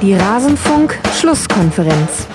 [0.00, 2.28] Die Rasenfunk-Schlusskonferenz.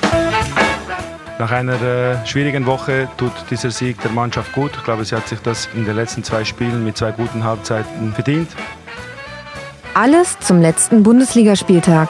[1.39, 4.71] Nach einer äh, schwierigen Woche tut dieser Sieg der Mannschaft gut.
[4.75, 8.11] Ich glaube, sie hat sich das in den letzten zwei Spielen mit zwei guten Halbzeiten
[8.13, 8.49] verdient.
[9.93, 12.09] Alles zum letzten Bundesligaspieltag.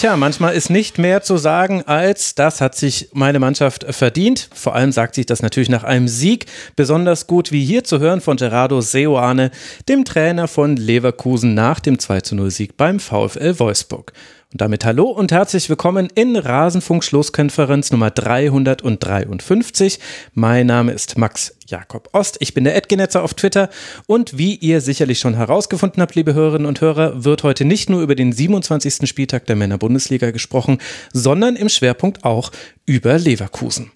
[0.00, 4.48] Tja, manchmal ist nicht mehr zu sagen als, das hat sich meine Mannschaft verdient.
[4.54, 6.46] Vor allem sagt sich das natürlich nach einem Sieg.
[6.74, 9.50] Besonders gut wie hier zu hören von Gerardo Seoane,
[9.90, 14.14] dem Trainer von Leverkusen nach dem 2-0 Sieg beim VfL Wolfsburg.
[14.52, 20.00] Und damit hallo und herzlich willkommen in Rasenfunk Schlusskonferenz Nummer 353.
[20.34, 22.36] Mein Name ist Max Jakob Ost.
[22.40, 23.70] Ich bin der Edgenetzer auf Twitter
[24.08, 28.02] und wie ihr sicherlich schon herausgefunden habt, liebe Hörerinnen und Hörer, wird heute nicht nur
[28.02, 29.08] über den 27.
[29.08, 30.78] Spieltag der Männer-Bundesliga gesprochen,
[31.12, 32.50] sondern im Schwerpunkt auch
[32.86, 33.92] über Leverkusen.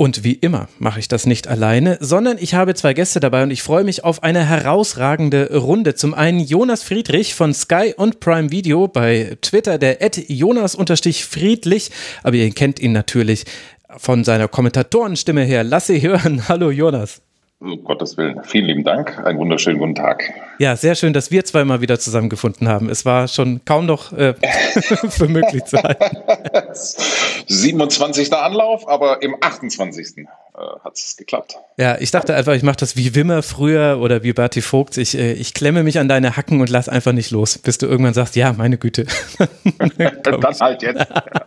[0.00, 3.50] Und wie immer mache ich das nicht alleine, sondern ich habe zwei Gäste dabei und
[3.50, 5.94] ich freue mich auf eine herausragende Runde.
[5.94, 11.90] Zum einen Jonas Friedrich von Sky und Prime Video bei Twitter, der Jonas-Friedlich,
[12.22, 13.44] aber ihr kennt ihn natürlich
[13.98, 15.64] von seiner Kommentatorenstimme her.
[15.64, 16.48] Lass sie hören.
[16.48, 17.20] Hallo Jonas.
[17.62, 18.42] Um Gottes Willen.
[18.42, 19.18] Vielen lieben Dank.
[19.18, 20.32] Einen wunderschönen guten Tag.
[20.58, 22.88] Ja, sehr schön, dass wir zweimal wieder zusammengefunden haben.
[22.88, 24.32] Es war schon kaum noch äh,
[25.10, 26.16] für möglich zu halten.
[27.46, 28.32] 27.
[28.32, 30.26] Anlauf, aber im 28.
[30.60, 31.56] Äh, hat es geklappt.
[31.76, 34.98] Ja, ich dachte einfach, ich mache das wie Wimmer früher oder wie Berti Vogt.
[34.98, 37.86] Ich, äh, ich klemme mich an deine Hacken und lass einfach nicht los, bis du
[37.86, 39.06] irgendwann sagst, ja, meine Güte.
[39.78, 41.06] Dann halt jetzt.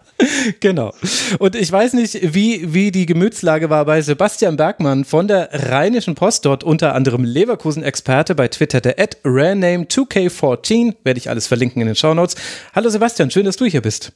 [0.60, 0.94] genau.
[1.40, 6.16] Und ich weiß nicht, wie, wie die Gemütslage war bei Sebastian Bergmann von der Rheinischen
[6.16, 10.96] Post, dort unter anderem Leverkusen-Experte bei Twitter, der at Raname2K14.
[11.04, 12.36] Werde ich alles verlinken in den Shownotes.
[12.74, 14.14] Hallo Sebastian, schön, dass du hier bist.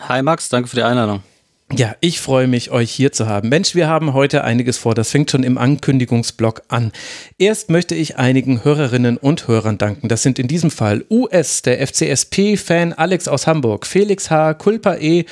[0.00, 1.22] Hi Max, danke für die Einladung.
[1.70, 3.50] Ja, ich freue mich, euch hier zu haben.
[3.50, 4.94] Mensch, wir haben heute einiges vor.
[4.94, 6.92] Das fängt schon im Ankündigungsblock an.
[7.36, 10.08] Erst möchte ich einigen Hörerinnen und Hörern danken.
[10.08, 15.26] Das sind in diesem Fall US, der FCSP-Fan Alex aus Hamburg, Felix H., Kulpa E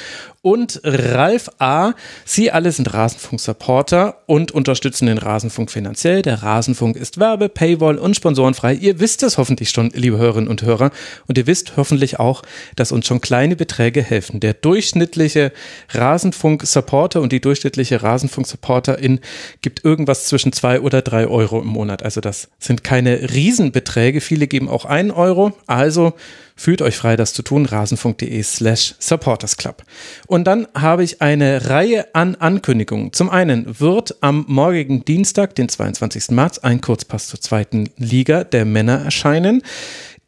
[0.46, 1.94] und Ralf A.
[2.24, 6.22] Sie alle sind Rasenfunk-Supporter und unterstützen den Rasenfunk finanziell.
[6.22, 8.74] Der Rasenfunk ist Werbe, Paywall und sponsorenfrei.
[8.74, 10.92] Ihr wisst es hoffentlich schon, liebe Hörerinnen und Hörer.
[11.26, 12.42] Und ihr wisst hoffentlich auch,
[12.76, 14.38] dass uns schon kleine Beträge helfen.
[14.38, 15.50] Der durchschnittliche
[15.88, 19.18] Rasenfunk-Supporter und die durchschnittliche Rasenfunk-Supporterin
[19.62, 22.04] gibt irgendwas zwischen zwei oder drei Euro im Monat.
[22.04, 24.20] Also das sind keine Riesenbeträge.
[24.20, 25.54] Viele geben auch einen Euro.
[25.66, 26.14] Also
[26.59, 27.67] Fühlt euch frei, das zu tun.
[27.67, 29.84] Rasenfunk.de slash supportersclub.
[30.27, 33.12] Und dann habe ich eine Reihe an Ankündigungen.
[33.12, 36.31] Zum einen wird am morgigen Dienstag, den 22.
[36.31, 39.62] März, ein Kurzpass zur zweiten Liga der Männer erscheinen.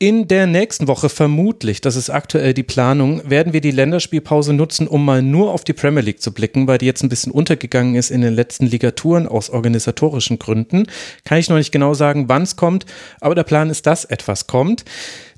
[0.00, 4.86] In der nächsten Woche vermutlich, das ist aktuell die Planung, werden wir die Länderspielpause nutzen,
[4.86, 7.96] um mal nur auf die Premier League zu blicken, weil die jetzt ein bisschen untergegangen
[7.96, 10.86] ist in den letzten Ligaturen aus organisatorischen Gründen.
[11.24, 12.86] Kann ich noch nicht genau sagen, wann es kommt,
[13.20, 14.84] aber der Plan ist, dass etwas kommt.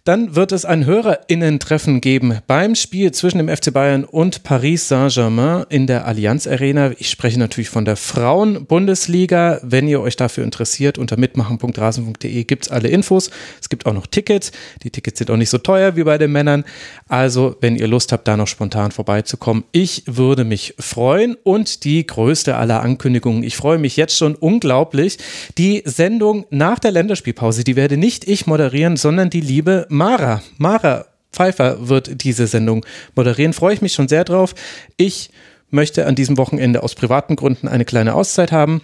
[0.05, 5.67] Dann wird es ein HörerInnen-Treffen geben beim Spiel zwischen dem FC Bayern und Paris Saint-Germain
[5.69, 6.93] in der Allianz Arena.
[6.99, 9.61] Ich spreche natürlich von der Frauen-Bundesliga.
[9.63, 13.31] Wenn ihr euch dafür interessiert, unter mitmachen.rasen.de gibt es alle Infos.
[13.61, 14.53] Es gibt auch noch Tickets.
[14.83, 16.65] Die Tickets sind auch nicht so teuer wie bei den Männern.
[17.07, 21.37] Also, wenn ihr Lust habt, da noch spontan vorbeizukommen, ich würde mich freuen.
[21.43, 25.19] Und die größte aller Ankündigungen, ich freue mich jetzt schon unglaublich.
[25.59, 30.41] Die Sendung nach der Länderspielpause, die werde nicht ich moderieren, sondern die liebe Mara.
[30.57, 33.53] Mara Pfeiffer wird diese Sendung moderieren.
[33.53, 34.55] Freue ich mich schon sehr drauf.
[34.97, 35.29] Ich
[35.69, 38.81] möchte an diesem Wochenende aus privaten Gründen eine kleine Auszeit haben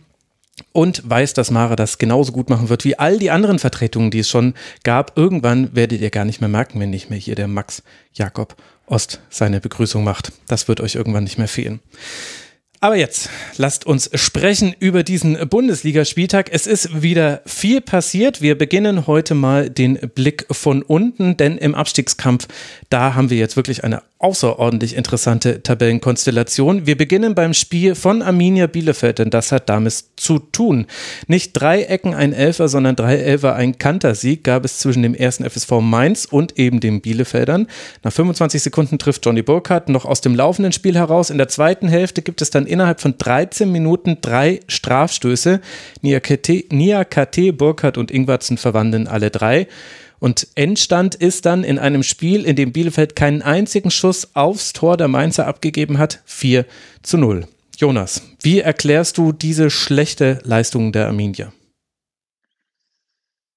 [0.72, 4.18] und weiß, dass Mara das genauso gut machen wird wie all die anderen Vertretungen, die
[4.18, 4.52] es schon
[4.84, 5.16] gab.
[5.16, 7.82] Irgendwann werdet ihr gar nicht mehr merken, wenn nicht mehr hier der Max
[8.12, 10.32] Jakob Ost seine Begrüßung macht.
[10.48, 11.80] Das wird euch irgendwann nicht mehr fehlen.
[12.80, 16.50] Aber jetzt lasst uns sprechen über diesen Bundesligaspieltag.
[16.52, 18.42] Es ist wieder viel passiert.
[18.42, 22.48] Wir beginnen heute mal den Blick von unten, denn im Abstiegskampf,
[22.90, 26.86] da haben wir jetzt wirklich eine außerordentlich interessante Tabellenkonstellation.
[26.86, 30.86] Wir beginnen beim Spiel von Arminia Bielefeld, denn das hat damit zu tun.
[31.26, 35.48] Nicht drei Ecken ein Elfer, sondern drei Elfer ein Kantersieg gab es zwischen dem ersten
[35.48, 37.66] FSV Mainz und eben den Bielefeldern.
[38.02, 41.28] Nach 25 Sekunden trifft Johnny Burkhardt noch aus dem laufenden Spiel heraus.
[41.28, 45.60] In der zweiten Hälfte gibt es dann innerhalb von 13 Minuten drei Strafstöße.
[46.02, 49.68] Niakate, Burkhardt und Ingwarzen verwandeln alle drei.
[50.18, 54.96] Und Endstand ist dann in einem Spiel, in dem Bielefeld keinen einzigen Schuss aufs Tor
[54.96, 56.64] der Mainzer abgegeben hat, 4
[57.02, 57.46] zu 0.
[57.76, 61.52] Jonas, wie erklärst du diese schlechte Leistung der Arminia?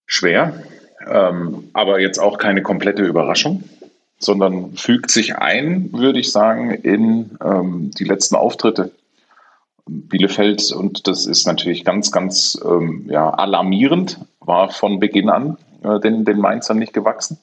[0.06, 0.61] Schwer,
[1.07, 3.63] ähm, aber jetzt auch keine komplette Überraschung,
[4.17, 8.91] sondern fügt sich ein, würde ich sagen, in ähm, die letzten Auftritte.
[9.89, 16.00] Bielefeld, und das ist natürlich ganz, ganz ähm, ja, alarmierend, war von Beginn an äh,
[16.00, 17.38] den, den Mainzern nicht gewachsen.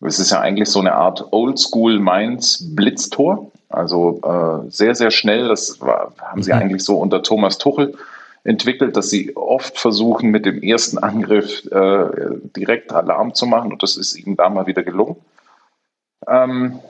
[0.00, 3.50] Es ist ja eigentlich so eine Art Oldschool Mainz Blitztor.
[3.68, 5.48] Also äh, sehr, sehr schnell.
[5.48, 6.58] Das war, haben sie mhm.
[6.58, 7.94] eigentlich so unter Thomas Tuchel
[8.44, 13.72] entwickelt, dass sie oft versuchen, mit dem ersten Angriff äh, direkt Alarm zu machen.
[13.72, 15.16] Und das ist ihnen da mal wieder gelungen.
[16.28, 16.80] Ähm,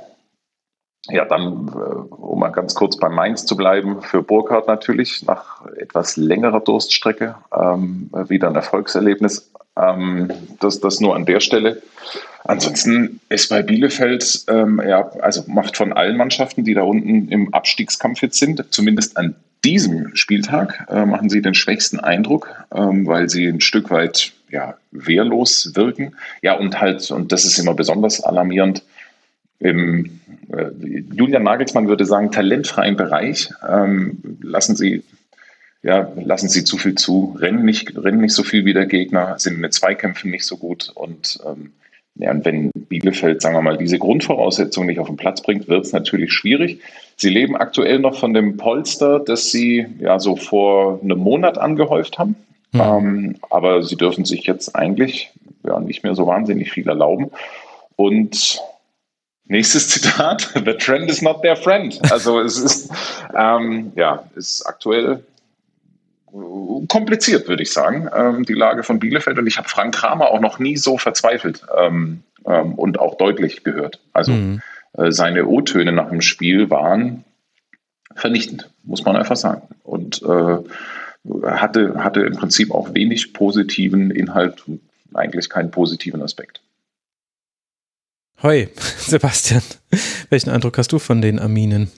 [1.09, 5.67] ja, dann, äh, um mal ganz kurz bei Mainz zu bleiben, für Burkhardt natürlich nach
[5.77, 9.51] etwas längerer Durststrecke ähm, wieder ein Erfolgserlebnis.
[9.77, 11.83] Ähm, das, das nur an der Stelle.
[12.45, 17.55] Ansonsten ist bei Bielefeld, ähm, ja, also macht von allen Mannschaften, die da unten im
[17.55, 23.29] Abstiegskampf jetzt sind, zumindest an diesem Spieltag, äh, machen sie den schwächsten Eindruck, ähm, weil
[23.29, 26.17] sie ein Stück weit ja, wehrlos wirken.
[26.43, 28.83] Ja, und halt, und das ist immer besonders alarmierend,
[29.63, 30.21] im
[30.53, 30.71] äh,
[31.15, 35.03] Julian Nagelsmann würde sagen, talentfreien Bereich ähm, lassen sie
[35.85, 39.35] ja, lassen sie zu viel zu, rennen nicht, rennen nicht so viel wie der Gegner,
[39.39, 41.73] sind mit Zweikämpfen nicht so gut und ähm,
[42.15, 45.87] ja, und wenn Bielefeld, sagen wir mal, diese Grundvoraussetzungen nicht auf den Platz bringt, wird
[45.87, 46.81] es natürlich schwierig.
[47.17, 52.19] Sie leben aktuell noch von dem Polster, das sie ja so vor einem Monat angehäuft
[52.19, 52.37] haben.
[52.73, 52.81] Mhm.
[52.81, 55.31] Ähm, aber sie dürfen sich jetzt eigentlich
[55.65, 57.31] ja nicht mehr so wahnsinnig viel erlauben.
[57.97, 58.61] Und
[59.53, 62.01] nächstes Zitat: The trend is not their friend.
[62.11, 62.91] Also es ist
[63.37, 65.23] ähm, ja ist aktuell
[66.89, 69.39] kompliziert, würde ich sagen, ähm, die Lage von Bielefeld.
[69.39, 73.65] Und ich habe Frank Kramer auch noch nie so verzweifelt ähm, ähm, und auch deutlich
[73.65, 74.01] gehört.
[74.15, 74.63] Also mhm.
[74.95, 77.25] äh, seine O-Töne nach dem Spiel waren
[78.15, 79.63] vernichtend, muss man einfach sagen.
[79.85, 80.57] Und äh,
[81.45, 84.63] hatte, hatte im Prinzip auch wenig positiven Inhalt
[85.13, 86.62] eigentlich keinen positiven Aspekt.
[88.43, 88.69] Hoi,
[88.99, 89.63] Sebastian,
[90.29, 91.93] welchen Eindruck hast du von den Arminen?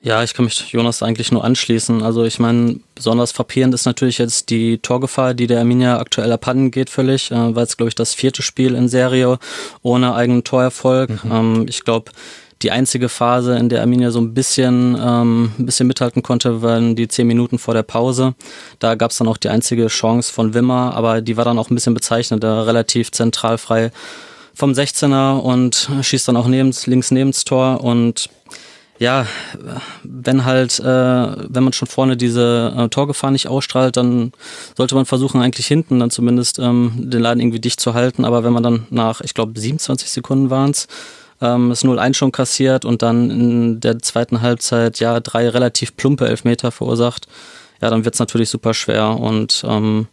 [0.00, 2.02] Ja, ich kann mich Jonas eigentlich nur anschließen.
[2.02, 6.72] Also ich meine, besonders frappierend ist natürlich jetzt die Torgefahr, die der Arminia aktuell abhanden
[6.72, 9.38] geht völlig, äh, weil es, glaube ich, das vierte Spiel in Serie
[9.82, 11.24] ohne eigenen Torerfolg.
[11.24, 11.32] Mhm.
[11.32, 12.10] Ähm, ich glaube,
[12.62, 16.96] die einzige Phase, in der Arminia so ein bisschen, ähm, ein bisschen mithalten konnte, waren
[16.96, 18.34] die zehn Minuten vor der Pause.
[18.80, 21.70] Da gab es dann auch die einzige Chance von Wimmer, aber die war dann auch
[21.70, 23.92] ein bisschen bezeichnet, da relativ zentral frei
[24.58, 28.28] vom 16er und schießt dann auch neben, links neben das Tor und
[28.98, 29.26] ja,
[30.02, 34.32] wenn halt, äh, wenn man schon vorne diese äh, Torgefahr nicht ausstrahlt, dann
[34.76, 38.24] sollte man versuchen, eigentlich hinten dann zumindest ähm, den Laden irgendwie dicht zu halten.
[38.24, 40.88] Aber wenn man dann nach, ich glaube, 27 Sekunden waren es,
[41.40, 46.26] ähm, das 0-1 schon kassiert und dann in der zweiten Halbzeit ja drei relativ plumpe
[46.26, 47.28] Elfmeter verursacht,
[47.80, 49.10] ja, dann wird's natürlich super schwer.
[49.20, 50.08] Und ähm,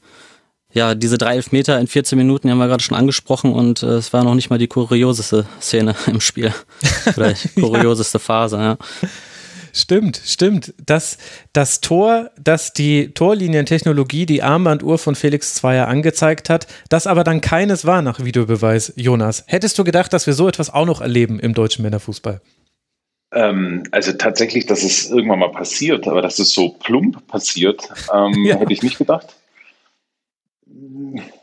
[0.76, 3.88] ja, diese drei Elfmeter in 14 Minuten die haben wir gerade schon angesprochen und äh,
[3.88, 6.54] es war noch nicht mal die kurioseste Szene im Spiel.
[7.16, 8.24] Oder die kurioseste ja.
[8.24, 8.78] Phase, ja.
[9.72, 10.74] Stimmt, stimmt.
[10.86, 11.18] Das,
[11.54, 17.42] das Tor, das die Torlinientechnologie, die Armbanduhr von Felix Zweier angezeigt hat, das aber dann
[17.42, 19.44] keines war nach Videobeweis, Jonas.
[19.48, 22.42] Hättest du gedacht, dass wir so etwas auch noch erleben im deutschen Männerfußball?
[23.34, 28.34] Ähm, also tatsächlich, dass es irgendwann mal passiert, aber dass es so plump passiert, ähm,
[28.46, 28.58] ja.
[28.58, 29.36] hätte ich nicht gedacht.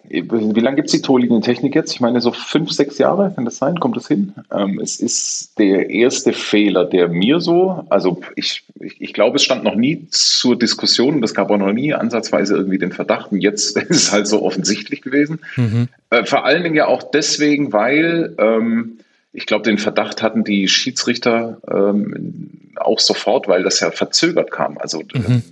[0.09, 1.93] Wie lange gibt es die Torlinientechnik jetzt?
[1.93, 3.81] Ich meine, so fünf, sechs Jahre, kann das sein?
[3.81, 4.35] Kommt das hin?
[4.53, 9.43] Ähm, es ist der erste Fehler, der mir so, also ich, ich, ich glaube, es
[9.43, 13.41] stand noch nie zur Diskussion, es gab auch noch nie ansatzweise irgendwie den Verdacht, und
[13.41, 15.41] jetzt ist es halt so offensichtlich gewesen.
[15.57, 15.89] Mhm.
[16.11, 18.99] Äh, vor allen Dingen ja auch deswegen, weil ähm,
[19.33, 24.79] ich glaube, den Verdacht hatten die Schiedsrichter ähm, auch sofort, weil das ja verzögert kam.
[24.79, 25.43] Also mhm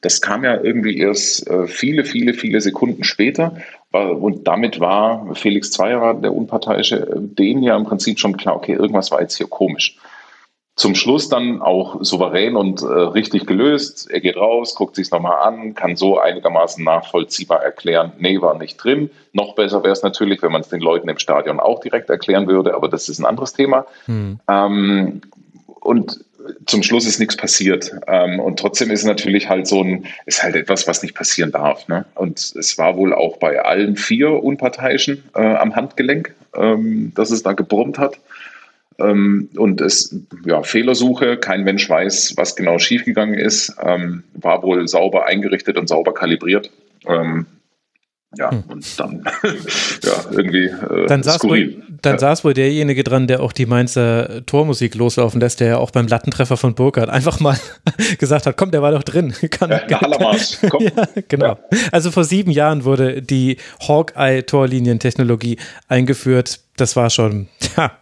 [0.00, 3.56] das kam ja irgendwie erst äh, viele, viele, viele Sekunden später.
[3.90, 8.74] Und damit war Felix Zweier, der Unparteiische, äh, denen ja im Prinzip schon klar, okay,
[8.74, 9.96] irgendwas war jetzt hier komisch.
[10.76, 14.08] Zum Schluss dann auch souverän und äh, richtig gelöst.
[14.10, 18.76] Er geht raus, guckt sich nochmal an, kann so einigermaßen nachvollziehbar erklären, nee, war nicht
[18.76, 19.10] drin.
[19.32, 22.46] Noch besser wäre es natürlich, wenn man es den Leuten im Stadion auch direkt erklären
[22.46, 23.86] würde, aber das ist ein anderes Thema.
[24.04, 24.38] Hm.
[24.48, 25.22] Ähm,
[25.80, 26.24] und
[26.66, 27.92] zum Schluss ist nichts passiert.
[28.06, 31.88] Ähm, und trotzdem ist natürlich halt so ein, ist halt etwas, was nicht passieren darf.
[31.88, 32.04] Ne?
[32.14, 37.42] Und es war wohl auch bei allen vier Unparteiischen äh, am Handgelenk, ähm, dass es
[37.42, 38.18] da gebrummt hat.
[38.98, 44.86] Ähm, und es, ja, Fehlersuche, kein Mensch weiß, was genau schiefgegangen ist, ähm, war wohl
[44.88, 46.70] sauber eingerichtet und sauber kalibriert.
[48.36, 48.64] Ja, hm.
[48.68, 49.24] und dann
[50.02, 51.76] ja, irgendwie äh, dann saß skurril.
[51.76, 52.18] Wohl, dann ja.
[52.18, 56.06] saß wohl derjenige dran, der auch die Mainzer Tormusik loslaufen lässt, der ja auch beim
[56.06, 57.58] Lattentreffer von Burkhardt einfach mal
[58.18, 59.32] gesagt hat, komm, der war doch drin.
[59.50, 60.12] Kann, ja, kann,
[60.68, 60.84] komm.
[60.84, 61.46] ja, genau.
[61.46, 61.78] Ja.
[61.90, 63.56] Also vor sieben Jahren wurde die
[63.86, 65.58] Hawkeye-Torlinientechnologie
[65.88, 66.60] eingeführt.
[66.76, 67.92] Das war schon, ja,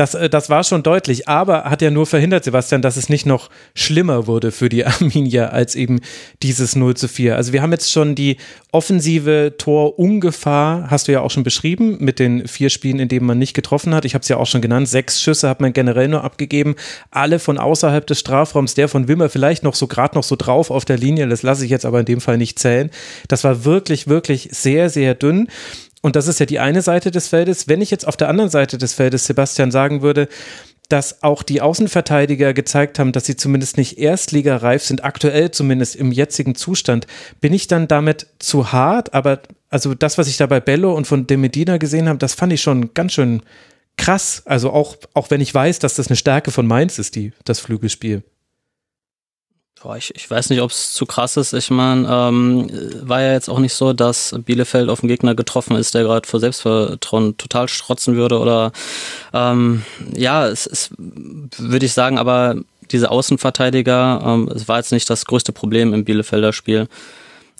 [0.00, 3.26] Das, äh, das war schon deutlich, aber hat ja nur verhindert, Sebastian, dass es nicht
[3.26, 6.00] noch schlimmer wurde für die Arminia als eben
[6.42, 7.36] dieses 0 zu 4.
[7.36, 8.38] Also wir haben jetzt schon die
[8.72, 13.38] offensive Tor-Ungefahr, hast du ja auch schon beschrieben, mit den vier Spielen, in denen man
[13.38, 14.06] nicht getroffen hat.
[14.06, 16.76] Ich habe es ja auch schon genannt, sechs Schüsse hat man generell nur abgegeben,
[17.10, 20.70] alle von außerhalb des Strafraums, der von Wimmer vielleicht noch so gerade noch so drauf
[20.70, 22.90] auf der Linie, das lasse ich jetzt aber in dem Fall nicht zählen.
[23.28, 25.48] Das war wirklich, wirklich sehr, sehr dünn.
[26.02, 27.68] Und das ist ja die eine Seite des Feldes.
[27.68, 30.28] Wenn ich jetzt auf der anderen Seite des Feldes, Sebastian, sagen würde,
[30.88, 36.10] dass auch die Außenverteidiger gezeigt haben, dass sie zumindest nicht erstligareif sind, aktuell zumindest im
[36.10, 37.06] jetzigen Zustand,
[37.40, 39.14] bin ich dann damit zu hart.
[39.14, 42.34] Aber also das, was ich da bei Bello und von De Medina gesehen habe, das
[42.34, 43.42] fand ich schon ganz schön
[43.96, 44.42] krass.
[44.46, 47.60] Also auch, auch wenn ich weiß, dass das eine Stärke von Mainz ist, die, das
[47.60, 48.24] Flügelspiel.
[49.82, 51.54] Boah, ich, ich weiß nicht, ob es zu krass ist.
[51.54, 52.70] Ich meine, ähm,
[53.00, 56.28] war ja jetzt auch nicht so, dass Bielefeld auf einen Gegner getroffen ist, der gerade
[56.28, 58.38] vor Selbstvertrauen total strotzen würde.
[58.40, 58.72] Oder
[59.32, 59.82] ähm,
[60.14, 62.56] ja, es, es würde ich sagen, aber
[62.90, 66.86] diese Außenverteidiger, ähm, es war jetzt nicht das größte Problem im Bielefelder Spiel.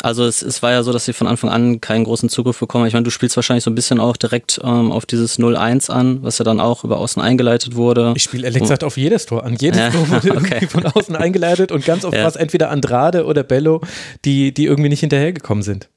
[0.02, 2.86] Also es, es war ja so, dass sie von Anfang an keinen großen Zugriff bekommen.
[2.86, 6.22] Ich meine, du spielst wahrscheinlich so ein bisschen auch direkt ähm, auf dieses 0-1 an,
[6.22, 8.14] was ja dann auch über außen eingeleitet wurde.
[8.16, 9.56] Ich spiele ehrlich gesagt auf jedes Tor an.
[9.56, 10.54] Jedes ja, Tor wurde okay.
[10.54, 12.22] irgendwie von außen eingeleitet und ganz oft ja.
[12.22, 13.82] war es entweder Andrade oder Bello,
[14.24, 15.88] die, die irgendwie nicht hinterhergekommen sind.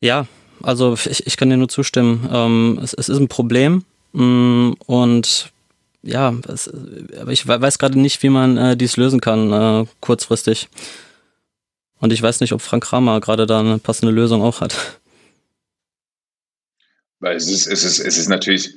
[0.00, 0.26] Ja,
[0.62, 2.28] also ich, ich kann dir nur zustimmen.
[2.32, 5.52] Ähm, es, es ist ein Problem mh, mm, und
[6.02, 6.70] ja, es,
[7.20, 10.68] aber ich weiß gerade nicht, wie man äh, dies lösen kann, äh, kurzfristig.
[12.00, 15.00] Und ich weiß nicht, ob Frank Kramer gerade da eine passende Lösung auch hat.
[17.20, 18.74] Weil es ist, es ist, es ist natürlich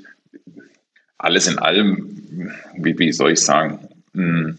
[1.17, 4.57] alles in allem, wie, wie soll ich sagen, hm,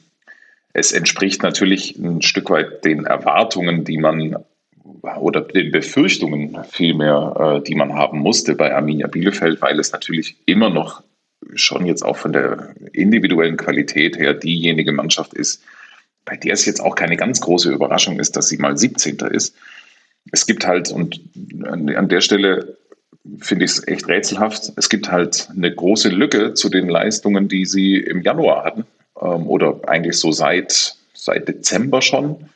[0.72, 4.36] es entspricht natürlich ein Stück weit den Erwartungen, die man
[5.02, 10.36] oder den Befürchtungen vielmehr, äh, die man haben musste bei Arminia Bielefeld, weil es natürlich
[10.46, 11.02] immer noch
[11.54, 15.62] schon jetzt auch von der individuellen Qualität her diejenige Mannschaft ist,
[16.24, 19.18] bei der es jetzt auch keine ganz große Überraschung ist, dass sie mal 17.
[19.30, 19.54] ist.
[20.32, 21.20] Es gibt halt, und
[21.64, 22.76] an der Stelle
[23.38, 27.64] finde ich es echt rätselhaft, es gibt halt eine große Lücke zu den Leistungen, die
[27.66, 28.84] sie im Januar hatten
[29.20, 32.48] ähm, oder eigentlich so seit, seit Dezember schon,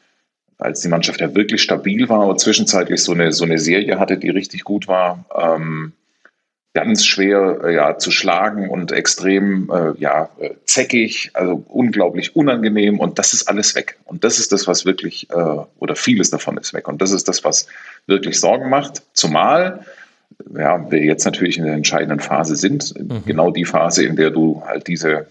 [0.59, 4.17] als die Mannschaft ja wirklich stabil war und zwischenzeitlich so eine, so eine Serie hatte,
[4.17, 5.25] die richtig gut war.
[5.37, 5.93] Ähm,
[6.75, 12.99] ganz schwer äh, ja, zu schlagen und extrem äh, ja, äh, zäckig, also unglaublich unangenehm
[12.99, 13.97] und das ist alles weg.
[14.05, 16.89] Und das ist das, was wirklich, äh, oder vieles davon ist weg.
[16.89, 17.69] Und das ist das, was
[18.07, 19.03] wirklich Sorgen macht.
[19.15, 19.85] Zumal
[20.57, 23.23] ja, wir jetzt natürlich in der entscheidenden Phase sind, mhm.
[23.25, 25.27] genau die Phase, in der du halt diese,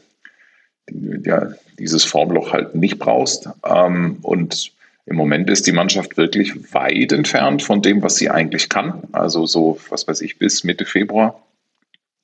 [0.90, 3.50] ja, dieses Formloch halt nicht brauchst.
[3.66, 4.72] Ähm, und
[5.06, 9.04] im Moment ist die Mannschaft wirklich weit entfernt von dem, was sie eigentlich kann.
[9.12, 11.42] Also so, was weiß ich, bis Mitte Februar.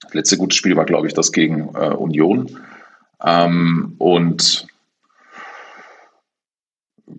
[0.02, 2.58] Das letzte gute Spiel war, glaube ich, das gegen äh, Union.
[3.24, 4.68] Ähm, und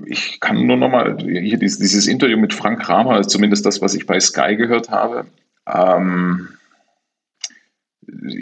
[0.07, 4.07] ich kann nur nochmal, hier dieses, dieses, Interview mit Frank Kramer, zumindest das, was ich
[4.07, 5.26] bei Sky gehört habe.
[5.67, 6.49] Ähm,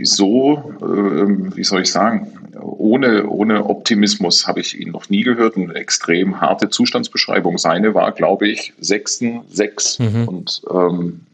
[0.03, 5.57] so, äh, wie soll ich sagen, ohne, ohne Optimismus habe ich ihn noch nie gehört.
[5.57, 7.59] Eine extrem harte Zustandsbeschreibung.
[7.59, 9.99] Seine war, glaube ich, sechsten, sechs.
[9.99, 10.29] Mhm.
[10.29, 11.27] Und ähm,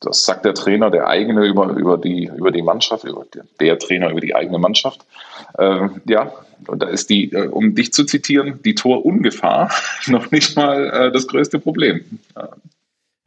[0.00, 3.78] das sagt der Trainer, der eigene über, über, die, über die Mannschaft, über der, der
[3.78, 5.04] Trainer über die eigene Mannschaft.
[5.56, 6.32] Äh, ja,
[6.66, 9.70] und da ist die, äh, um dich zu zitieren, die Torungefahr
[10.06, 12.20] noch nicht mal äh, das größte Problem.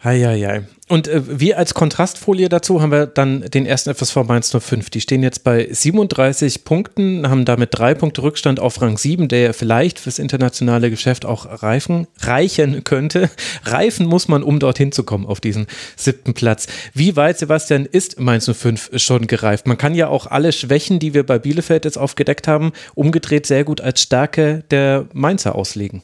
[0.03, 0.63] Heieiei.
[0.91, 4.89] Und äh, wir als Kontrastfolie dazu haben wir dann den ersten FSV Mainz 05.
[4.89, 9.39] Die stehen jetzt bei 37 Punkten, haben damit drei Punkte Rückstand auf Rang 7, der
[9.39, 13.29] ja vielleicht fürs internationale Geschäft auch reifen, reichen könnte.
[13.63, 16.67] Reifen muss man, um dorthin zu kommen, auf diesen siebten Platz.
[16.93, 19.67] Wie weit, Sebastian, ist Mainz 05 schon gereift?
[19.67, 23.63] Man kann ja auch alle Schwächen, die wir bei Bielefeld jetzt aufgedeckt haben, umgedreht sehr
[23.63, 26.03] gut als Stärke der Mainzer auslegen.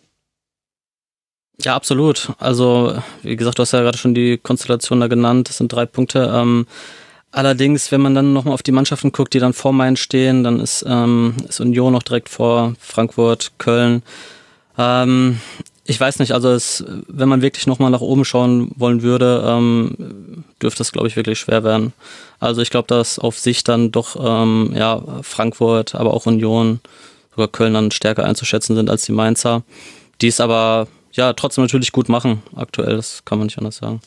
[1.63, 2.29] Ja, absolut.
[2.37, 5.49] Also, wie gesagt, du hast ja gerade schon die Konstellation da genannt.
[5.49, 6.31] Das sind drei Punkte.
[6.33, 6.67] Ähm,
[7.31, 10.59] allerdings, wenn man dann nochmal auf die Mannschaften guckt, die dann vor Mainz stehen, dann
[10.59, 14.03] ist, ähm, ist Union noch direkt vor Frankfurt, Köln.
[14.77, 15.39] Ähm,
[15.85, 20.43] ich weiß nicht, also es, wenn man wirklich nochmal nach oben schauen wollen würde, ähm,
[20.61, 21.93] dürfte es, glaube ich, wirklich schwer werden.
[22.39, 26.81] Also ich glaube, dass auf sich dann doch ähm, ja, Frankfurt, aber auch Union,
[27.31, 29.63] sogar Köln dann stärker einzuschätzen sind als die Mainzer.
[30.21, 30.87] Die ist aber
[31.17, 33.99] ja, trotzdem natürlich gut machen aktuell, das kann man nicht anders sagen.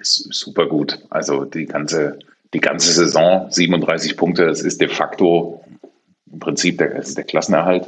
[0.00, 0.98] Super gut.
[1.10, 2.18] Also die ganze,
[2.54, 5.64] die ganze Saison, 37 Punkte, das ist de facto
[6.30, 7.86] im Prinzip der, der Klassenerhalt.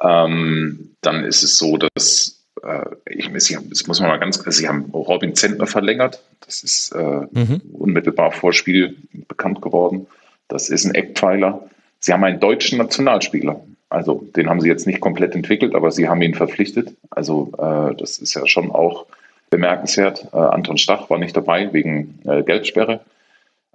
[0.00, 4.52] Ähm, dann ist es so, dass äh, ich, sie, das muss man mal ganz klar,
[4.52, 6.22] sie haben Robin Zentner verlängert.
[6.46, 7.60] Das ist äh, mhm.
[7.72, 8.96] unmittelbar vor Spiel
[9.28, 10.06] bekannt geworden.
[10.48, 11.68] Das ist ein Eckpfeiler.
[11.98, 13.64] Sie haben einen deutschen Nationalspieler.
[13.92, 16.94] Also den haben sie jetzt nicht komplett entwickelt, aber sie haben ihn verpflichtet.
[17.10, 19.06] Also äh, das ist ja schon auch
[19.50, 20.28] bemerkenswert.
[20.32, 23.00] Äh, Anton Stach war nicht dabei wegen äh, Gelbsperre.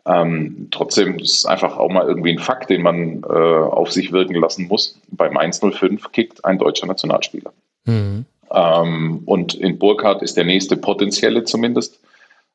[0.06, 4.12] Ähm, trotzdem ist es einfach auch mal irgendwie ein Fakt, den man äh, auf sich
[4.12, 5.00] wirken lassen muss.
[5.10, 7.52] Bei Mainz 05 kickt ein deutscher Nationalspieler.
[7.86, 8.26] Mhm.
[8.52, 12.00] Ähm, und in Burkhardt ist der nächste potenzielle zumindest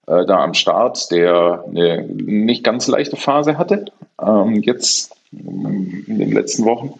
[0.07, 3.85] äh, da am Start, der eine nicht ganz leichte Phase hatte,
[4.21, 6.99] ähm, jetzt in den letzten Wochen.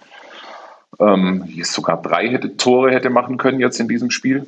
[1.03, 4.47] Ähm, sogar drei hätte, Tore hätte machen können jetzt in diesem Spiel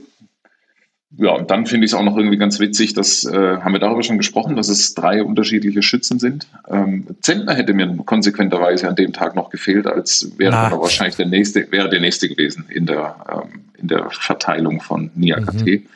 [1.17, 3.79] ja, und dann finde ich es auch noch irgendwie ganz witzig, dass, äh, haben wir
[3.79, 6.49] darüber schon gesprochen, dass es drei unterschiedliche Schützen sind.
[6.69, 11.27] Ähm, Zentner hätte mir konsequenterweise an dem Tag noch gefehlt, als wäre er wahrscheinlich der
[11.27, 15.79] nächste, wäre der nächste gewesen in der, ähm, in der Verteilung von Niakate.
[15.79, 15.87] Mhm.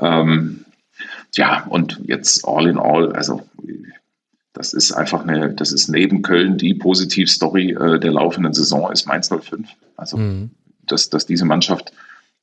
[0.00, 0.64] Ähm,
[1.34, 3.42] ja, und jetzt all in all, also
[4.56, 9.06] das ist einfach eine, das ist neben Köln die Positivstory äh, der laufenden Saison ist
[9.06, 9.68] Mainz 05.
[9.98, 10.50] Also, mhm.
[10.86, 11.92] dass, dass diese Mannschaft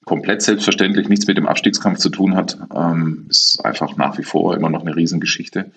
[0.05, 2.59] komplett selbstverständlich nichts mit dem Abstiegskampf zu tun hat.
[2.75, 5.71] Ähm, ist einfach nach wie vor immer noch eine Riesengeschichte.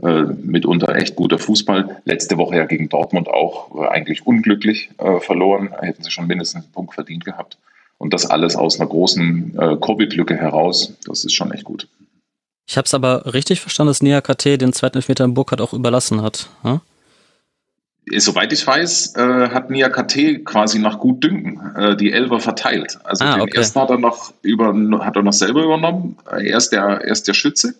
[0.00, 2.00] Äh, mitunter echt guter Fußball.
[2.04, 5.70] Letzte Woche ja gegen Dortmund auch äh, eigentlich unglücklich äh, verloren.
[5.80, 7.58] Hätten sie schon mindestens einen Punkt verdient gehabt.
[7.98, 10.94] Und das alles aus einer großen äh, Covid-Lücke heraus.
[11.06, 11.88] Das ist schon echt gut.
[12.72, 15.74] Ich habe es aber richtig verstanden, dass Nia KT den zweiten Elfmeter in Burkhardt auch
[15.74, 16.48] überlassen hat.
[16.62, 16.80] Hm?
[18.16, 22.98] Soweit ich weiß, äh, hat Nia KT quasi nach Gutdünken äh, die Elfer verteilt.
[23.04, 23.58] Also ah, den okay.
[23.58, 24.74] ersten hat er noch über,
[25.04, 26.16] hat er noch selber übernommen.
[26.24, 27.74] Er ist der, er ist der Schütze.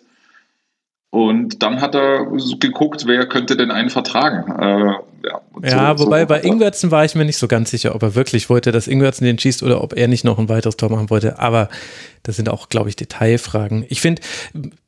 [1.09, 2.27] Und dann hat er
[2.59, 4.51] geguckt, wer könnte denn einen vertragen.
[4.59, 4.93] Äh,
[5.27, 8.03] ja, ja so, wobei so bei Ingwertsen war ich mir nicht so ganz sicher, ob
[8.03, 10.91] er wirklich wollte, dass Ingwertsen den schießt oder ob er nicht noch ein weiteres Tor
[10.91, 11.39] machen wollte.
[11.39, 11.69] Aber
[12.21, 13.85] das sind auch, glaube ich, Detailfragen.
[13.89, 14.21] Ich finde,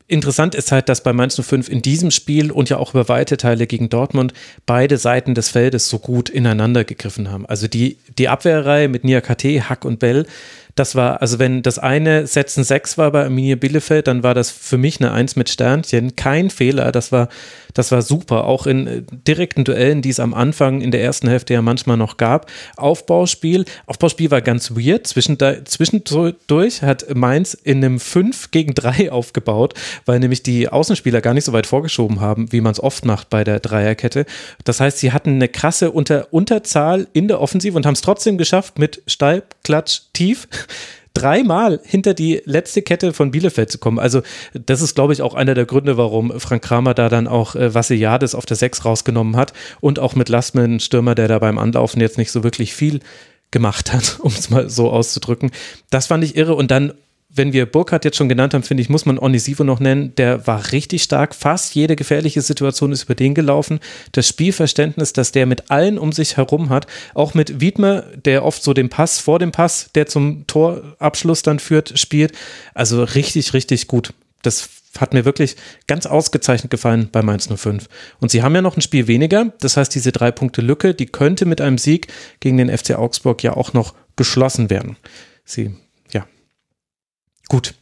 [0.08, 3.38] Interessant ist halt, dass bei Mainz 05 in diesem Spiel und ja auch über weite
[3.38, 4.34] Teile gegen Dortmund
[4.68, 7.48] beide Seiten des Feldes so gut ineinander gegriffen haben.
[7.48, 10.28] Also die, die Abwehrreihe mit Nia KT, Hack und Bell,
[10.76, 14.52] das war, also wenn das eine Setzen 6 war bei Arminia Bielefeld, dann war das
[14.52, 16.18] für mich eine Eins mit Sternchen.
[16.18, 16.92] Kein Fehler.
[16.92, 17.30] Das war,
[17.74, 18.44] das war super.
[18.44, 21.96] Auch in äh, direkten Duellen, die es am Anfang in der ersten Hälfte ja manchmal
[21.96, 22.52] noch gab.
[22.76, 23.64] Aufbauspiel.
[23.86, 25.08] Aufbauspiel war ganz weird.
[25.08, 31.46] Zwischendurch hat Mainz in einem 5 gegen 3 aufgebaut, weil nämlich die Außenspieler gar nicht
[31.46, 34.26] so weit vorgeschoben haben, wie man es oft macht bei der Dreierkette.
[34.66, 38.38] Das heißt, sie hatten eine krasse Unter Unterzahl in der Offensive und haben es trotzdem
[38.38, 40.50] geschafft, mit Steil, Klatsch, Tief
[41.14, 44.00] dreimal hinter die letzte Kette von Bielefeld zu kommen.
[44.00, 44.22] Also
[44.54, 47.74] das ist, glaube ich, auch einer der Gründe, warum Frank Kramer da dann auch äh,
[47.74, 52.02] Vassiliades auf der 6 rausgenommen hat und auch mit Lastman, Stürmer, der da beim Anlaufen
[52.02, 53.00] jetzt nicht so wirklich viel
[53.52, 55.52] gemacht hat, um es mal so auszudrücken.
[55.90, 56.94] Das fand ich irre und dann
[57.36, 60.16] wenn wir Burkhardt jetzt schon genannt haben, finde ich, muss man Onisivo noch nennen.
[60.16, 61.36] Der war richtig stark.
[61.36, 63.80] Fast jede gefährliche Situation ist über den gelaufen.
[64.14, 68.64] Das Spielverständnis, das der mit allen um sich herum hat, auch mit Wiedmer, der oft
[68.64, 72.32] so den Pass vor dem Pass, der zum Torabschluss dann führt, spielt.
[72.74, 74.14] Also richtig, richtig gut.
[74.42, 77.90] Das hat mir wirklich ganz ausgezeichnet gefallen bei Mainz 05.
[78.22, 79.52] Und sie haben ja noch ein Spiel weniger.
[79.60, 82.08] Das heißt, diese drei Punkte Lücke, die könnte mit einem Sieg
[82.40, 84.96] gegen den FC Augsburg ja auch noch geschlossen werden.
[85.44, 85.76] Sie
[87.48, 87.74] Gut.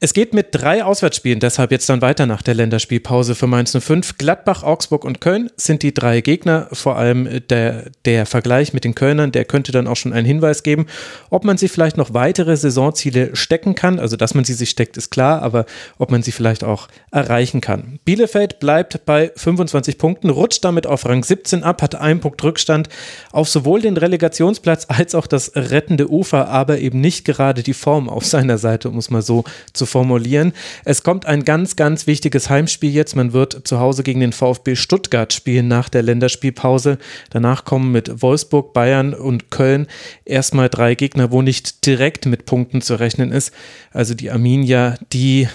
[0.00, 4.18] Es geht mit drei Auswärtsspielen deshalb jetzt dann weiter nach der Länderspielpause für Mainz 05.
[4.18, 6.66] Gladbach, Augsburg und Köln sind die drei Gegner.
[6.72, 10.64] Vor allem der, der Vergleich mit den Kölnern, der könnte dann auch schon einen Hinweis
[10.64, 10.86] geben,
[11.30, 14.00] ob man sich vielleicht noch weitere Saisonziele stecken kann.
[14.00, 15.64] Also, dass man sie sich steckt, ist klar, aber
[15.98, 18.00] ob man sie vielleicht auch erreichen kann.
[18.04, 22.88] Bielefeld bleibt bei 25 Punkten, rutscht damit auf Rang 17 ab, hat einen Punkt Rückstand
[23.30, 28.08] auf sowohl den Relegationsplatz als auch das rettende Ufer, aber eben nicht gerade die Form
[28.08, 30.52] auf seiner Seite, um es mal so zu formulieren.
[30.84, 33.16] Es kommt ein ganz, ganz wichtiges Heimspiel jetzt.
[33.16, 36.98] Man wird zu Hause gegen den VfB Stuttgart spielen nach der Länderspielpause.
[37.30, 39.86] Danach kommen mit Wolfsburg, Bayern und Köln
[40.24, 43.52] erstmal drei Gegner, wo nicht direkt mit Punkten zu rechnen ist.
[43.92, 45.48] Also die Arminia, die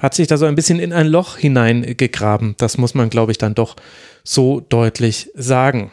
[0.00, 2.54] hat sich da so ein bisschen in ein Loch hineingegraben.
[2.58, 3.76] Das muss man, glaube ich, dann doch
[4.24, 5.90] so deutlich sagen.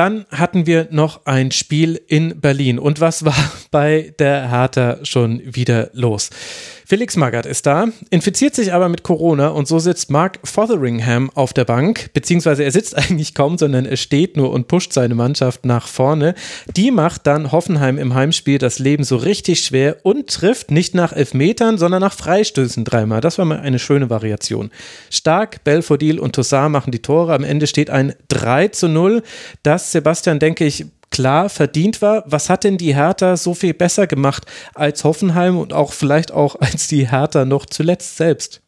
[0.00, 2.78] Dann hatten wir noch ein Spiel in Berlin.
[2.78, 3.36] Und was war
[3.70, 6.30] bei der Hertha schon wieder los?
[6.90, 11.52] Felix Magath ist da, infiziert sich aber mit Corona und so sitzt Mark Fotheringham auf
[11.52, 15.64] der Bank, beziehungsweise er sitzt eigentlich kaum, sondern er steht nur und pusht seine Mannschaft
[15.64, 16.34] nach vorne.
[16.74, 21.12] Die macht dann Hoffenheim im Heimspiel das Leben so richtig schwer und trifft nicht nach
[21.12, 23.20] Elfmetern, sondern nach Freistößen dreimal.
[23.20, 24.72] Das war mal eine schöne Variation.
[25.10, 27.34] Stark, Belfodil und Toussaint machen die Tore.
[27.34, 29.22] Am Ende steht ein 3 zu 0,
[29.62, 32.24] das Sebastian, denke ich, klar verdient war.
[32.26, 36.56] Was hat denn die Hertha so viel besser gemacht als Hoffenheim und auch vielleicht auch
[36.60, 38.62] als die Hertha noch zuletzt selbst?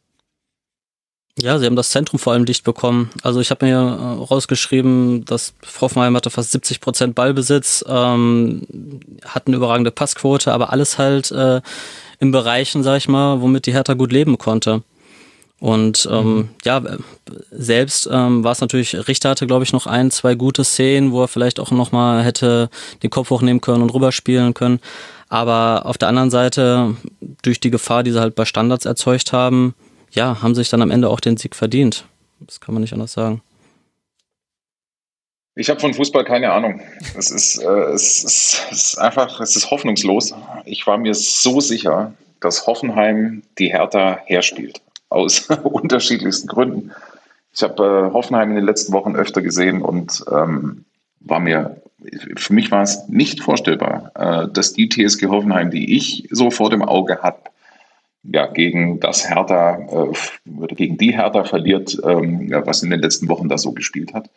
[1.38, 3.10] Ja, sie haben das Zentrum vor allem dicht bekommen.
[3.22, 8.66] Also ich habe mir äh, rausgeschrieben, dass Hoffenheim hatte fast 70 Prozent Ballbesitz, ähm,
[9.24, 11.62] hat eine überragende Passquote, aber alles halt äh,
[12.18, 14.82] in Bereichen, sag ich mal, womit die Hertha gut leben konnte.
[15.62, 16.48] Und ähm, mhm.
[16.64, 16.82] ja,
[17.52, 21.22] selbst ähm, war es natürlich, Richter hatte, glaube ich, noch ein, zwei gute Szenen, wo
[21.22, 22.68] er vielleicht auch nochmal hätte
[23.04, 24.80] den Kopf hochnehmen können und rüberspielen können.
[25.28, 26.96] Aber auf der anderen Seite,
[27.42, 29.76] durch die Gefahr, die sie halt bei Standards erzeugt haben,
[30.10, 32.06] ja, haben sich dann am Ende auch den Sieg verdient.
[32.40, 33.40] Das kann man nicht anders sagen.
[35.54, 36.80] Ich habe von Fußball keine Ahnung.
[37.16, 40.34] Es ist, äh, es, ist, es ist einfach, es ist hoffnungslos.
[40.64, 44.80] Ich war mir so sicher, dass Hoffenheim die Hertha herspielt.
[45.12, 46.92] Aus unterschiedlichsten Gründen.
[47.54, 50.84] Ich habe äh, Hoffenheim in den letzten Wochen öfter gesehen und ähm,
[51.20, 51.82] war mir,
[52.36, 56.70] für mich war es nicht vorstellbar, äh, dass die TSG Hoffenheim, die ich so vor
[56.70, 57.38] dem Auge habe,
[58.24, 59.78] ja, gegen das Hertha
[60.10, 64.14] äh, gegen die Hertha verliert, ähm, ja, was in den letzten Wochen da so gespielt
[64.14, 64.30] hat.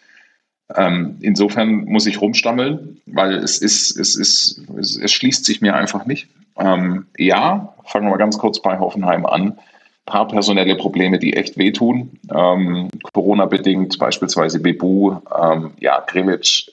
[0.75, 5.75] Ähm, insofern muss ich rumstammeln, weil es ist, es ist, es, es schließt sich mir
[5.75, 6.27] einfach nicht.
[6.57, 9.59] Ähm, ja, fangen wir ganz kurz bei Hoffenheim an.
[10.05, 12.19] Paar personelle Probleme, die echt wehtun.
[12.33, 16.71] Ähm, Corona-bedingt, beispielsweise Bebu, ähm, ja, Grilic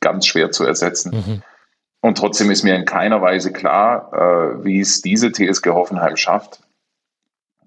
[0.00, 1.14] ganz schwer zu ersetzen.
[1.14, 1.42] Mhm.
[2.00, 6.60] Und trotzdem ist mir in keiner Weise klar, äh, wie es diese TSG Hoffenheim schafft,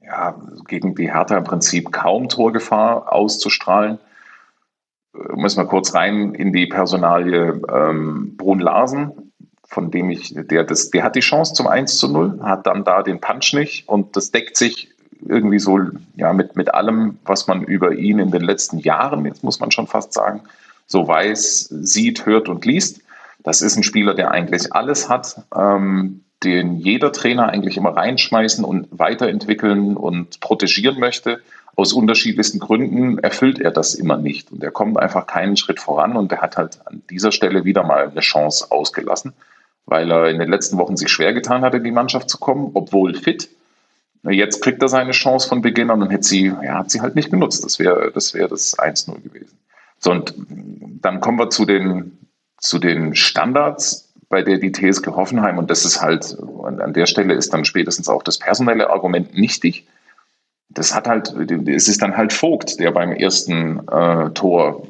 [0.04, 0.36] ja,
[0.68, 3.98] gegen die Hertha im Prinzip kaum Torgefahr auszustrahlen.
[5.16, 9.32] Äh, müssen wir kurz rein in die Personalie ähm, Brun Larsen,
[9.66, 12.84] von dem ich, der, das, der hat die Chance zum 1 zu 0, hat dann
[12.84, 14.95] da den Punch nicht und das deckt sich
[15.28, 15.80] irgendwie so
[16.16, 19.72] ja, mit, mit allem, was man über ihn in den letzten Jahren, jetzt muss man
[19.72, 20.42] schon fast sagen,
[20.88, 23.02] so weiß, sieht, hört und liest.
[23.44, 28.64] Das ist ein Spieler, der eigentlich alles hat, ähm, den jeder Trainer eigentlich immer reinschmeißen
[28.64, 31.42] und weiterentwickeln und protegieren möchte.
[31.76, 36.16] Aus unterschiedlichsten Gründen erfüllt er das immer nicht und er kommt einfach keinen Schritt voran
[36.16, 39.34] und er hat halt an dieser Stelle wieder mal eine Chance ausgelassen,
[39.86, 42.72] weil er in den letzten Wochen sich schwer getan hat, in die Mannschaft zu kommen,
[42.74, 43.50] obwohl fit.
[44.30, 47.16] Jetzt kriegt er seine Chance von Beginn an und hätte sie, ja, hat sie halt
[47.16, 47.64] nicht genutzt.
[47.64, 49.58] Das wäre das, wär das 1-0 gewesen.
[50.00, 50.34] So, und
[51.02, 52.26] dann kommen wir zu den
[52.66, 57.34] zu den Standards, bei der die TSG Hoffenheim, und das ist halt, an der Stelle
[57.34, 59.88] ist dann spätestens auch das personelle Argument nichtig.
[60.70, 61.34] Das hat halt,
[61.68, 64.88] es ist dann halt Vogt, der beim ersten äh, Tor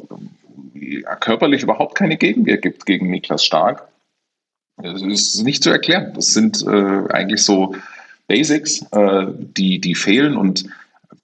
[0.74, 3.88] ja, körperlich überhaupt keine Gegenwehr gibt gegen Niklas Stark.
[4.78, 6.14] Das ist nicht zu erklären.
[6.16, 7.76] Das sind äh, eigentlich so
[8.28, 10.66] Basics, äh, die, die fehlen und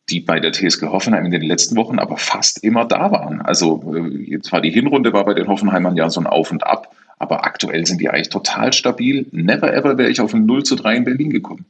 [0.10, 3.42] die bei der TSG Hoffenheim in den letzten Wochen aber fast immer da waren.
[3.42, 6.94] Also äh, zwar die Hinrunde war bei den Hoffenheimern ja so ein Auf und Ab,
[7.18, 9.26] aber aktuell sind die eigentlich total stabil.
[9.32, 11.66] Never ever wäre ich auf ein 0 zu 3 in Berlin gekommen.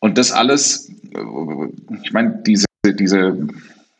[0.00, 3.48] Und das alles, äh, ich meine, diese, diese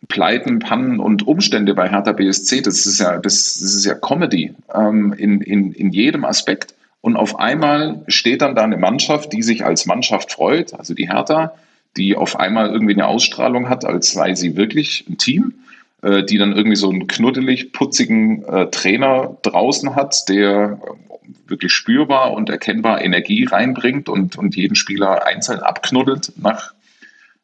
[0.06, 4.54] Pleiten, Pannen und Umstände bei Hertha BSC, das ist ja, das, das ist ja Comedy
[4.72, 6.74] ähm, in, in, in jedem Aspekt.
[7.00, 11.08] Und auf einmal steht dann da eine Mannschaft, die sich als Mannschaft freut, also die
[11.08, 11.54] Hertha,
[11.96, 15.54] die auf einmal irgendwie eine Ausstrahlung hat, als sei sie wirklich ein Team,
[16.02, 21.72] äh, die dann irgendwie so einen knuddelig putzigen äh, Trainer draußen hat, der äh, wirklich
[21.72, 26.74] spürbar und erkennbar Energie reinbringt und, und jeden Spieler einzeln abknuddelt nach,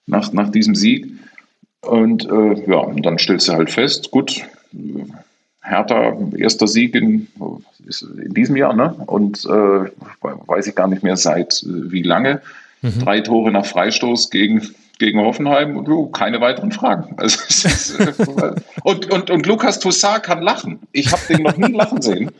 [0.07, 1.07] nach, nach diesem Sieg.
[1.81, 4.43] Und äh, ja, und dann stellst du halt fest, gut,
[5.64, 7.27] Hertha, erster Sieg in,
[8.22, 8.94] in diesem Jahr, ne?
[9.07, 12.42] Und äh, weiß ich gar nicht mehr seit äh, wie lange.
[12.83, 12.98] Mhm.
[13.00, 14.62] Drei Tore nach Freistoß gegen,
[14.98, 17.14] gegen Hoffenheim und oh, keine weiteren Fragen.
[17.16, 18.12] Also, ist, äh,
[18.83, 20.81] und, und, und Lukas Toussaint kann lachen.
[20.92, 22.31] Ich habe den noch nie lachen sehen.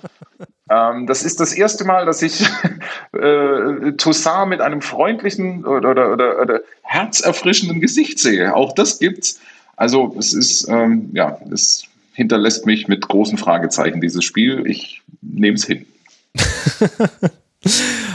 [0.69, 2.43] Ähm, das ist das erste Mal, dass ich
[3.13, 8.55] äh, Toussaint mit einem freundlichen oder, oder, oder, oder, herzerfrischenden Gesicht sehe.
[8.55, 9.41] Auch das gibt's.
[9.77, 11.85] Also es ist, ähm, ja, es
[12.15, 14.65] hinterlässt mich mit großen Fragezeichen, dieses Spiel.
[14.67, 15.87] Ich nehme es hin.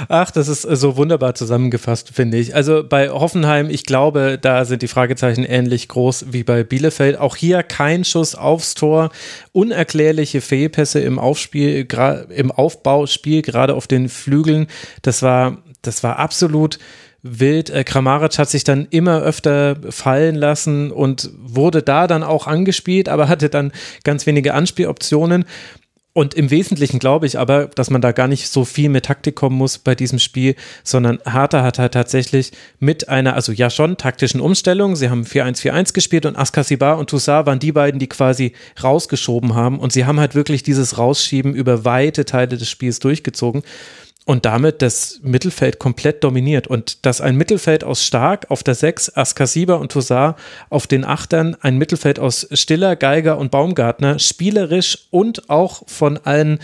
[0.07, 2.55] Ach, das ist so wunderbar zusammengefasst, finde ich.
[2.55, 7.17] Also bei Hoffenheim, ich glaube, da sind die Fragezeichen ähnlich groß wie bei Bielefeld.
[7.17, 9.09] Auch hier kein Schuss aufs Tor,
[9.51, 11.87] unerklärliche Fehlpässe im Aufspiel,
[12.29, 14.67] im Aufbauspiel, gerade auf den Flügeln.
[15.01, 16.79] Das war, das war absolut
[17.21, 17.69] wild.
[17.69, 23.09] Äh, Kramaric hat sich dann immer öfter fallen lassen und wurde da dann auch angespielt,
[23.09, 23.71] aber hatte dann
[24.03, 25.45] ganz wenige Anspieloptionen.
[26.11, 29.35] Und im Wesentlichen glaube ich aber, dass man da gar nicht so viel mit Taktik
[29.35, 33.95] kommen muss bei diesem Spiel, sondern Hertha hat halt tatsächlich mit einer, also ja schon,
[33.95, 34.95] taktischen Umstellung.
[34.95, 38.53] Sie haben 4-1-4-1 gespielt und Askasibar und Toussaint waren die beiden, die quasi
[38.83, 39.79] rausgeschoben haben.
[39.79, 43.61] Und sie haben halt wirklich dieses Rausschieben über weite Teile des Spiels durchgezogen
[44.29, 46.67] und damit das Mittelfeld komplett dominiert.
[46.67, 50.35] Und dass ein Mittelfeld aus Stark auf der 6, Askasiba und Toussaint
[50.69, 56.59] auf den Achtern, ein Mittelfeld aus Stiller, Geiger und Baumgartner, spielerisch und auch von allen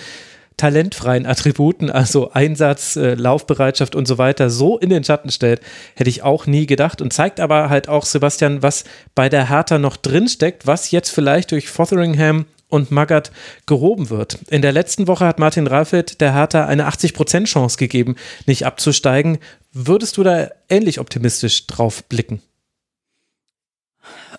[0.58, 5.60] talentfreien Attributen, also Einsatz, äh, Laufbereitschaft und so weiter, so in den Schatten stellt,
[5.96, 8.84] hätte ich auch nie gedacht und zeigt aber halt auch, Sebastian, was
[9.16, 13.32] bei der Hertha noch drinsteckt, was jetzt vielleicht durch Fotheringham und Magath
[13.66, 14.40] gehoben wird.
[14.50, 19.38] In der letzten Woche hat Martin Raffelt der Hertha eine 80% Chance gegeben, nicht abzusteigen.
[19.72, 22.42] Würdest du da ähnlich optimistisch drauf blicken?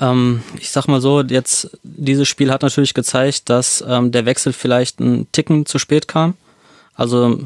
[0.01, 4.53] Ähm, ich sag mal so, jetzt dieses Spiel hat natürlich gezeigt, dass ähm, der Wechsel
[4.53, 6.35] vielleicht einen Ticken zu spät kam.
[6.95, 7.41] Also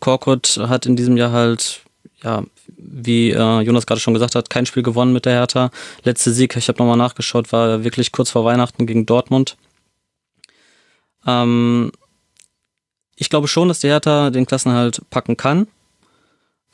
[0.00, 1.82] Korkut hat in diesem Jahr halt
[2.22, 2.44] ja
[2.78, 5.70] wie äh, Jonas gerade schon gesagt hat, kein Spiel gewonnen mit der Hertha.
[6.04, 9.56] Letzte Sieg, ich habe nochmal nachgeschaut, war wirklich kurz vor Weihnachten gegen Dortmund.
[11.26, 11.90] Ähm,
[13.16, 15.66] ich glaube schon, dass die Hertha den Klassenhalt packen kann.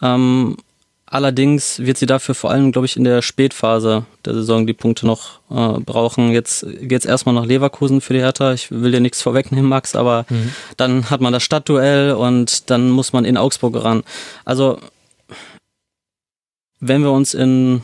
[0.03, 0.57] Ähm,
[1.07, 5.07] allerdings wird sie dafür vor allem, glaube ich, in der Spätphase der Saison die Punkte
[5.07, 6.31] noch äh, brauchen.
[6.33, 8.53] Jetzt geht's erstmal nach Leverkusen für die Hertha.
[8.53, 10.53] Ich will dir nichts vorwegnehmen, Max, aber mhm.
[10.77, 14.03] dann hat man das Stadtduell und dann muss man in Augsburg ran.
[14.45, 14.79] Also
[16.81, 17.83] wenn wir uns in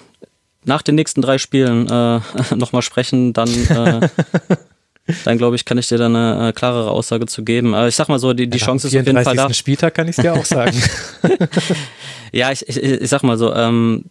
[0.65, 2.21] nach den nächsten drei Spielen äh,
[2.55, 4.09] nochmal sprechen, dann äh,
[5.25, 7.75] dann glaube ich, kann ich dir da eine äh, klarere Aussage zu geben.
[7.75, 9.53] Aber ich sag mal so, die, die ja, Chance ist auf jeden Fall da.
[9.53, 10.81] Spieltag kann ich dir auch sagen.
[12.33, 14.05] ja, ich, ich, ich sag mal so, ähm,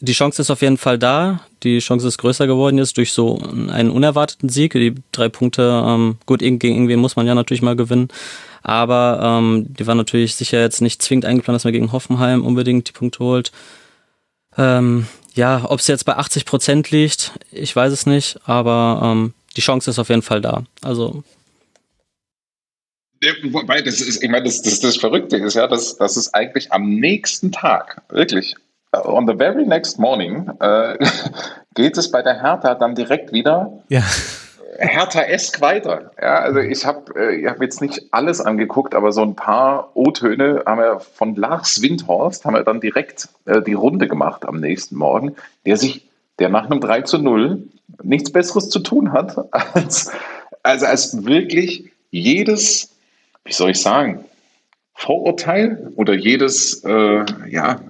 [0.00, 1.40] die Chance ist auf jeden Fall da.
[1.62, 4.72] Die Chance ist größer geworden jetzt durch so einen unerwarteten Sieg.
[4.72, 8.08] Die drei Punkte, ähm, gut, gegen irgendwen muss man ja natürlich mal gewinnen.
[8.62, 12.88] Aber ähm, die war natürlich sicher jetzt nicht zwingend eingeplant, dass man gegen Hoffenheim unbedingt
[12.88, 13.52] die Punkte holt.
[14.56, 19.34] Ähm, ja, ob es jetzt bei 80 Prozent liegt, ich weiß es nicht, aber ähm,
[19.56, 20.64] die Chance ist auf jeden Fall da.
[20.82, 21.24] Also
[23.42, 26.72] Wobei, das ist, ich meine, das, das, das Verrückte ist ja, dass, dass es eigentlich
[26.72, 28.54] am nächsten Tag, wirklich,
[28.92, 30.98] on the very next morning, äh,
[31.74, 34.04] geht es bei der Hertha dann direkt wieder ja.
[34.78, 36.12] Hertha-esk weiter.
[36.20, 40.62] Ja, also ich habe äh, hab jetzt nicht alles angeguckt, aber so ein paar O-Töne
[40.66, 44.96] haben wir von Lars Windhorst, haben wir dann direkt äh, die Runde gemacht am nächsten
[44.96, 46.08] Morgen, der sich,
[46.38, 47.62] der nach einem 3 zu 0
[48.02, 49.36] nichts Besseres zu tun hat,
[49.74, 50.10] als,
[50.62, 52.90] also als wirklich jedes,
[53.44, 54.24] wie soll ich sagen,
[54.96, 57.80] Vorurteil oder jedes, äh, ja,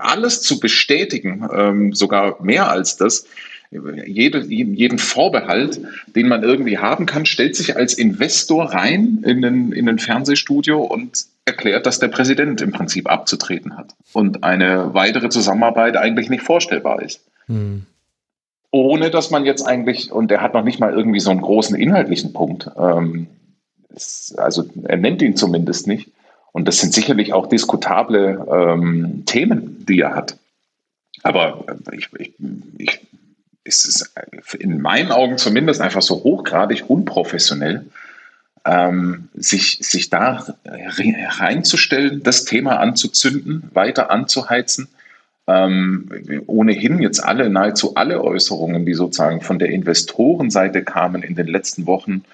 [0.00, 3.26] alles zu bestätigen, ähm, sogar mehr als das,
[3.70, 5.80] jede, jeden Vorbehalt,
[6.14, 10.80] den man irgendwie haben kann, stellt sich als Investor rein in ein, in ein Fernsehstudio
[10.82, 16.42] und erklärt, dass der Präsident im Prinzip abzutreten hat und eine weitere Zusammenarbeit eigentlich nicht
[16.42, 17.20] vorstellbar ist.
[17.46, 17.86] Hm.
[18.70, 21.76] Ohne dass man jetzt eigentlich, und er hat noch nicht mal irgendwie so einen großen
[21.76, 23.28] inhaltlichen Punkt, ähm,
[23.94, 26.10] es, also er nennt ihn zumindest nicht.
[26.52, 30.38] Und das sind sicherlich auch diskutable ähm, Themen, die er hat.
[31.22, 32.32] Aber ich, ich,
[32.78, 33.00] ich
[33.66, 34.12] ist es
[34.58, 37.86] in meinen Augen zumindest einfach so hochgradig unprofessionell,
[38.64, 44.88] ähm, sich, sich da reinzustellen, das Thema anzuzünden, weiter anzuheizen.
[45.48, 46.10] Ähm,
[46.46, 51.86] ohnehin jetzt alle, nahezu alle Äußerungen, die sozusagen von der Investorenseite kamen in den letzten
[51.86, 52.24] Wochen,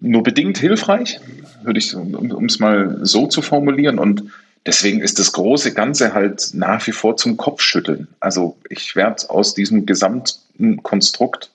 [0.00, 1.20] nur bedingt hilfreich,
[1.62, 3.98] würde ich, um es mal so zu formulieren.
[3.98, 4.24] Und
[4.64, 8.08] Deswegen ist das große Ganze halt nach wie vor zum Kopfschütteln.
[8.20, 11.50] Also ich werde aus diesem gesamten Konstrukt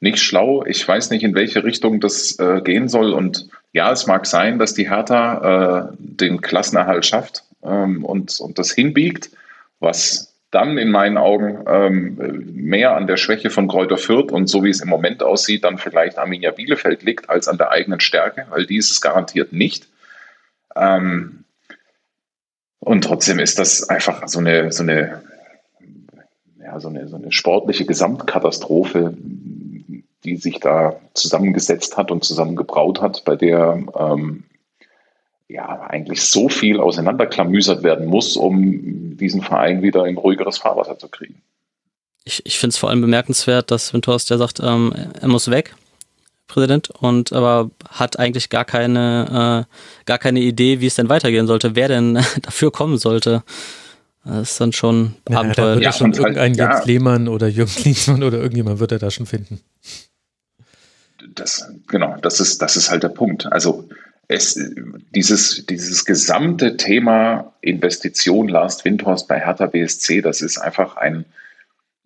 [0.00, 0.64] nicht schlau.
[0.64, 3.12] Ich weiß nicht, in welche Richtung das äh, gehen soll.
[3.12, 8.58] Und ja, es mag sein, dass die Hertha äh, den Klassenerhalt schafft ähm, und, und
[8.58, 9.30] das hinbiegt,
[9.80, 12.16] was dann in meinen Augen ähm,
[12.54, 15.76] mehr an der Schwäche von Kräuter Fürth und so wie es im Moment aussieht, dann
[15.76, 19.88] vielleicht Arminia Bielefeld liegt, als an der eigenen Stärke, weil die ist es garantiert nicht.
[20.74, 21.44] Ähm,
[22.86, 25.20] und trotzdem ist das einfach so eine, so eine,
[26.60, 29.12] ja, so eine, so eine sportliche Gesamtkatastrophe,
[30.22, 34.44] die sich da zusammengesetzt hat und zusammengebraut hat, bei der ähm,
[35.48, 41.08] ja eigentlich so viel auseinanderklamüsert werden muss, um diesen Verein wieder in ruhigeres Fahrwasser zu
[41.08, 41.42] kriegen.
[42.22, 45.74] Ich, ich finde es vor allem bemerkenswert, dass Windhorst ja sagt, ähm, er muss weg.
[46.46, 51.46] Präsident und aber hat eigentlich gar keine, äh, gar keine Idee, wie es denn weitergehen
[51.46, 53.42] sollte, wer denn dafür kommen sollte.
[54.24, 55.66] Das ist dann schon ja, Abenteuer.
[55.66, 58.98] Da wird ja, schon irgendein halt, Jens Lehmann oder Jürgen Klinsmann oder irgendjemand wird er
[58.98, 59.60] da schon finden.
[61.34, 63.50] Das, genau, das ist, das ist halt der Punkt.
[63.52, 63.88] Also
[64.28, 64.58] es,
[65.14, 71.24] dieses, dieses gesamte Thema Investition Last Windhorst bei Hertha BSC, das ist einfach ein,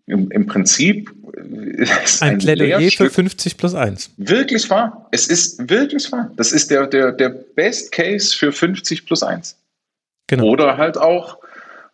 [0.06, 1.88] im, im Prinzip ein,
[2.20, 4.10] ein Plädoyer für 50 plus 1.
[4.16, 5.08] Wirklich wahr.
[5.10, 6.30] Es ist wirklich wahr.
[6.36, 9.56] Das ist der, der, der Best Case für 50 plus 1.
[10.26, 10.44] Genau.
[10.46, 11.38] Oder halt auch,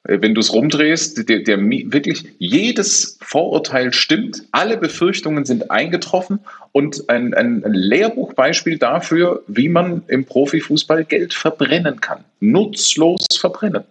[0.04, 6.40] äh, wenn du es rumdrehst, der, der, wirklich jedes Vorurteil stimmt, alle Befürchtungen sind eingetroffen
[6.72, 12.24] und ein, ein Lehrbuchbeispiel dafür, wie man im Profifußball Geld verbrennen kann.
[12.40, 13.84] Nutzlos verbrennen.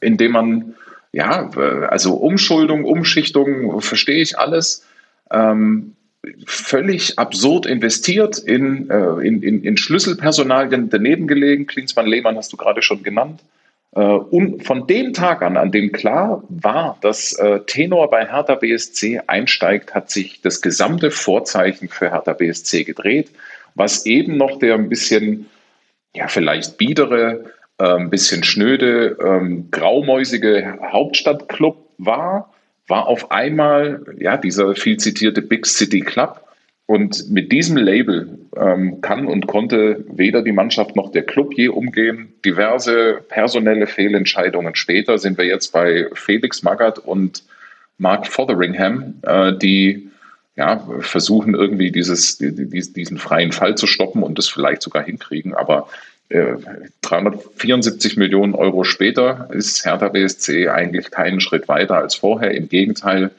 [0.00, 0.74] Indem man
[1.14, 1.48] ja,
[1.88, 4.84] also Umschuldung, Umschichtung, verstehe ich alles.
[5.30, 5.94] Ähm,
[6.46, 11.66] völlig absurd investiert in, äh, in, in, in Schlüsselpersonalien daneben gelegen.
[11.66, 13.40] Klinsmann Lehmann hast du gerade schon genannt.
[13.94, 18.56] Äh, und von dem Tag an, an dem klar war, dass äh, Tenor bei Hertha
[18.56, 23.30] BSC einsteigt, hat sich das gesamte Vorzeichen für Hertha BSC gedreht,
[23.74, 25.46] was eben noch der ein bisschen,
[26.14, 32.52] ja, vielleicht biedere ein ähm, bisschen schnöde, ähm, graumäusige Hauptstadtclub war,
[32.86, 36.40] war auf einmal ja dieser viel zitierte Big City Club.
[36.86, 41.68] Und mit diesem Label ähm, kann und konnte weder die Mannschaft noch der Club je
[41.68, 42.34] umgehen.
[42.44, 47.42] Diverse personelle Fehlentscheidungen später sind wir jetzt bei Felix Magath und
[47.96, 50.10] Mark Fotheringham, äh, die
[50.56, 55.54] ja, versuchen irgendwie dieses, diesen freien Fall zu stoppen und das vielleicht sogar hinkriegen.
[55.54, 55.88] Aber
[56.30, 62.52] 374 äh, Millionen Euro später ist Hertha BSC eigentlich keinen Schritt weiter als vorher.
[62.52, 63.30] Im Gegenteil,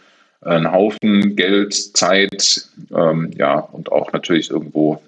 [0.41, 5.01] ein Haufen Geld, Zeit, ähm, ja, und auch natürlich irgendwo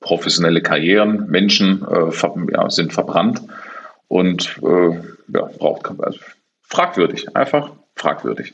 [0.00, 3.40] professionelle Karrieren, Menschen äh, ver ja, sind verbrannt
[4.08, 4.90] und äh,
[5.32, 6.18] ja, braucht also
[6.62, 8.52] fragwürdig, einfach fragwürdig.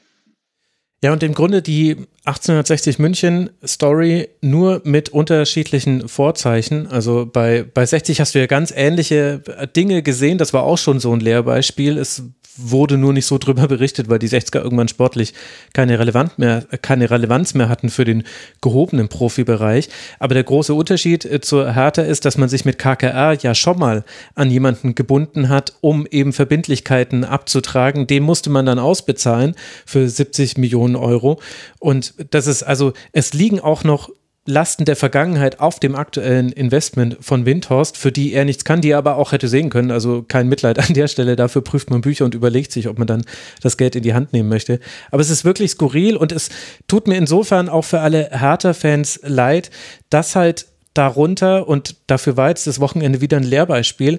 [1.03, 1.97] Ja, und im Grunde die
[2.29, 6.87] 1860 München Story nur mit unterschiedlichen Vorzeichen.
[6.87, 9.43] Also bei, bei 60 hast du ja ganz ähnliche
[9.75, 10.37] Dinge gesehen.
[10.37, 11.97] Das war auch schon so ein Lehrbeispiel.
[11.97, 12.23] Es
[12.59, 15.35] wurde nur nicht so drüber berichtet, weil die 60er irgendwann sportlich
[15.73, 18.25] keine, Relevant mehr, keine Relevanz mehr hatten für den
[18.61, 19.88] gehobenen Profibereich.
[20.18, 23.79] Aber der große Unterschied äh, zur Hertha ist, dass man sich mit KKR ja schon
[23.79, 28.07] mal an jemanden gebunden hat, um eben Verbindlichkeiten abzutragen.
[28.07, 29.55] Den musste man dann ausbezahlen
[29.87, 31.40] für 70 Millionen Euro.
[31.79, 34.11] Und das ist also, es liegen auch noch
[34.49, 38.91] Lasten der Vergangenheit auf dem aktuellen Investment von Windhorst, für die er nichts kann, die
[38.91, 39.91] er aber auch hätte sehen können.
[39.91, 41.37] Also kein Mitleid an der Stelle.
[41.37, 43.25] Dafür prüft man Bücher und überlegt sich, ob man dann
[43.61, 44.81] das Geld in die Hand nehmen möchte.
[45.11, 46.49] Aber es ist wirklich skurril und es
[46.87, 49.71] tut mir insofern auch für alle Hertha-Fans leid,
[50.09, 54.19] dass halt darunter, und dafür war jetzt das Wochenende wieder ein Lehrbeispiel,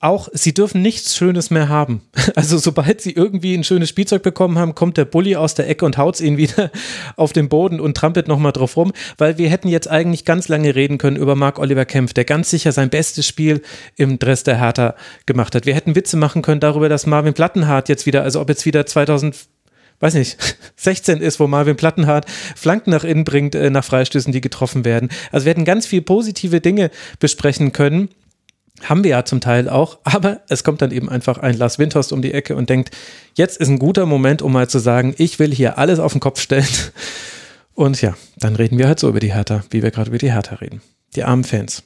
[0.00, 2.02] auch, sie dürfen nichts Schönes mehr haben.
[2.34, 5.84] Also sobald sie irgendwie ein schönes Spielzeug bekommen haben, kommt der Bully aus der Ecke
[5.84, 6.70] und haut ihn wieder
[7.16, 10.74] auf den Boden und trampelt nochmal drauf rum, weil wir hätten jetzt eigentlich ganz lange
[10.76, 13.62] reden können über Marc Oliver Kempf, der ganz sicher sein bestes Spiel
[13.96, 14.94] im Dress der Hertha
[15.26, 15.66] gemacht hat.
[15.66, 18.86] Wir hätten Witze machen können darüber, dass Marvin Plattenhardt jetzt wieder, also ob jetzt wieder
[18.86, 19.34] 2000
[20.00, 20.38] weiß nicht,
[20.76, 25.08] 16 ist, wo Marvin Plattenhardt Flanken nach innen bringt, äh, nach Freistößen, die getroffen werden.
[25.32, 28.10] Also wir hätten ganz viel positive Dinge besprechen können.
[28.84, 32.12] Haben wir ja zum Teil auch, aber es kommt dann eben einfach ein Lars Windhorst
[32.12, 32.90] um die Ecke und denkt,
[33.34, 36.20] jetzt ist ein guter Moment, um mal zu sagen, ich will hier alles auf den
[36.20, 36.66] Kopf stellen.
[37.74, 40.32] Und ja, dann reden wir halt so über die Hertha, wie wir gerade über die
[40.32, 40.82] Hertha reden.
[41.14, 41.84] Die armen Fans.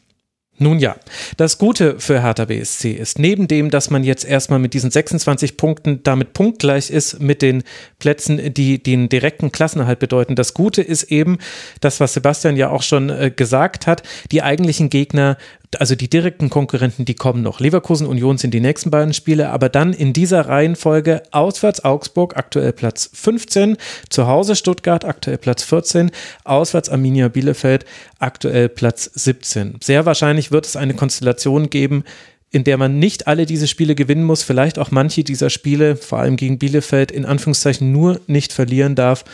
[0.58, 0.96] Nun ja,
[1.38, 5.56] das Gute für Hertha BSC ist, neben dem, dass man jetzt erstmal mit diesen 26
[5.56, 7.62] Punkten damit punktgleich ist mit den
[7.98, 10.36] Plätzen, die den direkten Klassenerhalt bedeuten.
[10.36, 11.38] Das Gute ist eben,
[11.80, 15.36] das, was Sebastian ja auch schon äh, gesagt hat, die eigentlichen Gegner
[15.80, 17.60] also die direkten Konkurrenten, die kommen noch.
[17.60, 22.72] Leverkusen, Union sind die nächsten beiden Spiele, aber dann in dieser Reihenfolge auswärts Augsburg, aktuell
[22.72, 23.76] Platz 15,
[24.08, 26.10] zu Hause Stuttgart, aktuell Platz 14,
[26.44, 27.84] auswärts Arminia Bielefeld,
[28.18, 29.76] aktuell Platz 17.
[29.82, 32.04] Sehr wahrscheinlich wird es eine Konstellation geben,
[32.50, 36.18] in der man nicht alle diese Spiele gewinnen muss, vielleicht auch manche dieser Spiele, vor
[36.18, 39.24] allem gegen Bielefeld, in Anführungszeichen nur nicht verlieren darf.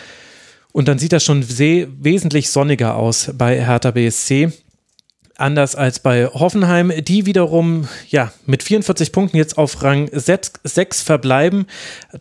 [0.70, 4.52] Und dann sieht das schon wesentlich sonniger aus bei Hertha BSC
[5.38, 11.66] anders als bei Hoffenheim, die wiederum ja mit 44 Punkten jetzt auf Rang 6, verbleiben,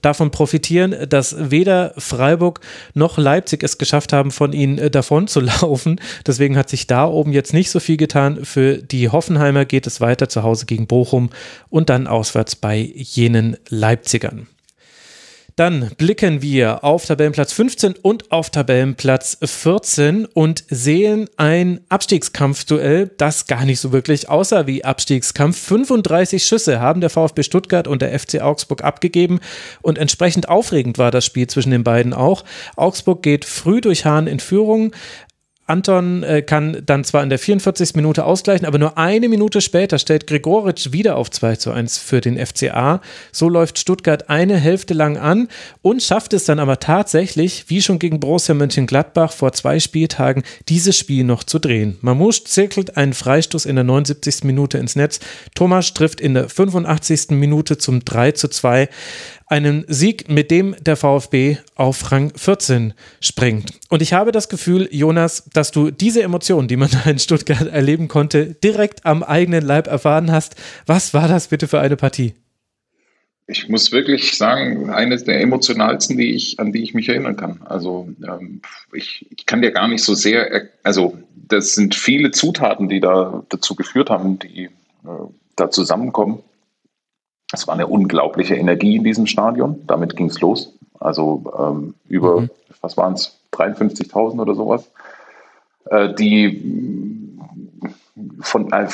[0.02, 2.62] davon profitieren, dass weder Freiburg
[2.94, 6.00] noch Leipzig es geschafft haben, von ihnen äh, davon zu laufen.
[6.26, 8.46] Deswegen hat sich da oben jetzt nicht so viel getan.
[8.46, 11.32] Für die Hoffenheimer geht es weiter zu Hause gegen Bochum
[11.70, 14.48] und dann auswärts bei jenen Leipzigern.
[15.58, 23.48] Dann blicken wir auf Tabellenplatz 15 und auf Tabellenplatz 14 und sehen ein Abstiegskampfduell, das
[23.48, 25.58] gar nicht so wirklich aussah wie Abstiegskampf.
[25.58, 29.40] 35 Schüsse haben der VfB Stuttgart und der FC Augsburg abgegeben
[29.82, 32.44] und entsprechend aufregend war das Spiel zwischen den beiden auch.
[32.76, 34.92] Augsburg geht früh durch Hahn in Führung,
[35.68, 37.96] Anton äh, kann dann zwar in der 44.
[37.96, 42.22] Minute ausgleichen, aber nur eine Minute später stellt Gregoritsch wieder auf 2 zu 1 für
[42.22, 43.02] den FCA.
[43.34, 45.50] So läuft Stuttgart eine Hälfte lang an
[45.82, 50.98] und schafft es dann aber tatsächlich, wie schon gegen Borussia Mönchengladbach vor zwei Spieltagen, dieses
[50.98, 51.98] Spiel noch zu drehen.
[52.00, 54.46] Mamouche zirkelt einen Freistoß in der 79.
[54.46, 55.20] Minute ins Netz.
[55.54, 57.32] Thomas trifft in der 85.
[57.32, 58.88] Minute zum 3 zu 2
[59.48, 63.72] einen Sieg, mit dem der VfB auf Rang 14 springt.
[63.90, 67.68] Und ich habe das Gefühl, Jonas, dass du diese Emotionen, die man da in Stuttgart
[67.68, 70.56] erleben konnte, direkt am eigenen Leib erfahren hast.
[70.86, 72.34] Was war das bitte für eine Partie?
[73.50, 77.62] Ich muss wirklich sagen, eines der emotionalsten, die ich, an die ich mich erinnern kann.
[77.64, 82.90] Also ähm, ich, ich kann dir gar nicht so sehr, also das sind viele Zutaten,
[82.90, 84.70] die da dazu geführt haben, die äh,
[85.56, 86.40] da zusammenkommen.
[87.54, 89.82] Es war eine unglaubliche Energie in diesem Stadion.
[89.88, 90.74] Damit ging es los.
[91.00, 92.50] Also ähm, über, mhm.
[92.82, 94.90] was waren es, 53.000 oder sowas.
[95.90, 97.28] Äh, die
[98.42, 98.88] von, äh,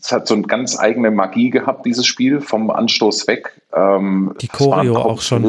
[0.00, 3.60] es hat so eine ganz eigene Magie gehabt, dieses Spiel, vom Anstoß weg.
[3.74, 5.44] Ähm, die Choreo auch schon,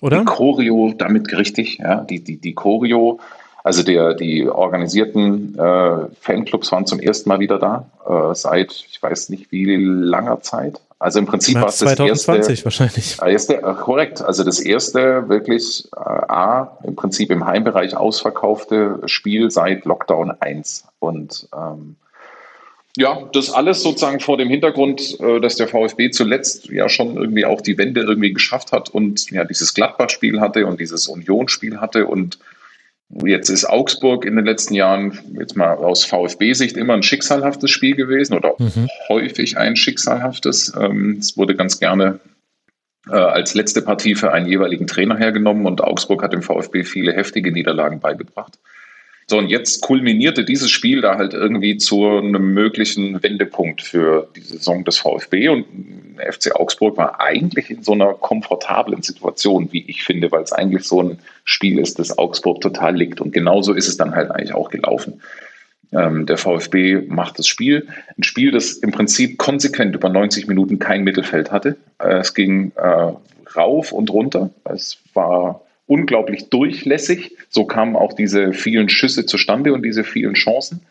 [0.00, 0.20] oder?
[0.20, 3.18] Die Choreo, damit richtig, ja, die, die, die Choreo,
[3.68, 9.02] also der, die organisierten äh, Fanclubs waren zum ersten Mal wieder da, äh, seit, ich
[9.02, 10.80] weiß nicht wie langer Zeit.
[10.98, 13.18] Also im Prinzip war es das 2020 erste, wahrscheinlich.
[13.20, 14.22] Erste, äh, korrekt.
[14.22, 20.86] Also das erste wirklich äh, A, im Prinzip im Heimbereich ausverkaufte Spiel seit Lockdown 1.
[20.98, 21.96] Und ähm,
[22.96, 27.44] ja, das alles sozusagen vor dem Hintergrund, äh, dass der VfB zuletzt ja schon irgendwie
[27.44, 32.06] auch die Wende irgendwie geschafft hat und ja dieses Gladbach-Spiel hatte und dieses Union-Spiel hatte
[32.06, 32.38] und
[33.10, 37.96] Jetzt ist Augsburg in den letzten Jahren, jetzt mal aus VfB-Sicht, immer ein schicksalhaftes Spiel
[37.96, 38.88] gewesen oder mhm.
[39.08, 40.74] häufig ein schicksalhaftes.
[40.78, 42.20] Ähm, es wurde ganz gerne
[43.08, 47.14] äh, als letzte Partie für einen jeweiligen Trainer hergenommen und Augsburg hat dem VfB viele
[47.14, 48.58] heftige Niederlagen beigebracht.
[49.30, 54.40] So, und jetzt kulminierte dieses Spiel da halt irgendwie zu einem möglichen Wendepunkt für die
[54.40, 55.66] Saison des VfB und
[56.18, 60.84] FC Augsburg war eigentlich in so einer komfortablen Situation, wie ich finde, weil es eigentlich
[60.84, 63.20] so ein Spiel ist, das Augsburg total liegt.
[63.20, 65.20] Und genauso ist es dann halt eigentlich auch gelaufen.
[65.92, 67.86] Ähm, der VfB macht das Spiel.
[68.16, 71.76] Ein Spiel, das im Prinzip konsequent über 90 Minuten kein Mittelfeld hatte.
[71.98, 73.12] Äh, es ging äh,
[73.54, 74.50] rauf und runter.
[74.64, 77.36] Es war unglaublich durchlässig.
[77.48, 80.82] So kamen auch diese vielen Schüsse zustande und diese vielen Chancen.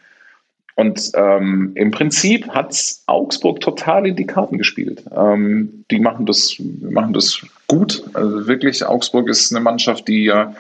[0.76, 2.78] Und ähm, im Prinzip hat
[3.08, 5.04] Augsburg total in die Karten gespielt.
[5.16, 8.04] Ähm, die machen das, machen das gut.
[8.14, 10.54] Also wirklich, Augsburg ist eine Mannschaft, die ja,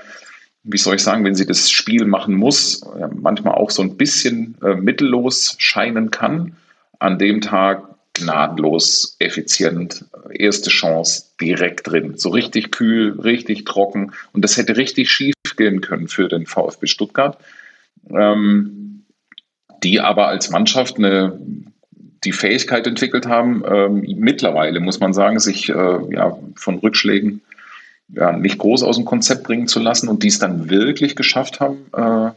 [0.63, 2.81] wie soll ich sagen, wenn sie das Spiel machen muss,
[3.13, 6.55] manchmal auch so ein bisschen äh, mittellos scheinen kann.
[6.97, 7.83] An dem Tag
[8.20, 12.18] gnadenlos, effizient, erste Chance direkt drin.
[12.18, 14.13] So richtig kühl, richtig trocken.
[14.34, 17.38] Und das hätte richtig schief gehen können für den VfB Stuttgart.
[18.09, 18.88] Ähm,
[19.84, 21.39] die aber als Mannschaft eine,
[22.24, 25.74] die Fähigkeit entwickelt haben, ähm, mittlerweile muss man sagen, sich äh,
[26.13, 27.41] ja, von Rückschlägen
[28.09, 31.59] ja, nicht groß aus dem Konzept bringen zu lassen und die es dann wirklich geschafft
[31.59, 32.32] haben, äh,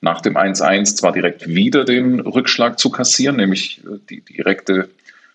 [0.00, 4.90] nach dem 1-1 zwar direkt wieder den Rückschlag zu kassieren, nämlich äh, die direkte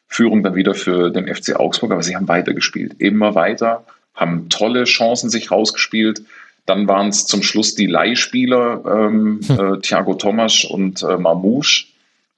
[0.10, 3.86] Führung dann wieder für den FC Augsburg, aber sie haben weitergespielt, immer weiter,
[4.16, 6.24] haben tolle Chancen sich rausgespielt.
[6.66, 9.60] Dann waren es zum Schluss die Leihspieler, ähm, hm.
[9.76, 11.86] äh, Thiago Thomas und äh, Mamouche,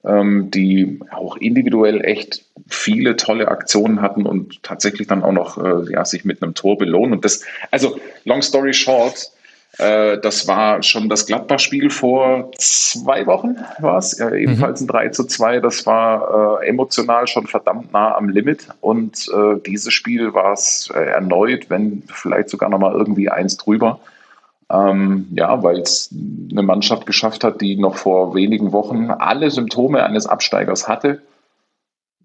[0.04, 5.92] ähm, die auch individuell echt viele tolle Aktionen hatten und tatsächlich dann auch noch äh,
[5.92, 7.14] ja, sich mit einem Tor belohnen.
[7.14, 9.32] Und das, also long story short,
[9.78, 14.84] das war schon das Gladbach-Spiel vor zwei Wochen, war es, ja, ebenfalls mhm.
[14.84, 15.60] ein 3 zu 2.
[15.60, 18.68] Das war äh, emotional schon verdammt nah am Limit.
[18.82, 23.98] Und äh, dieses Spiel war es äh, erneut, wenn vielleicht sogar nochmal irgendwie eins drüber.
[24.70, 26.10] Ähm, ja, weil es
[26.50, 31.22] eine Mannschaft geschafft hat, die noch vor wenigen Wochen alle Symptome eines Absteigers hatte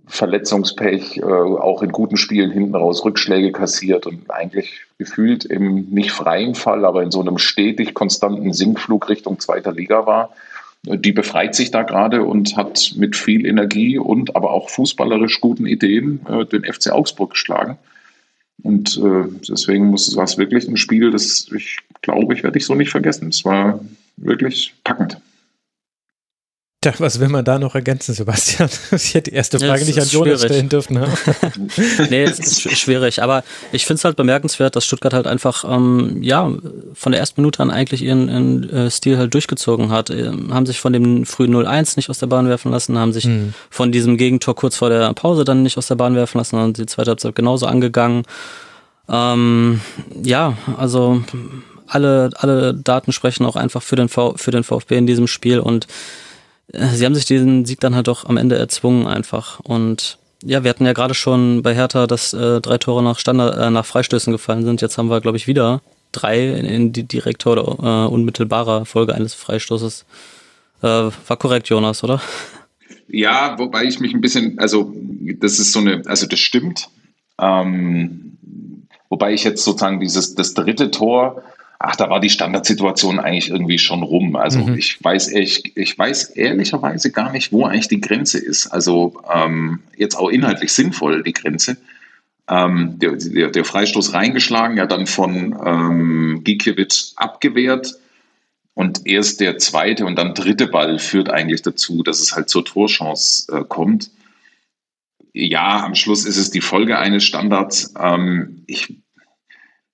[0.07, 6.11] Verletzungspech, äh, auch in guten Spielen hinten raus Rückschläge kassiert und eigentlich gefühlt im nicht
[6.11, 10.31] freien Fall, aber in so einem stetig konstanten Sinkflug Richtung zweiter Liga war.
[10.83, 15.65] Die befreit sich da gerade und hat mit viel Energie und aber auch fußballerisch guten
[15.65, 17.77] Ideen äh, den FC Augsburg geschlagen.
[18.63, 22.57] Und äh, deswegen muss es war es wirklich ein Spiel, das ich glaube, ich werde
[22.57, 23.29] ich so nicht vergessen.
[23.29, 23.79] Es war
[24.15, 25.19] wirklich packend.
[26.79, 28.69] Tja, was will man da noch ergänzen, Sebastian?
[28.91, 30.41] Ich hätte die erste Frage ja, nicht an Jonas schwierig.
[30.41, 30.93] stellen dürfen.
[30.93, 31.07] Ne?
[32.11, 33.23] nee, es ist schwierig.
[33.23, 36.51] Aber ich finde es halt bemerkenswert, dass Stuttgart halt einfach, ähm, ja,
[36.93, 40.11] von der ersten Minute an eigentlich ihren, ihren äh, Stil halt durchgezogen hat.
[40.11, 43.25] Ähm, haben sich von dem frühen 0-1 nicht aus der Bahn werfen lassen, haben sich
[43.25, 43.55] mhm.
[43.71, 46.73] von diesem Gegentor kurz vor der Pause dann nicht aus der Bahn werfen lassen, sondern
[46.73, 48.21] die zweite Halbzeit genauso angegangen.
[49.09, 49.81] Ähm,
[50.21, 51.23] ja, also
[51.87, 55.59] alle, alle Daten sprechen auch einfach für den, v, für den VfB in diesem Spiel
[55.59, 55.87] und
[56.71, 60.69] sie haben sich diesen Sieg dann halt doch am Ende erzwungen einfach und ja, wir
[60.69, 64.31] hatten ja gerade schon bei Hertha, dass äh, drei Tore nach Standard, äh, nach Freistößen
[64.31, 64.81] gefallen sind.
[64.81, 69.33] Jetzt haben wir, glaube ich, wieder drei in die direkte oder äh, unmittelbarer Folge eines
[69.33, 70.05] Freistoßes.
[70.81, 72.21] Äh, war korrekt, Jonas, oder?
[73.07, 74.93] Ja, wobei ich mich ein bisschen, also
[75.39, 76.89] das ist so eine, also das stimmt.
[77.39, 78.37] Ähm,
[79.09, 81.41] wobei ich jetzt sozusagen dieses, das dritte Tor,
[81.79, 84.35] ach, da war die Standardsituation eigentlich irgendwie schon rum.
[84.35, 84.77] Also mhm.
[84.77, 88.67] ich weiß ich, ich weiß ehrlicherweise gar nicht, wo eigentlich die Grenze ist.
[88.67, 91.77] Also ähm, jetzt auch inhaltlich sinnvoll die Grenze.
[92.49, 97.95] Ähm, der, der, der, Freistoß reingeschlagen, ja dann von ähm, Gikiewicz abgewehrt.
[98.73, 102.63] Und erst der zweite und dann dritte Ball führt eigentlich dazu, dass es halt zur
[102.63, 104.11] Torchance äh, kommt.
[105.33, 107.93] Ja, am Schluss ist es die Folge eines Standards.
[107.99, 108.97] Ähm, ich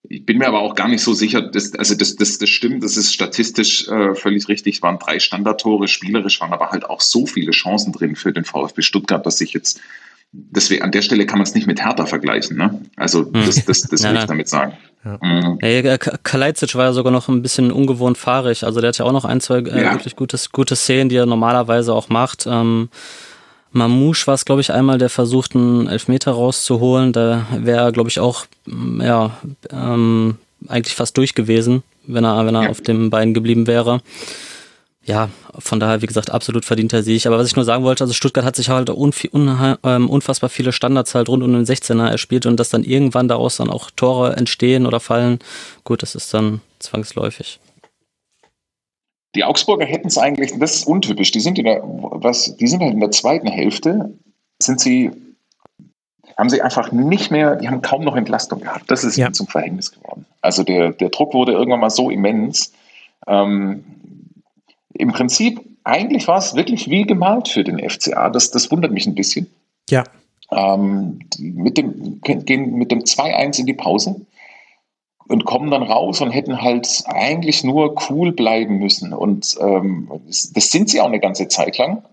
[0.09, 2.83] ich bin mir aber auch gar nicht so sicher, dass, also das, das, das stimmt,
[2.83, 4.75] das ist statistisch äh, völlig richtig.
[4.75, 8.43] Es waren drei Standardtore, spielerisch waren aber halt auch so viele Chancen drin für den
[8.43, 9.79] VfB Stuttgart, dass ich jetzt,
[10.31, 12.57] deswegen an der Stelle kann man es nicht mit Hertha vergleichen.
[12.57, 12.81] Ne?
[12.97, 13.33] Also hm.
[13.33, 14.73] das, das, das will ich damit sagen.
[15.05, 15.19] Ja.
[15.21, 15.59] Mhm.
[15.61, 18.63] Ja, Kalajdzic war ja sogar noch ein bisschen ungewohnt fahrig.
[18.63, 19.93] Also der hat ja auch noch ein, zwei äh, ja.
[19.93, 22.45] wirklich gutes, gute Szenen, die er normalerweise auch macht.
[22.45, 22.89] Ähm,
[23.74, 27.11] Mamouche war es, glaube ich, einmal, der versucht, einen Elfmeter rauszuholen.
[27.11, 28.45] Da wäre, glaube ich, auch
[28.99, 29.38] ja,
[29.71, 32.69] ähm, eigentlich fast durch gewesen, wenn er, wenn er ja.
[32.69, 34.01] auf dem Bein geblieben wäre.
[35.05, 37.26] Ja, von daher, wie gesagt, absolut verdienter Sieg.
[37.26, 41.13] Aber was ich nur sagen wollte, also Stuttgart hat sich halt ähm, unfassbar viele Standards
[41.13, 44.86] halt rund um den 16er erspielt und dass dann irgendwann daraus dann auch Tore entstehen
[44.86, 45.39] oder fallen,
[45.84, 47.59] gut, das ist dann zwangsläufig.
[49.36, 52.81] Die Augsburger hätten es eigentlich, das ist untypisch, die sind in der, was, die sind
[52.81, 54.13] halt in der zweiten Hälfte,
[54.61, 55.11] sind sie,
[56.38, 58.89] haben sie einfach nicht mehr, die haben kaum noch Entlastung gehabt.
[58.91, 59.31] Das ist ja.
[59.31, 60.25] zum Verhängnis geworden.
[60.41, 62.73] Also der, der Druck wurde irgendwann mal so immens.
[63.27, 63.84] Ähm,
[64.93, 68.29] Im Prinzip, eigentlich war es wirklich wie gemalt für den FCA.
[68.29, 69.47] Das, das wundert mich ein bisschen.
[69.89, 70.03] Ja.
[70.51, 74.25] Ähm, mit dem, gehen mit dem 2-1 in die Pause
[75.28, 79.13] und kommen dann raus und hätten halt eigentlich nur cool bleiben müssen.
[79.13, 82.03] Und ähm, das sind sie auch eine ganze Zeit lang.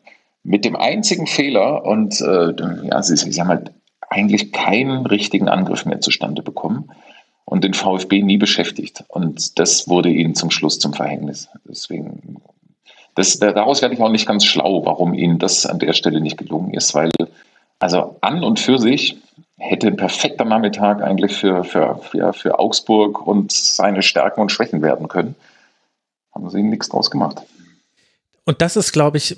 [0.43, 2.55] Mit dem einzigen Fehler und äh,
[2.89, 3.73] ja, sie, sie haben halt
[4.09, 6.91] eigentlich keinen richtigen Angriff mehr zustande bekommen
[7.45, 9.05] und den VfB nie beschäftigt.
[9.09, 11.49] Und das wurde ihnen zum Schluss zum Verhängnis.
[11.69, 12.41] Deswegen,
[13.15, 16.39] das, daraus werde ich auch nicht ganz schlau, warum ihnen das an der Stelle nicht
[16.39, 17.11] gelungen ist, weil
[17.81, 19.17] also an und für sich
[19.61, 24.83] hätte ein perfekter Nachmittag eigentlich für, für, für, für Augsburg und seine Stärken und Schwächen
[24.83, 25.37] werden können.
[26.35, 27.43] Haben sie nichts draus gemacht.
[28.45, 29.37] Und das ist, glaube ich,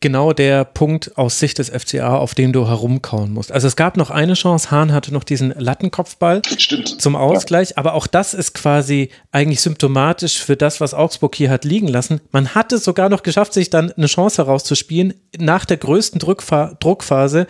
[0.00, 3.50] genau der Punkt aus Sicht des FCA, auf dem du herumkauen musst.
[3.50, 7.00] Also es gab noch eine Chance, Hahn hatte noch diesen Lattenkopfball Stimmt.
[7.00, 7.78] zum Ausgleich, ja.
[7.78, 12.20] aber auch das ist quasi eigentlich symptomatisch für das, was Augsburg hier hat liegen lassen.
[12.30, 16.76] Man hat es sogar noch geschafft, sich dann eine Chance herauszuspielen nach der größten Druckfa
[16.78, 17.46] Druckphase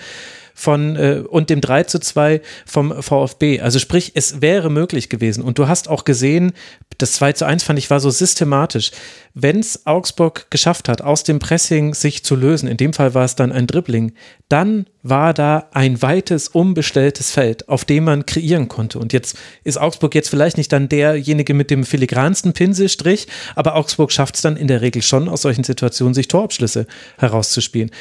[0.59, 3.61] von äh, und dem 3 zu 2 vom VfB.
[3.61, 5.45] Also sprich, es wäre möglich gewesen.
[5.45, 6.53] Und du hast auch gesehen,
[6.99, 8.91] das 2 zu 1 fand ich war so systematisch.
[9.35, 13.25] Wenn es Augsburg geschafft hat, aus dem Pressing sich zu lösen, in dem Fall war
[13.25, 14.15] es dann ein Dribbling,
[14.49, 18.99] dann war da ein weites, umbestelltes Feld, auf dem man kreieren konnte.
[18.99, 24.11] Und jetzt ist Augsburg jetzt vielleicht nicht dann derjenige mit dem filigransten Pinselstrich, aber Augsburg
[24.11, 27.93] schafft es dann in der Regel schon, aus solchen Situationen sich Torabschlüsse herauszuspielen.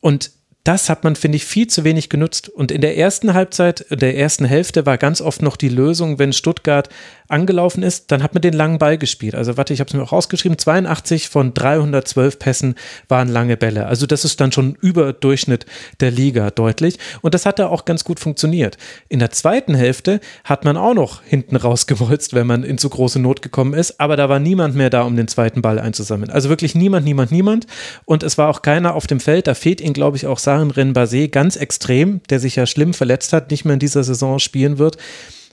[0.00, 0.30] Und
[0.66, 2.48] das hat man, finde ich, viel zu wenig genutzt.
[2.48, 6.32] Und in der ersten Halbzeit, der ersten Hälfte war ganz oft noch die Lösung, wenn
[6.32, 6.88] Stuttgart
[7.28, 9.34] angelaufen ist, dann hat man den langen Ball gespielt.
[9.34, 12.74] Also warte, ich habe es mir auch rausgeschrieben, 82 von 312 Pässen
[13.08, 13.86] waren lange Bälle.
[13.86, 15.66] Also das ist dann schon über Durchschnitt
[16.00, 16.98] der Liga deutlich.
[17.22, 18.76] Und das hat da auch ganz gut funktioniert.
[19.08, 23.20] In der zweiten Hälfte hat man auch noch hinten rausgewolzt, wenn man in zu große
[23.20, 24.00] Not gekommen ist.
[24.00, 26.30] Aber da war niemand mehr da, um den zweiten Ball einzusammeln.
[26.30, 27.66] Also wirklich niemand, niemand, niemand.
[28.04, 29.46] Und es war auch keiner auf dem Feld.
[29.46, 33.32] Da fehlt ihnen, glaube ich, auch Sarin Renbase ganz extrem, der sich ja schlimm verletzt
[33.32, 34.96] hat, nicht mehr in dieser Saison spielen wird.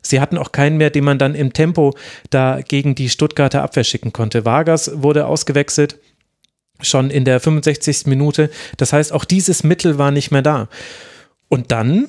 [0.02, 1.94] Sie hatten auch keinen mehr, den man dann im Tempo
[2.30, 4.46] da gegen die Stuttgarter Abwehr schicken konnte.
[4.46, 6.00] Vargas wurde ausgewechselt
[6.82, 8.08] schon in der 65.
[8.08, 8.50] Minute.
[8.78, 10.68] Das heißt, auch dieses Mittel war nicht mehr da.
[11.50, 12.08] Und dann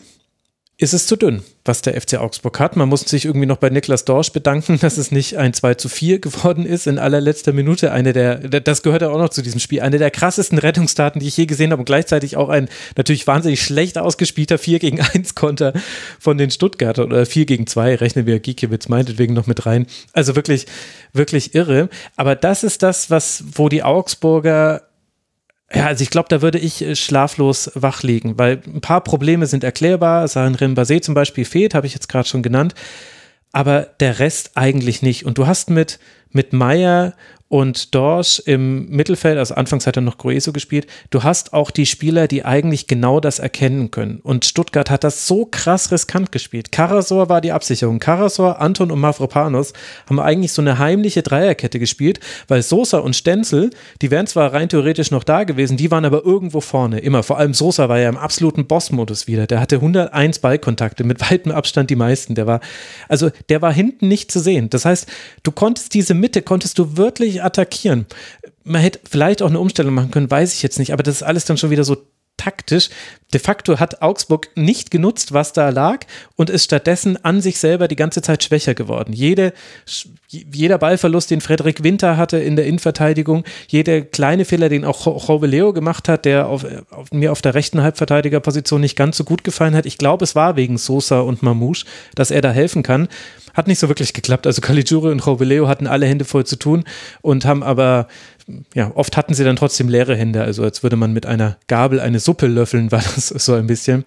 [0.76, 2.74] ist es zu dünn, was der FC Augsburg hat.
[2.74, 5.88] Man muss sich irgendwie noch bei Niklas Dorsch bedanken, dass es nicht ein 2 zu
[5.88, 7.92] 4 geworden ist in allerletzter Minute.
[7.92, 11.28] Eine der, das gehört ja auch noch zu diesem Spiel, eine der krassesten Rettungsdaten, die
[11.28, 15.36] ich je gesehen habe und gleichzeitig auch ein natürlich wahnsinnig schlecht ausgespielter 4 gegen 1
[15.36, 15.72] Konter
[16.18, 19.86] von den Stuttgarter oder 4 gegen 2, rechnen wir Giekiewicz meinetwegen noch mit rein.
[20.12, 20.66] Also wirklich,
[21.12, 21.88] wirklich irre.
[22.16, 24.82] Aber das ist das, was, wo die Augsburger
[25.74, 29.46] ja, also ich glaube, da würde ich äh, schlaflos wach liegen, weil ein paar Probleme
[29.46, 30.28] sind erklärbar.
[30.28, 32.74] Sarin Rimbase zum Beispiel fehlt, habe ich jetzt gerade schon genannt.
[33.54, 35.24] aber der Rest eigentlich nicht.
[35.24, 36.00] Und du hast mit,
[36.30, 37.14] mit Meier
[37.48, 41.86] und Dorsch im Mittelfeld, also anfangs hat er noch Grueso gespielt, du hast auch die
[41.86, 44.18] Spieler, die eigentlich genau das erkennen können.
[44.22, 46.72] Und Stuttgart hat das so krass riskant gespielt.
[46.72, 47.98] Karasor war die Absicherung.
[48.00, 49.72] Karasor, Anton und Mavropanos
[50.08, 52.18] haben eigentlich so eine heimliche Dreierkette gespielt,
[52.48, 53.70] weil Sosa und Stenzel,
[54.00, 57.22] die wären zwar rein theoretisch noch da gewesen, die waren aber irgendwo vorne, immer.
[57.22, 59.46] Vor allem Sosa war ja im absoluten Boss-Modus wieder.
[59.46, 62.34] Der hatte 101 Ballkontakte, mit weitem Abstand die meisten.
[62.34, 62.60] Der war,
[63.08, 64.70] also der war hinten nicht zu sehen.
[64.70, 65.06] Das heißt,
[65.42, 68.06] du konntest diese Mitte, konntest du wirklich attackieren.
[68.64, 71.22] Man hätte vielleicht auch eine Umstellung machen können, weiß ich jetzt nicht, aber das ist
[71.22, 71.96] alles dann schon wieder so
[72.36, 72.90] taktisch.
[73.32, 76.06] De facto hat Augsburg nicht genutzt, was da lag
[76.36, 79.12] und ist stattdessen an sich selber die ganze Zeit schwächer geworden.
[79.12, 79.52] Jede,
[80.28, 85.72] jeder Ballverlust, den Frederik Winter hatte in der Innenverteidigung, jeder kleine Fehler, den auch Joveleo
[85.72, 89.74] gemacht hat, der auf, auf, mir auf der rechten Halbverteidigerposition nicht ganz so gut gefallen
[89.74, 89.86] hat.
[89.86, 93.08] Ich glaube, es war wegen Sosa und Mamouche, dass er da helfen kann.
[93.54, 94.46] Hat nicht so wirklich geklappt.
[94.46, 96.84] Also Caligiuri und Joveleo hatten alle Hände voll zu tun
[97.22, 98.08] und haben aber,
[98.74, 100.42] ja, oft hatten sie dann trotzdem leere Hände.
[100.42, 104.04] Also als würde man mit einer Gabel eine Suppe löffeln, war das so ein bisschen.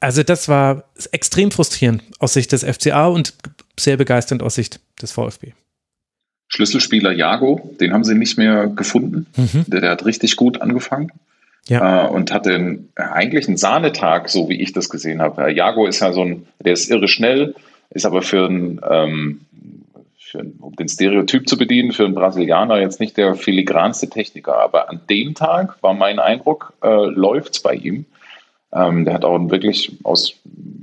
[0.00, 3.34] Also das war extrem frustrierend aus Sicht des FCA und
[3.78, 5.52] sehr begeisternd aus Sicht des VfB.
[6.48, 9.26] Schlüsselspieler Jago, den haben sie nicht mehr gefunden.
[9.36, 9.64] Mhm.
[9.66, 11.12] Der, der, hat richtig gut angefangen.
[11.66, 12.06] Ja.
[12.06, 15.52] Äh, und hatte einen, eigentlich einen Sahnetag, so wie ich das gesehen habe.
[15.52, 17.54] Jago ist ja so ein, der ist irre schnell,
[17.90, 19.40] ist aber für einen, ähm,
[20.30, 24.58] für, um den Stereotyp zu bedienen, für einen Brasilianer jetzt nicht der filigranste Techniker.
[24.58, 28.04] Aber an dem Tag war mein Eindruck, äh, läuft es bei ihm.
[28.72, 30.34] Ähm, der hat auch wirklich aus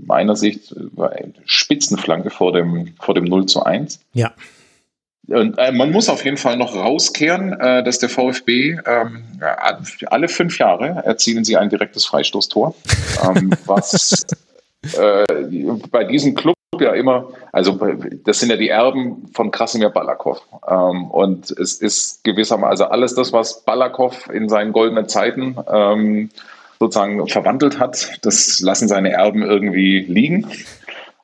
[0.05, 3.99] meiner Sicht eine Spitzenflanke vor dem, vor dem 0 zu 1.
[4.13, 4.33] Ja.
[5.27, 9.23] Und äh, man muss auf jeden Fall noch rauskehren, äh, dass der VfB ähm,
[10.05, 12.75] alle fünf Jahre erzielen sie ein direktes Freistoßtor,
[13.23, 14.25] ähm, was
[14.97, 15.25] äh,
[15.89, 17.79] bei diesem Club ja immer, also
[18.23, 20.41] das sind ja die Erben von Krasimir Balakov.
[20.67, 26.29] Ähm, und es ist gewissermaßen, also alles das, was Balakov in seinen goldenen Zeiten ähm,
[26.79, 30.51] sozusagen verwandelt hat, das lassen seine Erben irgendwie liegen.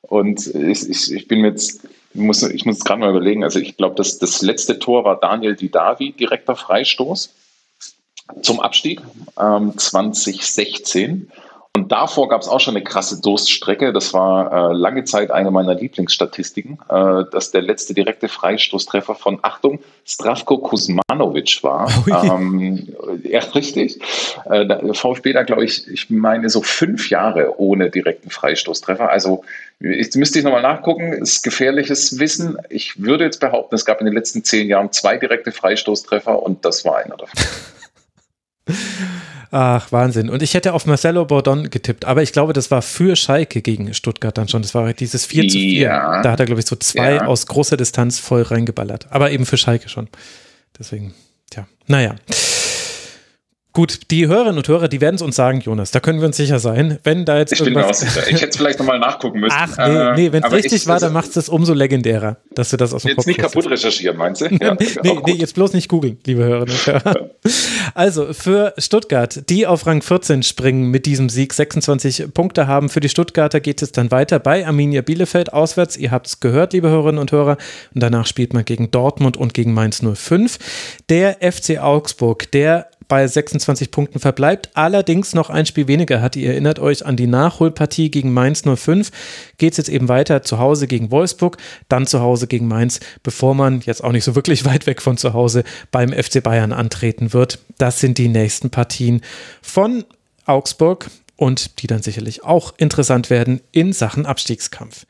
[0.02, 1.80] Und ich, ich, ich bin jetzt,
[2.14, 5.56] muss, ich muss gerade mal überlegen, also ich glaube, das, das letzte Tor war Daniel
[5.56, 7.34] Didavi, direkter Freistoß
[8.42, 9.00] zum Abstieg
[9.38, 11.30] ähm, 2016.
[11.74, 13.94] Und davor gab es auch schon eine krasse Durststrecke.
[13.94, 19.38] Das war äh, lange Zeit eine meiner Lieblingsstatistiken, äh, dass der letzte direkte Freistoßtreffer von
[19.40, 21.90] Achtung Stravko Kuzmanovic war.
[22.06, 22.88] Ähm,
[23.24, 24.00] ja, richtig.
[24.44, 29.08] Äh, der VfB da, glaube ich, ich meine so fünf Jahre ohne direkten Freistoßtreffer.
[29.08, 29.42] Also
[29.80, 31.14] jetzt müsste ich nochmal nachgucken.
[31.14, 32.58] Ist gefährliches Wissen.
[32.68, 36.66] Ich würde jetzt behaupten, es gab in den letzten zehn Jahren zwei direkte Freistoßtreffer und
[36.66, 37.40] das war einer davon.
[39.54, 40.30] Ach, Wahnsinn.
[40.30, 43.92] Und ich hätte auf Marcelo Bordon getippt, aber ich glaube, das war für Schalke gegen
[43.92, 44.62] Stuttgart dann schon.
[44.62, 45.80] Das war dieses 4 zu 4.
[45.82, 46.22] Ja.
[46.22, 47.26] Da hat er, glaube ich, so zwei ja.
[47.26, 49.08] aus großer Distanz voll reingeballert.
[49.10, 50.08] Aber eben für Schalke schon.
[50.78, 51.12] Deswegen,
[51.50, 52.14] tja, naja.
[53.74, 55.92] Gut, die Hörerinnen und Hörer, die werden es uns sagen, Jonas.
[55.92, 56.98] Da können wir uns sicher sein.
[57.04, 58.20] Wenn da jetzt ich bin mir auch sicher.
[58.28, 59.56] Ich hätte es vielleicht nochmal nachgucken müssen.
[59.58, 62.68] Ach nee, äh, nee wenn es richtig ich, war, dann macht es umso legendärer, dass
[62.68, 64.46] du das aus dem jetzt Kopf Jetzt nicht kaputt recherchieren, meinst du?
[64.62, 67.30] Ja, nee, nee, jetzt bloß nicht googeln, liebe Hörerinnen und Hörer.
[67.94, 72.90] Also für Stuttgart, die auf Rang 14 springen mit diesem Sieg, 26 Punkte haben.
[72.90, 75.96] Für die Stuttgarter geht es dann weiter bei Arminia Bielefeld auswärts.
[75.96, 77.56] Ihr habt es gehört, liebe Hörerinnen und Hörer.
[77.94, 80.58] Und danach spielt man gegen Dortmund und gegen Mainz 05.
[81.08, 86.34] Der FC Augsburg, der bei 26 Punkten verbleibt, allerdings noch ein Spiel weniger hat.
[86.34, 89.10] Ihr erinnert euch an die Nachholpartie gegen Mainz 05.
[89.58, 91.58] Geht es jetzt eben weiter zu Hause gegen Wolfsburg,
[91.90, 95.18] dann zu Hause gegen Mainz, bevor man jetzt auch nicht so wirklich weit weg von
[95.18, 97.58] zu Hause beim FC Bayern antreten wird.
[97.76, 99.20] Das sind die nächsten Partien
[99.60, 100.06] von
[100.46, 105.04] Augsburg und die dann sicherlich auch interessant werden in Sachen Abstiegskampf.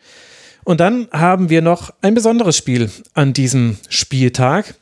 [0.64, 4.74] Und dann haben wir noch ein besonderes Spiel an diesem Spieltag.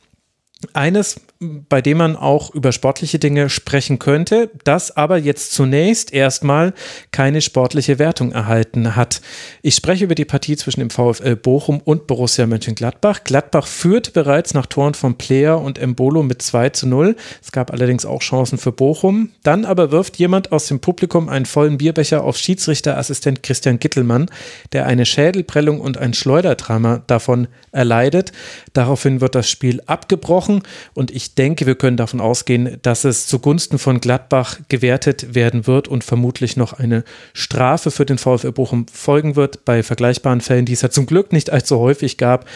[0.73, 6.73] Eines, bei dem man auch über sportliche Dinge sprechen könnte, das aber jetzt zunächst erstmal
[7.11, 9.21] keine sportliche Wertung erhalten hat.
[9.63, 13.23] Ich spreche über die Partie zwischen dem VfL Bochum und Borussia Mönchengladbach.
[13.23, 17.15] Gladbach führt bereits nach Toren von Player und Embolo mit 2 zu 0.
[17.43, 19.31] Es gab allerdings auch Chancen für Bochum.
[19.41, 24.29] Dann aber wirft jemand aus dem Publikum einen vollen Bierbecher auf Schiedsrichterassistent Christian Gittelmann,
[24.73, 28.31] der eine Schädelprellung und ein Schleudertrauma davon erleidet.
[28.73, 30.61] Daraufhin wird das Spiel abgebrochen
[30.93, 35.87] und ich denke, wir können davon ausgehen, dass es zugunsten von Gladbach gewertet werden wird
[35.87, 37.03] und vermutlich noch eine
[37.33, 39.65] Strafe für den VfL Bochum folgen wird.
[39.65, 42.47] Bei vergleichbaren Fällen, die es ja zum Glück nicht allzu häufig gab.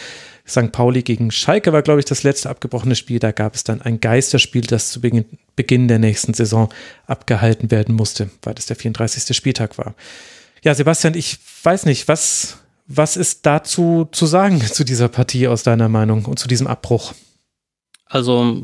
[0.48, 0.70] St.
[0.70, 3.18] Pauli gegen Schalke war, glaube ich, das letzte abgebrochene Spiel.
[3.18, 6.68] Da gab es dann ein Geisterspiel, das zu Beginn der nächsten Saison
[7.06, 9.36] abgehalten werden musste, weil das der 34.
[9.36, 9.94] Spieltag war.
[10.62, 12.58] Ja, Sebastian, ich weiß nicht, was
[12.88, 17.14] Was ist dazu zu sagen zu dieser Partie aus deiner Meinung und zu diesem Abbruch?
[18.08, 18.62] Also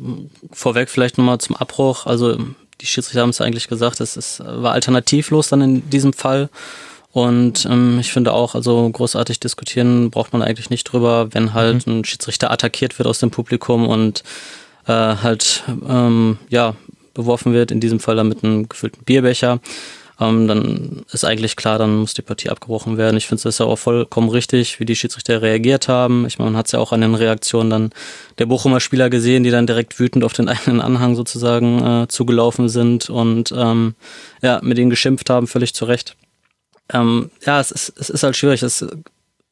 [0.52, 2.06] vorweg vielleicht nochmal zum Abbruch.
[2.06, 2.38] Also
[2.80, 6.48] die Schiedsrichter haben es eigentlich gesagt, es ist, war alternativlos dann in diesem Fall.
[7.12, 11.86] Und ähm, ich finde auch, also großartig diskutieren braucht man eigentlich nicht drüber, wenn halt
[11.86, 12.00] mhm.
[12.00, 14.22] ein Schiedsrichter attackiert wird aus dem Publikum und
[14.86, 16.74] äh, halt ähm, ja
[17.12, 19.60] beworfen wird, in diesem Fall dann mit einem gefüllten Bierbecher
[20.20, 23.16] ähm, dann ist eigentlich klar, dann muss die Partie abgebrochen werden.
[23.16, 26.26] Ich finde es ja auch vollkommen richtig, wie die Schiedsrichter reagiert haben.
[26.26, 27.90] Ich meine, man hat es ja auch an den Reaktionen dann
[28.38, 32.68] der Bochumer Spieler gesehen, die dann direkt wütend auf den eigenen Anhang sozusagen äh, zugelaufen
[32.68, 33.94] sind und ähm,
[34.42, 36.16] ja, mit ihnen geschimpft haben, völlig zu Recht.
[36.92, 38.62] Ähm, ja, es ist, es ist halt schwierig.
[38.62, 38.84] Es,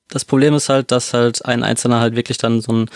[0.09, 2.91] das Problem ist halt, dass halt ein Einzelner halt wirklich dann so ein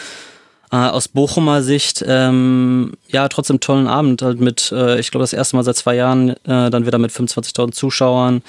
[0.75, 5.33] äh, aus Bochumer Sicht ähm, ja trotzdem tollen Abend halt mit, äh, ich glaube das
[5.33, 8.43] erste Mal seit zwei Jahren äh, dann wieder mit 25.000 Zuschauern.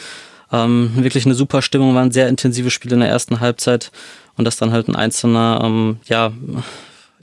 [0.52, 3.92] Ähm, wirklich eine super Stimmung, waren sehr intensive Spiele in der ersten Halbzeit
[4.38, 6.32] und dass dann halt ein Einzelner ähm, ja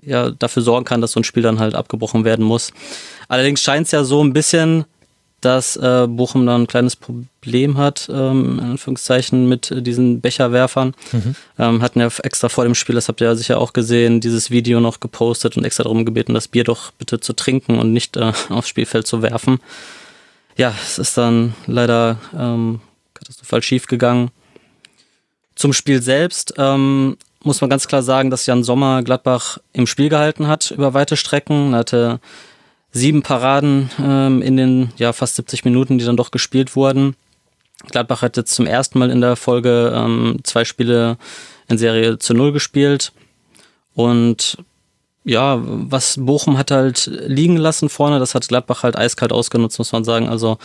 [0.02, 2.72] ja dafür sorgen kann, dass so ein Spiel dann halt abgebrochen werden muss.
[3.26, 4.84] Allerdings scheint es ja so ein bisschen
[5.44, 10.94] dass äh, Bochum da ein kleines Problem hat, ähm, in Anführungszeichen, mit äh, diesen Becherwerfern.
[11.12, 11.34] Mhm.
[11.58, 14.50] Ähm, hatten ja extra vor dem Spiel, das habt ihr ja sicher auch gesehen, dieses
[14.50, 18.16] Video noch gepostet und extra darum gebeten, das Bier doch bitte zu trinken und nicht
[18.16, 19.58] äh, aufs Spielfeld zu werfen.
[20.56, 22.80] Ja, es ist dann leider ähm,
[23.14, 24.30] katastrophal schief gegangen.
[25.56, 30.08] Zum Spiel selbst ähm, muss man ganz klar sagen, dass Jan Sommer Gladbach im Spiel
[30.08, 31.72] gehalten hat über weite Strecken.
[31.72, 32.20] Er hatte
[32.92, 37.16] sieben Paraden ähm, in den ja fast 70 Minuten, die dann doch gespielt wurden.
[37.90, 41.16] Gladbach hat jetzt zum ersten Mal in der Folge ähm, zwei Spiele
[41.68, 43.12] in Serie zu null gespielt.
[43.94, 44.58] Und
[45.24, 49.92] ja, was Bochum hat halt liegen lassen vorne, das hat Gladbach halt eiskalt ausgenutzt, muss
[49.92, 50.28] man sagen.
[50.28, 50.58] Also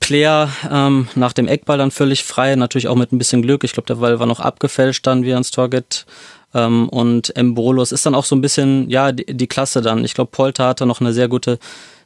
[0.00, 3.64] Player ähm, nach dem Eckball dann völlig frei, natürlich auch mit ein bisschen Glück.
[3.64, 6.06] Ich glaube, der Ball war noch abgefälscht dann, wie er ans Tor geht.
[6.54, 10.04] Ähm, und Embolos ist dann auch so ein bisschen, ja, die, die Klasse dann.
[10.04, 11.58] Ich glaube, Polter hatte noch eine sehr gute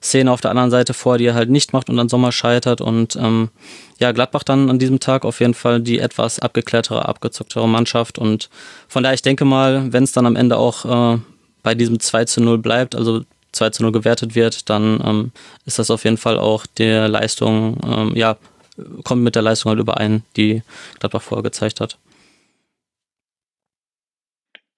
[0.03, 2.81] Szene auf der anderen Seite vor, die er halt nicht macht und dann Sommer scheitert.
[2.81, 3.51] Und ähm,
[3.99, 8.19] ja, Gladbach dann an diesem Tag auf jeden Fall die etwas abgeklärtere, abgezocktere Mannschaft.
[8.19, 8.49] Und
[8.89, 10.85] von daher, ich denke mal, wenn es dann am Ende auch
[11.15, 11.19] äh,
[11.63, 13.23] bei diesem 2 zu 0 bleibt, also
[13.53, 15.33] 2 zu 0 gewertet wird, dann ähm,
[15.67, 18.37] ist das auf jeden Fall auch der Leistung, ähm, ja,
[19.03, 20.63] kommt mit der Leistung halt überein, die
[21.01, 21.99] Gladbach vorher gezeigt hat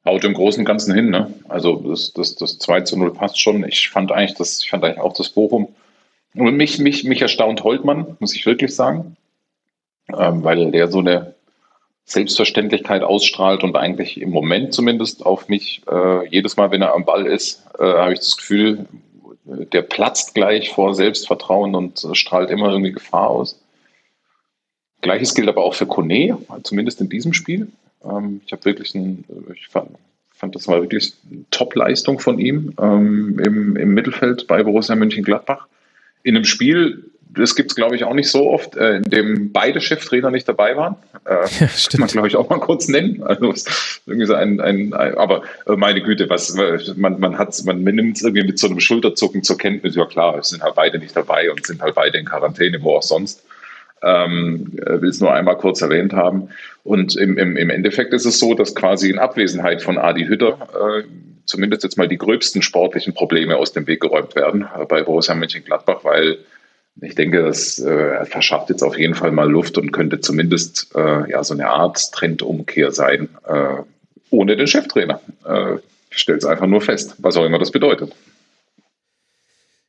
[0.05, 1.11] haut im Großen und Ganzen hin.
[1.11, 1.32] Ne?
[1.48, 3.64] Also das, das, das 2 zu 0 passt schon.
[3.64, 5.68] Ich fand eigentlich, das, ich fand eigentlich auch das Bochum.
[6.34, 9.16] Und mich, mich, mich erstaunt Holtmann, muss ich wirklich sagen,
[10.16, 11.34] ähm, weil der so eine
[12.05, 17.05] Selbstverständlichkeit ausstrahlt und eigentlich im Moment zumindest auf mich, äh, jedes Mal, wenn er am
[17.05, 18.86] Ball ist, äh, habe ich das Gefühl,
[19.44, 23.61] der platzt gleich vor Selbstvertrauen und äh, strahlt immer irgendwie Gefahr aus.
[25.01, 27.68] Gleiches gilt aber auch für Kone, zumindest in diesem Spiel.
[28.05, 29.24] Ähm, ich habe wirklich ein,
[29.55, 29.90] ich fand,
[30.32, 35.66] fand, das war wirklich eine Top-Leistung von ihm ähm, im, im Mittelfeld bei Borussia Mönchengladbach.
[36.22, 39.53] In einem Spiel, das gibt es, glaube ich, auch nicht so oft, äh, in dem
[39.53, 40.96] beide Cheftrainer nicht dabei waren.
[41.24, 43.22] Äh, ja, kann man, glaube ich, auch mal kurz nennen.
[43.22, 43.53] Also
[44.07, 46.55] irgendwie so ein, ein, ein aber äh, meine Güte, was
[46.96, 50.38] man, man hat man nimmt es irgendwie mit so einem Schulterzucken zur Kenntnis, ja klar,
[50.38, 53.44] es sind halt beide nicht dabei und sind halt beide in Quarantäne, wo auch sonst.
[54.03, 56.48] Ähm, will es nur einmal kurz erwähnt haben.
[56.84, 60.57] Und im, im, im Endeffekt ist es so, dass quasi in Abwesenheit von Adi Hütter
[60.74, 61.03] äh,
[61.44, 65.34] zumindest jetzt mal die gröbsten sportlichen Probleme aus dem Weg geräumt werden äh, bei Borussia
[65.34, 66.38] Mönchengladbach, weil
[67.03, 71.30] ich denke, das äh, verschafft jetzt auf jeden Fall mal Luft und könnte zumindest äh,
[71.30, 73.76] ja so eine Art Trendumkehr sein, äh,
[74.30, 75.20] ohne den Cheftrainer.
[75.46, 75.76] Äh,
[76.11, 78.12] ich stelle es einfach nur fest, was auch immer das bedeutet.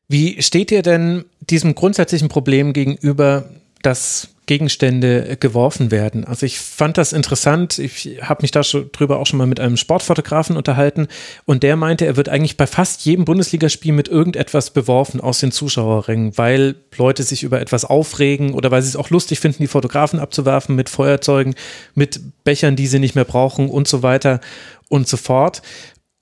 [0.07, 3.49] Wie steht ihr denn diesem grundsätzlichen Problem gegenüber,
[3.81, 6.25] dass Gegenstände geworfen werden.
[6.25, 7.79] Also ich fand das interessant.
[7.79, 11.07] Ich habe mich da schon, drüber auch schon mal mit einem Sportfotografen unterhalten
[11.45, 15.53] und der meinte, er wird eigentlich bei fast jedem Bundesligaspiel mit irgendetwas beworfen aus den
[15.53, 19.67] Zuschauerrängen, weil Leute sich über etwas aufregen oder weil sie es auch lustig finden, die
[19.67, 21.55] Fotografen abzuwerfen mit Feuerzeugen,
[21.95, 24.41] mit Bechern, die sie nicht mehr brauchen und so weiter
[24.89, 25.61] und so fort.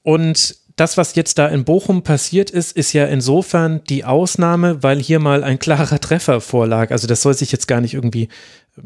[0.03, 4.99] Und das, was jetzt da in Bochum passiert ist, ist ja insofern die Ausnahme, weil
[4.99, 6.91] hier mal ein klarer Treffer vorlag.
[6.91, 8.29] Also das soll sich jetzt gar nicht irgendwie,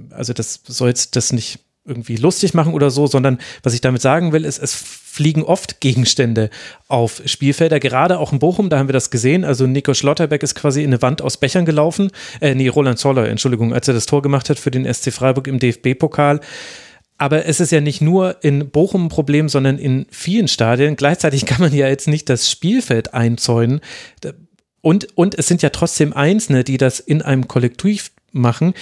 [0.09, 4.01] also das soll jetzt das nicht irgendwie lustig machen oder so, sondern was ich damit
[4.01, 6.49] sagen will, ist, es fliegen oft Gegenstände
[6.87, 9.43] auf Spielfelder, gerade auch in Bochum, da haben wir das gesehen.
[9.43, 12.09] Also Nico Schlotterbeck ist quasi in eine Wand aus Bechern gelaufen.
[12.39, 15.47] Äh, nee, Roland Zoller, Entschuldigung, als er das Tor gemacht hat für den SC Freiburg
[15.47, 16.39] im DFB-Pokal.
[17.17, 20.95] Aber es ist ja nicht nur in Bochum ein Problem, sondern in vielen Stadien.
[20.95, 23.81] Gleichzeitig kann man ja jetzt nicht das Spielfeld einzäunen.
[24.81, 28.73] Und, und es sind ja trotzdem Einzelne, die das in einem Kollektiv machen.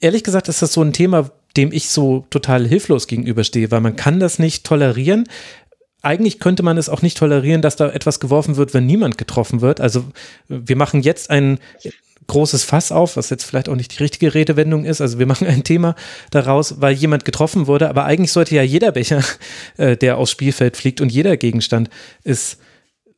[0.00, 3.96] Ehrlich gesagt ist das so ein Thema, dem ich so total hilflos gegenüberstehe, weil man
[3.96, 5.28] kann das nicht tolerieren.
[6.02, 9.60] Eigentlich könnte man es auch nicht tolerieren, dass da etwas geworfen wird, wenn niemand getroffen
[9.60, 9.80] wird.
[9.80, 10.04] Also
[10.48, 11.58] wir machen jetzt ein
[12.26, 15.00] großes Fass auf, was jetzt vielleicht auch nicht die richtige Redewendung ist.
[15.00, 15.94] Also wir machen ein Thema
[16.30, 19.22] daraus, weil jemand getroffen wurde, aber eigentlich sollte ja jeder Becher,
[19.76, 21.90] äh, der aufs Spielfeld fliegt und jeder Gegenstand
[22.22, 22.58] ist,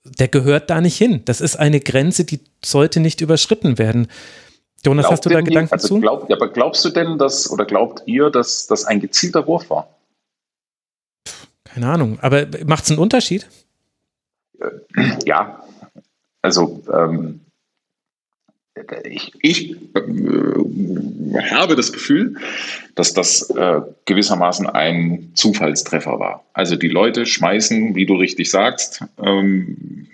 [0.05, 1.23] der gehört da nicht hin.
[1.25, 4.07] Das ist eine Grenze, die sollte nicht überschritten werden.
[4.85, 6.01] Jonas, hast du da Gedanken also zu?
[6.01, 9.69] Glaub, ja, aber glaubst du denn, dass, oder glaubt ihr, dass das ein gezielter Wurf
[9.69, 9.89] war?
[11.65, 13.47] Keine Ahnung, aber macht es einen Unterschied?
[15.27, 15.63] Ja,
[16.41, 17.41] also ähm,
[19.05, 22.37] ich, ich äh, habe das Gefühl,
[22.95, 26.45] dass das äh, gewissermaßen ein Zufallstreffer war.
[26.53, 30.07] Also die Leute schmeißen, wie du richtig sagst, ähm,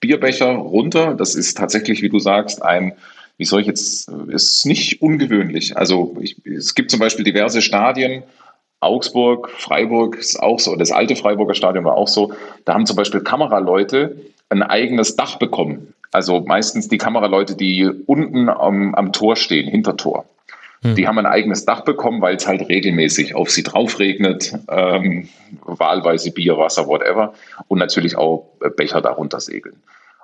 [0.00, 1.14] Bierbecher runter.
[1.14, 2.92] Das ist tatsächlich, wie du sagst, ein,
[3.36, 5.76] wie soll ich jetzt, ist nicht ungewöhnlich.
[5.76, 8.22] Also ich, es gibt zum Beispiel diverse Stadien,
[8.80, 12.32] Augsburg, Freiburg ist auch so, das alte Freiburger Stadion war auch so.
[12.64, 14.16] Da haben zum Beispiel Kameraleute
[14.48, 15.92] ein eigenes Dach bekommen.
[16.10, 20.24] Also meistens die Kameraleute, die unten am, am Tor stehen, hinter Tor.
[20.82, 20.94] Hm.
[20.94, 25.28] Die haben ein eigenes Dach bekommen, weil es halt regelmäßig auf sie drauf regnet, ähm,
[25.62, 27.34] wahlweise Bier, Wasser, whatever,
[27.68, 29.76] und natürlich auch Becher darunter segeln.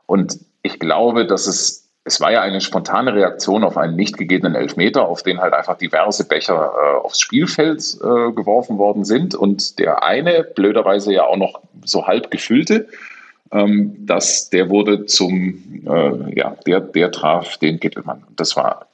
[0.07, 4.55] Und ich glaube, dass es es war ja eine spontane Reaktion auf einen nicht gegebenen
[4.55, 9.81] Elfmeter, auf den halt einfach diverse Becher äh, aufs Spielfeld äh, geworfen worden sind und
[9.81, 12.87] der eine, blöderweise ja auch noch so halb gefüllte,
[13.53, 18.25] ähm, dass der wurde zum, äh, ja, der, der traf den Gittelmann.
[18.37, 18.89] Das war,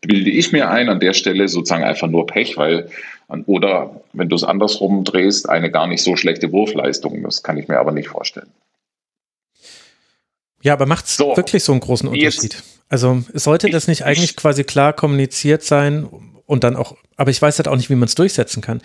[0.00, 2.90] bilde ich mir ein, an der Stelle sozusagen einfach nur Pech, weil,
[3.46, 7.22] oder wenn du es andersrum drehst, eine gar nicht so schlechte Wurfleistung.
[7.22, 8.48] Das kann ich mir aber nicht vorstellen.
[10.62, 12.54] Ja, aber macht es so, wirklich so einen großen Unterschied?
[12.54, 16.08] Jetzt, also sollte das nicht eigentlich ich, quasi klar kommuniziert sein
[16.46, 18.80] und dann auch, aber ich weiß halt auch nicht, wie man es durchsetzen kann.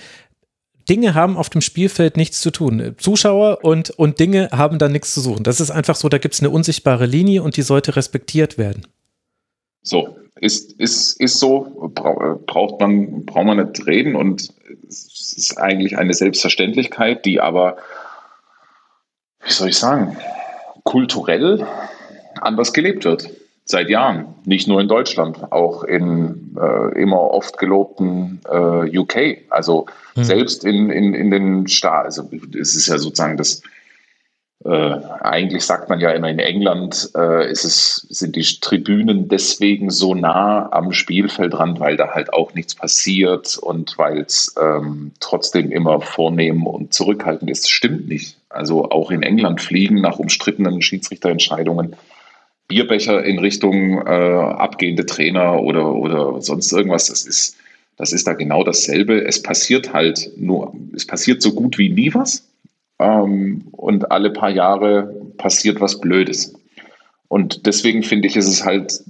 [0.89, 2.95] Dinge haben auf dem Spielfeld nichts zu tun.
[2.97, 5.43] Zuschauer und, und Dinge haben da nichts zu suchen.
[5.43, 8.85] Das ist einfach so, da gibt es eine unsichtbare Linie und die sollte respektiert werden.
[9.81, 14.53] So, ist, ist, ist so, braucht man, braucht man nicht reden und
[14.87, 17.77] es ist eigentlich eine Selbstverständlichkeit, die aber,
[19.45, 20.17] wie soll ich sagen,
[20.83, 21.65] kulturell
[22.41, 23.29] anders gelebt wird.
[23.65, 24.35] Seit Jahren.
[24.45, 29.37] Nicht nur in Deutschland, auch in äh, immer oft gelobten äh, UK.
[29.49, 29.85] Also
[30.15, 30.23] mhm.
[30.23, 33.61] selbst in, in, in den Staaten, also es ist ja sozusagen das,
[34.65, 34.69] äh,
[35.21, 40.13] eigentlich sagt man ja immer in England, äh, ist es, sind die Tribünen deswegen so
[40.13, 46.01] nah am Spielfeldrand, weil da halt auch nichts passiert und weil es ähm, trotzdem immer
[46.01, 47.69] vornehm und zurückhaltend ist.
[47.69, 48.37] Stimmt nicht.
[48.49, 51.95] Also auch in England fliegen nach umstrittenen Schiedsrichterentscheidungen
[52.73, 57.05] Bierbecher in Richtung äh, abgehende Trainer oder, oder sonst irgendwas.
[57.05, 57.55] Das ist,
[57.97, 59.23] das ist da genau dasselbe.
[59.23, 62.49] Es passiert halt nur, es passiert so gut wie nie was.
[62.97, 66.55] Ähm, und alle paar Jahre passiert was Blödes.
[67.27, 69.03] Und deswegen finde ich, ist es halt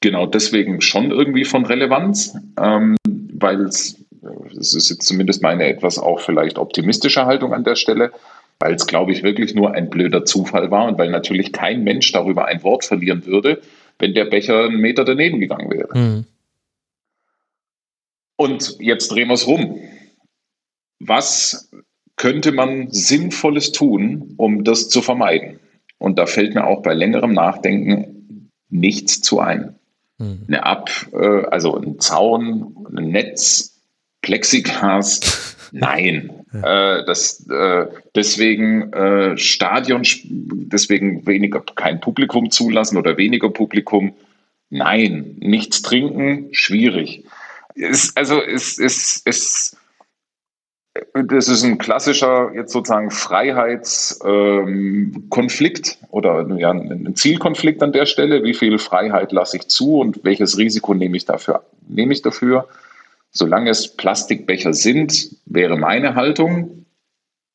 [0.00, 3.96] genau deswegen schon irgendwie von Relevanz, ähm, weil es,
[4.54, 8.12] das ist jetzt zumindest meine etwas auch vielleicht optimistische Haltung an der Stelle,
[8.58, 12.12] weil es, glaube ich, wirklich nur ein blöder Zufall war und weil natürlich kein Mensch
[12.12, 13.60] darüber ein Wort verlieren würde,
[13.98, 15.98] wenn der Becher einen Meter daneben gegangen wäre.
[15.98, 16.24] Mhm.
[18.36, 19.80] Und jetzt drehen wir es rum.
[20.98, 21.70] Was
[22.16, 25.60] könnte man Sinnvolles tun, um das zu vermeiden?
[25.98, 29.76] Und da fällt mir auch bei längerem Nachdenken nichts zu ein.
[30.18, 30.44] Mhm.
[30.48, 33.80] Eine Ab, äh, also ein Zaun, ein Netz,
[34.22, 36.98] Plexiglas, Nein, ja.
[36.98, 44.14] äh, das, äh, deswegen äh, Stadion, deswegen weniger kein Publikum zulassen oder weniger Publikum.
[44.70, 47.24] Nein, nichts trinken, schwierig.
[47.74, 49.76] Es, also es ist, es,
[51.14, 58.42] das ist ein klassischer jetzt sozusagen Freiheitskonflikt ähm, oder ja, ein Zielkonflikt an der Stelle.
[58.44, 61.64] Wie viel Freiheit lasse ich zu und welches Risiko nehme ich dafür?
[61.88, 62.68] Nehme ich dafür?
[63.36, 66.86] Solange es Plastikbecher sind, wäre meine Haltung,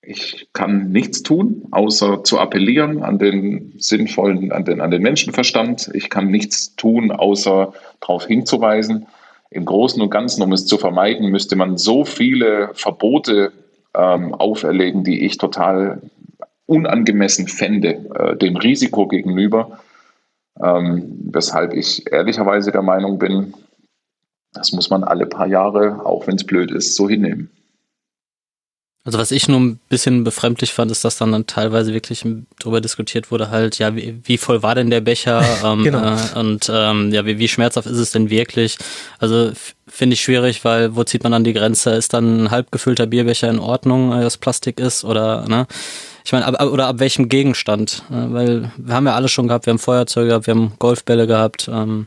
[0.03, 5.89] ich kann nichts tun, außer zu appellieren an den sinnvollen, an den, an den Menschenverstand.
[5.93, 9.07] Ich kann nichts tun, außer darauf hinzuweisen.
[9.49, 13.51] Im Großen und Ganzen, um es zu vermeiden, müsste man so viele Verbote
[13.95, 16.01] ähm, auferlegen, die ich total
[16.67, 19.79] unangemessen fände, äh, dem Risiko gegenüber.
[20.63, 23.53] Ähm, weshalb ich ehrlicherweise der Meinung bin,
[24.53, 27.49] das muss man alle paar Jahre, auch wenn es blöd ist, so hinnehmen.
[29.03, 32.23] Also was ich nur ein bisschen befremdlich fand, ist, dass dann, dann teilweise wirklich
[32.59, 36.15] darüber diskutiert wurde, halt, ja, wie, wie voll war denn der Becher ähm, genau.
[36.15, 38.77] äh, und ähm, ja, wie, wie schmerzhaft ist es denn wirklich?
[39.17, 39.51] Also
[39.87, 41.91] finde ich schwierig, weil wo zieht man dann die Grenze?
[41.91, 45.65] Ist dann ein halb gefüllter Bierbecher in Ordnung, äh, das Plastik ist oder ne?
[46.23, 48.03] Ich meine, ab, oder ab welchem Gegenstand?
[48.11, 51.25] Äh, weil wir haben ja alles schon gehabt, wir haben Feuerzeuge gehabt, wir haben Golfbälle
[51.25, 51.67] gehabt.
[51.73, 52.05] Ähm,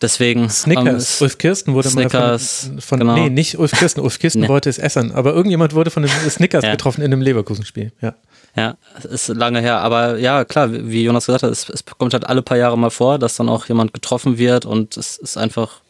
[0.00, 0.48] Deswegen.
[0.48, 1.20] Snickers.
[1.20, 3.14] Ähm, Ulf Kirsten wurde Snickers, mal von, von genau.
[3.14, 4.00] nee, nicht Ulf Kirsten.
[4.00, 4.48] Ulf Kirsten nee.
[4.48, 6.72] wollte es essen, aber irgendjemand wurde von den Snickers ja.
[6.72, 7.92] getroffen in einem Leverkusen-Spiel.
[8.00, 8.14] Ja.
[8.56, 12.26] Ja, ist lange her, aber ja, klar, wie Jonas gesagt hat, es, es kommt halt
[12.26, 15.80] alle paar Jahre mal vor, dass dann auch jemand getroffen wird und es ist einfach,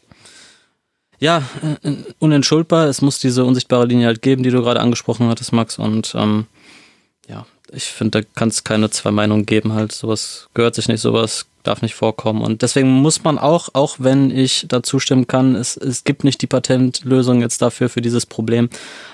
[1.19, 1.41] ja,
[1.81, 2.87] äh, unentschuldbar.
[2.87, 6.45] Es muss diese unsichtbare Linie halt geben, die du gerade angesprochen hattest, Max, und ähm,
[7.27, 11.01] ja, ich finde, da kann es keine zwei Meinungen geben, halt, sowas gehört sich nicht,
[11.01, 12.41] sowas darf nicht vorkommen.
[12.41, 16.41] Und deswegen muss man auch, auch wenn ich da zustimmen kann, es, es gibt nicht
[16.41, 18.69] die Patentlösung jetzt dafür, für dieses Problem,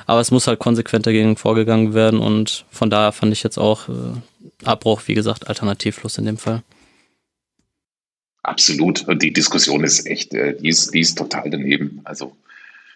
[0.06, 3.90] aber es muss halt konsequent dagegen vorgegangen werden und von daher fand ich jetzt auch
[3.90, 3.94] äh,
[4.64, 6.64] Abbruch, wie gesagt, alternativlos in dem Fall.
[8.44, 9.08] Absolut.
[9.08, 12.02] Und die Diskussion ist echt, äh, die, ist, die ist total daneben.
[12.04, 12.36] Also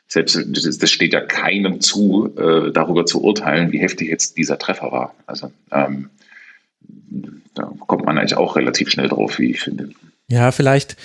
[0.07, 0.37] selbst
[0.81, 5.15] das steht ja keinem zu, äh, darüber zu urteilen, wie heftig jetzt dieser Treffer war.
[5.27, 6.09] Also ähm,
[7.55, 9.89] da kommt man eigentlich auch relativ schnell drauf, wie ich finde.
[10.27, 10.95] Ja, vielleicht.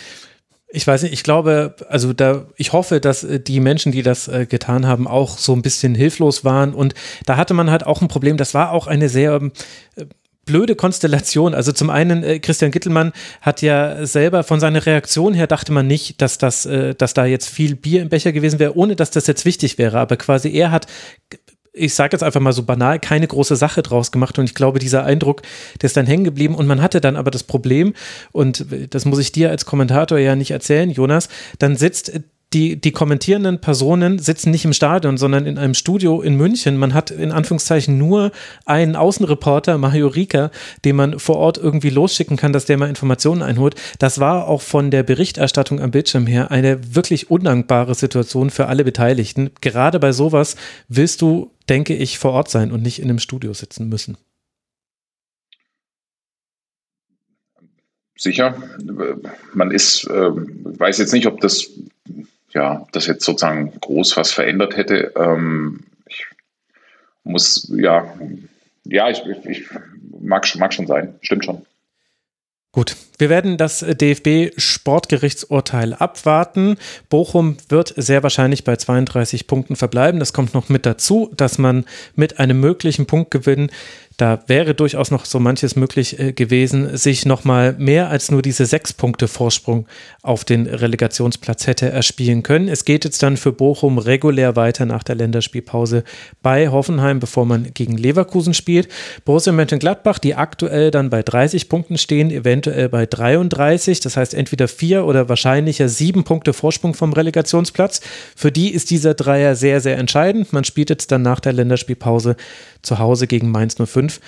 [0.68, 4.26] Ich weiß nicht, ich glaube, also da, ich hoffe, dass äh, die Menschen, die das
[4.26, 6.74] äh, getan haben, auch so ein bisschen hilflos waren.
[6.74, 6.94] Und
[7.26, 8.36] da hatte man halt auch ein Problem.
[8.36, 9.40] Das war auch eine sehr
[9.96, 10.06] äh,
[10.46, 11.54] blöde Konstellation.
[11.54, 15.86] Also zum einen, äh, Christian Gittelmann hat ja selber von seiner Reaktion her dachte man
[15.86, 16.68] nicht, dass das,
[16.98, 20.00] dass da jetzt viel Bier im Becher gewesen wäre, ohne dass das jetzt wichtig wäre.
[20.00, 20.86] Aber quasi er hat
[21.74, 24.38] ich sage jetzt einfach mal so banal, keine große Sache draus gemacht.
[24.38, 25.42] Und ich glaube, dieser Eindruck,
[25.82, 26.54] der ist dann hängen geblieben.
[26.54, 27.94] Und man hatte dann aber das Problem,
[28.32, 32.12] und das muss ich dir als Kommentator ja nicht erzählen, Jonas, dann sitzt
[32.54, 36.76] die, die kommentierenden Personen sitzen nicht im Stadion, sondern in einem Studio in München.
[36.76, 38.30] Man hat in Anführungszeichen nur
[38.64, 40.50] einen Außenreporter, Mario Rika,
[40.84, 43.74] den man vor Ort irgendwie losschicken kann, dass der mal Informationen einholt.
[43.98, 48.84] Das war auch von der Berichterstattung am Bildschirm her eine wirklich undankbare Situation für alle
[48.84, 49.50] Beteiligten.
[49.60, 50.56] Gerade bei sowas
[50.88, 54.16] willst du, denke ich, vor Ort sein und nicht in einem Studio sitzen müssen.
[58.16, 58.56] Sicher.
[59.54, 61.68] Man ist, äh, weiß jetzt nicht, ob das
[62.54, 65.12] ja, das jetzt sozusagen groß was verändert hätte.
[65.16, 66.24] Ähm, ich
[67.24, 68.14] muss, ja,
[68.84, 69.64] ja, ich, ich
[70.20, 71.66] mag, mag schon sein, stimmt schon.
[72.72, 76.76] Gut, wir werden das DFB-Sportgerichtsurteil abwarten.
[77.08, 80.18] Bochum wird sehr wahrscheinlich bei 32 Punkten verbleiben.
[80.18, 81.84] Das kommt noch mit dazu, dass man
[82.16, 83.70] mit einem möglichen Punktgewinn
[84.16, 88.64] da wäre durchaus noch so manches möglich äh, gewesen, sich nochmal mehr als nur diese
[88.64, 89.86] sechs Punkte Vorsprung
[90.22, 92.68] auf den Relegationsplatz hätte erspielen können.
[92.68, 96.04] Es geht jetzt dann für Bochum regulär weiter nach der Länderspielpause
[96.42, 98.88] bei Hoffenheim, bevor man gegen Leverkusen spielt.
[99.24, 104.68] Borussia Mönchengladbach, die aktuell dann bei 30 Punkten stehen, eventuell bei 33, das heißt entweder
[104.68, 108.00] vier oder wahrscheinlicher sieben Punkte Vorsprung vom Relegationsplatz.
[108.36, 110.52] Für die ist dieser Dreier sehr, sehr entscheidend.
[110.52, 112.36] Man spielt jetzt dann nach der Länderspielpause
[112.82, 114.20] zu Hause gegen Mainz 05,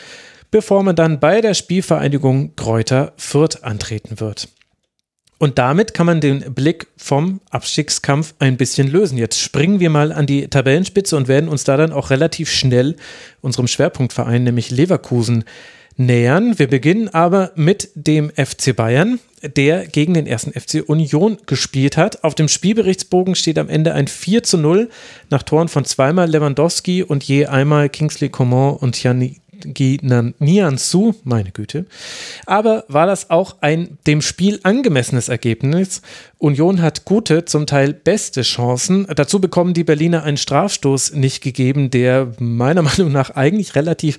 [0.50, 4.48] bevor man dann bei der Spielvereinigung Kräuter Fürth antreten wird.
[5.38, 9.18] Und damit kann man den Blick vom Abstiegskampf ein bisschen lösen.
[9.18, 12.96] Jetzt springen wir mal an die Tabellenspitze und werden uns da dann auch relativ schnell
[13.42, 15.44] unserem Schwerpunktverein, nämlich Leverkusen,
[15.96, 16.58] nähern.
[16.58, 22.24] Wir beginnen aber mit dem FC Bayern, der gegen den ersten FC Union gespielt hat.
[22.24, 24.90] Auf dem Spielberichtsbogen steht am Ende ein 4 zu 0
[25.30, 29.40] nach Toren von zweimal Lewandowski und je einmal Kingsley Coman und Yannick
[30.38, 31.86] Nianzu, meine Güte.
[32.44, 36.02] Aber war das auch ein dem Spiel angemessenes Ergebnis?
[36.38, 39.06] Union hat gute, zum Teil beste Chancen.
[39.14, 44.18] Dazu bekommen die Berliner einen Strafstoß nicht gegeben, der meiner Meinung nach eigentlich relativ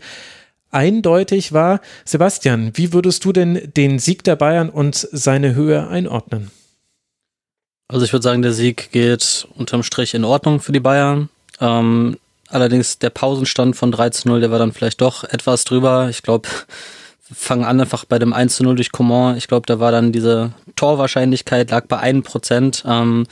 [0.78, 1.82] eindeutig war.
[2.06, 6.52] Sebastian, wie würdest du denn den Sieg der Bayern und seine Höhe einordnen?
[7.88, 11.30] Also ich würde sagen, der Sieg geht unterm Strich in Ordnung für die Bayern.
[11.60, 12.18] Ähm,
[12.50, 16.10] allerdings der Pausenstand von 3 zu 0, der war dann vielleicht doch etwas drüber.
[16.10, 16.48] Ich glaube,
[17.34, 19.36] fangen an einfach bei dem 1 zu 0 durch Coman.
[19.36, 22.84] Ich glaube, da war dann diese Torwahrscheinlichkeit lag bei 1%.
[22.86, 23.26] Ähm,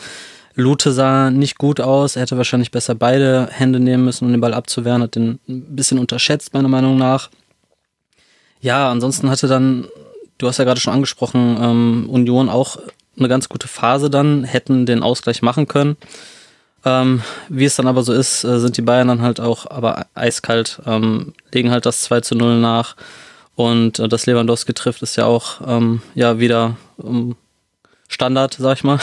[0.56, 2.16] Lute sah nicht gut aus.
[2.16, 5.02] Er hätte wahrscheinlich besser beide Hände nehmen müssen, um den Ball abzuwehren.
[5.02, 7.30] Hat den ein bisschen unterschätzt, meiner Meinung nach.
[8.62, 9.86] Ja, ansonsten hatte dann,
[10.38, 12.78] du hast ja gerade schon angesprochen, ähm, Union auch
[13.18, 15.98] eine ganz gute Phase dann, hätten den Ausgleich machen können.
[16.86, 20.06] Ähm, wie es dann aber so ist, äh, sind die Bayern dann halt auch aber
[20.14, 22.96] eiskalt, ähm, legen halt das 2 zu 0 nach.
[23.56, 27.36] Und äh, das Lewandowski trifft ist ja auch ähm, ja wieder ähm,
[28.08, 29.00] Standard, sag ich mal.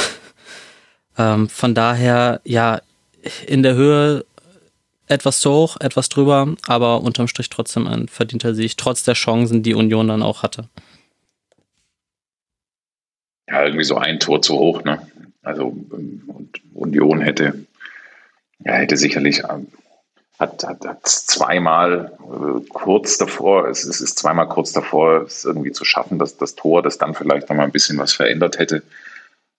[1.19, 2.81] Ähm, von daher, ja,
[3.47, 4.25] in der Höhe
[5.07, 9.63] etwas zu hoch, etwas drüber, aber unterm Strich trotzdem ein verdienter Sieg, trotz der Chancen,
[9.63, 10.69] die Union dann auch hatte.
[13.49, 15.07] Ja, irgendwie so ein Tor zu hoch, ne?
[15.43, 15.77] Also
[16.73, 17.67] Union hätte,
[18.65, 19.67] ja, hätte sicherlich ähm,
[20.39, 25.73] hat, hat, hat zweimal äh, kurz davor, es, es ist zweimal kurz davor, es irgendwie
[25.73, 28.83] zu schaffen, dass das Tor, das dann vielleicht noch mal ein bisschen was verändert hätte,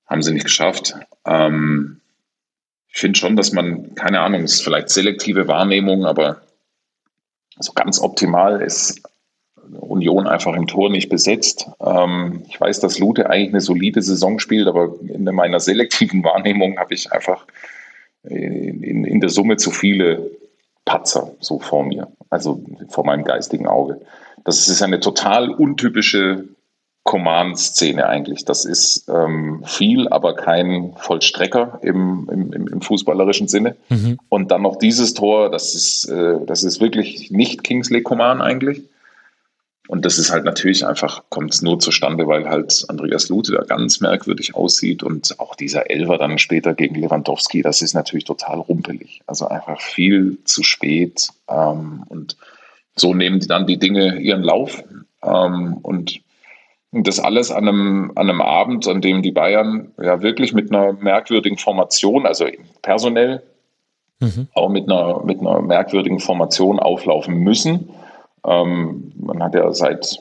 [0.06, 0.95] haben sie nicht geschafft.
[1.26, 2.01] Ähm,
[2.89, 6.41] ich finde schon, dass man, keine Ahnung, es ist vielleicht selektive Wahrnehmung, aber
[7.60, 9.01] so ganz optimal ist
[9.80, 11.68] Union einfach im Tor nicht besetzt.
[11.80, 16.78] Ähm, ich weiß, dass Lute eigentlich eine solide Saison spielt, aber in meiner selektiven Wahrnehmung
[16.78, 17.45] habe ich einfach
[18.24, 20.32] in, in, in der Summe zu viele
[20.86, 24.01] Patzer so vor mir, also vor meinem geistigen Auge.
[24.43, 26.45] Das ist eine total untypische
[27.04, 28.45] Command-Szene eigentlich.
[28.45, 33.76] Das ist ähm, viel, aber kein Vollstrecker im, im, im fußballerischen Sinne.
[33.89, 34.18] Mhm.
[34.30, 38.84] Und dann noch dieses Tor, das ist, äh, das ist wirklich nicht Kingsley Coman eigentlich.
[39.89, 43.64] Und das ist halt natürlich einfach, kommt es nur zustande, weil halt Andreas Lute da
[43.64, 48.60] ganz merkwürdig aussieht und auch dieser Elver dann später gegen Lewandowski, das ist natürlich total
[48.60, 49.22] rumpelig.
[49.28, 51.28] Also einfach viel zu spät.
[51.49, 52.38] Ähm, und
[52.95, 54.82] so nehmen die dann die Dinge ihren Lauf.
[55.22, 56.22] Ähm, und
[56.94, 60.94] das alles an einem, an einem Abend, an dem die Bayern ja wirklich mit einer
[60.94, 62.46] merkwürdigen Formation, also
[62.82, 63.41] personell,
[64.20, 64.48] mhm.
[64.54, 67.89] auch mit einer, mit einer merkwürdigen Formation auflaufen müssen
[68.46, 70.20] ähm, man hat ja seit,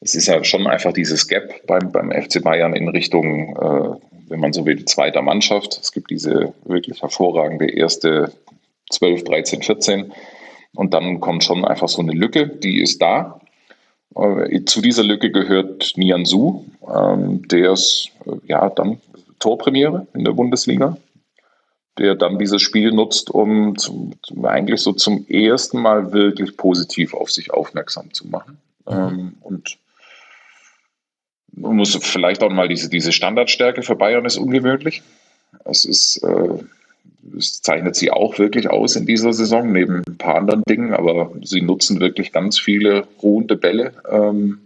[0.00, 3.96] es ist ja schon einfach dieses Gap beim, beim FC Bayern in Richtung, äh,
[4.28, 5.78] wenn man so will, zweiter Mannschaft.
[5.80, 8.32] Es gibt diese wirklich hervorragende erste
[8.90, 10.12] 12, 13, 14.
[10.74, 13.40] Und dann kommt schon einfach so eine Lücke, die ist da.
[14.14, 19.00] Äh, zu dieser Lücke gehört Nian Su, ähm, der ist äh, ja dann
[19.38, 20.96] Torpremiere in der Bundesliga
[21.98, 24.12] der dann dieses Spiel nutzt, um zum,
[24.44, 28.58] eigentlich so zum ersten Mal wirklich positiv auf sich aufmerksam zu machen.
[28.86, 28.94] Mhm.
[28.94, 29.78] Ähm, und
[31.52, 35.02] man muss vielleicht auch mal diese, diese Standardstärke für Bayern ist ungewöhnlich.
[35.64, 36.58] Es ist, äh,
[37.36, 41.32] es zeichnet sie auch wirklich aus in dieser Saison, neben ein paar anderen Dingen, aber
[41.42, 43.92] sie nutzen wirklich ganz viele ruhende Bälle.
[44.10, 44.58] Ähm,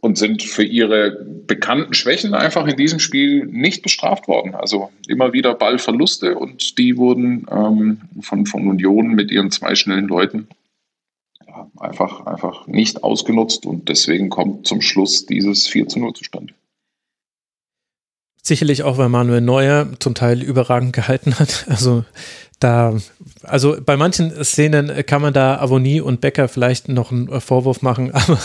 [0.00, 4.54] und sind für ihre bekannten Schwächen einfach in diesem Spiel nicht bestraft worden.
[4.54, 10.06] Also immer wieder Ballverluste und die wurden ähm, von, von Union mit ihren zwei schnellen
[10.06, 10.48] Leuten
[11.46, 16.54] ja, einfach, einfach nicht ausgenutzt und deswegen kommt zum Schluss dieses 4 zu 0 zustande.
[18.46, 21.66] Sicherlich auch, weil Manuel Neuer zum Teil überragend gehalten hat.
[21.76, 22.04] Also
[22.60, 22.94] da,
[23.42, 28.14] also bei manchen Szenen kann man da Avonie und Becker vielleicht noch einen Vorwurf machen,
[28.14, 28.38] aber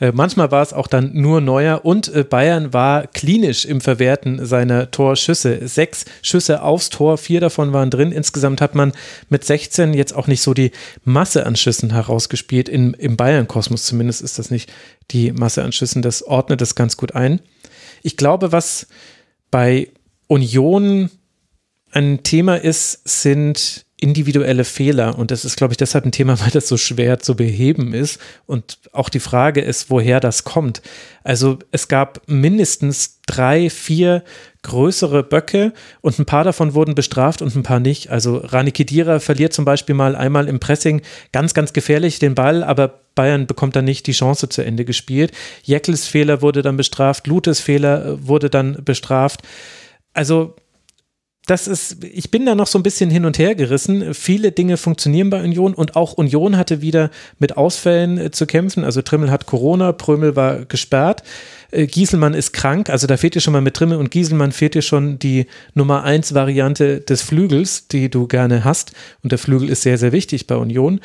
[0.00, 4.44] äh, manchmal war es auch dann nur Neuer und äh, Bayern war klinisch im Verwerten
[4.44, 5.68] seiner Torschüsse.
[5.68, 8.10] Sechs Schüsse aufs Tor, vier davon waren drin.
[8.10, 8.92] Insgesamt hat man
[9.28, 10.72] mit 16 jetzt auch nicht so die
[11.04, 12.68] Masse an Schüssen herausgespielt.
[12.68, 14.72] In, Im Bayern-Kosmos zumindest ist das nicht
[15.12, 16.02] die Masse an Schüssen.
[16.02, 17.38] Das ordnet das ganz gut ein.
[18.02, 18.88] Ich glaube, was
[19.54, 19.86] bei
[20.26, 21.10] Union
[21.92, 25.16] ein Thema ist, sind individuelle Fehler.
[25.16, 28.18] Und das ist, glaube ich, deshalb ein Thema, weil das so schwer zu beheben ist.
[28.46, 30.82] Und auch die Frage ist, woher das kommt.
[31.22, 34.24] Also es gab mindestens drei, vier
[34.62, 38.10] größere Böcke und ein paar davon wurden bestraft und ein paar nicht.
[38.10, 41.00] Also Rani Kedira verliert zum Beispiel mal einmal im Pressing
[41.30, 45.32] ganz, ganz gefährlich den Ball, aber Bayern bekommt dann nicht die Chance zu Ende gespielt.
[45.62, 49.42] Jeckels Fehler wurde dann bestraft, Lutes Fehler äh, wurde dann bestraft.
[50.12, 50.56] Also
[51.46, 54.14] das ist, ich bin da noch so ein bisschen hin und her gerissen.
[54.14, 58.82] Viele Dinge funktionieren bei Union und auch Union hatte wieder mit Ausfällen äh, zu kämpfen.
[58.82, 61.22] Also Trimmel hat Corona, Prömel war gesperrt.
[61.70, 64.74] Äh, Gieselmann ist krank, also da fehlt dir schon mal mit Trimmel und Gieselmann fehlt
[64.74, 68.92] dir schon die Nummer eins Variante des Flügels, die du gerne hast.
[69.22, 71.00] Und der Flügel ist sehr, sehr wichtig bei Union.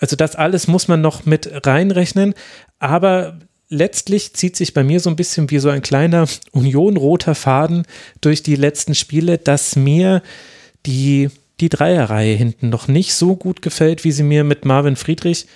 [0.00, 2.34] Also das alles muss man noch mit reinrechnen.
[2.80, 3.38] Aber
[3.68, 7.86] letztlich zieht sich bei mir so ein bisschen wie so ein kleiner Union-roter Faden
[8.20, 10.22] durch die letzten Spiele, dass mir
[10.86, 11.30] die,
[11.60, 15.46] die Dreierreihe hinten noch nicht so gut gefällt, wie sie mir mit Marvin Friedrich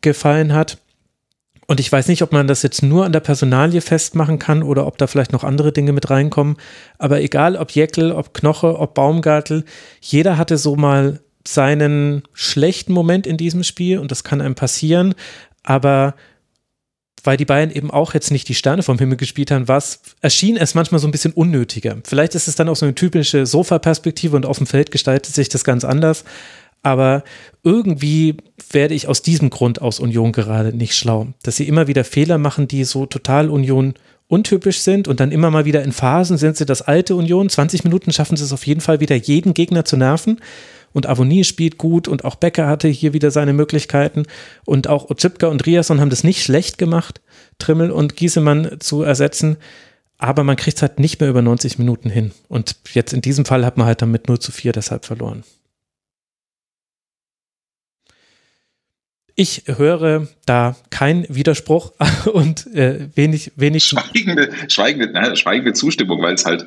[0.00, 0.78] gefallen hat.
[1.70, 4.86] Und ich weiß nicht, ob man das jetzt nur an der Personalie festmachen kann oder
[4.86, 6.56] ob da vielleicht noch andere Dinge mit reinkommen.
[6.96, 9.66] Aber egal, ob Jeckel, ob Knoche, ob Baumgartel,
[10.00, 15.14] jeder hatte so mal seinen schlechten Moment in diesem Spiel und das kann einem passieren.
[15.62, 16.14] Aber
[17.28, 20.56] weil die Bayern eben auch jetzt nicht die Sterne vom Himmel gespielt haben, was erschien
[20.56, 21.98] es manchmal so ein bisschen unnötiger.
[22.04, 25.50] Vielleicht ist es dann auch so eine typische Sofa-Perspektive und auf dem Feld gestaltet sich
[25.50, 26.24] das ganz anders.
[26.82, 27.22] Aber
[27.62, 28.38] irgendwie
[28.70, 32.38] werde ich aus diesem Grund aus Union gerade nicht schlau, dass sie immer wieder Fehler
[32.38, 33.92] machen, die so total Union
[34.28, 37.50] untypisch sind und dann immer mal wieder in Phasen sind sie das alte Union.
[37.50, 40.40] 20 Minuten schaffen sie es auf jeden Fall wieder, jeden Gegner zu nerven
[40.92, 44.24] und Avonie spielt gut und auch Becker hatte hier wieder seine Möglichkeiten
[44.64, 47.20] und auch Ozipka und Riasson haben das nicht schlecht gemacht,
[47.58, 49.56] Trimmel und Giesemann zu ersetzen,
[50.18, 53.44] aber man kriegt es halt nicht mehr über 90 Minuten hin und jetzt in diesem
[53.44, 55.44] Fall hat man halt damit 0 zu 4 deshalb verloren.
[59.40, 61.92] Ich höre da keinen Widerspruch
[62.32, 63.84] und äh, wenig, wenig.
[63.84, 66.66] Schweigende, schweigende, na, schweigende Zustimmung, weil es halt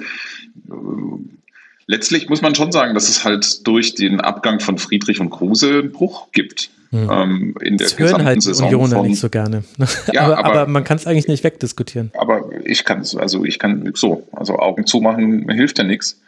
[1.87, 5.79] letztlich muss man schon sagen, dass es halt durch den Abgang von Friedrich und Kruse
[5.79, 6.69] einen Bruch gibt.
[6.91, 7.09] Hm.
[7.09, 9.63] Ähm, in der das hören halt Saison Unioner von, nicht so gerne.
[10.13, 12.11] Ja, aber, aber, aber, man kann es eigentlich nicht wegdiskutieren.
[12.17, 16.19] Aber ich kann es, also ich kann so, also Augen zumachen hilft ja nichts.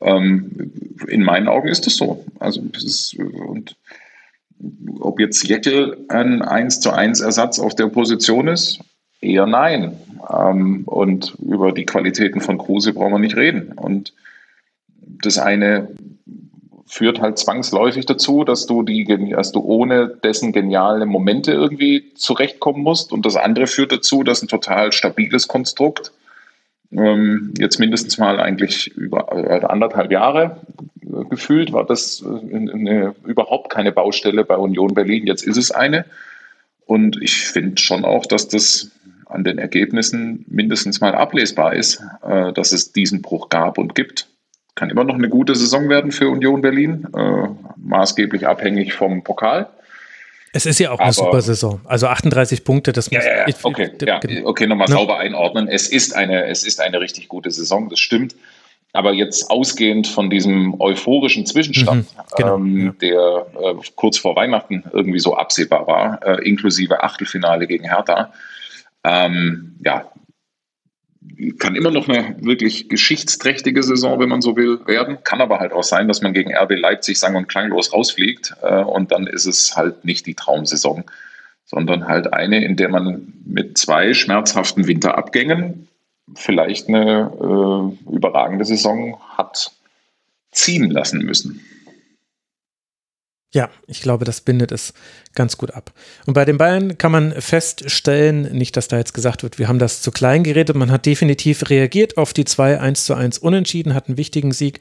[0.00, 0.72] Ähm,
[1.06, 2.24] in meinen Augen ist es so.
[2.40, 3.76] Also es ist, und
[5.00, 8.80] ob jetzt Jeckel ein 1 zu 1 Ersatz auf der Position ist,
[9.20, 9.96] eher nein.
[10.32, 13.72] Ähm, und über die Qualitäten von Kruse brauchen wir nicht reden.
[13.72, 14.12] Und
[15.24, 15.88] das eine
[16.86, 22.82] führt halt zwangsläufig dazu, dass du die, dass du ohne dessen geniale Momente irgendwie zurechtkommen
[22.82, 23.12] musst.
[23.12, 26.12] Und das andere führt dazu, dass ein total stabiles Konstrukt
[26.92, 30.60] ähm, jetzt mindestens mal eigentlich über äh, anderthalb Jahre
[31.02, 35.26] äh, gefühlt war das äh, eine, überhaupt keine Baustelle bei Union Berlin.
[35.26, 36.04] Jetzt ist es eine.
[36.84, 38.90] Und ich finde schon auch, dass das
[39.24, 44.28] an den Ergebnissen mindestens mal ablesbar ist, äh, dass es diesen Bruch gab und gibt.
[44.74, 49.68] Kann immer noch eine gute Saison werden für Union Berlin, äh, maßgeblich abhängig vom Pokal.
[50.54, 51.80] Es ist ja auch eine Aber, super Saison.
[51.84, 53.24] Also 38 Punkte, das muss.
[53.24, 53.54] Ja, ja, ja.
[53.62, 54.94] Okay, ja, okay nochmal ne?
[54.94, 55.68] sauber einordnen.
[55.68, 58.34] Es ist, eine, es ist eine richtig gute Saison, das stimmt.
[58.94, 62.92] Aber jetzt ausgehend von diesem euphorischen Zwischenstand, mhm, genau, ähm, ja.
[63.00, 68.32] der äh, kurz vor Weihnachten irgendwie so absehbar war, äh, inklusive Achtelfinale gegen Hertha,
[69.04, 70.12] ähm, ja,
[71.58, 75.18] kann immer noch eine wirklich geschichtsträchtige Saison, wenn man so will, werden.
[75.24, 78.82] Kann aber halt auch sein, dass man gegen RB Leipzig sang- und klanglos rausfliegt äh,
[78.82, 81.04] und dann ist es halt nicht die Traumsaison,
[81.64, 85.88] sondern halt eine, in der man mit zwei schmerzhaften Winterabgängen
[86.34, 89.72] vielleicht eine äh, überragende Saison hat
[90.50, 91.60] ziehen lassen müssen.
[93.54, 94.94] Ja, ich glaube, das bindet es
[95.34, 95.92] ganz gut ab.
[96.24, 99.78] Und bei den Bayern kann man feststellen, nicht, dass da jetzt gesagt wird, wir haben
[99.78, 103.94] das zu klein geredet, man hat definitiv reagiert auf die zwei 1 zu 1 Unentschieden,
[103.94, 104.80] hat einen wichtigen Sieg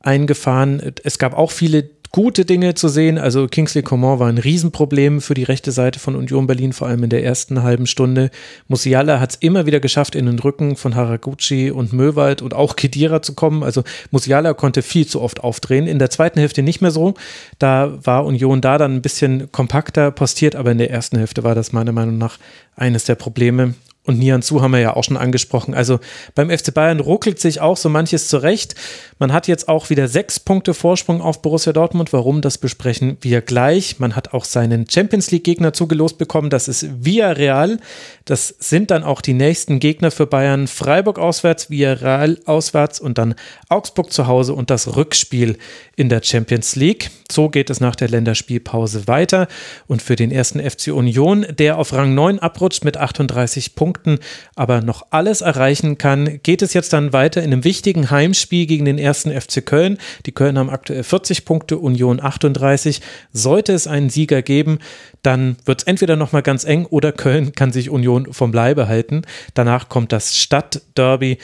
[0.00, 0.94] eingefahren.
[1.02, 1.82] Es gab auch viele
[2.12, 3.18] gute Dinge zu sehen.
[3.18, 7.04] Also Kingsley Coman war ein Riesenproblem für die rechte Seite von Union Berlin, vor allem
[7.04, 8.30] in der ersten halben Stunde.
[8.68, 12.76] Musiala hat es immer wieder geschafft, in den Rücken von Haraguchi und Möwald und auch
[12.76, 13.62] Kedira zu kommen.
[13.62, 15.86] Also Musiala konnte viel zu oft aufdrehen.
[15.86, 17.14] In der zweiten Hälfte nicht mehr so.
[17.58, 21.54] Da war Union da dann ein bisschen kompakter postiert, aber in der ersten Hälfte war
[21.54, 22.38] das meiner Meinung nach
[22.76, 23.74] eines der Probleme.
[24.06, 25.74] Und Nian Zu haben wir ja auch schon angesprochen.
[25.74, 25.98] Also
[26.34, 28.76] beim FC Bayern ruckelt sich auch so manches zurecht.
[29.18, 32.12] Man hat jetzt auch wieder sechs Punkte Vorsprung auf Borussia Dortmund.
[32.12, 33.98] Warum, das besprechen wir gleich.
[33.98, 36.50] Man hat auch seinen Champions League-Gegner zugelost bekommen.
[36.50, 37.78] Das ist Villarreal.
[38.24, 40.68] Das sind dann auch die nächsten Gegner für Bayern.
[40.68, 43.34] Freiburg auswärts, Villarreal auswärts und dann
[43.68, 45.58] Augsburg zu Hause und das Rückspiel
[45.96, 47.10] in der Champions League.
[47.30, 49.48] So geht es nach der Länderspielpause weiter.
[49.86, 54.18] Und für den ersten FC Union, der auf Rang 9 abrutscht mit 38 Punkten,
[54.54, 58.84] aber noch alles erreichen kann, geht es jetzt dann weiter in einem wichtigen Heimspiel gegen
[58.84, 59.98] den ersten FC Köln.
[60.26, 63.00] Die Köln haben aktuell 40 Punkte, Union 38.
[63.32, 64.78] Sollte es einen Sieger geben,
[65.22, 69.22] dann wird es entweder nochmal ganz eng oder Köln kann sich Union vom Leibe halten.
[69.54, 71.38] Danach kommt das Stadtderby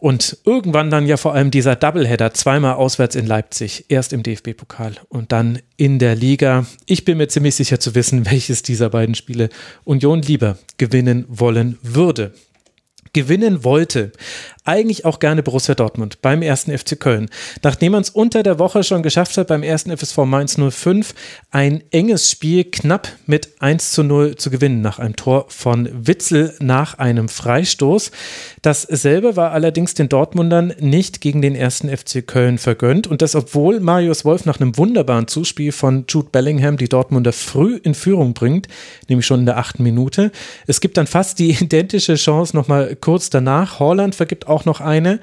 [0.00, 4.96] und irgendwann dann ja vor allem dieser Doubleheader, zweimal auswärts in Leipzig, erst im DFB-Pokal
[5.08, 6.66] und dann in der Liga.
[6.86, 9.48] Ich bin mir ziemlich sicher zu wissen, welches dieser beiden Spiele
[9.84, 12.32] Union lieber gewinnen wollen würde
[13.12, 14.12] gewinnen wollte
[14.68, 17.30] eigentlich auch gerne Borussia Dortmund beim ersten FC Köln.
[17.62, 21.14] Nachdem man es unter der Woche schon geschafft hat, beim ersten FSV Mainz 05
[21.50, 26.54] ein enges Spiel knapp mit 1 zu 0 zu gewinnen nach einem Tor von Witzel
[26.60, 28.10] nach einem Freistoß.
[28.60, 33.80] Dasselbe war allerdings den Dortmundern nicht gegen den ersten FC Köln vergönnt und das obwohl
[33.80, 38.68] Marius Wolf nach einem wunderbaren Zuspiel von Jude Bellingham die Dortmunder früh in Führung bringt,
[39.08, 40.30] nämlich schon in der achten Minute.
[40.66, 43.78] Es gibt dann fast die identische Chance nochmal kurz danach.
[43.78, 45.20] Holland vergibt auch auch noch eine.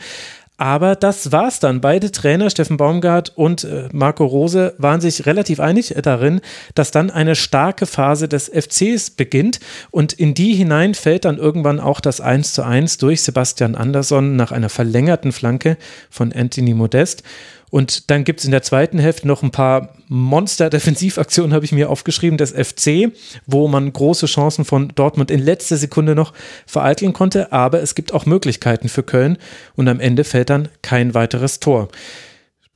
[0.58, 1.82] Aber das war's dann.
[1.82, 6.40] Beide Trainer, Steffen Baumgart und äh, Marco Rose, waren sich relativ einig darin,
[6.76, 9.60] dass dann eine starke Phase des FCs beginnt.
[9.92, 14.38] Und in die hinein fällt dann irgendwann auch das 1 zu 1 durch Sebastian Andersson
[14.38, 15.76] nach einer verlängerten Flanke
[16.10, 17.24] von Anthony Modest.
[17.70, 21.90] Und dann gibt es in der zweiten Hälfte noch ein paar Monster-Defensivaktionen, habe ich mir
[21.90, 23.12] aufgeschrieben, des FC,
[23.46, 26.34] wo man große Chancen von Dortmund in letzter Sekunde noch
[26.66, 27.52] vereiteln konnte.
[27.52, 29.38] Aber es gibt auch Möglichkeiten für Köln
[29.76, 31.90] und am Ende fällt dann kein weiteres Tor.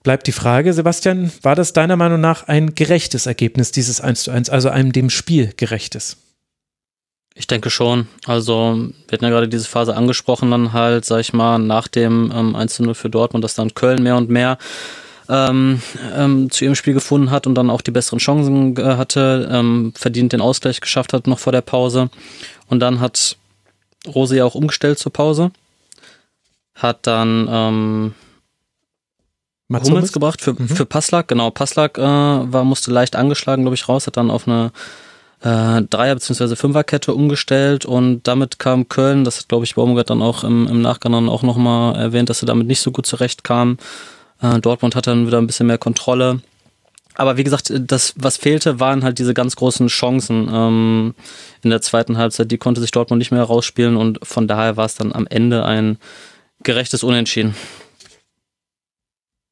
[0.03, 4.32] bleibt die Frage, Sebastian, war das deiner Meinung nach ein gerechtes Ergebnis, dieses 1 zu
[4.32, 6.18] 1, also einem dem Spiel gerechtes?
[7.35, 8.07] Ich denke schon.
[8.26, 12.31] Also, wir hatten ja gerade diese Phase angesprochen, dann halt, sag ich mal, nach dem
[12.35, 14.57] ähm, 1 zu 0 für Dortmund, dass dann Köln mehr und mehr
[15.30, 15.81] ähm,
[16.15, 19.93] ähm, zu ihrem Spiel gefunden hat und dann auch die besseren Chancen äh, hatte, ähm,
[19.95, 22.10] verdient den Ausgleich geschafft hat noch vor der Pause.
[22.68, 23.38] Und dann hat
[24.07, 25.51] Rose ja auch umgestellt zur Pause.
[26.73, 28.14] Hat dann ähm,
[29.72, 30.68] Hummels gebracht für, mhm.
[30.68, 31.51] für Passlack, genau.
[31.51, 34.72] Passlack äh, war, musste leicht angeschlagen, glaube ich, raus, hat dann auf eine
[35.41, 36.56] äh, Dreier- bzw.
[36.56, 40.82] Fünferkette umgestellt und damit kam Köln, das hat glaube ich Baumgart dann auch im, im
[40.82, 43.78] Nachgang dann auch nochmal erwähnt, dass sie damit nicht so gut zurechtkam.
[44.41, 46.41] Äh, Dortmund hat dann wieder ein bisschen mehr Kontrolle.
[47.16, 51.16] Aber wie gesagt, das, was fehlte, waren halt diese ganz großen Chancen ähm,
[51.61, 52.49] in der zweiten Halbzeit.
[52.49, 55.66] Die konnte sich Dortmund nicht mehr rausspielen und von daher war es dann am Ende
[55.66, 55.98] ein
[56.64, 57.56] gerechtes Unentschieden.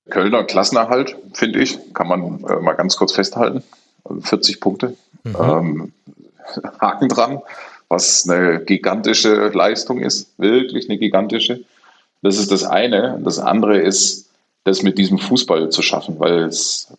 [0.09, 3.63] Kölner Klassenerhalt, finde ich, kann man äh, mal ganz kurz festhalten.
[4.21, 4.95] 40 Punkte.
[5.23, 5.35] Mhm.
[5.39, 5.91] Ähm,
[6.79, 7.41] Haken dran,
[7.89, 11.63] was eine gigantische Leistung ist, wirklich eine gigantische.
[12.21, 13.19] Das ist das eine.
[13.23, 14.29] Das andere ist,
[14.63, 16.93] das mit diesem Fußball zu schaffen, weil es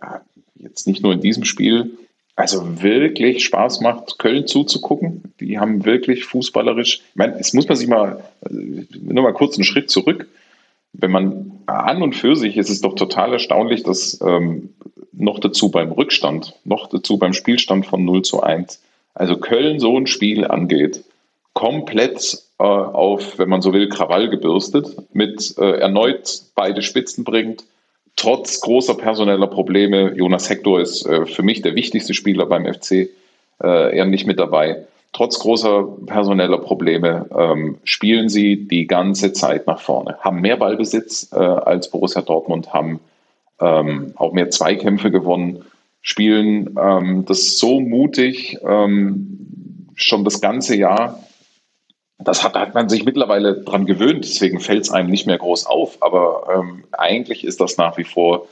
[0.00, 0.20] ja,
[0.56, 1.90] jetzt nicht nur in diesem Spiel,
[2.36, 5.34] also wirklich Spaß macht, Köln zuzugucken.
[5.40, 9.64] Die haben wirklich fußballerisch, ich meine, jetzt muss man sich mal, nur mal kurz einen
[9.64, 10.28] Schritt zurück.
[10.92, 14.74] Wenn man an und für sich ist es doch total erstaunlich, dass ähm,
[15.12, 18.82] noch dazu beim Rückstand, noch dazu beim Spielstand von 0 zu 1.
[19.14, 21.04] Also Köln so ein Spiel angeht,
[21.52, 27.64] komplett äh, auf, wenn man so will, Krawall gebürstet, mit äh, erneut beide Spitzen bringt,
[28.16, 30.14] trotz großer personeller Probleme.
[30.14, 34.38] Jonas Hector ist äh, für mich der wichtigste Spieler beim FC, äh, er nicht mit
[34.38, 34.84] dabei.
[35.12, 41.32] Trotz großer personeller Probleme ähm, spielen sie die ganze Zeit nach vorne, haben mehr Ballbesitz
[41.32, 43.00] äh, als Borussia Dortmund, haben
[43.60, 45.64] ähm, auch mehr Zweikämpfe gewonnen,
[46.02, 51.22] spielen ähm, das so mutig ähm, schon das ganze Jahr.
[52.18, 55.66] Das hat, hat man sich mittlerweile dran gewöhnt, deswegen fällt es einem nicht mehr groß
[55.66, 56.02] auf.
[56.02, 58.46] Aber ähm, eigentlich ist das nach wie vor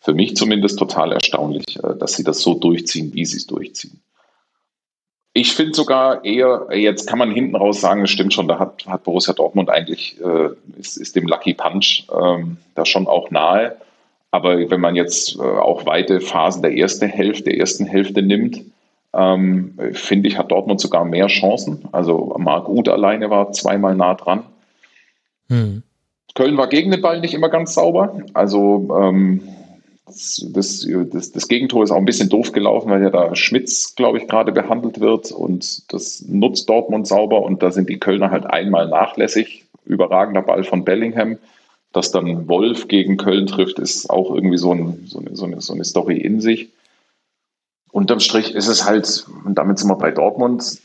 [0.00, 4.00] für mich zumindest total erstaunlich, äh, dass sie das so durchziehen, wie sie es durchziehen.
[5.36, 8.86] Ich finde sogar eher, jetzt kann man hinten raus sagen, es stimmt schon, da hat,
[8.86, 10.48] hat Borussia Dortmund eigentlich, äh,
[10.80, 13.76] ist, ist dem Lucky Punch ähm, da schon auch nahe.
[14.30, 18.62] Aber wenn man jetzt äh, auch weite Phasen der ersten Hälfte, der ersten Hälfte nimmt,
[19.12, 21.86] ähm, finde ich, hat Dortmund sogar mehr Chancen.
[21.92, 24.42] Also Marc Uth alleine war zweimal nah dran.
[25.50, 25.82] Hm.
[26.34, 28.22] Köln war gegen den Ball nicht immer ganz sauber.
[28.32, 29.46] Also ähm,
[30.06, 34.18] das, das, das, Gegentor ist auch ein bisschen doof gelaufen, weil ja da Schmitz, glaube
[34.18, 38.46] ich, gerade behandelt wird und das nutzt Dortmund sauber und da sind die Kölner halt
[38.46, 39.64] einmal nachlässig.
[39.84, 41.38] Überragender Ball von Bellingham
[41.96, 45.62] dass dann Wolf gegen Köln trifft, ist auch irgendwie so, ein, so, eine, so, eine,
[45.62, 46.68] so eine Story in sich.
[47.90, 50.82] Unterm Strich ist es halt, und damit sind wir bei Dortmund,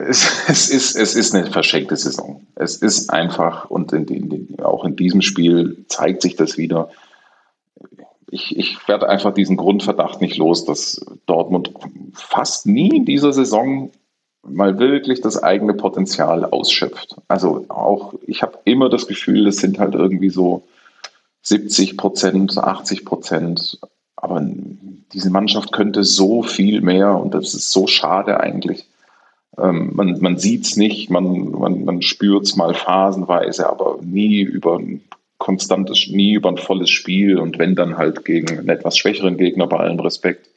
[0.00, 2.46] es, es, ist, es ist eine verschenkte Saison.
[2.54, 6.90] Es ist einfach, und in, in, auch in diesem Spiel zeigt sich das wieder.
[8.30, 11.72] Ich, ich werde einfach diesen Grundverdacht nicht los, dass Dortmund
[12.14, 13.90] fast nie in dieser Saison
[14.42, 17.16] mal wirklich das eigene Potenzial ausschöpft.
[17.28, 20.62] Also auch, ich habe immer das Gefühl, es sind halt irgendwie so
[21.42, 23.78] 70 Prozent, 80 Prozent.
[24.16, 24.42] Aber
[25.12, 28.86] diese Mannschaft könnte so viel mehr und das ist so schade eigentlich.
[29.58, 34.40] Ähm, man man sieht es nicht, man, man, man spürt es mal phasenweise, aber nie
[34.40, 35.02] über ein
[35.38, 39.66] konstantes, nie über ein volles Spiel und wenn dann halt gegen einen etwas schwächeren Gegner
[39.66, 40.50] bei allem Respekt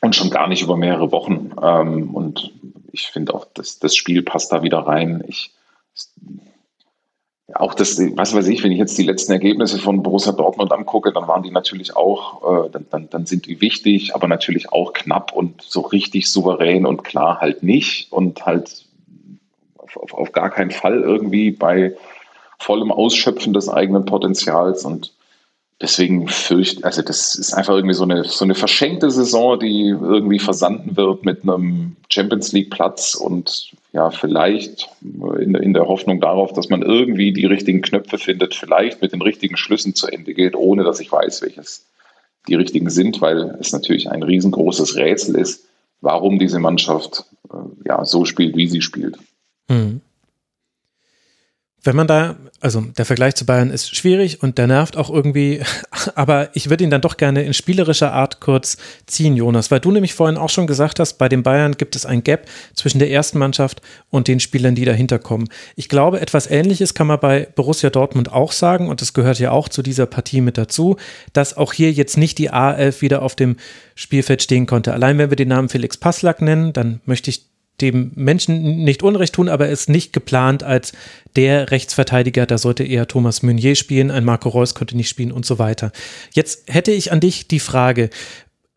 [0.00, 1.52] und schon gar nicht über mehrere Wochen.
[1.62, 2.52] Ähm, und
[2.92, 5.22] ich finde auch, das, das Spiel passt da wieder rein.
[5.28, 5.52] Ich,
[7.54, 11.12] auch das, was weiß ich, wenn ich jetzt die letzten Ergebnisse von Borussia Dortmund angucke,
[11.12, 14.92] dann waren die natürlich auch, äh, dann, dann, dann sind die wichtig, aber natürlich auch
[14.92, 18.84] knapp und so richtig souverän und klar halt nicht und halt
[19.76, 21.96] auf, auf, gar keinen Fall irgendwie bei
[22.58, 25.12] vollem Ausschöpfen des eigenen Potenzials und
[25.80, 30.38] deswegen fürchte, also das ist einfach irgendwie so eine, so eine verschenkte Saison, die irgendwie
[30.38, 36.52] versanden wird mit einem Champions League Platz und ja, vielleicht in, in der Hoffnung darauf,
[36.52, 40.54] dass man irgendwie die richtigen Knöpfe findet, vielleicht mit den richtigen Schlüssen zu Ende geht,
[40.54, 41.86] ohne dass ich weiß, welches
[42.48, 45.66] die richtigen sind, weil es natürlich ein riesengroßes Rätsel ist,
[46.00, 49.18] warum diese Mannschaft äh, ja so spielt, wie sie spielt.
[49.68, 50.00] Mhm.
[51.82, 55.62] Wenn man da, also der Vergleich zu Bayern ist schwierig und der nervt auch irgendwie,
[56.14, 58.76] aber ich würde ihn dann doch gerne in spielerischer Art kurz
[59.06, 62.04] ziehen, Jonas, weil du nämlich vorhin auch schon gesagt hast, bei den Bayern gibt es
[62.04, 63.80] ein Gap zwischen der ersten Mannschaft
[64.10, 65.48] und den Spielern, die dahinter kommen.
[65.74, 69.50] Ich glaube, etwas Ähnliches kann man bei Borussia Dortmund auch sagen und das gehört ja
[69.50, 70.96] auch zu dieser Partie mit dazu,
[71.32, 73.56] dass auch hier jetzt nicht die A11 wieder auf dem
[73.94, 74.92] Spielfeld stehen konnte.
[74.92, 77.49] Allein wenn wir den Namen Felix Passlack nennen, dann möchte ich
[77.80, 80.92] dem Menschen nicht Unrecht tun, aber er ist nicht geplant als
[81.36, 82.46] der Rechtsverteidiger.
[82.46, 85.92] Da sollte eher Thomas Meunier spielen, ein Marco Reus konnte nicht spielen und so weiter.
[86.32, 88.10] Jetzt hätte ich an dich die Frage.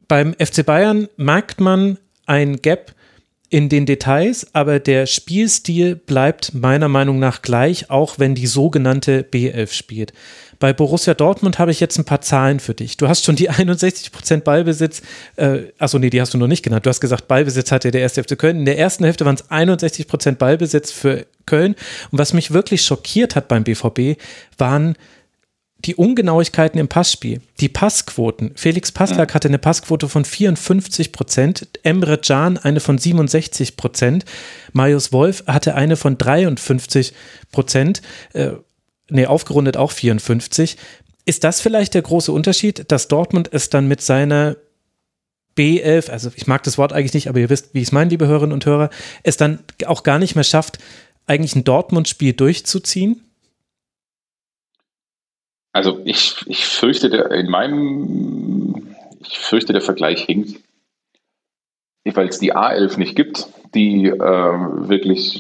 [0.08, 2.94] Beim FC Bayern merkt man ein Gap
[3.50, 9.22] in den Details, aber der Spielstil bleibt meiner Meinung nach gleich, auch wenn die sogenannte
[9.22, 10.14] B11 spielt.
[10.64, 12.96] Bei Borussia Dortmund habe ich jetzt ein paar Zahlen für dich.
[12.96, 15.02] Du hast schon die 61% Ballbesitz,
[15.36, 16.86] äh, achso, nee, die hast du noch nicht genannt.
[16.86, 18.60] Du hast gesagt, Ballbesitz hatte der erste FC Köln.
[18.60, 21.76] In der ersten Hälfte waren es 61% Ballbesitz für Köln.
[22.12, 24.18] Und was mich wirklich schockiert hat beim BVB,
[24.58, 24.96] waren
[25.80, 28.54] die Ungenauigkeiten im Passspiel, die Passquoten.
[28.56, 34.24] Felix Passlack hatte eine Passquote von 54 Prozent, Emre Can eine von 67 Prozent,
[34.72, 37.12] Marius Wolf hatte eine von 53
[37.52, 38.52] Prozent, äh,
[39.10, 40.78] nee, aufgerundet auch 54.
[41.26, 44.58] Ist das vielleicht der große Unterschied, dass Dortmund es dann mit seiner
[45.58, 48.10] B11, also ich mag das Wort eigentlich nicht, aber ihr wisst, wie ich es meine,
[48.10, 48.90] liebe Hörerinnen und Hörer,
[49.22, 50.80] es dann auch gar nicht mehr schafft,
[51.28, 53.22] eigentlich ein Dortmund-Spiel durchzuziehen?
[55.72, 60.60] Also ich, ich fürchte, der, in meinem, ich fürchte, der Vergleich hinkt,
[62.06, 65.40] weil es die A11 nicht gibt, die äh, wirklich,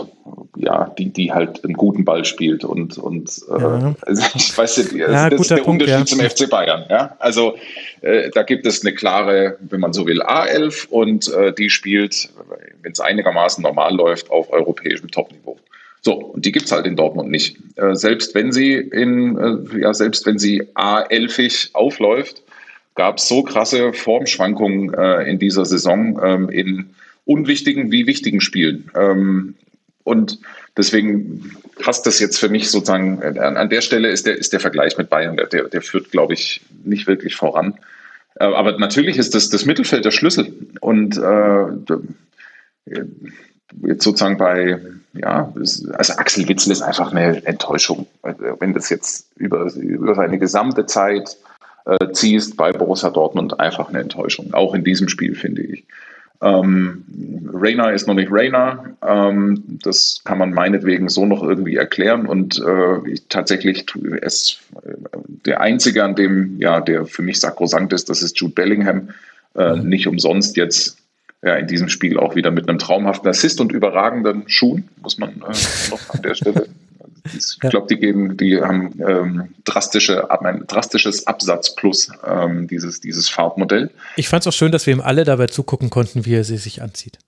[0.55, 3.95] ja, die, die halt einen guten Ball spielt und, und äh, ja.
[4.01, 6.29] also ich weiß nicht, ja, das ist der Punkt, Unterschied ja.
[6.31, 6.85] zum FC Bayern.
[6.89, 7.15] Ja?
[7.19, 7.55] Also
[8.01, 12.29] äh, da gibt es eine klare, wenn man so will, A11 und äh, die spielt,
[12.81, 15.57] wenn es einigermaßen normal läuft, auf europäischem Topniveau.
[16.05, 17.57] So, und die gibt's halt in Dortmund nicht.
[17.77, 22.42] Äh, selbst wenn sie in, äh, ja, selbst wenn sie A11 aufläuft,
[22.95, 26.89] gab es so krasse Formschwankungen äh, in dieser Saison ähm, in
[27.25, 28.91] unwichtigen wie wichtigen Spielen.
[28.95, 29.55] Ähm,
[30.03, 30.39] und
[30.75, 34.59] deswegen passt das jetzt für mich sozusagen, äh, an der Stelle ist der, ist der
[34.59, 37.75] Vergleich mit Bayern, der, der führt, glaube ich, nicht wirklich voran.
[38.35, 40.53] Äh, aber natürlich ist das, das Mittelfeld der Schlüssel.
[40.81, 41.65] Und äh,
[43.87, 44.79] jetzt sozusagen bei,
[45.13, 45.53] ja,
[45.93, 48.07] also Axel Witzel ist einfach eine Enttäuschung.
[48.59, 51.37] Wenn das jetzt über, über seine gesamte Zeit
[51.85, 54.53] äh, ziehst bei Borussia Dortmund, einfach eine Enttäuschung.
[54.53, 55.83] Auch in diesem Spiel, finde ich.
[56.41, 57.05] Ähm,
[57.53, 58.95] Rainer ist noch nicht Rainer.
[59.01, 62.25] Ähm, das kann man meinetwegen so noch irgendwie erklären.
[62.25, 63.85] Und äh, ich, tatsächlich
[64.21, 64.59] es
[65.45, 69.09] der einzige, an dem ja der für mich sakrosankt ist, das ist Jude Bellingham.
[69.55, 69.87] Äh, mhm.
[69.87, 70.97] Nicht umsonst jetzt
[71.43, 75.29] ja, in diesem Spiel auch wieder mit einem traumhaften Assist und überragenden Schuhen, muss man
[75.29, 76.67] äh, noch an der Stelle.
[77.25, 83.29] Ich glaube, die geben, die haben ähm, drastische, ein drastisches Absatz plus ähm, dieses, dieses
[83.29, 83.91] Farbmodell.
[84.17, 86.57] Ich fand es auch schön, dass wir ihm alle dabei zugucken konnten, wie er sie
[86.57, 87.19] sich anzieht.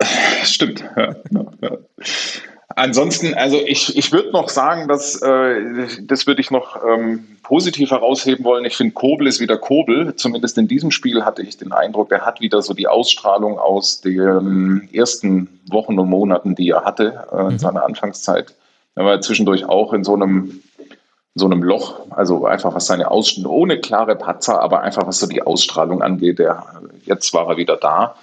[0.44, 0.84] Stimmt.
[0.96, 1.16] Ja,
[1.62, 1.78] ja.
[2.76, 7.90] Ansonsten, also ich, ich würde noch sagen, dass äh, das würde ich noch ähm, positiv
[7.90, 8.64] herausheben wollen.
[8.66, 10.14] Ich finde, Kobel ist wieder Kobel.
[10.14, 14.00] Zumindest in diesem Spiel hatte ich den Eindruck, er hat wieder so die Ausstrahlung aus
[14.00, 17.58] den ersten Wochen und Monaten, die er hatte äh, in mhm.
[17.58, 18.54] seiner Anfangszeit.
[18.98, 20.60] Er war zwischendurch auch in so einem
[21.36, 25.28] so einem Loch, also einfach was seine Ausstrahlung, ohne klare Patzer, aber einfach was so
[25.28, 26.40] die Ausstrahlung angeht.
[26.40, 26.66] Der,
[27.04, 28.16] jetzt war er wieder da,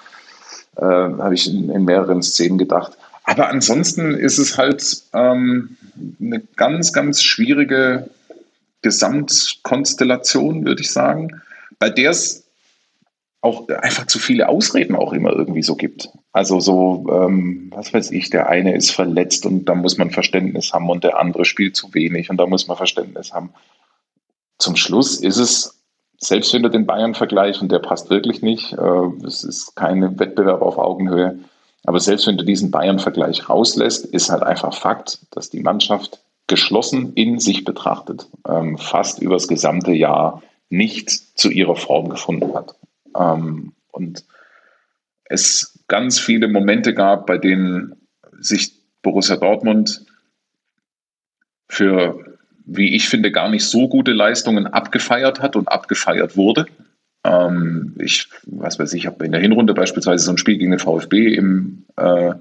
[0.76, 2.92] äh, habe ich in, in mehreren Szenen gedacht.
[3.24, 5.78] Aber ansonsten ist es halt ähm,
[6.20, 8.10] eine ganz, ganz schwierige
[8.82, 11.42] Gesamtkonstellation, würde ich sagen,
[11.80, 12.45] bei der es
[13.46, 16.10] auch einfach zu viele Ausreden auch immer irgendwie so gibt.
[16.34, 20.74] Also so, ähm, was weiß ich, der eine ist verletzt und da muss man Verständnis
[20.74, 23.52] haben und der andere spielt zu wenig und da muss man Verständnis haben.
[24.58, 25.82] Zum Schluss ist es,
[26.18, 30.20] selbst wenn du den Bayern vergleichst und der passt wirklich nicht, äh, es ist kein
[30.20, 31.40] Wettbewerb auf Augenhöhe,
[31.86, 37.14] aber selbst wenn du diesen Bayern-Vergleich rauslässt, ist halt einfach Fakt, dass die Mannschaft geschlossen
[37.14, 42.75] in sich betrachtet ähm, fast übers gesamte Jahr nicht zu ihrer Form gefunden hat.
[43.18, 44.26] Ähm, und
[45.26, 47.96] es ganz viele Momente gab, bei denen
[48.40, 50.06] sich Borussia Dortmund
[51.70, 56.66] für, wie ich finde, gar nicht so gute Leistungen abgefeiert hat und abgefeiert wurde.
[57.24, 60.80] Ähm, ich, was weiß ich, habe in der Hinrunde beispielsweise so ein Spiel gegen den
[60.80, 62.34] VfB im, äh,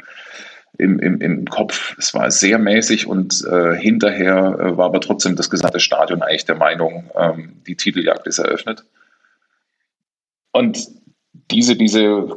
[0.78, 1.96] im, im, im Kopf.
[1.98, 6.44] Es war sehr mäßig und äh, hinterher äh, war aber trotzdem das gesamte Stadion eigentlich
[6.44, 8.84] der Meinung, ähm, die Titeljagd ist eröffnet.
[10.54, 10.88] Und
[11.50, 12.28] diese, diese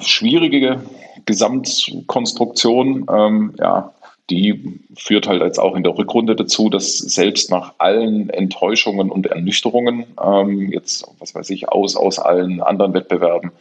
[0.00, 0.82] schwierige
[1.26, 3.92] Gesamtkonstruktion, ähm, ja,
[4.30, 9.26] die führt halt jetzt auch in der Rückrunde dazu, dass selbst nach allen Enttäuschungen und
[9.26, 13.52] Ernüchterungen, ähm, jetzt, was weiß ich, aus, aus allen anderen Wettbewerben,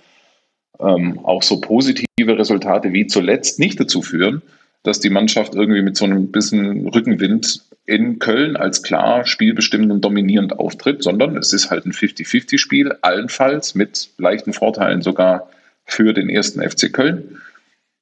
[0.80, 2.08] ähm, auch so positive
[2.38, 4.42] Resultate wie zuletzt nicht dazu führen,
[4.84, 10.02] dass die Mannschaft irgendwie mit so einem bisschen Rückenwind in Köln als klar spielbestimmend und
[10.06, 15.50] dominierend auftritt, sondern es ist halt ein 50-50-Spiel, allenfalls mit leichten Vorteilen sogar
[15.86, 17.42] für den ersten FC Köln.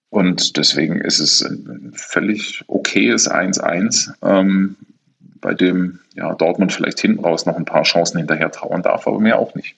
[0.10, 4.76] Und deswegen ist es ein völlig okayes 1-1, ähm,
[5.42, 9.20] bei dem ja, Dortmund vielleicht hinten raus noch ein paar Chancen hinterher trauern darf, aber
[9.20, 9.76] mehr auch nicht.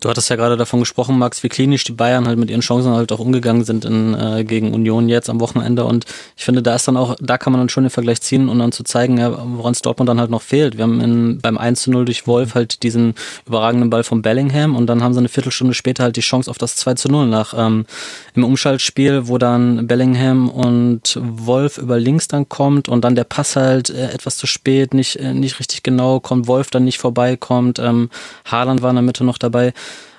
[0.00, 2.92] Du hattest ja gerade davon gesprochen, Max, wie klinisch die Bayern halt mit ihren Chancen
[2.92, 5.86] halt auch umgegangen sind in, äh, gegen Union jetzt am Wochenende.
[5.86, 6.04] Und
[6.36, 8.58] ich finde, da ist dann auch, da kann man dann schon den Vergleich ziehen und
[8.58, 10.76] dann zu zeigen, ja, woran es Dortmund dann halt noch fehlt.
[10.76, 13.14] Wir haben in, beim 1 zu 0 durch Wolf halt diesen
[13.46, 16.58] überragenden Ball von Bellingham und dann haben sie eine Viertelstunde später halt die Chance auf
[16.58, 17.86] das 2 zu 0 nach ähm,
[18.34, 23.56] im Umschaltspiel, wo dann Bellingham und Wolf über links dann kommt und dann der Pass
[23.56, 27.78] halt äh, etwas zu spät, nicht, äh, nicht richtig genau kommt, Wolf dann nicht vorbeikommt,
[27.78, 28.10] ähm,
[28.44, 29.72] Haaland war in der Mitte noch dabei.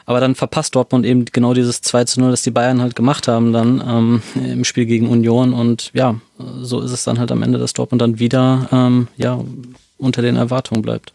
[0.07, 3.27] Aber dann verpasst Dortmund eben genau dieses 2 zu 0, das die Bayern halt gemacht
[3.27, 5.53] haben dann ähm, im Spiel gegen Union.
[5.53, 6.15] Und ja,
[6.61, 9.39] so ist es dann halt am Ende, dass Dortmund dann wieder ähm, ja,
[9.97, 11.11] unter den Erwartungen bleibt.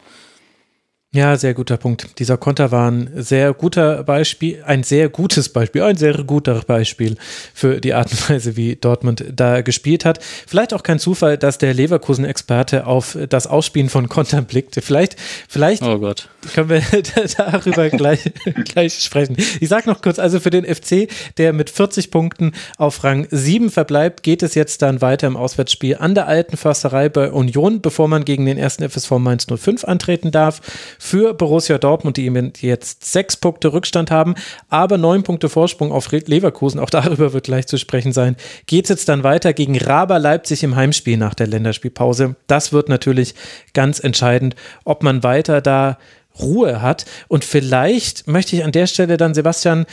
[1.14, 2.18] Ja, sehr guter Punkt.
[2.20, 7.16] Dieser Konter war ein sehr guter Beispiel, ein sehr gutes Beispiel, ein sehr guter Beispiel
[7.52, 10.20] für die Art und Weise, wie Dortmund da gespielt hat.
[10.47, 14.80] Vielleicht auch kein Zufall, dass der Leverkusen-Experte auf das Ausspielen von Kontern blickte.
[14.80, 15.16] Vielleicht,
[15.51, 16.30] vielleicht oh Gott.
[16.55, 16.80] können wir
[17.36, 18.32] darüber gleich,
[18.64, 19.36] gleich sprechen.
[19.60, 23.70] Ich sag noch kurz, also für den FC, der mit 40 Punkten auf Rang 7
[23.70, 28.09] verbleibt, geht es jetzt dann weiter im Auswärtsspiel an der alten Försterei bei Union, bevor
[28.09, 30.62] man gegen den ersten FSV Mainz 05 antreten darf
[31.03, 32.31] für Borussia Dortmund, die
[32.61, 34.37] jetzt sechs Punkte Rückstand haben,
[34.69, 36.79] aber neun Punkte Vorsprung auf Leverkusen.
[36.79, 38.37] Auch darüber wird gleich zu sprechen sein.
[38.66, 42.37] Geht es jetzt dann weiter gegen Raber Leipzig im Heimspiel nach der Länderspielpause?
[42.47, 43.35] Das wird natürlich
[43.74, 44.55] ganz entscheidend,
[44.85, 45.99] ob man weiter da
[46.39, 47.05] Ruhe hat.
[47.27, 49.87] Und vielleicht möchte ich an der Stelle dann Sebastian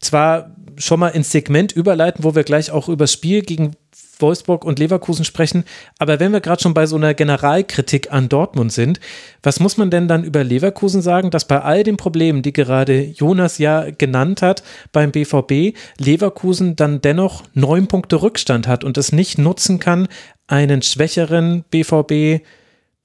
[0.00, 3.76] zwar schon mal ins Segment überleiten, wo wir gleich auch über das Spiel gegen
[4.18, 5.64] Wolfsburg und Leverkusen sprechen.
[5.98, 9.00] Aber wenn wir gerade schon bei so einer Generalkritik an Dortmund sind,
[9.42, 13.02] was muss man denn dann über Leverkusen sagen, dass bei all den Problemen, die gerade
[13.02, 14.62] Jonas ja genannt hat
[14.92, 20.08] beim BVB, Leverkusen dann dennoch neun Punkte Rückstand hat und es nicht nutzen kann,
[20.46, 22.44] einen schwächeren BVB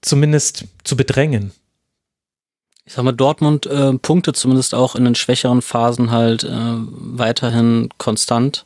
[0.01, 1.51] zumindest zu bedrängen?
[2.87, 7.89] Ich sag mal, Dortmund äh, punktet zumindest auch in den schwächeren Phasen halt äh, weiterhin
[7.97, 8.65] konstant.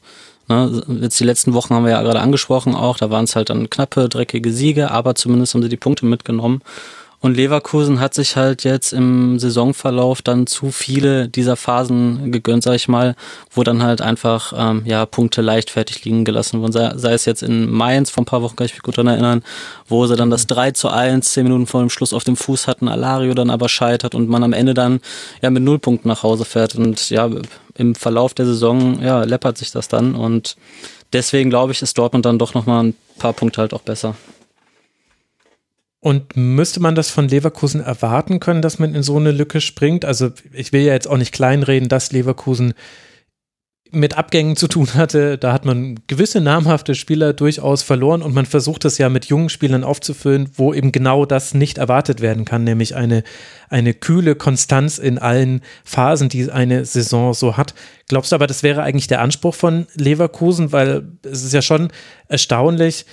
[0.49, 3.49] Ne, jetzt die letzten Wochen haben wir ja gerade angesprochen auch, da waren es halt
[3.49, 6.61] dann knappe, dreckige Siege, aber zumindest haben sie die Punkte mitgenommen.
[7.21, 12.75] Und Leverkusen hat sich halt jetzt im Saisonverlauf dann zu viele dieser Phasen gegönnt, sag
[12.75, 13.15] ich mal,
[13.51, 16.71] wo dann halt einfach ähm, ja Punkte leichtfertig liegen gelassen wurden.
[16.71, 19.07] Sei, sei es jetzt in Mainz, vor ein paar Wochen kann ich mich gut daran
[19.07, 19.43] erinnern,
[19.87, 22.67] wo sie dann das 3 zu 1, 10 Minuten vor dem Schluss auf dem Fuß
[22.67, 25.01] hatten, Alario dann aber scheitert und man am Ende dann
[25.41, 26.75] ja mit null Punkten nach Hause fährt.
[26.75, 27.29] Und ja,
[27.75, 30.55] im Verlauf der Saison ja, läppert sich das dann und
[31.11, 34.15] deswegen glaube ich, ist Dortmund dann doch nochmal ein paar Punkte halt auch besser.
[36.01, 40.05] Und müsste man das von Leverkusen erwarten können, dass man in so eine Lücke springt?
[40.05, 42.73] Also ich will ja jetzt auch nicht kleinreden, dass Leverkusen
[43.91, 45.37] mit Abgängen zu tun hatte.
[45.37, 49.49] Da hat man gewisse namhafte Spieler durchaus verloren und man versucht es ja mit jungen
[49.49, 53.23] Spielern aufzufüllen, wo eben genau das nicht erwartet werden kann, nämlich eine,
[53.69, 57.73] eine kühle Konstanz in allen Phasen, die eine Saison so hat.
[58.07, 61.89] Glaubst du aber, das wäre eigentlich der Anspruch von Leverkusen, weil es ist ja schon
[62.27, 63.05] erstaunlich,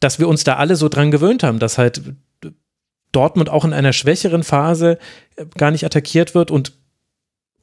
[0.00, 2.02] dass wir uns da alle so dran gewöhnt haben, dass halt
[3.12, 4.98] Dortmund auch in einer schwächeren Phase
[5.36, 6.72] äh, gar nicht attackiert wird und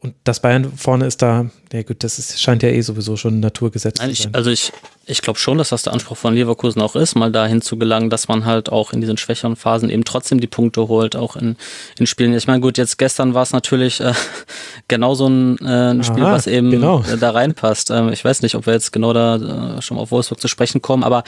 [0.06, 3.38] und das Bayern vorne ist da, ja gut, das ist, scheint ja eh sowieso schon
[3.38, 4.30] ein Naturgesetz Nein, zu sein.
[4.30, 4.72] Ich, also ich,
[5.08, 8.12] ich glaube schon, dass das der Anspruch von Leverkusen auch ist, mal dahin zu gelangen,
[8.12, 11.56] dass man halt auch in diesen schwächeren Phasen eben trotzdem die Punkte holt, auch in,
[11.98, 12.36] in Spielen.
[12.36, 14.14] Ich meine, gut, jetzt gestern war es natürlich äh,
[14.88, 17.04] genau so ein, äh, ein Spiel, was eben genau.
[17.20, 17.90] da reinpasst.
[17.90, 20.84] Ähm, ich weiß nicht, ob wir jetzt genau da äh, schon auf Wolfsburg zu sprechen
[20.84, 21.24] kommen, aber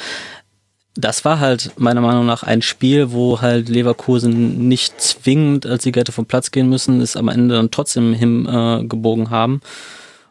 [0.98, 6.02] das war halt meiner Meinung nach ein Spiel, wo halt Leverkusen nicht zwingend als Sieger
[6.02, 9.62] hätte vom Platz gehen müssen, es am Ende dann trotzdem hingebogen äh, haben.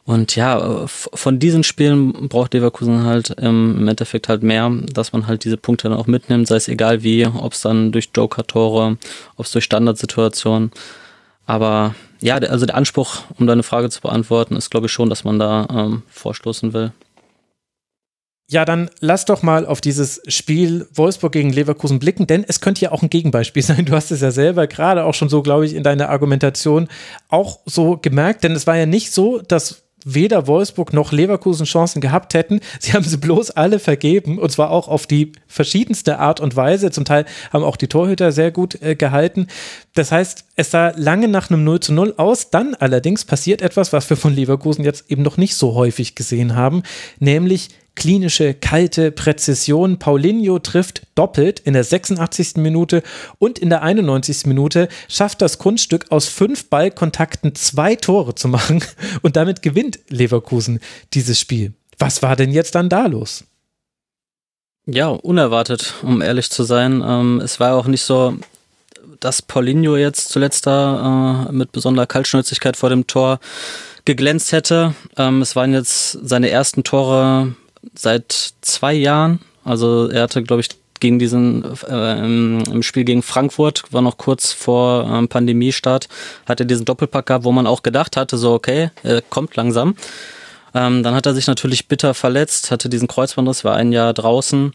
[0.05, 5.13] Und ja, äh, von diesen Spielen braucht Leverkusen halt ähm, im Endeffekt halt mehr, dass
[5.13, 8.11] man halt diese Punkte dann auch mitnimmt, sei es egal wie, ob es dann durch
[8.15, 8.99] Joker-Tore,
[9.37, 10.73] ob es durch Standardsituationen.
[11.47, 15.25] Aber ja, also der Anspruch, um deine Frage zu beantworten, ist glaube ich schon, dass
[15.25, 16.93] man da ähm, vorstoßen will.
[18.49, 22.83] Ja, dann lass doch mal auf dieses Spiel Wolfsburg gegen Leverkusen blicken, denn es könnte
[22.83, 23.85] ja auch ein Gegenbeispiel sein.
[23.87, 26.89] Du hast es ja selber gerade auch schon so, glaube ich, in deiner Argumentation
[27.29, 32.01] auch so gemerkt, denn es war ja nicht so, dass weder Wolfsburg noch Leverkusen Chancen
[32.01, 32.61] gehabt hätten.
[32.79, 36.93] Sie haben sie bloß alle vergeben und zwar auch auf die verschiedenste Art und Weise.
[36.93, 39.49] Zum Teil haben auch die Torhüter sehr gut äh, gehalten.
[39.95, 42.51] Das heißt, es sah lange nach einem 0 zu 0 aus.
[42.51, 46.55] Dann allerdings passiert etwas, was wir von Leverkusen jetzt eben noch nicht so häufig gesehen
[46.55, 46.85] haben,
[47.19, 49.99] nämlich klinische, kalte Präzision.
[49.99, 52.57] Paulinho trifft doppelt in der 86.
[52.57, 53.03] Minute
[53.39, 54.47] und in der 91.
[54.47, 58.85] Minute, schafft das Kunststück aus fünf Ballkontakten zwei Tore zu machen
[59.23, 60.79] und damit gewinnt Leverkusen
[61.15, 61.75] dieses Spiel.
[61.99, 63.45] Was war denn jetzt dann da los?
[64.87, 67.03] Ja, unerwartet, um ehrlich zu sein.
[67.05, 68.37] Ähm, es war auch nicht so,
[69.19, 73.41] dass Paulinho jetzt zuletzt da äh, mit besonderer Kaltschnäuzigkeit vor dem Tor
[74.05, 74.95] geglänzt hätte.
[75.17, 77.57] Ähm, es waren jetzt seine ersten Tore
[77.95, 79.41] seit zwei Jahren.
[79.65, 80.69] Also er hatte, glaube ich,
[81.01, 86.09] gegen diesen äh, im, Spiel gegen Frankfurt, war noch kurz vor ähm, Pandemiestart,
[86.47, 89.97] hatte diesen Doppelpack gehabt, wo man auch gedacht hatte, so okay, er kommt langsam.
[90.75, 94.73] Ähm, dann hat er sich natürlich bitter verletzt, hatte diesen Kreuzbandriss, war ein Jahr draußen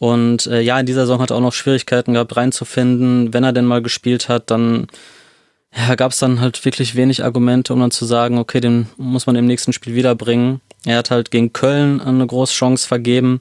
[0.00, 3.34] und äh, ja, in dieser Saison hat er auch noch Schwierigkeiten gehabt reinzufinden.
[3.34, 4.86] Wenn er denn mal gespielt hat, dann
[5.76, 9.26] ja, gab es dann halt wirklich wenig Argumente, um dann zu sagen, okay, den muss
[9.26, 10.60] man im nächsten Spiel wiederbringen.
[10.84, 13.40] Er hat halt gegen Köln eine große Chance vergeben.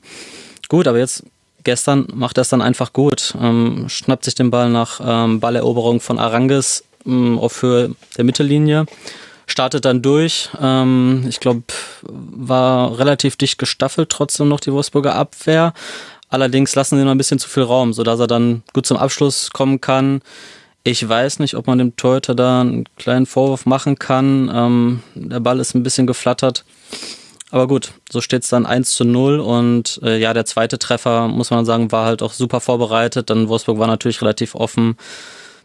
[0.68, 1.24] Gut, aber jetzt
[1.64, 3.34] gestern macht er es dann einfach gut.
[3.42, 8.86] Ähm, schnappt sich den Ball nach ähm, Balleroberung von Aranges ähm, auf Höhe der Mittellinie.
[9.48, 10.50] Startet dann durch.
[10.62, 11.64] Ähm, ich glaube,
[12.04, 15.74] war relativ dicht gestaffelt, trotzdem noch die Wolfsburger Abwehr.
[16.30, 19.50] Allerdings lassen sie noch ein bisschen zu viel Raum, sodass er dann gut zum Abschluss
[19.50, 20.22] kommen kann.
[20.84, 24.50] Ich weiß nicht, ob man dem Torhüter da einen kleinen Vorwurf machen kann.
[24.54, 26.64] Ähm, der Ball ist ein bisschen geflattert.
[27.52, 31.28] Aber gut, so steht es dann 1 zu 0 und äh, ja, der zweite Treffer,
[31.28, 33.30] muss man sagen, war halt auch super vorbereitet.
[33.30, 34.98] Dann Wolfsburg war natürlich relativ offen.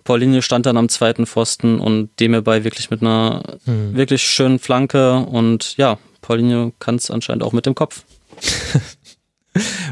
[0.02, 3.96] Paulinie stand dann am zweiten Pfosten und dem hierbei wirklich mit einer hm.
[3.96, 8.04] wirklich schönen Flanke und ja, Paulinho kann es anscheinend auch mit dem Kopf.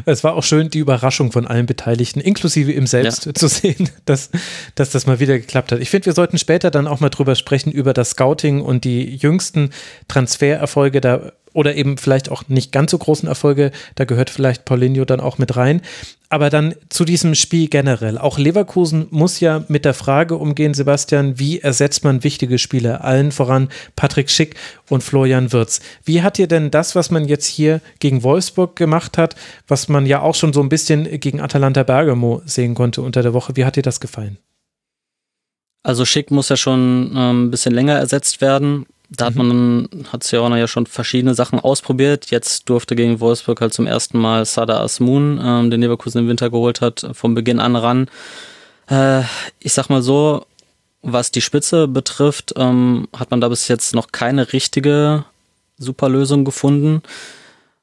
[0.04, 3.34] Es war auch schön, die Überraschung von allen Beteiligten, inklusive ihm selbst, ja.
[3.34, 4.30] zu sehen, dass,
[4.74, 5.80] dass das mal wieder geklappt hat.
[5.80, 9.16] Ich finde, wir sollten später dann auch mal drüber sprechen, über das Scouting und die
[9.16, 9.70] jüngsten
[10.08, 11.00] Transfererfolge.
[11.00, 15.20] Da oder eben vielleicht auch nicht ganz so großen Erfolge, da gehört vielleicht Paulinho dann
[15.20, 15.82] auch mit rein.
[16.32, 18.16] Aber dann zu diesem Spiel generell.
[18.16, 23.04] Auch Leverkusen muss ja mit der Frage umgehen, Sebastian, wie ersetzt man wichtige Spieler?
[23.04, 24.54] Allen voran Patrick Schick
[24.88, 25.80] und Florian Wirz.
[26.06, 29.36] Wie hat dir denn das, was man jetzt hier gegen Wolfsburg gemacht hat,
[29.68, 33.34] was man ja auch schon so ein bisschen gegen Atalanta Bergamo sehen konnte unter der
[33.34, 34.38] Woche, wie hat dir das gefallen?
[35.82, 38.86] Also Schick muss ja schon ähm, ein bisschen länger ersetzt werden.
[39.14, 42.30] Da hat man, hat Seona ja schon verschiedene Sachen ausprobiert.
[42.30, 46.48] Jetzt durfte gegen Wolfsburg halt zum ersten Mal Sada Asmun, ähm, den Leverkusen im Winter
[46.48, 48.08] geholt hat, vom Beginn an ran.
[48.88, 49.22] Äh,
[49.60, 50.46] ich sag mal so,
[51.02, 55.24] was die Spitze betrifft, ähm, hat man da bis jetzt noch keine richtige
[55.76, 57.02] Superlösung gefunden.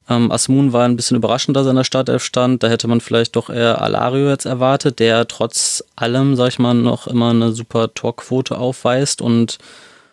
[0.08, 2.62] Ähm, Asmun war ein bisschen überraschend, dass er in der Startelf stand.
[2.62, 6.74] Da hätte man vielleicht doch eher Alario jetzt erwartet, der trotz allem, sag ich mal,
[6.74, 9.58] noch immer eine super Torquote aufweist und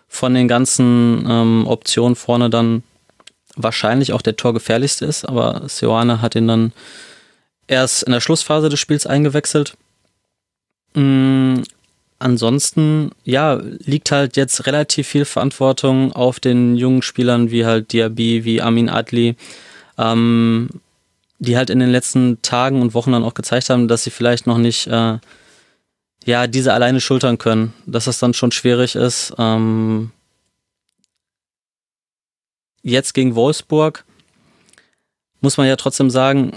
[0.07, 2.83] von den ganzen ähm, Optionen vorne dann
[3.55, 6.73] wahrscheinlich auch der torgefährlichste ist, aber Seoane hat ihn dann
[7.67, 9.75] erst in der Schlussphase des Spiels eingewechselt.
[10.93, 11.63] Mhm.
[12.19, 18.43] Ansonsten, ja, liegt halt jetzt relativ viel Verantwortung auf den jungen Spielern wie halt Diaby,
[18.43, 19.35] wie Amin Adli,
[19.99, 20.69] ähm,
[21.37, 24.47] die halt in den letzten Tagen und Wochen dann auch gezeigt haben, dass sie vielleicht
[24.47, 25.19] noch nicht äh,
[26.27, 29.33] ja, diese alleine schultern können, dass das dann schon schwierig ist.
[29.37, 30.11] Ähm,
[32.83, 34.03] jetzt gegen Wolfsburg
[35.39, 36.51] muss man ja trotzdem sagen,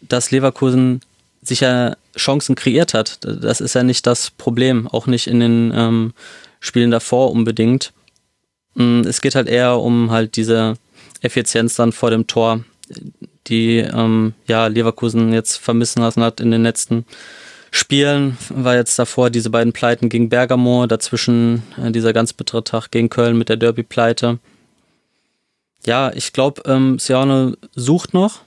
[0.00, 1.00] dass Leverkusen
[1.42, 3.18] sicher Chancen kreiert hat.
[3.22, 6.14] Das ist ja nicht das Problem, auch nicht in den ähm,
[6.60, 7.92] Spielen davor unbedingt.
[8.74, 10.76] Mm, es geht halt eher um halt diese
[11.20, 12.64] Effizienz dann vor dem Tor,
[13.48, 17.04] die ähm, ja Leverkusen jetzt vermissen lassen hat in den letzten
[17.76, 22.90] Spielen war jetzt davor diese beiden Pleiten gegen Bergamo, dazwischen äh, dieser ganz bittere Tag
[22.90, 24.38] gegen Köln mit der Derby-Pleite.
[25.84, 28.40] Ja, ich glaube, ähm, Siano sucht noch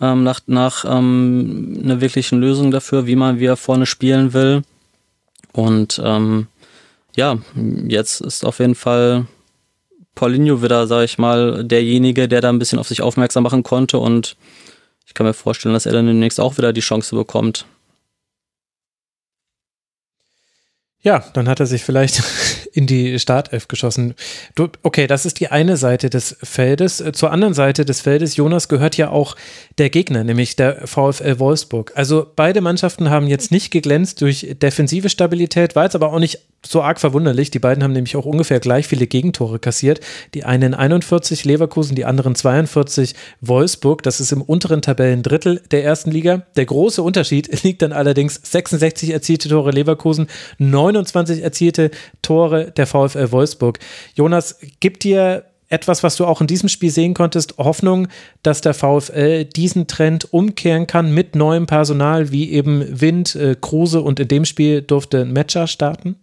[0.00, 4.62] ähm, nach, nach ähm, einer wirklichen Lösung dafür, wie man wieder vorne spielen will.
[5.52, 6.46] Und ähm,
[7.16, 7.38] ja,
[7.88, 9.26] jetzt ist auf jeden Fall
[10.14, 13.98] Paulinho wieder, sag ich mal, derjenige, der da ein bisschen auf sich aufmerksam machen konnte
[13.98, 14.36] und
[15.14, 17.66] ich kann mir vorstellen, dass er dann demnächst auch wieder die Chance bekommt.
[21.04, 22.22] Ja, dann hat er sich vielleicht
[22.72, 24.14] in die Startelf geschossen.
[24.54, 27.04] Du, okay, das ist die eine Seite des Feldes.
[27.12, 29.36] Zur anderen Seite des Feldes, Jonas, gehört ja auch
[29.76, 31.92] der Gegner, nämlich der VfL Wolfsburg.
[31.94, 36.40] Also beide Mannschaften haben jetzt nicht geglänzt durch defensive Stabilität, war jetzt aber auch nicht
[36.66, 37.50] so arg verwunderlich.
[37.50, 40.00] Die beiden haben nämlich auch ungefähr gleich viele Gegentore kassiert.
[40.34, 44.02] Die einen 41 Leverkusen, die anderen 42 Wolfsburg.
[44.02, 46.42] Das ist im unteren Tabellendrittel der ersten Liga.
[46.56, 50.28] Der große Unterschied liegt dann allerdings 66 erzielte Tore Leverkusen,
[50.94, 51.90] 29 erzielte
[52.22, 53.78] Tore der VfL Wolfsburg.
[54.14, 58.08] Jonas, gibt dir etwas, was du auch in diesem Spiel sehen konntest, Hoffnung,
[58.42, 64.00] dass der VfL diesen Trend umkehren kann mit neuem Personal, wie eben Wind, äh, Kruse
[64.00, 66.16] und in dem Spiel durfte Matcher starten?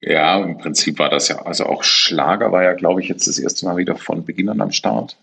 [0.00, 3.38] Ja, im Prinzip war das ja, also auch Schlager war ja, glaube ich, jetzt das
[3.38, 5.16] erste Mal wieder von Beginn an am Start.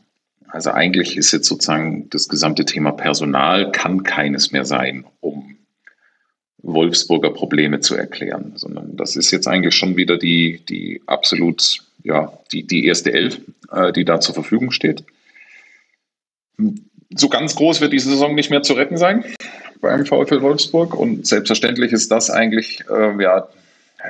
[0.50, 5.55] Also eigentlich ist jetzt sozusagen das gesamte Thema Personal kann keines mehr sein, um
[6.66, 12.34] Wolfsburger Probleme zu erklären, sondern das ist jetzt eigentlich schon wieder die, die absolut, ja,
[12.52, 13.40] die, die erste Elf,
[13.72, 15.04] äh, die da zur Verfügung steht.
[17.16, 19.24] So ganz groß wird die Saison nicht mehr zu retten sein
[19.82, 23.48] beim VfL Wolfsburg und selbstverständlich ist das eigentlich, äh, ja,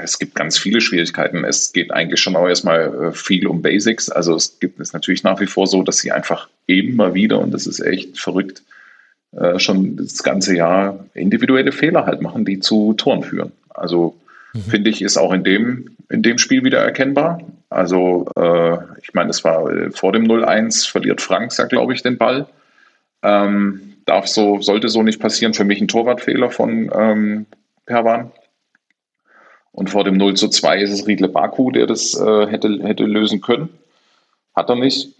[0.01, 1.43] es gibt ganz viele Schwierigkeiten.
[1.45, 4.09] Es geht eigentlich schon auch erstmal äh, viel um Basics.
[4.09, 7.51] Also es gibt es natürlich nach wie vor so, dass sie einfach immer wieder, und
[7.51, 8.63] das ist echt verrückt,
[9.35, 13.51] äh, schon das ganze Jahr individuelle Fehler halt machen, die zu Toren führen.
[13.69, 14.15] Also
[14.53, 14.61] mhm.
[14.61, 17.41] finde ich, ist auch in dem, in dem Spiel wieder erkennbar.
[17.69, 22.01] Also äh, ich meine, es war äh, vor dem 0-1, verliert Franks ja, glaube ich,
[22.01, 22.47] den Ball.
[23.23, 25.53] Ähm, darf so, sollte so nicht passieren.
[25.53, 27.45] Für mich ein Torwartfehler von ähm,
[27.85, 28.31] Perwan.
[29.71, 33.03] Und vor dem 0 zu 2 ist es Riedle Baku, der das äh, hätte, hätte
[33.03, 33.69] lösen können.
[34.55, 35.14] Hat er nicht.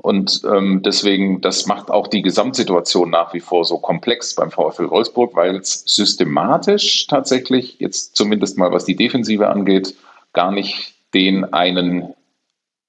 [0.00, 4.90] Und ähm, deswegen, das macht auch die Gesamtsituation nach wie vor so komplex beim VfL
[4.90, 9.96] Wolfsburg, weil es systematisch tatsächlich, jetzt zumindest mal was die Defensive angeht,
[10.32, 12.14] gar nicht den einen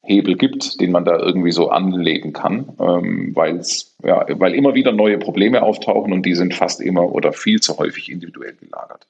[0.04, 4.92] Hebel gibt, den man da irgendwie so anlegen kann, ähm, weil's, ja, weil immer wieder
[4.92, 9.08] neue Probleme auftauchen und die sind fast immer oder viel zu häufig individuell gelagert.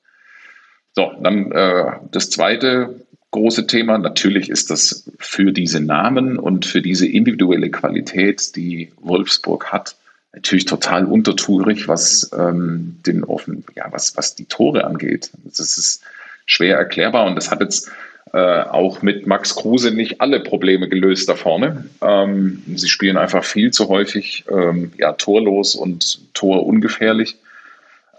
[0.94, 3.98] So, dann äh, das zweite große Thema.
[3.98, 9.96] Natürlich ist das für diese Namen und für diese individuelle Qualität, die Wolfsburg hat,
[10.34, 15.32] natürlich total untertourig, was ähm, den offen, ja, was, was die Tore angeht.
[15.44, 16.02] Das ist
[16.46, 17.92] schwer erklärbar und das hat jetzt
[18.32, 21.86] äh, auch mit Max Kruse nicht alle Probleme gelöst da vorne.
[22.02, 27.38] Ähm, sie spielen einfach viel zu häufig ähm, ja, torlos und torungefährlich.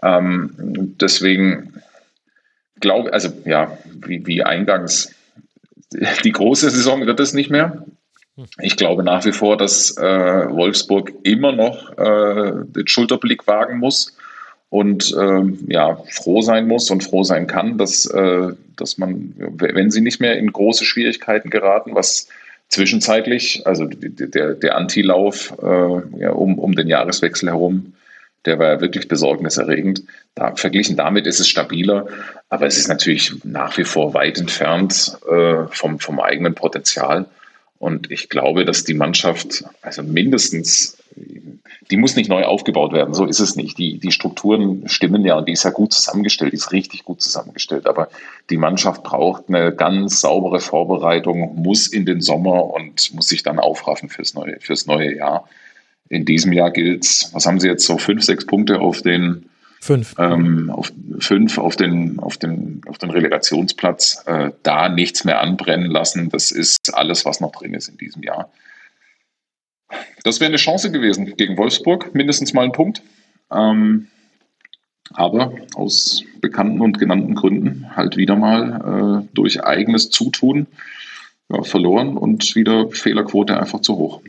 [0.03, 0.51] Ähm,
[0.99, 1.81] deswegen
[2.81, 5.13] glaube, also ja, wie, wie eingangs,
[6.23, 7.85] die große Saison wird es nicht mehr.
[8.59, 14.15] Ich glaube nach wie vor, dass äh, Wolfsburg immer noch äh, den Schulterblick wagen muss
[14.69, 19.91] und äh, ja, froh sein muss und froh sein kann, dass, äh, dass man, wenn
[19.91, 22.29] sie nicht mehr in große Schwierigkeiten geraten, was
[22.69, 27.93] zwischenzeitlich, also der, der Antilauf äh, ja, um, um den Jahreswechsel herum
[28.45, 30.03] der war ja wirklich besorgniserregend.
[30.35, 32.07] Da, verglichen damit ist es stabiler,
[32.49, 37.25] aber es ist natürlich nach wie vor weit entfernt äh, vom, vom eigenen Potenzial.
[37.77, 40.97] Und ich glaube, dass die Mannschaft, also mindestens,
[41.89, 43.77] die muss nicht neu aufgebaut werden, so ist es nicht.
[43.77, 47.21] Die, die Strukturen stimmen ja und die ist ja gut zusammengestellt, die ist richtig gut
[47.21, 47.87] zusammengestellt.
[47.87, 48.09] Aber
[48.49, 53.59] die Mannschaft braucht eine ganz saubere Vorbereitung, muss in den Sommer und muss sich dann
[53.59, 55.47] aufraffen fürs neue, fürs neue Jahr
[56.11, 59.45] in diesem Jahr gilt, was haben Sie jetzt so fünf, sechs Punkte auf den
[59.79, 64.23] fünf, ähm, auf fünf auf den auf den auf den Relegationsplatz.
[64.25, 66.29] Äh, da nichts mehr anbrennen lassen.
[66.29, 68.51] Das ist alles, was noch drin ist in diesem Jahr.
[70.23, 73.01] Das wäre eine Chance gewesen gegen Wolfsburg, mindestens mal ein Punkt.
[73.49, 74.07] Ähm,
[75.13, 80.67] aber aus bekannten und genannten Gründen halt wieder mal äh, durch eigenes Zutun
[81.49, 84.21] ja, verloren und wieder Fehlerquote einfach zu hoch.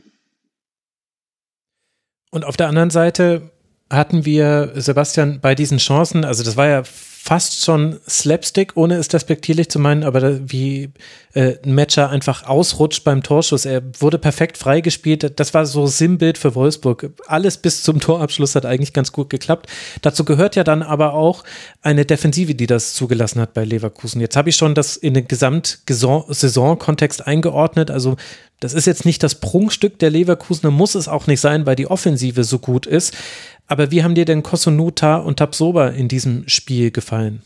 [2.33, 3.51] Und auf der anderen Seite
[3.91, 6.83] hatten wir Sebastian bei diesen Chancen, also das war ja
[7.25, 10.91] fast schon Slapstick, ohne es despektierlich zu meinen, aber da, wie
[11.35, 13.65] äh, ein Matcher einfach ausrutscht beim Torschuss.
[13.65, 15.39] Er wurde perfekt freigespielt.
[15.39, 17.13] Das war so Sinnbild für Wolfsburg.
[17.29, 19.71] Alles bis zum Torabschluss hat eigentlich ganz gut geklappt.
[20.03, 21.45] Dazu gehört ja dann aber auch
[21.81, 24.21] eine Defensive, die das zugelassen hat bei Leverkusen.
[24.21, 27.93] Jetzt habe ich schon das in den Gesamtsaison-Kontext eingeordnet.
[27.93, 28.17] Also
[28.63, 31.89] das ist jetzt nicht das Prunkstück der Leverkusener, muss es auch nicht sein, weil die
[31.89, 33.13] Offensive so gut ist.
[33.67, 37.43] Aber wie haben dir denn Kosonuta und Tabsoba in diesem Spiel gefallen?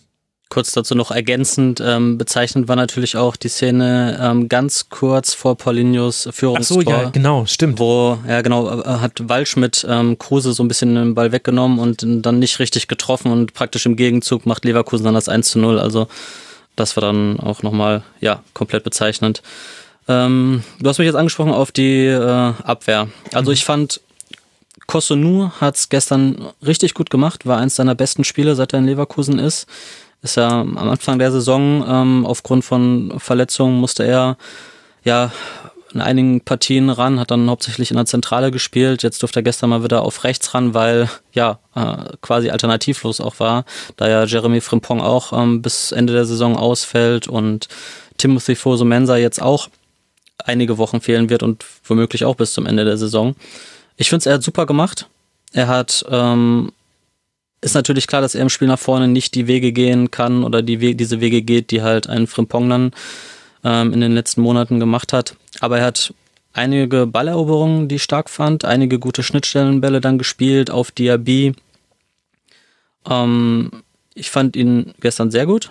[0.49, 5.57] Kurz dazu noch ergänzend, ähm, bezeichnend war natürlich auch die Szene ähm, ganz kurz vor
[5.57, 6.79] Paulinhos Führungstor.
[6.79, 7.81] Ach so, ja, genau, stimmt.
[7.81, 11.81] Wo, ja genau, äh, hat Walsch mit ähm, Kruse so ein bisschen den Ball weggenommen
[11.81, 15.59] und dann nicht richtig getroffen und praktisch im Gegenzug macht Leverkusen dann das 1 zu
[15.59, 15.81] 0.
[15.81, 16.07] Also
[16.77, 19.43] das war dann auch nochmal, ja, komplett bezeichnend.
[20.07, 22.21] Ähm, du hast mich jetzt angesprochen auf die äh,
[22.63, 23.09] Abwehr.
[23.33, 23.55] Also mhm.
[23.55, 24.01] ich fand,
[24.87, 28.87] Kosunu hat es gestern richtig gut gemacht, war eins seiner besten Spiele, seit er in
[28.87, 29.67] Leverkusen ist.
[30.23, 34.37] Ist ja am Anfang der Saison ähm, aufgrund von Verletzungen musste er
[35.05, 35.31] ja
[35.97, 39.03] in einigen Partien ran, hat dann hauptsächlich in der Zentrale gespielt.
[39.03, 43.41] Jetzt durfte er gestern mal wieder auf rechts ran, weil ja äh, quasi alternativlos auch
[43.41, 43.65] war,
[43.97, 47.69] da ja Jeremy Frimpong auch ähm, bis Ende der Saison ausfällt und
[48.19, 49.69] Timothy Fosumensa jetzt auch
[50.45, 53.35] einige Wochen fehlen wird und womöglich auch bis zum Ende der Saison.
[53.97, 55.09] Ich finde es, er hat super gemacht.
[55.53, 56.73] Er hat, ähm,
[57.61, 60.63] ist natürlich klar, dass er im Spiel nach vorne nicht die Wege gehen kann oder
[60.63, 62.93] die We diese Wege geht, die halt ein Frimpong dann
[63.65, 65.35] ähm, in den letzten Monaten gemacht hat.
[65.61, 66.13] Aber er hat
[66.53, 71.55] einige Balleroberungen, die ich stark fand, einige gute Schnittstellenbälle dann gespielt auf Diaby.
[73.09, 73.71] Ähm,
[74.15, 75.71] ich fand ihn gestern sehr gut.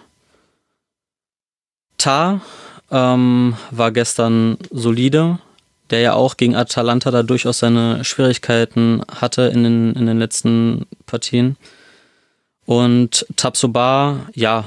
[1.98, 2.42] Tar
[2.92, 5.40] ähm, war gestern solide,
[5.90, 10.88] der ja auch gegen Atalanta da durchaus seine Schwierigkeiten hatte in den, in den letzten
[11.06, 11.58] Partien.
[12.66, 14.66] Und Tabsoba, ja,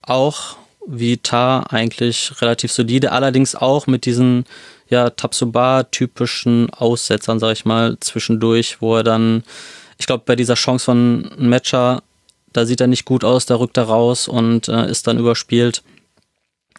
[0.00, 0.56] auch
[0.86, 4.44] wie Tar eigentlich relativ solide, allerdings auch mit diesen
[4.88, 9.44] ja, Tabsoba-typischen Aussetzern, sag ich mal, zwischendurch, wo er dann,
[9.98, 12.02] ich glaube, bei dieser Chance von Matcher,
[12.52, 15.82] da sieht er nicht gut aus, da rückt er raus und äh, ist dann überspielt.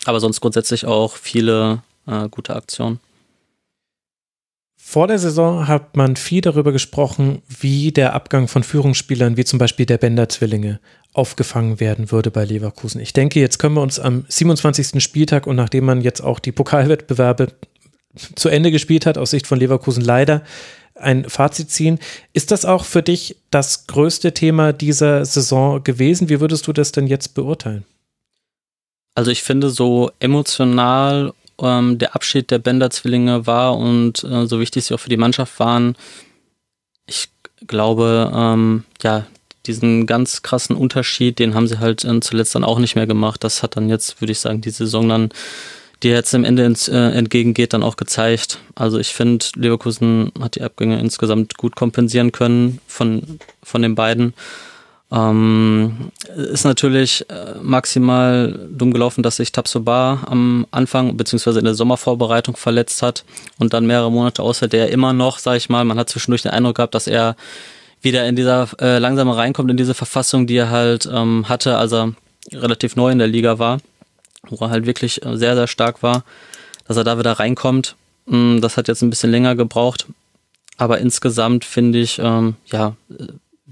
[0.05, 2.99] Aber sonst grundsätzlich auch viele äh, gute Aktionen.
[4.93, 9.57] Vor der Saison hat man viel darüber gesprochen, wie der Abgang von Führungsspielern, wie zum
[9.57, 10.79] Beispiel der Bender-Zwillinge,
[11.13, 13.01] aufgefangen werden würde bei Leverkusen.
[13.01, 15.03] Ich denke, jetzt können wir uns am 27.
[15.03, 17.53] Spieltag und nachdem man jetzt auch die Pokalwettbewerbe
[18.35, 20.43] zu Ende gespielt hat, aus Sicht von Leverkusen leider,
[20.93, 21.97] ein Fazit ziehen.
[22.33, 26.29] Ist das auch für dich das größte Thema dieser Saison gewesen?
[26.29, 27.83] Wie würdest du das denn jetzt beurteilen?
[29.15, 34.85] Also ich finde, so emotional ähm, der Abschied der Bender-Zwillinge war und äh, so wichtig
[34.85, 35.95] sie auch für die Mannschaft waren,
[37.05, 37.29] ich
[37.67, 39.25] glaube, ähm, ja,
[39.65, 43.43] diesen ganz krassen Unterschied, den haben sie halt äh, zuletzt dann auch nicht mehr gemacht.
[43.43, 45.29] Das hat dann jetzt, würde ich sagen, die Saison dann,
[46.01, 48.59] die jetzt am Ende ins, äh, entgegengeht, dann auch gezeigt.
[48.75, 54.33] Also ich finde, Leverkusen hat die Abgänge insgesamt gut kompensieren können von, von den beiden.
[55.13, 61.75] Ähm, ist natürlich äh, maximal dumm gelaufen, dass sich Tabsoba am Anfang beziehungsweise in der
[61.75, 63.23] Sommervorbereitung verletzt hat
[63.59, 66.51] und dann mehrere Monate außer der immer noch, sag ich mal, man hat zwischendurch den
[66.51, 67.35] Eindruck gehabt, dass er
[68.01, 71.93] wieder in dieser äh, langsam reinkommt in diese Verfassung, die er halt ähm, hatte, als
[71.93, 72.13] er
[72.51, 73.77] relativ neu in der Liga war,
[74.49, 76.23] wo er halt wirklich äh, sehr, sehr stark war,
[76.87, 77.95] dass er da wieder reinkommt.
[78.25, 80.07] Mm, das hat jetzt ein bisschen länger gebraucht.
[80.77, 82.95] Aber insgesamt finde ich, ähm, ja,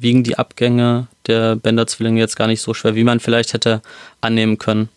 [0.01, 3.81] wiegen die Abgänge der Bender-Zwillinge jetzt gar nicht so schwer, wie man vielleicht hätte
[4.19, 4.89] annehmen können.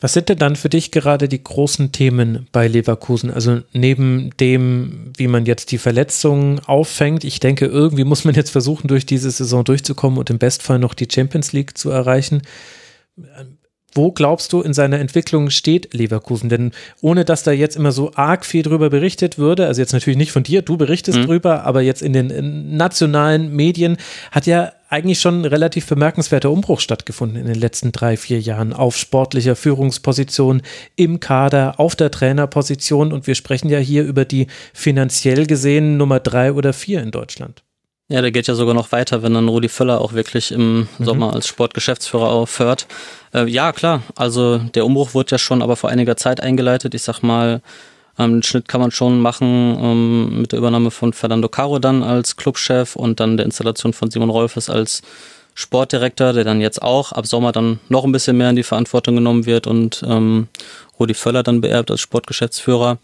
[0.00, 3.32] Was sind denn dann für dich gerade die großen Themen bei Leverkusen?
[3.32, 8.50] Also neben dem, wie man jetzt die Verletzungen auffängt, ich denke, irgendwie muss man jetzt
[8.50, 12.42] versuchen, durch diese Saison durchzukommen und im Bestfall noch die Champions League zu erreichen.
[13.94, 16.48] Wo glaubst du, in seiner Entwicklung steht Leverkusen?
[16.48, 20.18] Denn ohne dass da jetzt immer so arg viel drüber berichtet würde, also jetzt natürlich
[20.18, 21.26] nicht von dir, du berichtest mhm.
[21.26, 23.96] drüber, aber jetzt in den nationalen Medien
[24.30, 28.72] hat ja eigentlich schon ein relativ bemerkenswerter Umbruch stattgefunden in den letzten drei, vier Jahren
[28.72, 30.62] auf sportlicher Führungsposition,
[30.96, 33.12] im Kader, auf der Trainerposition.
[33.12, 37.62] Und wir sprechen ja hier über die finanziell gesehen Nummer drei oder vier in Deutschland.
[38.10, 41.04] Ja, der geht ja sogar noch weiter, wenn dann Rudi Völler auch wirklich im mhm.
[41.04, 42.86] Sommer als Sportgeschäftsführer aufhört.
[43.34, 44.02] Äh, ja, klar.
[44.16, 46.94] Also der Umbruch wurde ja schon aber vor einiger Zeit eingeleitet.
[46.94, 47.60] Ich sag mal,
[48.18, 52.02] ähm, den Schnitt kann man schon machen ähm, mit der Übernahme von Fernando Caro dann
[52.02, 55.02] als Clubchef und dann der Installation von Simon Rolfes als
[55.52, 59.16] Sportdirektor, der dann jetzt auch ab Sommer dann noch ein bisschen mehr in die Verantwortung
[59.16, 60.48] genommen wird und ähm,
[60.98, 62.96] Rudi Völler dann beerbt als Sportgeschäftsführer.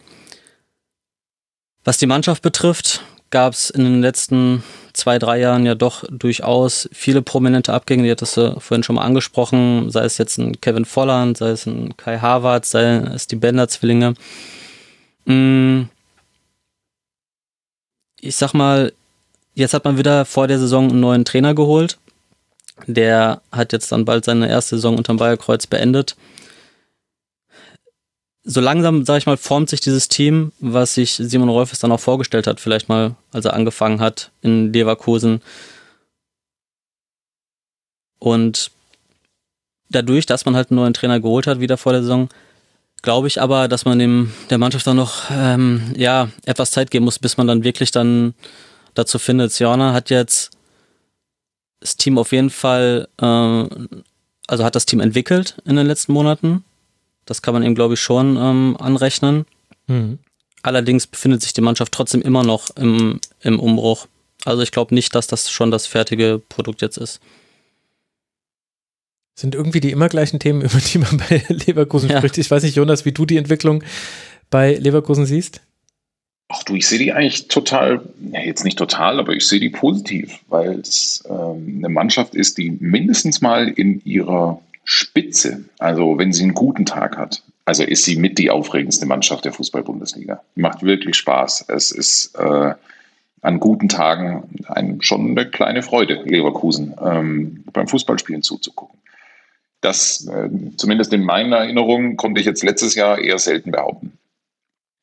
[1.84, 4.62] Was die Mannschaft betrifft, gab es in den letzten
[4.94, 8.04] zwei, drei Jahren ja doch durchaus viele prominente Abgänge.
[8.04, 11.66] Die hattest du vorhin schon mal angesprochen, sei es jetzt ein Kevin Volland, sei es
[11.66, 14.14] ein Kai Harvard, sei es die Bender-Zwillinge.
[15.26, 15.82] Mm.
[18.20, 18.92] Ich sag mal,
[19.54, 21.98] jetzt hat man wieder vor der Saison einen neuen Trainer geholt.
[22.86, 26.16] Der hat jetzt dann bald seine erste Saison unterm Bayerkreuz beendet
[28.44, 32.00] so langsam, sag ich mal, formt sich dieses Team, was sich Simon Rolfes dann auch
[32.00, 35.40] vorgestellt hat, vielleicht mal, als er angefangen hat in Leverkusen.
[38.18, 38.70] Und
[39.88, 42.28] dadurch, dass man halt einen neuen Trainer geholt hat, wieder vor der Saison,
[43.02, 47.04] glaube ich aber, dass man dem der Mannschaft dann noch ähm, ja etwas Zeit geben
[47.04, 48.34] muss, bis man dann wirklich dann
[48.94, 49.52] dazu findet.
[49.52, 50.50] Siona hat jetzt
[51.80, 53.66] das Team auf jeden Fall äh,
[54.46, 56.64] also hat das Team entwickelt in den letzten Monaten.
[57.26, 59.46] Das kann man ihm, glaube ich, schon ähm, anrechnen.
[59.86, 60.18] Mhm.
[60.62, 64.06] Allerdings befindet sich die Mannschaft trotzdem immer noch im, im Umbruch.
[64.44, 67.20] Also ich glaube nicht, dass das schon das fertige Produkt jetzt ist.
[69.34, 72.18] Sind irgendwie die immer gleichen Themen, über die man bei Leverkusen ja.
[72.18, 72.38] spricht.
[72.38, 73.82] Ich weiß nicht, Jonas, wie du die Entwicklung
[74.50, 75.60] bei Leverkusen siehst?
[76.48, 79.70] Ach du, ich sehe die eigentlich total, ja jetzt nicht total, aber ich sehe die
[79.70, 86.32] positiv, weil es ähm, eine Mannschaft ist, die mindestens mal in ihrer Spitze, also wenn
[86.32, 90.42] sie einen guten Tag hat, also ist sie mit die aufregendste Mannschaft der Fußball-Bundesliga.
[90.54, 91.66] Macht wirklich Spaß.
[91.68, 92.74] Es ist äh,
[93.40, 98.98] an guten Tagen ein, schon eine kleine Freude, Leverkusen ähm, beim Fußballspielen zuzugucken.
[99.80, 104.12] Das, äh, zumindest in meiner Erinnerung, konnte ich jetzt letztes Jahr eher selten behaupten.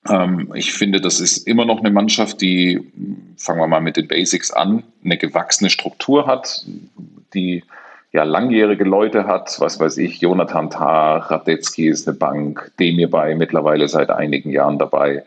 [0.08, 2.80] Ähm, ich finde, das ist immer noch eine Mannschaft, die,
[3.38, 6.66] fangen wir mal mit den Basics an, eine gewachsene Struktur hat,
[7.34, 7.64] die
[8.13, 13.35] ja langjährige Leute hat, was weiß ich, Jonathan Tah, Radetzky ist eine Bank, Demir bei
[13.35, 15.23] mittlerweile seit einigen Jahren dabei,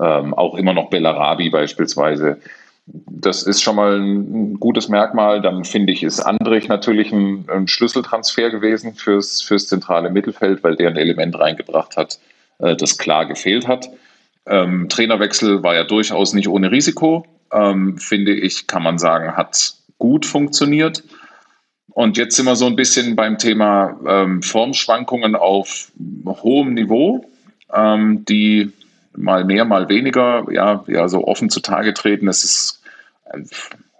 [0.00, 2.38] ähm, auch immer noch Bellarabi beispielsweise.
[2.86, 5.40] Das ist schon mal ein gutes Merkmal.
[5.40, 10.74] Dann finde ich, ist Andrich natürlich ein, ein Schlüsseltransfer gewesen fürs, fürs zentrale Mittelfeld, weil
[10.76, 12.18] der ein Element reingebracht hat,
[12.58, 13.88] äh, das klar gefehlt hat.
[14.46, 17.24] Ähm, Trainerwechsel war ja durchaus nicht ohne Risiko.
[17.52, 21.04] Ähm, finde ich, kann man sagen, hat gut funktioniert.
[21.90, 25.92] Und jetzt sind wir so ein bisschen beim Thema ähm, Formschwankungen auf
[26.26, 27.30] hohem Niveau,
[27.72, 28.72] ähm, die
[29.14, 32.28] mal mehr, mal weniger, ja, ja, so offen zutage treten.
[32.28, 32.82] Es ist,
[33.24, 33.40] äh,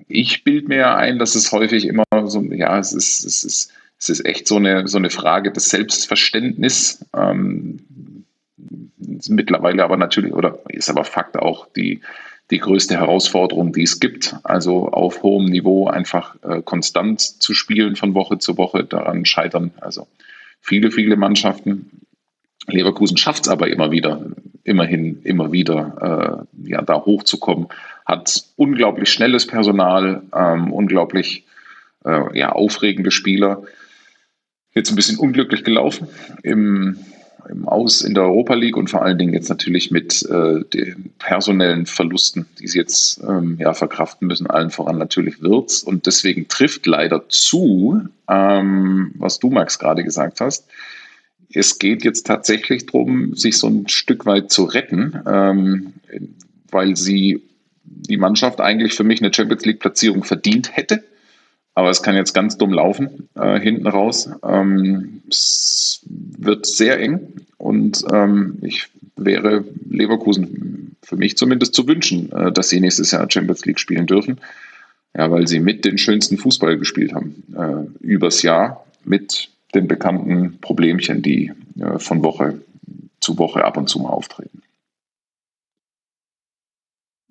[0.09, 4.09] ich bild mir ein, dass es häufig immer so, ja, es ist, es ist, es
[4.09, 7.05] ist echt so eine, so eine Frage des Selbstverständnisses.
[7.15, 8.25] Ähm,
[9.29, 12.01] mittlerweile aber natürlich, oder ist aber Fakt auch die,
[12.53, 14.37] die größte Herausforderung, die es gibt.
[14.45, 18.85] Also auf hohem Niveau einfach äh, konstant zu spielen von Woche zu Woche.
[18.85, 20.07] Daran scheitern also
[20.61, 22.03] viele, viele Mannschaften.
[22.67, 24.27] Leverkusen schafft es aber immer wieder,
[24.65, 27.69] immerhin immer wieder, äh, ja, da hochzukommen.
[28.05, 31.47] Hat unglaublich schnelles Personal, ähm, unglaublich
[32.05, 33.63] äh, ja, aufregende Spieler.
[34.75, 36.09] Jetzt ein bisschen unglücklich gelaufen
[36.43, 36.99] im
[37.49, 41.11] im Aus in der Europa League und vor allen Dingen jetzt natürlich mit äh, den
[41.19, 45.83] personellen Verlusten, die sie jetzt ähm, ja, verkraften müssen, allen voran natürlich Wirtz.
[45.83, 50.69] Und deswegen trifft leider zu, ähm, was du, Max, gerade gesagt hast.
[51.55, 55.93] Es geht jetzt tatsächlich darum, sich so ein Stück weit zu retten, ähm,
[56.71, 57.43] weil sie
[57.85, 61.05] die Mannschaft eigentlich für mich eine Champions League-Platzierung verdient hätte.
[61.75, 64.31] Aber es kann jetzt ganz dumm laufen, äh, hinten raus.
[64.45, 72.31] Ähm, es wird sehr eng und ähm, ich wäre Leverkusen für mich zumindest zu wünschen,
[72.33, 74.41] äh, dass sie nächstes Jahr Champions League spielen dürfen.
[75.17, 80.59] Ja, weil sie mit den schönsten Fußball gespielt haben, äh, übers Jahr, mit den bekannten
[80.61, 82.63] Problemchen, die äh, von Woche
[83.21, 84.62] zu Woche ab und zu mal auftreten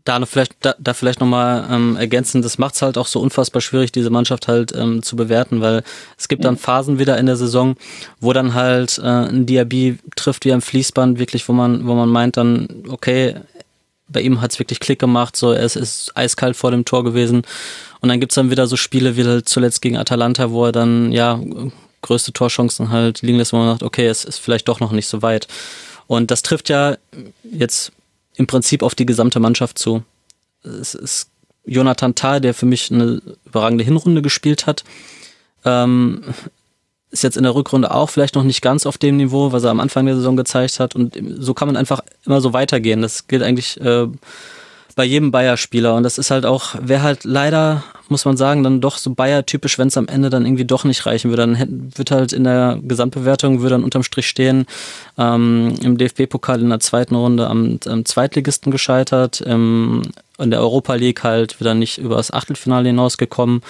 [0.03, 3.61] da vielleicht da, da vielleicht nochmal ähm, ergänzen, das macht es halt auch so unfassbar
[3.61, 5.83] schwierig, diese Mannschaft halt ähm, zu bewerten, weil
[6.17, 7.75] es gibt dann Phasen wieder in der Saison,
[8.19, 12.09] wo dann halt äh, ein Diaby trifft wie ein Fließband, wirklich, wo man, wo man
[12.09, 13.35] meint dann, okay,
[14.07, 17.03] bei ihm hat es wirklich Klick gemacht, so er ist, ist eiskalt vor dem Tor
[17.03, 17.43] gewesen.
[18.01, 21.11] Und dann gibt's dann wieder so Spiele wie halt zuletzt gegen Atalanta, wo er dann
[21.11, 21.39] ja
[22.01, 25.07] größte Torchancen halt liegen lässt, wo man sagt, okay, es ist vielleicht doch noch nicht
[25.07, 25.47] so weit.
[26.07, 26.97] Und das trifft ja
[27.43, 27.91] jetzt
[28.35, 30.03] im Prinzip auf die gesamte Mannschaft zu.
[30.63, 31.29] Es ist
[31.65, 34.83] Jonathan Tah, der für mich eine überragende Hinrunde gespielt hat.
[35.63, 36.23] Ähm,
[37.11, 39.71] ist jetzt in der Rückrunde auch vielleicht noch nicht ganz auf dem Niveau, was er
[39.71, 40.95] am Anfang der Saison gezeigt hat.
[40.95, 43.01] Und so kann man einfach immer so weitergehen.
[43.01, 44.07] Das gilt eigentlich äh,
[44.95, 45.95] bei jedem Bayer-Spieler.
[45.95, 49.77] Und das ist halt auch, wer halt leider, muss man sagen, dann doch so Bayer-typisch,
[49.77, 51.41] wenn es am Ende dann irgendwie doch nicht reichen würde.
[51.43, 54.65] Dann wird halt in der Gesamtbewertung, würde dann unterm Strich stehen,
[55.17, 60.03] ähm, im DFB-Pokal in der zweiten Runde am, am Zweitligisten gescheitert, im,
[60.37, 63.61] in der Europa League halt wieder nicht über das Achtelfinale hinausgekommen.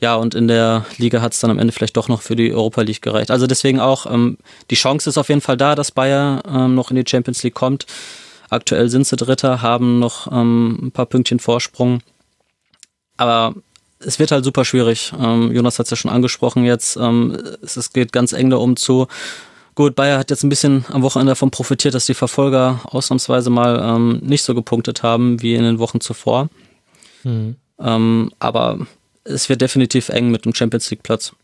[0.00, 2.54] Ja, und in der Liga hat es dann am Ende vielleicht doch noch für die
[2.54, 3.30] Europa League gereicht.
[3.30, 4.38] Also deswegen auch, ähm,
[4.70, 7.54] die Chance ist auf jeden Fall da, dass Bayer ähm, noch in die Champions League
[7.54, 7.86] kommt.
[8.50, 12.00] Aktuell sind sie Dritter, haben noch ähm, ein paar Pünktchen Vorsprung.
[13.16, 13.54] Aber
[14.00, 15.12] es wird halt super schwierig.
[15.18, 16.96] Ähm, Jonas hat es ja schon angesprochen jetzt.
[16.96, 19.06] Ähm, es, es, geht ganz eng da um zu.
[19.76, 23.80] Gut, Bayer hat jetzt ein bisschen am Wochenende davon profitiert, dass die Verfolger ausnahmsweise mal
[23.82, 26.48] ähm, nicht so gepunktet haben wie in den Wochen zuvor.
[27.22, 27.56] Mhm.
[27.78, 28.78] aber
[29.24, 31.34] es wird definitiv eng mit dem Champions League Platz.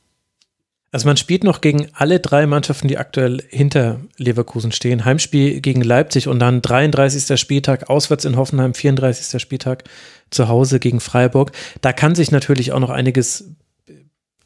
[0.92, 5.04] Also man spielt noch gegen alle drei Mannschaften, die aktuell hinter Leverkusen stehen.
[5.04, 7.38] Heimspiel gegen Leipzig und dann 33.
[7.38, 9.40] Spieltag, auswärts in Hoffenheim, 34.
[9.40, 9.84] Spieltag,
[10.30, 11.52] zu Hause gegen Freiburg.
[11.80, 13.50] Da kann sich natürlich auch noch einiges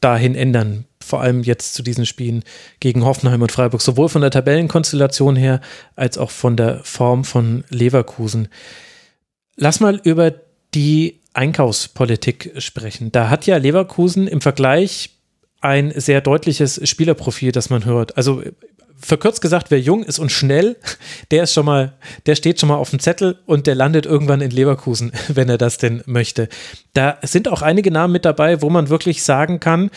[0.01, 2.43] dahin ändern vor allem jetzt zu diesen Spielen
[2.79, 5.61] gegen Hoffenheim und Freiburg, sowohl von der Tabellenkonstellation her
[5.95, 8.47] als auch von der Form von Leverkusen.
[9.55, 10.33] Lass mal über
[10.73, 13.11] die Einkaufspolitik sprechen.
[13.11, 15.17] Da hat ja Leverkusen im Vergleich
[15.61, 18.17] ein sehr deutliches Spielerprofil, das man hört.
[18.17, 18.43] Also
[18.97, 20.77] verkürzt gesagt, wer jung ist und schnell,
[21.31, 21.93] der ist schon mal,
[22.25, 25.57] der steht schon mal auf dem Zettel und der landet irgendwann in Leverkusen, wenn er
[25.57, 26.49] das denn möchte.
[26.93, 29.89] Da sind auch einige Namen mit dabei, wo man wirklich sagen kann,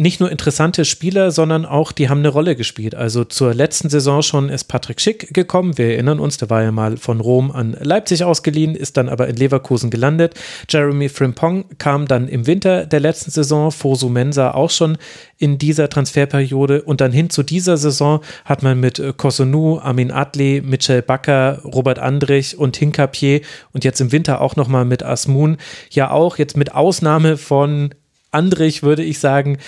[0.00, 2.94] nicht nur interessante Spieler, sondern auch, die haben eine Rolle gespielt.
[2.94, 5.76] Also zur letzten Saison schon ist Patrick Schick gekommen.
[5.76, 9.28] Wir erinnern uns, der war ja mal von Rom an Leipzig ausgeliehen, ist dann aber
[9.28, 10.34] in Leverkusen gelandet.
[10.70, 14.96] Jeremy Frimpong kam dann im Winter der letzten Saison, Fosu Mensa auch schon
[15.36, 16.80] in dieser Transferperiode.
[16.82, 21.98] Und dann hin zu dieser Saison hat man mit Kosunu, Amin Adli, Mitchell Bakker, Robert
[21.98, 25.58] Andrich und Hinkapier und jetzt im Winter auch nochmal mit Asmun
[25.90, 27.90] ja auch jetzt mit Ausnahme von
[28.32, 29.58] Andrich, würde ich sagen,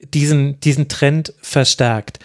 [0.00, 2.18] diesen, diesen Trend verstärkt.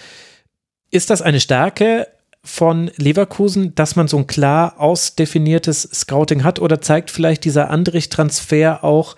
[0.92, 2.08] Ist das eine Stärke
[2.44, 8.84] von Leverkusen, dass man so ein klar ausdefiniertes Scouting hat oder zeigt vielleicht dieser Andrich-Transfer
[8.84, 9.16] auch,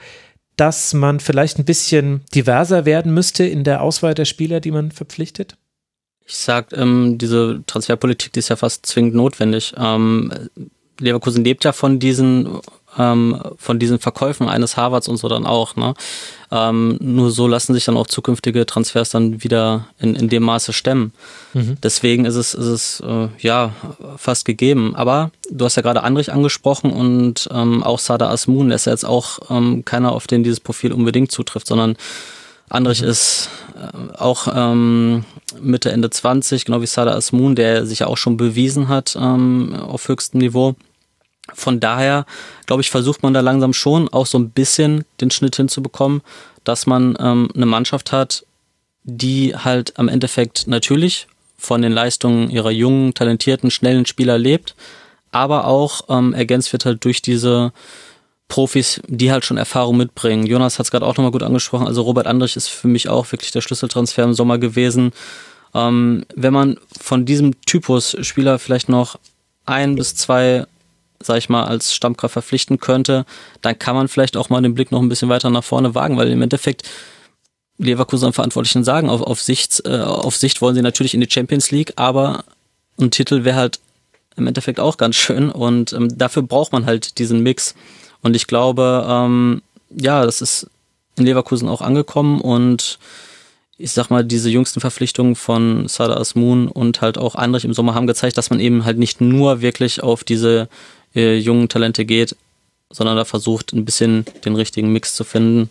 [0.56, 4.92] dass man vielleicht ein bisschen diverser werden müsste in der Auswahl der Spieler, die man
[4.92, 5.58] verpflichtet?
[6.26, 9.74] Ich sag, ähm, diese Transferpolitik, die ist ja fast zwingend notwendig.
[9.78, 10.32] Ähm,
[11.00, 12.60] Leverkusen lebt ja von diesen
[12.98, 15.76] ähm, von diesen Verkäufen eines Harvards und so dann auch.
[15.76, 15.94] Ne?
[16.52, 20.74] Ähm, nur so lassen sich dann auch zukünftige Transfers dann wieder in, in dem Maße
[20.74, 21.12] stemmen.
[21.54, 21.78] Mhm.
[21.84, 23.74] Deswegen ist es, ist es äh, ja
[24.18, 24.96] fast gegeben.
[24.96, 28.92] Aber du hast ja gerade Andrich angesprochen und ähm, auch Sada Asmun, der ist ja
[28.92, 31.98] jetzt auch ähm, keiner, auf den dieses Profil unbedingt zutrifft, sondern
[32.70, 33.08] Andrich mhm.
[33.10, 35.26] ist äh, auch ähm,
[35.62, 39.76] Mitte, Ende 20, genau wie Sada Asmun, der sich ja auch schon bewiesen hat ähm,
[39.76, 40.76] auf höchstem Niveau.
[41.54, 42.26] Von daher,
[42.66, 46.22] glaube ich, versucht man da langsam schon auch so ein bisschen den Schnitt hinzubekommen,
[46.64, 48.46] dass man ähm, eine Mannschaft hat,
[49.04, 51.28] die halt am Endeffekt natürlich
[51.58, 54.76] von den Leistungen ihrer jungen, talentierten, schnellen Spieler lebt,
[55.32, 57.72] aber auch ähm, ergänzt wird halt durch diese
[58.48, 60.46] Profis, die halt schon Erfahrung mitbringen.
[60.46, 61.88] Jonas hat es gerade auch nochmal gut angesprochen.
[61.88, 65.14] Also Robert Andrich ist für mich auch wirklich der Schlüsseltransfer im Sommer gewesen.
[65.74, 69.20] Ähm, wenn man von diesem Typus Spieler vielleicht noch
[69.66, 70.68] ein bis zwei
[71.26, 73.26] sag ich mal, als Stammkraft verpflichten könnte,
[73.62, 76.18] dann kann man vielleicht auch mal den Blick noch ein bisschen weiter nach vorne wagen,
[76.18, 76.84] weil im Endeffekt
[77.78, 81.72] Leverkusen Verantwortlichen sagen, auf, auf, Sicht, äh, auf Sicht wollen sie natürlich in die Champions
[81.72, 82.46] League, aber
[83.00, 83.80] ein Titel wäre halt
[84.38, 87.76] im Endeffekt auch ganz schön und ähm, dafür braucht man halt diesen Mix.
[88.22, 90.68] Und ich glaube, ähm, ja, das ist
[91.18, 92.98] in Leverkusen auch angekommen und
[93.78, 97.94] ich sag mal, diese jüngsten Verpflichtungen von Sada Asmun und halt auch Andrich im Sommer
[97.94, 100.70] haben gezeigt, dass man eben halt nicht nur wirklich auf diese
[101.16, 102.36] äh, jungen Talente geht,
[102.92, 105.70] sondern da versucht, ein bisschen den richtigen Mix zu finden.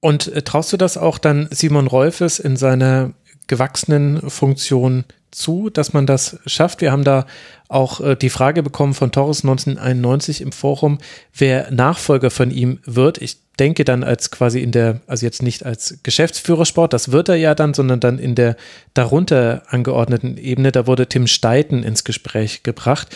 [0.00, 3.12] Und äh, traust du das auch dann Simon Rolfes in seiner
[3.46, 6.80] gewachsenen Funktion zu, dass man das schafft?
[6.80, 7.26] Wir haben da
[7.68, 10.98] auch äh, die Frage bekommen von Torres 1991 im Forum,
[11.36, 13.18] wer Nachfolger von ihm wird.
[13.18, 17.36] Ich denke dann als quasi in der, also jetzt nicht als Geschäftsführersport, das wird er
[17.36, 18.56] ja dann, sondern dann in der
[18.94, 23.14] darunter angeordneten Ebene, da wurde Tim Steiten ins Gespräch gebracht.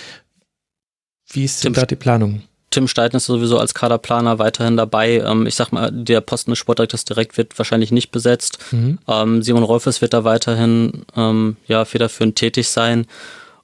[1.30, 2.42] Wie ist denn da die Planung?
[2.70, 5.18] Tim Steiten ist sowieso als Kaderplaner weiterhin dabei.
[5.18, 8.58] Ähm, ich sag mal, der Posten des Sportdirektors direkt wird wahrscheinlich nicht besetzt.
[8.72, 8.98] Mhm.
[9.06, 13.06] Ähm, Simon Rolfes wird da weiterhin ähm, ja, federführend tätig sein.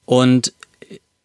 [0.05, 0.53] Und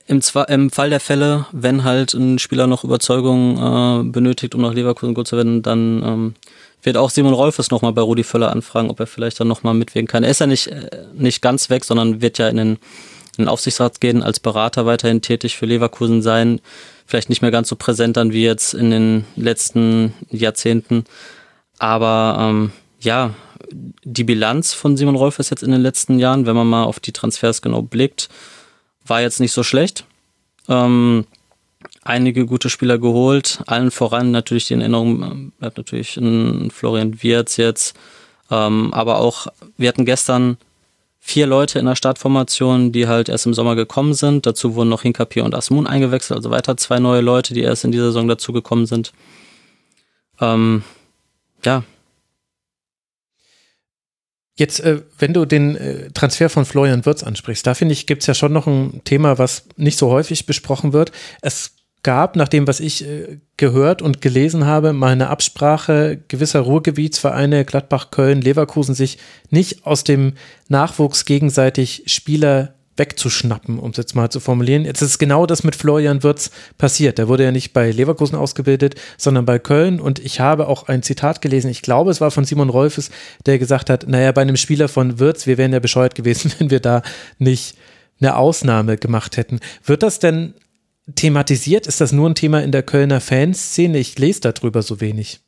[0.07, 4.75] im, Im Fall der Fälle, wenn halt ein Spieler noch Überzeugung äh, benötigt, um nach
[4.75, 6.35] Leverkusen gut zu werden, dann ähm,
[6.83, 10.07] wird auch Simon Rolfes nochmal bei Rudi Völler anfragen, ob er vielleicht dann nochmal mitwirken
[10.07, 10.23] kann.
[10.23, 13.49] Er ist ja nicht, äh, nicht ganz weg, sondern wird ja in den, in den
[13.49, 16.61] Aufsichtsrat gehen, als Berater weiterhin tätig für Leverkusen sein.
[17.07, 21.05] Vielleicht nicht mehr ganz so präsent dann wie jetzt in den letzten Jahrzehnten.
[21.79, 23.35] Aber ähm, ja,
[23.73, 27.13] die Bilanz von Simon Rolfes jetzt in den letzten Jahren, wenn man mal auf die
[27.13, 28.29] Transfers genau blickt,
[29.07, 30.05] war jetzt nicht so schlecht.
[30.69, 31.27] Ähm,
[32.03, 37.57] einige gute Spieler geholt, allen voran natürlich die Erinnerung ähm, bleibt natürlich ein Florian Wirz
[37.57, 37.97] jetzt,
[38.51, 40.57] ähm, aber auch, wir hatten gestern
[41.21, 44.45] vier Leute in der Startformation, die halt erst im Sommer gekommen sind.
[44.45, 47.93] Dazu wurden noch Hinkapier und Asmun eingewechselt, also weiter zwei neue Leute, die erst in
[47.93, 49.13] dieser Saison dazugekommen sind.
[50.39, 50.85] Ähm,
[51.65, 51.83] ja,
[54.57, 58.23] Jetzt, äh, wenn du den äh, Transfer von Florian Wirtz ansprichst, da finde ich, gibt
[58.23, 61.11] es ja schon noch ein Thema, was nicht so häufig besprochen wird.
[61.43, 61.75] Es
[62.05, 67.65] gab, nach dem, was ich äh, gehört und gelesen habe, mal eine Absprache gewisser Ruhrgebietsvereine,
[67.65, 69.19] Gladbach, Köln, Leverkusen, sich
[69.51, 70.35] nicht aus dem
[70.69, 74.85] Nachwuchs gegenseitig Spieler wegzuschnappen, um es jetzt mal zu formulieren.
[74.85, 77.19] Jetzt ist genau das mit Florian Wirtz passiert.
[77.19, 80.01] Der wurde ja nicht bei Leverkusen ausgebildet, sondern bei Köln.
[80.01, 83.11] Und ich habe auch ein Zitat gelesen, ich glaube, es war von Simon Rolfes,
[83.47, 86.71] der gesagt hat, naja, bei einem Spieler von Wirtz, wir wären ja bescheuert gewesen, wenn
[86.71, 87.03] wir da
[87.39, 87.77] nicht
[88.21, 89.61] eine Ausnahme gemacht hätten.
[89.85, 90.55] Wird das denn
[91.17, 91.87] thematisiert?
[91.87, 93.99] Ist das nur ein Thema in der Kölner Fanszene?
[93.99, 95.41] Ich lese darüber so wenig.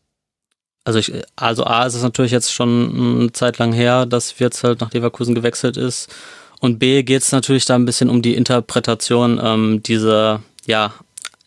[0.84, 4.62] Also, ich, also A ist es natürlich jetzt schon eine Zeit lang her, dass Wirtz
[4.62, 6.08] halt nach Leverkusen gewechselt ist.
[6.60, 10.94] Und B geht es natürlich da ein bisschen um die Interpretation ähm, dieser, ja,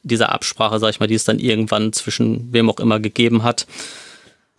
[0.03, 3.68] dieser Absprache, sag ich mal, die es dann irgendwann zwischen wem auch immer gegeben hat.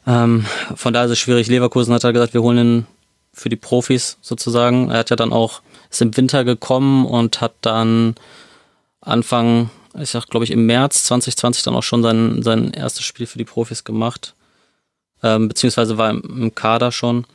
[0.06, 0.44] Ähm,
[0.74, 1.48] von daher ist es schwierig.
[1.48, 2.86] Leverkusen hat halt gesagt, wir holen ihn
[3.32, 4.90] für die Profis sozusagen.
[4.90, 8.14] Er hat ja dann auch, ist im Winter gekommen und hat dann
[9.01, 13.27] Anfang, ich sag, glaube ich, im März 2020 dann auch schon sein, sein erstes Spiel
[13.27, 14.35] für die Profis gemacht.
[15.22, 17.27] Ähm, beziehungsweise war im, im Kader schon.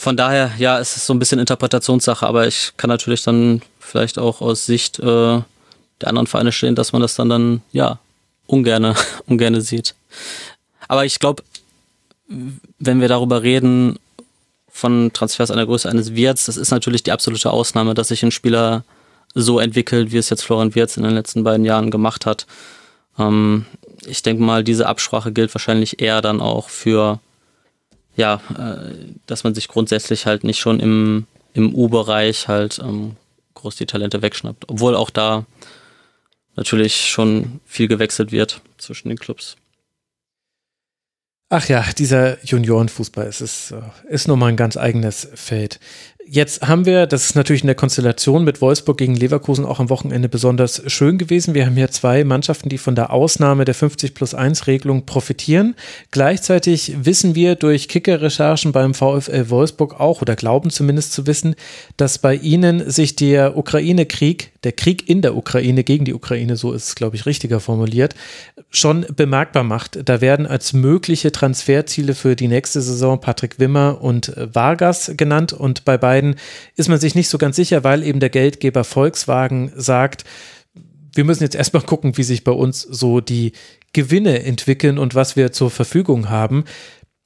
[0.00, 4.18] Von daher, ja, es ist so ein bisschen Interpretationssache, aber ich kann natürlich dann vielleicht
[4.18, 7.98] auch aus Sicht äh, der anderen Vereine stehen, dass man das dann dann, ja,
[8.46, 8.94] ungerne,
[9.26, 9.94] ungerne sieht.
[10.88, 11.42] Aber ich glaube,
[12.78, 13.98] wenn wir darüber reden,
[14.70, 18.22] von Transfers an der Größe eines Wirts, das ist natürlich die absolute Ausnahme, dass sich
[18.22, 18.84] ein Spieler
[19.34, 22.46] so entwickelt, wie es jetzt Florian Wirtz in den letzten beiden Jahren gemacht hat.
[23.18, 23.66] Ähm,
[24.06, 27.20] ich denke mal, diese Absprache gilt wahrscheinlich eher dann auch für
[28.16, 28.94] ja, äh,
[29.26, 33.16] dass man sich grundsätzlich halt nicht schon im, im U-Bereich halt ähm,
[33.54, 34.68] groß die Talente wegschnappt.
[34.68, 35.46] Obwohl auch da
[36.56, 39.56] natürlich schon viel gewechselt wird zwischen den Clubs.
[41.52, 45.80] Ach ja, dieser Juniorenfußball, es ist, äh, ist nochmal ein ganz eigenes Feld.
[46.26, 49.88] Jetzt haben wir, das ist natürlich in der Konstellation mit Wolfsburg gegen Leverkusen auch am
[49.88, 51.54] Wochenende besonders schön gewesen.
[51.54, 55.74] Wir haben hier zwei Mannschaften, die von der Ausnahme der 50 plus 1 Regelung profitieren.
[56.10, 61.56] Gleichzeitig wissen wir durch Kicker-Recherchen beim VfL Wolfsburg auch oder glauben zumindest zu wissen,
[61.96, 66.72] dass bei ihnen sich der Ukraine-Krieg, der Krieg in der Ukraine gegen die Ukraine, so
[66.72, 68.14] ist es glaube ich richtiger formuliert,
[68.68, 69.98] schon bemerkbar macht.
[70.04, 75.84] Da werden als mögliche Transferziele für die nächste Saison Patrick Wimmer und Vargas genannt und
[75.84, 76.34] bei beiden beiden
[76.74, 80.24] ist man sich nicht so ganz sicher, weil eben der Geldgeber Volkswagen sagt,
[81.14, 83.52] wir müssen jetzt erstmal gucken, wie sich bei uns so die
[83.92, 86.64] Gewinne entwickeln und was wir zur Verfügung haben.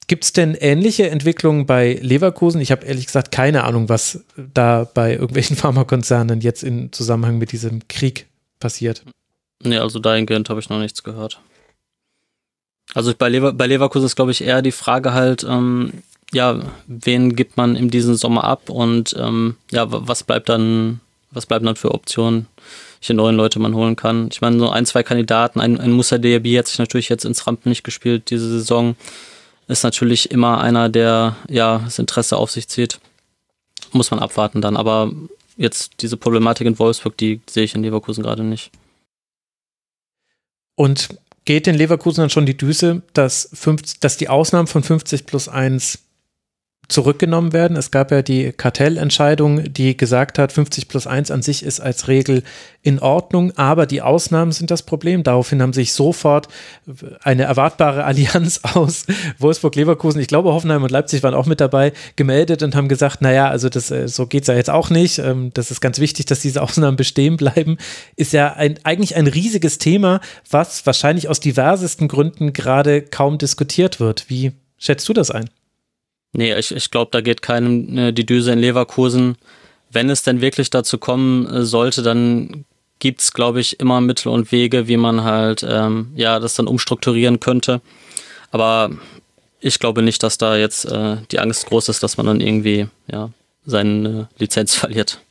[0.07, 2.61] Gibt es denn ähnliche Entwicklungen bei Leverkusen?
[2.61, 7.51] Ich habe ehrlich gesagt keine Ahnung, was da bei irgendwelchen Pharmakonzernen jetzt im Zusammenhang mit
[7.51, 8.27] diesem Krieg
[8.59, 9.03] passiert.
[9.63, 11.39] Nee, also dahingehend habe ich noch nichts gehört.
[12.93, 16.03] Also bei, Lever bei Leverkusen ist, glaube ich, eher die Frage halt, ähm,
[16.35, 20.99] ja, wen gibt man in diesem Sommer ab und ähm, ja, was bleibt dann,
[21.31, 22.47] was bleiben dann für Optionen,
[22.99, 24.27] welche neuen Leute man holen kann.
[24.33, 27.47] Ich meine, so ein, zwei Kandidaten, ein, ein Musa Diaby hat sich natürlich jetzt ins
[27.47, 28.97] Rampenlicht gespielt diese Saison,
[29.69, 32.99] ist natürlich immer einer, der ja das Interesse auf sich zieht.
[33.93, 35.13] Muss man abwarten dann, aber
[35.55, 38.71] jetzt diese Problematik in Wolfsburg, die sehe ich in Leverkusen gerade nicht.
[40.75, 41.07] Und
[41.45, 45.47] geht den Leverkusen dann schon die Düse, dass, fünf, dass die Ausnahmen von 50 plus
[45.47, 45.99] 1
[46.87, 47.77] zurückgenommen werden.
[47.77, 52.07] Es gab ja die Kartellentscheidung, die gesagt hat, 50 plus 1 an sich ist als
[52.07, 52.43] Regel
[52.85, 55.23] in Ordnung, aber die Ausnahmen sind das Problem.
[55.23, 56.47] Daraufhin haben sich sofort
[57.23, 59.05] eine erwartbare Allianz aus
[59.39, 63.21] Wolfsburg, Leverkusen, ich glaube Hoffenheim und Leipzig waren auch mit dabei, gemeldet und haben gesagt,
[63.21, 65.17] naja, also das, äh, so geht's ja jetzt auch nicht.
[65.17, 67.77] Ähm, das ist ganz wichtig, dass diese Ausnahmen bestehen bleiben.
[68.15, 73.99] Ist ja ein, eigentlich ein riesiges Thema, was wahrscheinlich aus diversesten Gründen gerade kaum diskutiert
[73.99, 74.29] wird.
[74.29, 75.49] Wie schätzt du das ein?
[76.37, 79.37] Nee, ich, ich glaube, da geht keinem äh, die Düse in Leverkusen.
[79.89, 82.65] Wenn es denn wirklich dazu kommen äh, sollte, dann
[82.99, 87.39] gibt's, glaube ich, immer Mittel und Wege, wie man halt ähm, ja das dann umstrukturieren
[87.39, 87.81] könnte.
[88.51, 88.91] Aber
[89.61, 92.87] ich glaube nicht, dass da jetzt äh, die Angst groß ist, dass man dann irgendwie
[93.09, 93.29] ja
[93.65, 95.21] seine Lizenz verliert.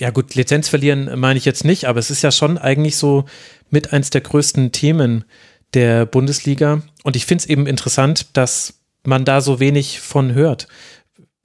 [0.00, 3.26] Ja gut, Lizenz verlieren meine ich jetzt nicht, aber es ist ja schon eigentlich so
[3.68, 5.24] mit eins der größten Themen
[5.74, 6.80] der Bundesliga.
[7.02, 10.68] Und ich finde es eben interessant, dass man da so wenig von hört.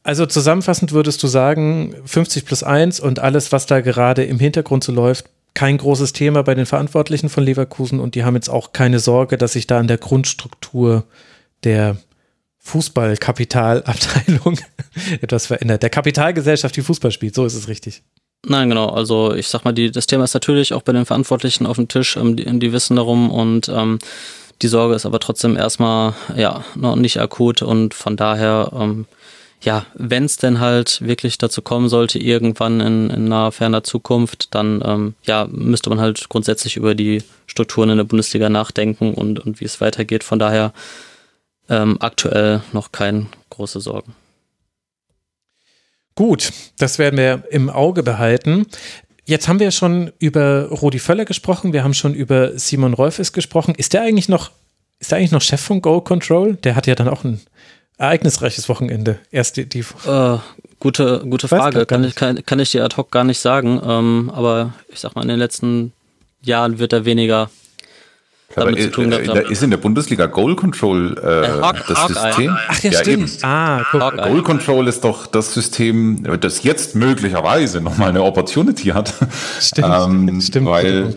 [0.03, 4.84] Also zusammenfassend würdest du sagen, 50 plus 1 und alles, was da gerade im Hintergrund
[4.84, 8.73] so läuft, kein großes Thema bei den Verantwortlichen von Leverkusen und die haben jetzt auch
[8.73, 11.03] keine Sorge, dass sich da an der Grundstruktur
[11.63, 11.97] der
[12.59, 14.59] Fußballkapitalabteilung
[15.21, 15.84] etwas verändert.
[15.84, 18.03] Der Kapitalgesellschaft, die Fußball spielt, so ist es richtig.
[18.45, 18.89] Nein, genau.
[18.89, 21.88] Also ich sag mal, die, das Thema ist natürlich auch bei den Verantwortlichen auf dem
[21.88, 23.99] Tisch, ähm, die, die wissen darum und ähm,
[24.61, 29.05] die Sorge ist aber trotzdem erstmal ja noch nicht akut und von daher ähm,
[29.61, 34.53] ja, wenn es denn halt wirklich dazu kommen sollte, irgendwann in, in naher, ferner Zukunft,
[34.53, 39.39] dann ähm, ja, müsste man halt grundsätzlich über die Strukturen in der Bundesliga nachdenken und,
[39.39, 40.23] und wie es weitergeht.
[40.23, 40.73] Von daher
[41.69, 44.13] ähm, aktuell noch keine große Sorgen.
[46.13, 48.67] Gut, das werden wir im Auge behalten.
[49.27, 53.75] Jetzt haben wir schon über Rudi Völler gesprochen, wir haben schon über Simon Rolfes gesprochen.
[53.75, 54.51] Ist der eigentlich noch,
[54.99, 56.55] ist der eigentlich noch Chef von Goal Control?
[56.55, 57.41] Der hat ja dann auch ein
[57.97, 59.19] ereignisreiches Wochenende.
[59.29, 60.37] Erst die, die äh,
[60.79, 61.85] gute, gute Frage.
[61.85, 63.81] Kann ich, kann, kann ich dir ad hoc gar nicht sagen.
[63.83, 65.91] Ähm, aber ich sag mal, in den letzten
[66.41, 67.49] Jahren wird er weniger
[68.57, 69.51] damit zu tun gehabt haben.
[69.51, 72.57] Ist in der Bundesliga Goal Control äh, äh, Hawk, das Hawk System?
[72.67, 73.34] Ach ja, ja stimmt.
[73.34, 73.43] Eben.
[73.43, 79.13] Ah, Goal Control ist doch das System, das jetzt möglicherweise nochmal eine Opportunity hat.
[79.59, 80.67] Stimmt, ähm, stimmt.
[80.67, 81.15] Weil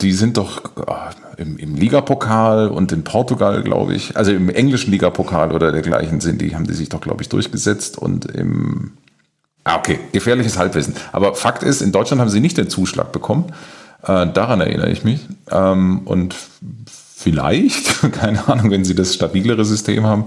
[0.00, 4.90] die sind doch äh, im, im Ligapokal und in Portugal, glaube ich, also im englischen
[4.90, 8.92] Ligapokal oder dergleichen sind die, haben die sich doch, glaube ich, durchgesetzt und im
[9.64, 10.94] Ah, okay, gefährliches Halbwissen.
[11.12, 13.52] Aber Fakt ist, in Deutschland haben sie nicht den Zuschlag bekommen.
[14.02, 15.20] Äh, daran erinnere ich mich.
[15.50, 16.34] Ähm, und
[16.86, 20.24] vielleicht, keine Ahnung, wenn Sie das stabilere System haben,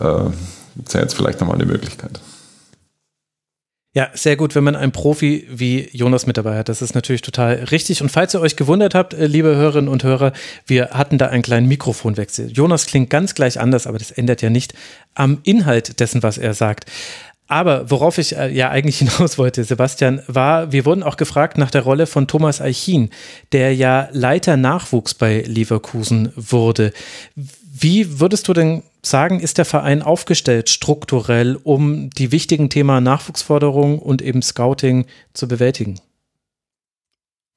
[0.00, 0.30] äh,
[0.76, 2.20] gibt es ja jetzt vielleicht nochmal eine Möglichkeit.
[3.96, 6.68] Ja, sehr gut, wenn man einen Profi wie Jonas mit dabei hat.
[6.68, 8.02] Das ist natürlich total richtig.
[8.02, 10.34] Und falls ihr euch gewundert habt, äh, liebe Hörerinnen und Hörer,
[10.66, 12.52] wir hatten da einen kleinen Mikrofonwechsel.
[12.52, 14.74] Jonas klingt ganz gleich anders, aber das ändert ja nicht
[15.14, 16.84] am Inhalt dessen, was er sagt.
[17.48, 21.70] Aber worauf ich äh, ja eigentlich hinaus wollte, Sebastian, war, wir wurden auch gefragt nach
[21.70, 23.10] der Rolle von Thomas Eichin,
[23.52, 26.92] der ja Leiter Nachwuchs bei Leverkusen wurde.
[27.34, 33.98] Wie würdest du denn sagen, ist der Verein aufgestellt strukturell, um die wichtigen Themen Nachwuchsförderung
[33.98, 36.00] und eben Scouting zu bewältigen?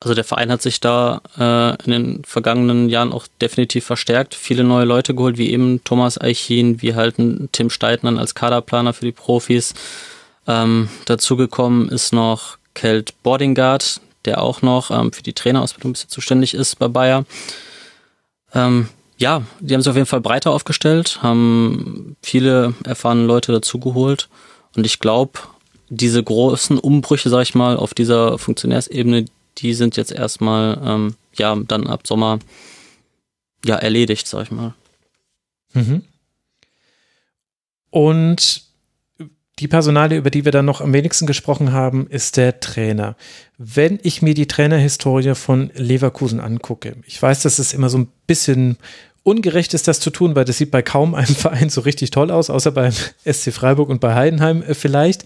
[0.02, 4.64] Also der Verein hat sich da äh, in den vergangenen Jahren auch definitiv verstärkt, viele
[4.64, 7.16] neue Leute geholt, wie eben Thomas Eichin, wie halt
[7.52, 9.74] Tim Steitner als Kaderplaner für die Profis.
[10.48, 16.10] Ähm, dazugekommen ist noch Kelt Boardingard, der auch noch ähm, für die Trainerausbildung ein bisschen
[16.10, 17.26] zuständig ist bei Bayer.
[18.54, 24.30] Ähm, ja, die haben sich auf jeden Fall breiter aufgestellt, haben viele erfahrene Leute dazugeholt
[24.78, 25.40] und ich glaube,
[25.90, 29.26] diese großen Umbrüche, sag ich mal, auf dieser Funktionärsebene,
[29.62, 32.40] die sind jetzt erstmal, ähm, ja, dann ab Sommer,
[33.66, 34.74] ja, erledigt, sag ich mal.
[35.74, 36.04] Mhm.
[37.90, 38.64] Und
[39.60, 43.16] die Personale, über die wir dann noch am wenigsten gesprochen haben, ist der Trainer.
[43.58, 48.08] Wenn ich mir die Trainerhistorie von Leverkusen angucke, ich weiß, dass es immer so ein
[48.26, 48.78] bisschen
[49.24, 52.32] ungerecht ist, das zu tun, weil das sieht bei kaum einem Verein so richtig toll
[52.32, 52.94] aus, außer beim
[53.26, 55.26] SC Freiburg und bei Heidenheim äh, vielleicht.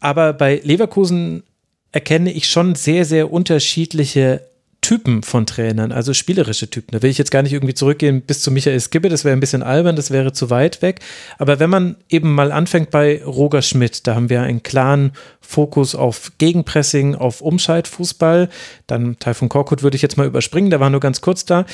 [0.00, 1.44] Aber bei Leverkusen
[1.92, 4.42] erkenne ich schon sehr, sehr unterschiedliche
[4.82, 6.90] Typen von Trainern, also spielerische Typen.
[6.90, 9.40] Da will ich jetzt gar nicht irgendwie zurückgehen bis zu Michael Skibbe, das wäre ein
[9.40, 11.00] bisschen albern, das wäre zu weit weg.
[11.38, 15.94] Aber wenn man eben mal anfängt bei Roger Schmidt, da haben wir einen klaren Fokus
[15.94, 18.48] auf Gegenpressing, auf Umschaltfußball.
[18.88, 21.64] Dann Taifun Korkut würde ich jetzt mal überspringen, der war nur ganz kurz da.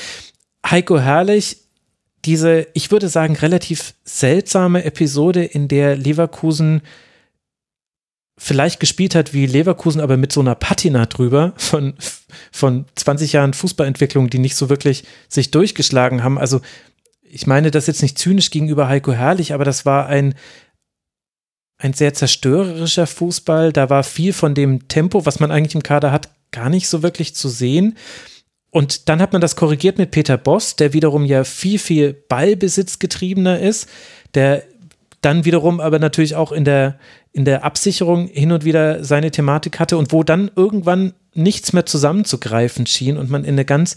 [0.69, 1.57] Heiko Herrlich,
[2.25, 6.83] diese, ich würde sagen, relativ seltsame Episode, in der Leverkusen
[8.39, 11.93] vielleicht gespielt hat wie Leverkusen, aber mit so einer Patina drüber von,
[12.51, 16.39] von 20 Jahren Fußballentwicklung, die nicht so wirklich sich durchgeschlagen haben.
[16.39, 16.61] Also
[17.21, 20.33] ich meine das jetzt nicht zynisch gegenüber Heiko Herrlich, aber das war ein,
[21.77, 23.73] ein sehr zerstörerischer Fußball.
[23.73, 27.03] Da war viel von dem Tempo, was man eigentlich im Kader hat, gar nicht so
[27.03, 27.97] wirklich zu sehen.
[28.71, 33.59] Und dann hat man das korrigiert mit Peter Boss, der wiederum ja viel, viel Ballbesitzgetriebener
[33.59, 33.89] ist,
[34.33, 34.63] der
[35.21, 36.97] dann wiederum aber natürlich auch in der,
[37.33, 41.85] in der Absicherung hin und wieder seine Thematik hatte und wo dann irgendwann nichts mehr
[41.85, 43.95] zusammenzugreifen schien und man in eine ganz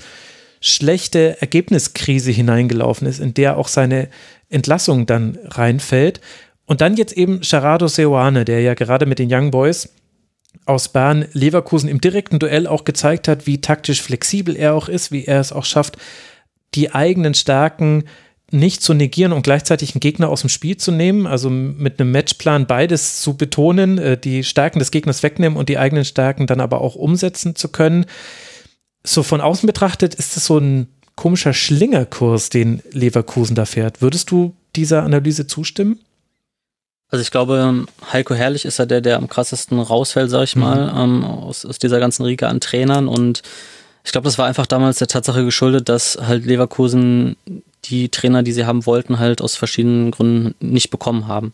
[0.60, 4.08] schlechte Ergebniskrise hineingelaufen ist, in der auch seine
[4.48, 6.20] Entlassung dann reinfällt.
[6.66, 9.92] Und dann jetzt eben Gerardo Seoane, der ja gerade mit den Young Boys
[10.66, 15.10] aus Bern Leverkusen im direkten Duell auch gezeigt hat, wie taktisch flexibel er auch ist,
[15.10, 15.96] wie er es auch schafft,
[16.74, 18.04] die eigenen Stärken
[18.52, 22.12] nicht zu negieren und gleichzeitig einen Gegner aus dem Spiel zu nehmen, also mit einem
[22.12, 26.60] Matchplan beides zu betonen, äh, die Stärken des Gegners wegnehmen und die eigenen Stärken dann
[26.60, 28.06] aber auch umsetzen zu können.
[29.04, 34.02] So von außen betrachtet ist es so ein komischer Schlingerkurs, den Leverkusen da fährt.
[34.02, 35.98] Würdest du dieser Analyse zustimmen?
[37.08, 40.62] Also ich glaube, Heiko Herrlich ist ja der, der am krassesten rausfällt, sag ich mhm.
[40.62, 43.42] mal, ähm, aus, aus dieser ganzen Riege an Trainern und
[44.04, 47.36] ich glaube, das war einfach damals der Tatsache geschuldet, dass halt Leverkusen
[47.84, 51.52] die Trainer, die sie haben wollten, halt aus verschiedenen Gründen nicht bekommen haben.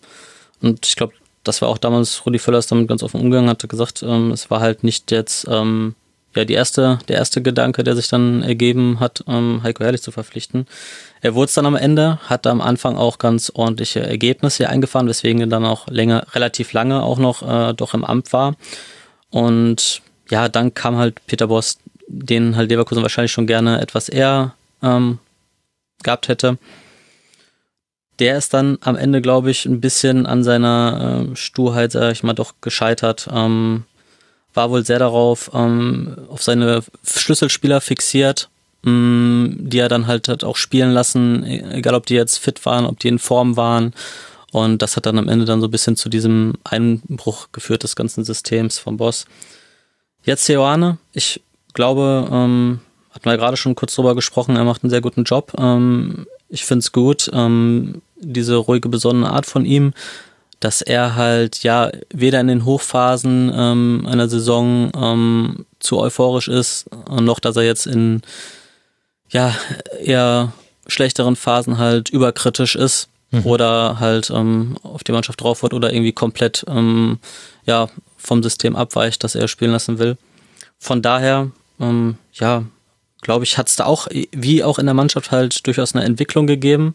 [0.60, 1.14] Und ich glaube,
[1.44, 4.50] das war auch damals, Rudi Völler ist damit ganz offen umgegangen, hatte gesagt, ähm, es
[4.50, 5.94] war halt nicht jetzt ähm,
[6.34, 10.12] ja die erste, der erste Gedanke, der sich dann ergeben hat, ähm, Heiko Herrlich zu
[10.12, 10.66] verpflichten.
[11.20, 15.40] Er wurde es dann am Ende, hat am Anfang auch ganz ordentliche Ergebnisse eingefahren, weswegen
[15.40, 18.56] er dann auch länger, relativ lange auch noch äh, doch im Amt war.
[19.30, 24.55] Und ja, dann kam halt Peter Boss, den halt Leverkusen wahrscheinlich schon gerne etwas eher
[24.82, 25.18] ähm,
[26.02, 26.58] gehabt hätte.
[28.18, 32.24] der ist dann am Ende, glaube ich, ein bisschen an seiner äh, Sturheit, sag ich
[32.24, 33.28] mal, doch gescheitert.
[33.32, 33.84] Ähm,
[34.54, 38.48] war wohl sehr darauf, ähm, auf seine Schlüsselspieler fixiert,
[38.82, 42.64] mh, mm, die er dann halt hat auch spielen lassen, egal ob die jetzt fit
[42.66, 43.94] waren, ob die in Form waren.
[44.50, 47.96] Und das hat dann am Ende dann so ein bisschen zu diesem Einbruch geführt des
[47.96, 49.26] ganzen Systems vom Boss.
[50.24, 51.40] Jetzt Joane, ich
[51.74, 52.80] glaube, ähm,
[53.18, 55.52] hatten wir gerade schon kurz drüber gesprochen, er macht einen sehr guten Job.
[55.58, 59.92] Ähm, ich finde es gut, ähm, diese ruhige, besonnene Art von ihm,
[60.60, 66.86] dass er halt ja weder in den Hochphasen ähm, einer Saison ähm, zu euphorisch ist,
[67.10, 68.22] noch dass er jetzt in
[69.30, 69.54] ja
[70.00, 70.52] eher
[70.86, 73.44] schlechteren Phasen halt überkritisch ist mhm.
[73.44, 77.18] oder halt ähm, auf die Mannschaft drauf wird oder irgendwie komplett ähm,
[77.66, 80.16] ja vom System abweicht, das er spielen lassen will.
[80.78, 82.64] Von daher ähm, ja
[83.22, 86.46] glaube ich, hat es da auch, wie auch in der Mannschaft halt durchaus eine Entwicklung
[86.46, 86.94] gegeben.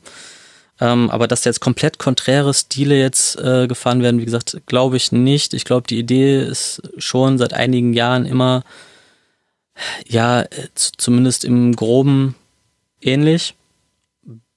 [0.79, 5.11] Ähm, aber dass jetzt komplett konträre Stile jetzt äh, gefahren werden, wie gesagt, glaube ich
[5.11, 5.53] nicht.
[5.53, 8.63] Ich glaube, die Idee ist schon seit einigen Jahren immer,
[10.07, 10.45] ja,
[10.75, 12.35] zumindest im Groben
[13.01, 13.55] ähnlich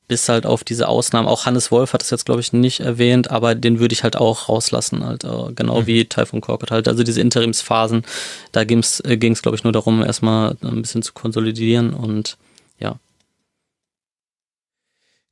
[0.09, 1.29] bis halt auf diese Ausnahmen.
[1.29, 4.17] Auch Hannes Wolf hat das jetzt, glaube ich, nicht erwähnt, aber den würde ich halt
[4.17, 5.87] auch rauslassen, halt, äh, genau mhm.
[5.87, 6.89] wie Typhoon Corkut halt.
[6.89, 8.05] Also diese Interimsphasen,
[8.53, 12.37] da ging es, äh, glaube ich, nur darum, erstmal ein bisschen zu konsolidieren und
[12.79, 12.99] ja.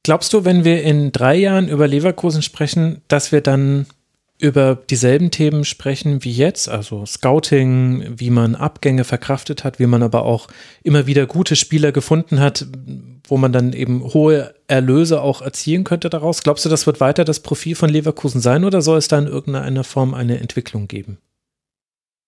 [0.03, 3.87] Glaubst du, wenn wir in drei Jahren über Leverkusen sprechen, dass wir dann
[4.39, 10.03] über dieselben Themen sprechen wie jetzt, also Scouting, wie man Abgänge verkraftet hat, wie man
[10.03, 10.49] aber auch
[10.83, 12.67] immer wieder gute Spieler gefunden hat,
[13.27, 16.43] wo man dann eben hohe Erlöse auch erzielen könnte daraus.
[16.43, 19.27] Glaubst du, das wird weiter das Profil von Leverkusen sein oder soll es da in
[19.27, 21.19] irgendeiner Form eine Entwicklung geben?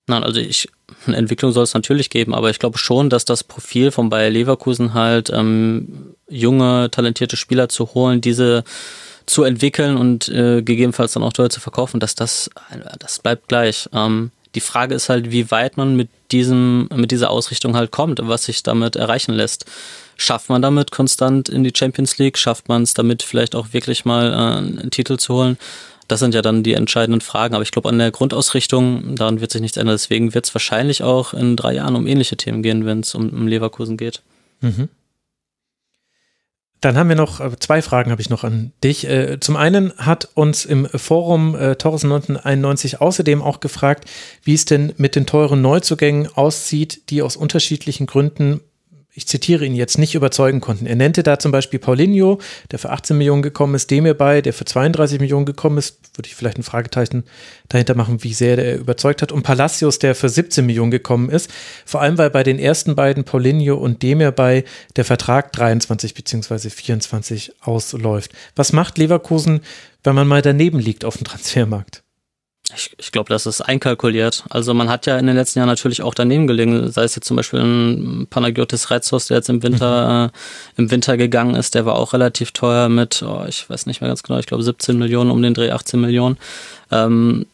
[0.08, 0.68] Nein, also ich,
[1.06, 4.30] eine Entwicklung soll es natürlich geben, aber ich glaube schon, dass das Profil von Bayer
[4.30, 8.62] Leverkusen halt ähm, junge, talentierte Spieler zu holen, diese
[9.26, 12.48] zu entwickeln und äh, gegebenenfalls dann auch teuer zu verkaufen, dass das,
[13.00, 13.88] das bleibt gleich.
[13.92, 18.20] Ähm, die Frage ist halt, wie weit man mit diesem, mit dieser Ausrichtung halt kommt,
[18.22, 19.66] was sich damit erreichen lässt.
[20.16, 22.38] Schafft man damit konstant in die Champions League?
[22.38, 25.58] Schafft man es damit vielleicht auch wirklich mal äh, einen Titel zu holen?
[26.08, 27.54] Das sind ja dann die entscheidenden Fragen.
[27.54, 29.94] Aber ich glaube, an der Grundausrichtung, daran wird sich nichts ändern.
[29.94, 33.28] Deswegen wird es wahrscheinlich auch in drei Jahren um ähnliche Themen gehen, wenn es um,
[33.30, 34.22] um Leverkusen geht.
[34.60, 34.88] Mhm.
[36.80, 39.08] Dann haben wir noch äh, zwei Fragen habe ich noch an dich.
[39.08, 44.08] Äh, zum einen hat uns im Forum äh, Torres 1991 außerdem auch gefragt,
[44.44, 48.60] wie es denn mit den teuren Neuzugängen aussieht, die aus unterschiedlichen Gründen
[49.16, 50.84] ich zitiere ihn jetzt, nicht überzeugen konnten.
[50.84, 52.38] Er nannte da zum Beispiel Paulinho,
[52.70, 56.28] der für 18 Millionen gekommen ist, Demir bei, der für 32 Millionen gekommen ist, würde
[56.28, 57.24] ich vielleicht ein Fragezeichen
[57.68, 61.50] dahinter machen, wie sehr der überzeugt hat, und Palacios, der für 17 Millionen gekommen ist.
[61.86, 64.64] Vor allem, weil bei den ersten beiden, Paulinho und Demir bei,
[64.96, 66.68] der Vertrag 23 bzw.
[66.68, 68.32] 24 ausläuft.
[68.54, 69.62] Was macht Leverkusen,
[70.04, 72.05] wenn man mal daneben liegt auf dem Transfermarkt?
[72.74, 74.44] Ich, ich glaube, das ist einkalkuliert.
[74.50, 77.28] Also man hat ja in den letzten Jahren natürlich auch daneben gelegen, sei es jetzt
[77.28, 80.30] zum Beispiel ein Panagiotis Retzos, der jetzt im Winter, mhm.
[80.30, 84.00] äh, im Winter gegangen ist, der war auch relativ teuer mit, oh, ich weiß nicht
[84.00, 86.38] mehr ganz genau, ich glaube 17 Millionen um den Dreh, 18 Millionen.
[86.90, 87.46] Ähm,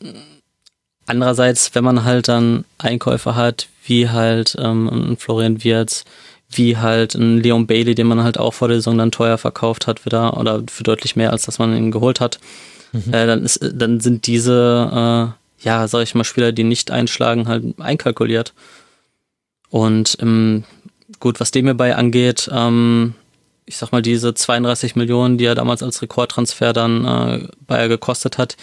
[1.06, 6.04] andererseits, wenn man halt dann Einkäufer hat, wie halt ähm, ein Florian Wirtz,
[6.48, 9.86] wie halt ein Leon Bailey, den man halt auch vor der Saison dann teuer verkauft
[9.86, 12.38] hat wieder oder für deutlich mehr, als dass man ihn geholt hat
[12.92, 13.12] mhm.
[13.12, 17.48] äh, dann, ist, dann sind diese, äh, ja, sag ich mal, Spieler, die nicht einschlagen,
[17.48, 18.54] halt einkalkuliert.
[19.70, 20.64] Und ähm,
[21.20, 23.14] gut, was dem hierbei angeht, ähm,
[23.64, 28.38] ich sag mal, diese 32 Millionen, die er damals als Rekordtransfer dann äh, Bayer gekostet
[28.38, 28.56] hat,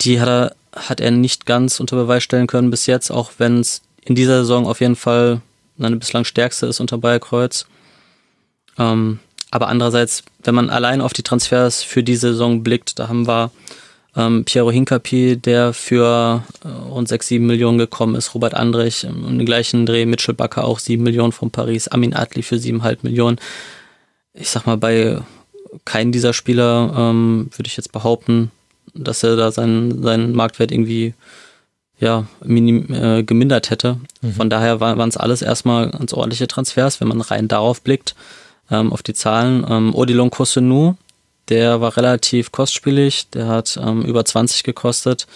[0.00, 3.60] die hat er, hat er nicht ganz unter Beweis stellen können bis jetzt, auch wenn
[3.60, 5.40] es in dieser Saison auf jeden Fall
[5.78, 7.66] seine bislang stärkste ist unter Bayer Kreuz.
[8.78, 9.20] Ähm,
[9.50, 13.50] aber andererseits, wenn man allein auf die Transfers für die Saison blickt, da haben wir
[14.16, 19.44] ähm, Piero Hincapi, der für äh, rund 6, 7 Millionen gekommen ist, Robert Andrich im
[19.44, 23.38] gleichen Dreh, Mitchell Bakker auch 7 Millionen von Paris, Amin Adli für 7,5 Millionen.
[24.32, 25.18] Ich sag mal, bei
[25.84, 28.50] keinem dieser Spieler ähm, würde ich jetzt behaupten,
[28.94, 31.14] dass er da seinen, seinen Marktwert irgendwie
[31.98, 33.98] ja, minim, äh, gemindert hätte.
[34.22, 34.32] Mhm.
[34.32, 38.14] Von daher waren es alles erstmal ganz ordentliche Transfers, wenn man rein darauf blickt
[38.70, 39.64] ähm, auf die Zahlen.
[39.68, 40.94] Ähm, Odilon Kosenu,
[41.48, 45.26] der war relativ kostspielig, der hat ähm, über 20 gekostet.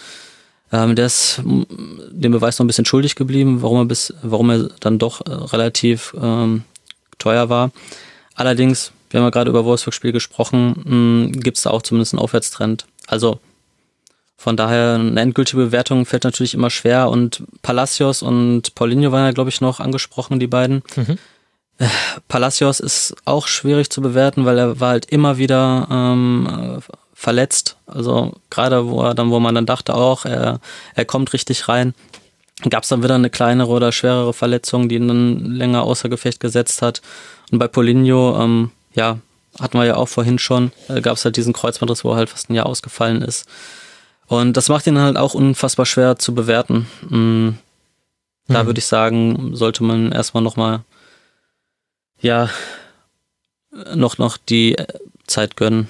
[0.72, 4.68] Ähm, der ist dem Beweis noch ein bisschen schuldig geblieben, warum er bis, warum er
[4.80, 6.64] dann doch äh, relativ ähm,
[7.18, 7.72] teuer war.
[8.34, 12.86] Allerdings, wir haben ja gerade über Wolfsburg-Spiel gesprochen, gibt es da auch zumindest einen Aufwärtstrend.
[13.06, 13.40] Also
[14.40, 19.32] von daher eine endgültige Bewertung fällt natürlich immer schwer und Palacios und Paulinho waren ja,
[19.32, 20.82] glaube ich, noch angesprochen, die beiden.
[20.96, 21.18] Mhm.
[22.28, 26.80] Palacios ist auch schwierig zu bewerten, weil er war halt immer wieder ähm,
[27.14, 27.76] verletzt.
[27.86, 30.60] Also gerade wo er dann, wo man dann dachte auch, er,
[30.94, 31.94] er kommt richtig rein,
[32.68, 36.40] gab es dann wieder eine kleinere oder schwerere Verletzung, die ihn dann länger außer Gefecht
[36.40, 37.00] gesetzt hat.
[37.50, 39.18] Und bei Poligno, ähm, ja,
[39.58, 42.30] hatten wir ja auch vorhin schon, äh, gab es halt diesen Kreuzbandriss, wo er halt
[42.30, 43.48] fast ein Jahr ausgefallen ist.
[44.26, 46.86] Und das macht ihn halt auch unfassbar schwer zu bewerten.
[47.08, 47.58] Mhm.
[48.46, 50.80] Da würde ich sagen, sollte man erstmal nochmal
[52.20, 52.50] ja,
[53.94, 54.86] noch, noch die äh,
[55.26, 55.88] Zeit gönnen.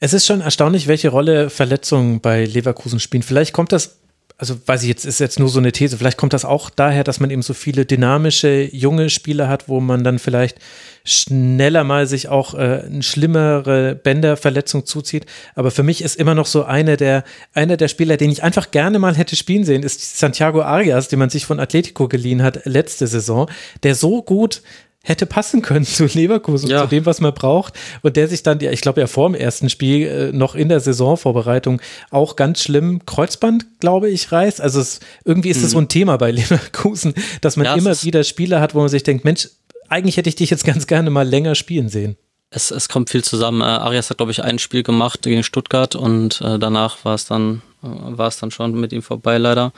[0.00, 3.22] Es ist schon erstaunlich, welche Rolle Verletzungen bei Leverkusen spielen.
[3.22, 3.98] Vielleicht kommt das,
[4.40, 7.02] also weiß ich jetzt, ist jetzt nur so eine These, vielleicht kommt das auch daher,
[7.02, 10.58] dass man eben so viele dynamische, junge Spieler hat, wo man dann vielleicht
[11.04, 15.26] schneller mal sich auch äh, eine schlimmere Bänderverletzung zuzieht.
[15.56, 18.70] Aber für mich ist immer noch so einer der, einer der Spieler, den ich einfach
[18.70, 22.64] gerne mal hätte spielen sehen, ist Santiago Arias, den man sich von Atletico geliehen hat
[22.64, 23.50] letzte Saison,
[23.82, 24.62] der so gut
[25.02, 26.82] hätte passen können zu Leverkusen, ja.
[26.82, 27.74] zu dem, was man braucht.
[28.02, 30.80] Und der sich dann, ich glaube ja vor dem ersten Spiel äh, noch in der
[30.80, 31.80] Saisonvorbereitung
[32.10, 34.60] auch ganz schlimm Kreuzband, glaube ich, reißt.
[34.60, 35.68] Also es, irgendwie ist es mhm.
[35.68, 39.02] so ein Thema bei Leverkusen, dass man ja, immer wieder Spieler hat, wo man sich
[39.02, 39.48] denkt, Mensch,
[39.88, 42.16] eigentlich hätte ich dich jetzt ganz gerne mal länger spielen sehen.
[42.50, 43.60] Es, es kommt viel zusammen.
[43.60, 47.26] Äh, Arias hat, glaube ich, ein Spiel gemacht gegen Stuttgart und äh, danach war es
[47.26, 49.72] dann, war es dann schon mit ihm vorbei, leider,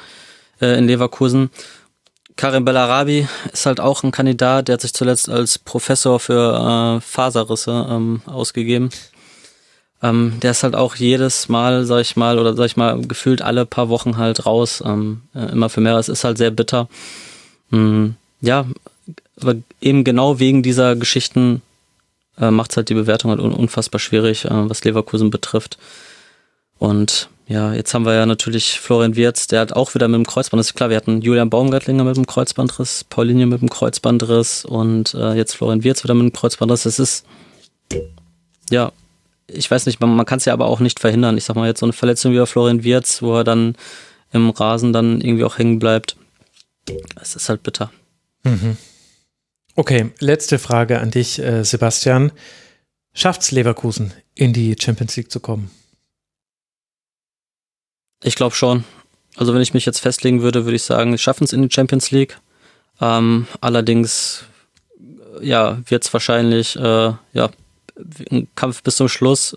[0.61, 1.49] in Leverkusen.
[2.37, 7.01] Karim Bellarabi ist halt auch ein Kandidat, der hat sich zuletzt als Professor für äh,
[7.01, 8.91] Faserrisse ähm, ausgegeben.
[10.03, 13.43] Ähm, der ist halt auch jedes Mal, sag ich mal, oder sag ich mal, gefühlt
[13.43, 15.97] alle paar Wochen halt raus, ähm, äh, immer für mehr.
[15.97, 16.89] Es ist halt sehr bitter.
[17.71, 18.15] Mhm.
[18.41, 18.65] Ja,
[19.41, 21.61] aber eben genau wegen dieser Geschichten
[22.39, 25.79] äh, macht es halt die Bewertung halt unfassbar schwierig, äh, was Leverkusen betrifft.
[26.79, 30.27] Und ja, jetzt haben wir ja natürlich Florian Wirz, der hat auch wieder mit dem
[30.27, 34.65] Kreuzband, das ist klar, wir hatten Julian Baumgartlinger mit dem Kreuzbandriss, Paulinie mit dem Kreuzbandriss
[34.65, 36.85] und äh, jetzt Florian Wirz wieder mit dem Kreuzbandriss.
[36.85, 37.27] Das ist,
[38.71, 38.93] ja,
[39.49, 41.37] ich weiß nicht, man, man kann es ja aber auch nicht verhindern.
[41.37, 43.75] Ich sag mal jetzt so eine Verletzung wie bei Florian Wirz, wo er dann
[44.33, 46.15] im Rasen dann irgendwie auch hängen bleibt.
[47.21, 47.91] Es ist halt bitter.
[48.45, 48.77] Mhm.
[49.75, 52.31] Okay, letzte Frage an dich, äh, Sebastian.
[53.13, 55.73] Schafft's Leverkusen in die Champions League zu kommen?
[58.23, 58.85] Ich glaube schon.
[59.37, 62.11] Also wenn ich mich jetzt festlegen würde, würde ich sagen, schaffen es in die Champions
[62.11, 62.37] League.
[63.01, 64.45] Ähm, allerdings,
[65.41, 67.51] ja, wird es wahrscheinlich, äh, ja,
[68.31, 69.57] ein Kampf bis zum Schluss.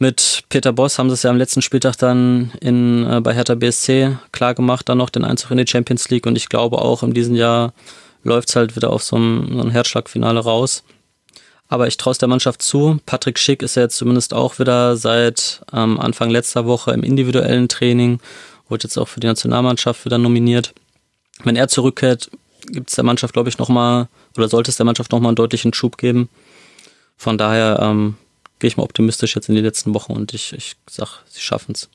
[0.00, 3.54] Mit Peter Boss haben sie es ja am letzten Spieltag dann in, äh, bei Hertha
[3.56, 7.02] BSC klar gemacht, dann noch den Einzug in die Champions League und ich glaube auch
[7.02, 7.72] in diesem Jahr
[8.22, 10.84] läuft es halt wieder auf so ein, so ein Herzschlagfinale raus.
[11.68, 12.98] Aber ich traue es der Mannschaft zu.
[13.04, 17.68] Patrick Schick ist ja jetzt zumindest auch wieder seit ähm, Anfang letzter Woche im individuellen
[17.68, 18.20] Training,
[18.68, 20.74] wurde jetzt auch für die Nationalmannschaft wieder nominiert.
[21.44, 22.30] Wenn er zurückkehrt,
[22.66, 25.74] gibt es der Mannschaft, glaube ich, nochmal, oder sollte es der Mannschaft nochmal einen deutlichen
[25.74, 26.28] Schub geben.
[27.16, 28.16] Von daher ähm,
[28.58, 31.72] gehe ich mal optimistisch jetzt in die letzten Wochen und ich, ich sag, sie schaffen
[31.72, 31.88] es.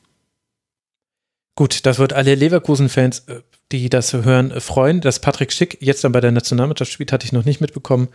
[1.55, 3.41] Gut, das wird alle Leverkusen-Fans, äh,
[3.71, 5.01] die das hören, freuen.
[5.01, 8.07] Dass Patrick Schick jetzt dann bei der Nationalmannschaft spielt, hatte ich noch nicht mitbekommen.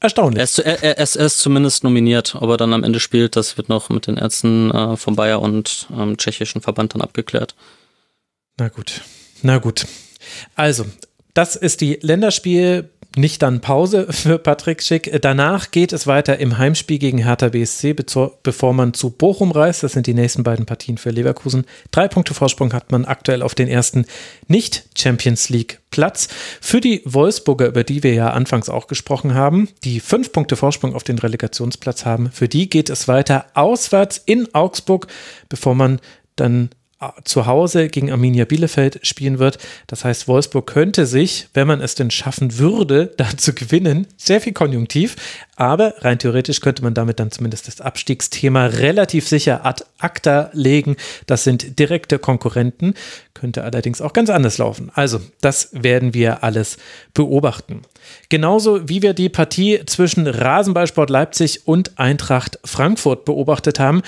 [0.00, 0.38] Erstaunlich.
[0.38, 2.34] Er ist, er, er, ist zumindest nominiert.
[2.34, 5.40] Ob er dann am Ende spielt, das wird noch mit den Ärzten äh, vom Bayer
[5.40, 7.54] und ähm, tschechischen Verband dann abgeklärt.
[8.58, 9.02] Na gut.
[9.42, 9.86] Na gut.
[10.54, 10.84] Also,
[11.34, 15.10] das ist die Länderspiel nicht dann Pause für Patrick Schick.
[15.22, 17.94] Danach geht es weiter im Heimspiel gegen Hertha BSC,
[18.42, 19.82] bevor man zu Bochum reist.
[19.82, 21.64] Das sind die nächsten beiden Partien für Leverkusen.
[21.90, 24.06] Drei Punkte Vorsprung hat man aktuell auf den ersten
[24.48, 26.28] Nicht-Champions League-Platz.
[26.60, 30.94] Für die Wolfsburger, über die wir ja anfangs auch gesprochen haben, die fünf Punkte Vorsprung
[30.94, 35.06] auf den Relegationsplatz haben, für die geht es weiter auswärts in Augsburg,
[35.48, 36.00] bevor man
[36.36, 36.70] dann
[37.24, 39.58] zu Hause gegen Arminia Bielefeld spielen wird.
[39.86, 44.40] Das heißt, Wolfsburg könnte sich, wenn man es denn schaffen würde, da zu gewinnen, sehr
[44.40, 45.16] viel konjunktiv,
[45.56, 50.96] aber rein theoretisch könnte man damit dann zumindest das Abstiegsthema relativ sicher ad acta legen.
[51.26, 52.94] Das sind direkte Konkurrenten,
[53.34, 54.90] könnte allerdings auch ganz anders laufen.
[54.94, 56.78] Also, das werden wir alles
[57.12, 57.82] beobachten.
[58.30, 64.02] Genauso wie wir die Partie zwischen Rasenballsport Leipzig und Eintracht Frankfurt beobachtet haben,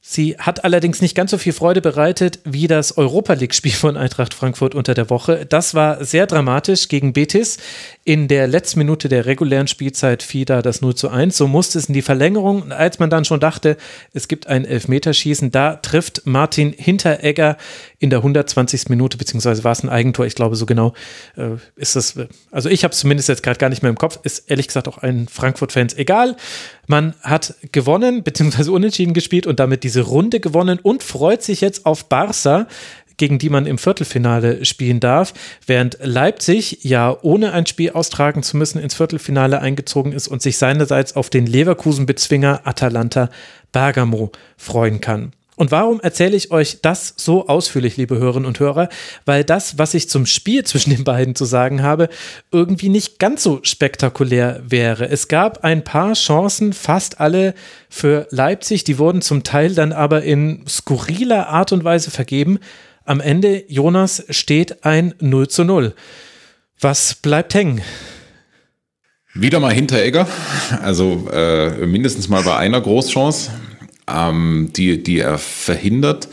[0.00, 4.32] Sie hat allerdings nicht ganz so viel Freude bereitet wie das Europa League-Spiel von Eintracht
[4.32, 5.44] Frankfurt unter der Woche.
[5.44, 7.58] Das war sehr dramatisch gegen Betis.
[8.08, 11.36] In der letzten Minute der regulären Spielzeit fiel da das 0 zu 1.
[11.36, 12.62] So musste es in die Verlängerung.
[12.62, 13.76] Und als man dann schon dachte,
[14.14, 17.58] es gibt ein Elfmeterschießen, da trifft Martin Hinteregger
[17.98, 18.88] in der 120.
[18.88, 20.24] Minute, beziehungsweise war es ein Eigentor.
[20.24, 20.94] Ich glaube, so genau
[21.36, 22.18] äh, ist das.
[22.50, 24.18] Also ich habe es zumindest jetzt gerade gar nicht mehr im Kopf.
[24.22, 26.34] Ist ehrlich gesagt auch allen Frankfurt-Fans egal.
[26.86, 31.84] Man hat gewonnen, beziehungsweise unentschieden gespielt und damit diese Runde gewonnen und freut sich jetzt
[31.84, 32.68] auf Barca
[33.18, 35.34] gegen die man im Viertelfinale spielen darf,
[35.66, 40.56] während Leipzig ja ohne ein Spiel austragen zu müssen ins Viertelfinale eingezogen ist und sich
[40.56, 43.28] seinerseits auf den Leverkusen-Bezwinger Atalanta
[43.72, 45.32] Bergamo freuen kann.
[45.58, 48.88] Und warum erzähle ich euch das so ausführlich, liebe Hörerinnen und Hörer?
[49.24, 52.08] Weil das, was ich zum Spiel zwischen den beiden zu sagen habe,
[52.52, 55.08] irgendwie nicht ganz so spektakulär wäre.
[55.08, 57.54] Es gab ein paar Chancen, fast alle
[57.90, 62.60] für Leipzig, die wurden zum Teil dann aber in skurriler Art und Weise vergeben.
[63.08, 65.94] Am Ende, Jonas, steht ein 0 zu 0.
[66.78, 67.80] Was bleibt hängen?
[69.32, 70.28] Wieder mal Hinteregger,
[70.82, 73.50] also äh, mindestens mal bei einer Großchance
[74.06, 76.28] ähm, die, die er verhindert.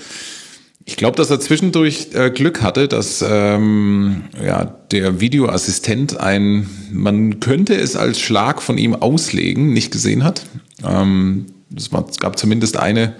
[0.83, 7.39] Ich glaube, dass er zwischendurch äh, Glück hatte, dass ähm, ja, der Videoassistent ein, man
[7.39, 10.45] könnte es als Schlag von ihm auslegen, nicht gesehen hat.
[10.85, 13.15] Ähm, es, es gab zumindest eine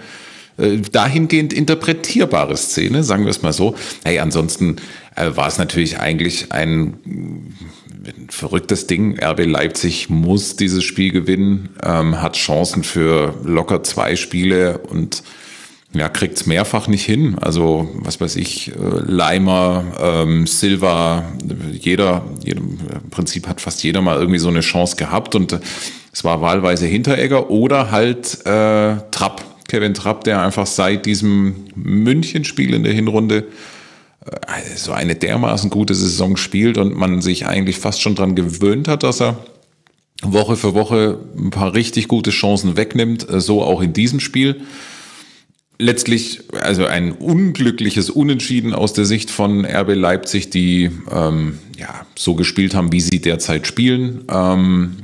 [0.58, 3.76] äh, dahingehend interpretierbare Szene, sagen wir es mal so.
[4.04, 4.78] Hey, ansonsten
[5.16, 7.54] äh, war es natürlich eigentlich ein
[8.30, 9.20] verrücktes Ding.
[9.20, 15.24] RB Leipzig muss dieses Spiel gewinnen, ähm, hat Chancen für locker zwei Spiele und
[15.94, 17.38] ja, kriegt es mehrfach nicht hin.
[17.40, 18.74] Also, was weiß ich, äh,
[19.06, 21.24] Leimer, ähm, Silva,
[21.72, 25.60] jeder, jeder, im Prinzip hat fast jeder mal irgendwie so eine Chance gehabt und äh,
[26.12, 32.74] es war wahlweise Hinteregger oder halt äh, Trapp, Kevin Trapp, der einfach seit diesem München-Spiel
[32.74, 33.48] in der Hinrunde
[34.26, 38.88] äh, so eine dermaßen gute Saison spielt und man sich eigentlich fast schon dran gewöhnt
[38.88, 39.38] hat, dass er
[40.22, 44.62] Woche für Woche ein paar richtig gute Chancen wegnimmt, äh, so auch in diesem Spiel.
[45.78, 52.34] Letztlich also ein unglückliches Unentschieden aus der Sicht von RB Leipzig, die ähm, ja so
[52.36, 54.24] gespielt haben, wie sie derzeit spielen.
[54.30, 54.96] Ähm,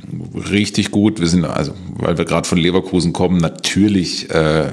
[0.50, 1.20] richtig gut.
[1.20, 4.72] Wir sind also, weil wir gerade von Leverkusen kommen, natürlich äh,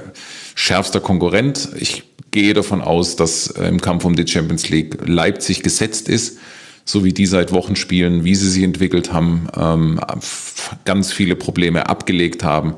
[0.55, 1.69] schärfster Konkurrent.
[1.77, 6.37] Ich gehe davon aus, dass äh, im Kampf um die Champions League Leipzig gesetzt ist,
[6.85, 9.99] so wie die seit Wochen spielen, wie sie sich entwickelt haben, ähm,
[10.85, 12.75] ganz viele Probleme abgelegt haben.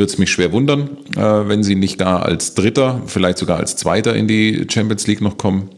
[0.00, 3.76] Würde es mich schwer wundern, äh, wenn sie nicht gar als Dritter, vielleicht sogar als
[3.76, 5.68] Zweiter in die Champions League noch kommen.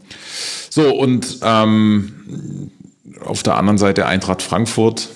[0.69, 2.71] So, und ähm,
[3.19, 5.09] auf der anderen Seite Eintracht Frankfurt.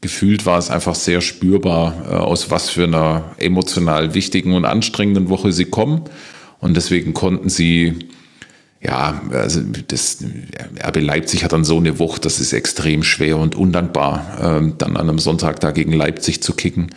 [0.00, 5.28] Gefühlt war es einfach sehr spürbar, äh, aus was für einer emotional wichtigen und anstrengenden
[5.28, 6.02] Woche sie kommen
[6.58, 8.00] und deswegen konnten sie,
[8.82, 10.24] ja, also das
[10.84, 14.96] RB Leipzig hat dann so eine Wucht, das ist extrem schwer und undankbar, ähm, dann
[14.96, 16.90] an einem Sonntag da gegen Leipzig zu kicken.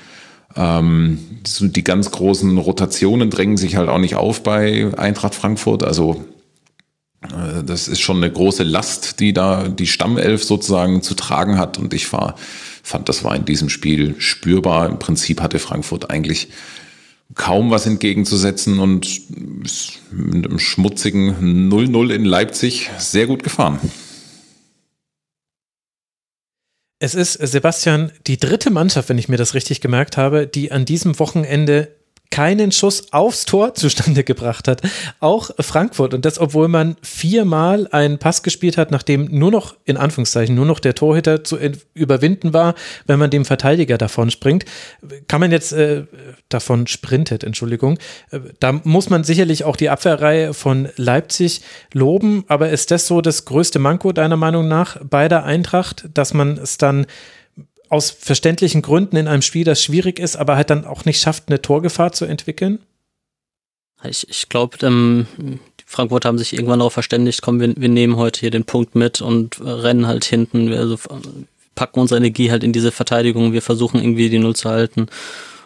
[0.57, 1.19] Ähm,
[1.59, 5.83] die ganz großen Rotationen drängen sich halt auch nicht auf bei Eintracht Frankfurt.
[5.83, 6.25] Also
[7.21, 11.77] äh, das ist schon eine große Last, die da die Stammelf sozusagen zu tragen hat.
[11.77, 12.35] Und ich war,
[12.83, 14.89] fand, das war in diesem Spiel spürbar.
[14.89, 16.49] Im Prinzip hatte Frankfurt eigentlich
[17.35, 19.21] kaum was entgegenzusetzen und
[20.11, 23.79] mit einem schmutzigen 0-0 in Leipzig sehr gut gefahren.
[26.99, 30.85] Es ist, Sebastian, die dritte Mannschaft, wenn ich mir das richtig gemerkt habe, die an
[30.85, 31.95] diesem Wochenende
[32.31, 34.81] keinen Schuss aufs Tor zustande gebracht hat.
[35.19, 36.13] Auch Frankfurt.
[36.13, 40.65] Und das, obwohl man viermal einen Pass gespielt hat, nachdem nur noch, in Anführungszeichen, nur
[40.65, 41.57] noch der Torhüter zu
[41.93, 42.75] überwinden war,
[43.05, 44.65] wenn man dem Verteidiger davon springt.
[45.27, 46.03] Kann man jetzt äh,
[46.49, 47.97] davon sprintet, Entschuldigung.
[48.59, 51.61] Da muss man sicherlich auch die Abwehrreihe von Leipzig
[51.93, 52.43] loben.
[52.47, 56.57] Aber ist das so das größte Manko deiner Meinung nach bei der Eintracht, dass man
[56.57, 57.05] es dann
[57.89, 61.45] aus verständlichen Gründen in einem Spiel, das schwierig ist, aber halt dann auch nicht schafft,
[61.47, 62.79] eine Torgefahr zu entwickeln?
[64.03, 68.17] Ich, ich glaube, ähm, die Frankfurt haben sich irgendwann darauf verständigt, komm, wir, wir nehmen
[68.17, 70.97] heute hier den Punkt mit und rennen halt hinten, wir also
[71.75, 75.07] packen unsere Energie halt in diese Verteidigung, wir versuchen irgendwie die Null zu halten.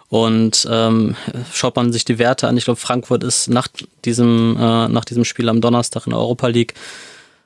[0.10, 1.16] Und ähm,
[1.54, 3.70] schaut man sich die Werte an, ich glaube, Frankfurt ist nach
[4.04, 6.74] diesem, äh, nach diesem Spiel am Donnerstag in der Europa League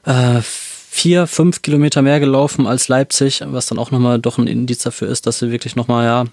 [0.03, 0.41] äh,
[0.95, 5.09] vier, fünf Kilometer mehr gelaufen als Leipzig, was dann auch nochmal doch ein Indiz dafür
[5.09, 6.24] ist, dass sie wirklich nochmal ja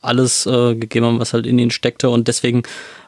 [0.00, 2.08] alles äh, gegeben haben, was halt in ihnen steckte.
[2.08, 2.62] Und deswegen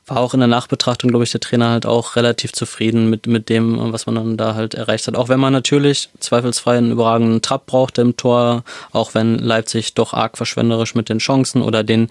[0.09, 3.49] war auch in der Nachbetrachtung, glaube ich, der Trainer halt auch relativ zufrieden mit, mit
[3.49, 5.15] dem, was man dann da halt erreicht hat.
[5.15, 10.15] Auch wenn man natürlich zweifelsfrei einen überragenden Trab brauchte im Tor, auch wenn Leipzig doch
[10.15, 12.09] arg verschwenderisch mit den Chancen oder den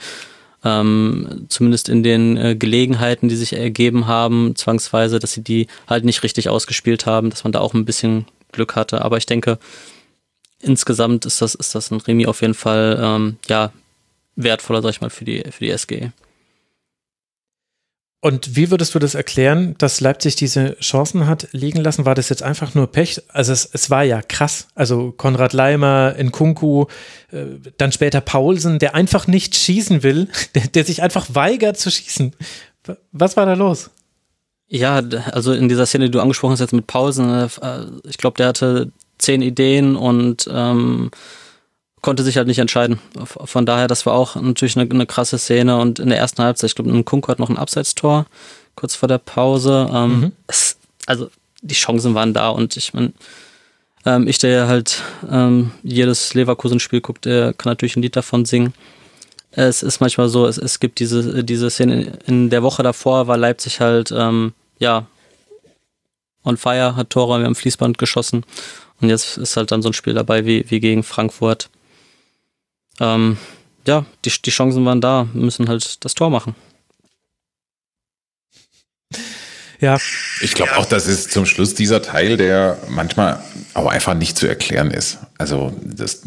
[0.63, 6.05] ähm, zumindest in den äh, Gelegenheiten, die sich ergeben haben, zwangsweise, dass sie die halt
[6.05, 8.25] nicht richtig ausgespielt haben, dass man da auch ein bisschen
[8.57, 9.01] Glück hatte.
[9.01, 9.57] Aber ich denke,
[10.59, 13.71] insgesamt ist das, ist das ein Remi auf jeden Fall ähm, ja,
[14.35, 16.11] wertvoller, sag ich mal, für die, für die SGE.
[18.19, 22.05] Und wie würdest du das erklären, dass Leipzig diese Chancen hat liegen lassen?
[22.05, 23.21] War das jetzt einfach nur Pech?
[23.27, 24.67] Also es, es war ja krass.
[24.73, 26.87] Also Konrad Leimer, Nkunku,
[27.31, 27.45] äh,
[27.77, 32.35] dann später Paulsen, der einfach nicht schießen will, der, der sich einfach weigert zu schießen.
[33.11, 33.91] Was war da los?
[34.69, 37.47] Ja, also in dieser Szene, die du angesprochen hast, jetzt mit Pausen, äh,
[38.07, 41.09] ich glaube, der hatte zehn Ideen und ähm,
[42.01, 42.99] konnte sich halt nicht entscheiden.
[43.25, 46.69] Von daher, das war auch natürlich eine, eine krasse Szene und in der ersten Halbzeit,
[46.69, 48.25] ich glaube, ein Kunko hat noch ein Abseitstor
[48.75, 49.89] kurz vor der Pause.
[49.91, 50.31] Ähm, mhm.
[50.47, 51.29] es, also
[51.61, 53.11] die Chancen waren da und ich meine,
[54.05, 58.73] ähm, ich, der halt ähm, jedes Leverkusen-Spiel guckt, der kann natürlich ein Lied davon singen.
[59.57, 63.37] Es ist manchmal so, es, es gibt diese, diese Szene, in der Woche davor war
[63.37, 65.07] Leipzig halt, ähm, ja,
[66.43, 68.45] on fire, hat Tore am Fließband geschossen.
[69.01, 71.71] Und jetzt ist halt dann so ein Spiel dabei wie, wie gegen Frankfurt.
[72.99, 73.37] Ähm,
[73.87, 76.53] ja, die, die Chancen waren da, müssen halt das Tor machen.
[79.79, 79.97] Ja.
[80.41, 83.41] Ich glaube auch, das ist zum Schluss dieser Teil, der manchmal
[83.73, 85.17] auch einfach nicht zu erklären ist.
[85.39, 86.21] Also das,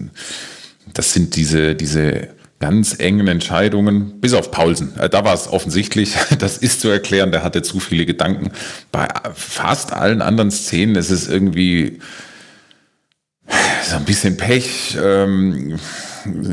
[0.93, 4.97] das sind diese, diese ganz engen Entscheidungen, bis auf Paulsen.
[4.99, 8.53] Äh, da war es offensichtlich, das ist zu erklären, der hatte zu viele Gedanken.
[8.93, 11.99] Bei fast allen anderen Szenen ist es irgendwie
[13.83, 14.97] so ein bisschen Pech.
[15.03, 15.79] Ähm,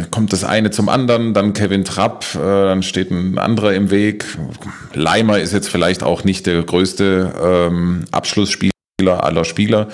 [0.09, 4.25] kommt das eine zum anderen, dann Kevin Trapp, äh, dann steht ein anderer im Weg.
[4.93, 7.33] Leimer ist jetzt vielleicht auch nicht der größte
[7.69, 8.71] ähm, Abschlussspieler
[9.01, 9.89] aller Spieler.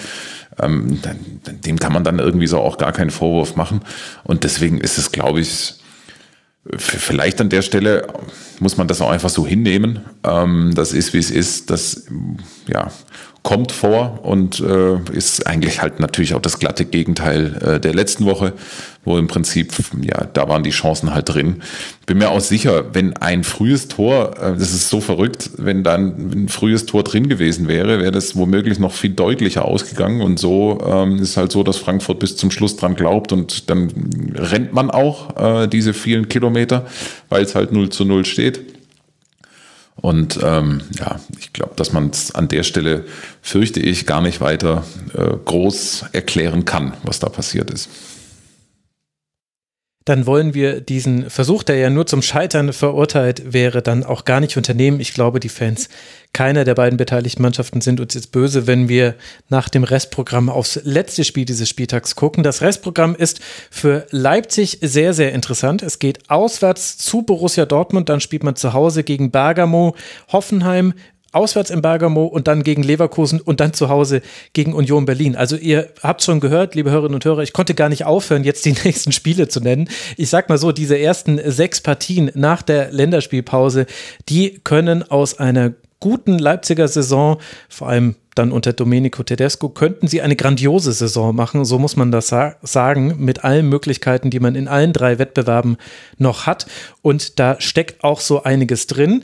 [0.61, 0.99] Ähm,
[1.47, 3.81] dem kann man dann irgendwie so auch gar keinen Vorwurf machen.
[4.23, 5.79] Und deswegen ist es, glaube ich,
[6.77, 8.07] vielleicht an der Stelle
[8.59, 9.99] muss man das auch einfach so hinnehmen.
[10.23, 11.69] Ähm, das ist, wie es ist.
[11.69, 12.05] Das,
[12.67, 12.91] ja,
[13.43, 18.25] kommt vor und äh, ist eigentlich halt natürlich auch das glatte Gegenteil äh, der letzten
[18.25, 18.53] Woche,
[19.03, 21.61] wo im Prinzip, ja, da waren die Chancen halt drin.
[22.05, 26.45] Bin mir auch sicher, wenn ein frühes Tor, äh, das ist so verrückt, wenn dann
[26.45, 30.79] ein frühes Tor drin gewesen wäre, wäre das womöglich noch viel deutlicher ausgegangen und so
[30.87, 33.91] ähm, ist halt so, dass Frankfurt bis zum Schluss dran glaubt und dann
[34.35, 36.85] rennt man auch äh, diese vielen Kilometer,
[37.27, 38.72] weil es halt 0 zu 0 steht.
[39.95, 43.05] Und ähm, ja, ich glaube, dass man es an der Stelle,
[43.41, 47.89] fürchte ich, gar nicht weiter äh, groß erklären kann, was da passiert ist
[50.05, 54.39] dann wollen wir diesen Versuch, der ja nur zum Scheitern verurteilt wäre, dann auch gar
[54.39, 54.99] nicht unternehmen.
[54.99, 55.89] Ich glaube, die Fans
[56.33, 59.13] keiner der beiden beteiligten Mannschaften sind uns jetzt böse, wenn wir
[59.49, 62.43] nach dem Restprogramm aufs letzte Spiel dieses Spieltags gucken.
[62.43, 65.83] Das Restprogramm ist für Leipzig sehr, sehr interessant.
[65.83, 69.95] Es geht auswärts zu Borussia Dortmund, dann spielt man zu Hause gegen Bergamo,
[70.31, 70.93] Hoffenheim,
[71.33, 74.21] auswärts in Bergamo und dann gegen Leverkusen und dann zu Hause
[74.53, 75.35] gegen Union Berlin.
[75.35, 78.65] Also ihr habt schon gehört, liebe Hörerinnen und Hörer, ich konnte gar nicht aufhören, jetzt
[78.65, 79.89] die nächsten Spiele zu nennen.
[80.17, 83.85] Ich sag mal so, diese ersten sechs Partien nach der Länderspielpause,
[84.29, 87.37] die können aus einer guten Leipziger Saison,
[87.69, 92.11] vor allem dann unter Domenico Tedesco, könnten sie eine grandiose Saison machen, so muss man
[92.11, 95.77] das sa sagen, mit allen Möglichkeiten, die man in allen drei Wettbewerben
[96.17, 96.65] noch hat.
[97.01, 99.23] Und da steckt auch so einiges drin.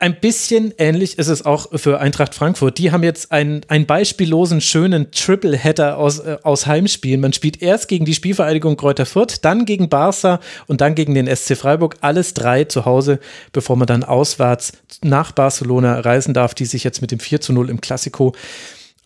[0.00, 2.78] Ein bisschen ähnlich ist es auch für Eintracht Frankfurt.
[2.78, 7.20] Die haben jetzt einen, einen beispiellosen, schönen Triple-Header aus, äh, aus Heimspielen.
[7.20, 11.26] Man spielt erst gegen die Spielvereinigung Kräuter Fürth, dann gegen Barca und dann gegen den
[11.26, 11.96] SC Freiburg.
[12.00, 13.18] Alles drei zu Hause,
[13.52, 17.52] bevor man dann auswärts nach Barcelona reisen darf, die sich jetzt mit dem 4 zu
[17.52, 18.36] 0 im Klassiko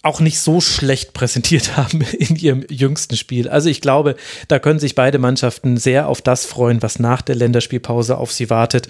[0.02, 3.48] auch nicht so schlecht präsentiert haben in ihrem jüngsten Spiel.
[3.48, 4.16] Also ich glaube,
[4.48, 8.50] da können sich beide Mannschaften sehr auf das freuen, was nach der Länderspielpause auf sie
[8.50, 8.88] wartet.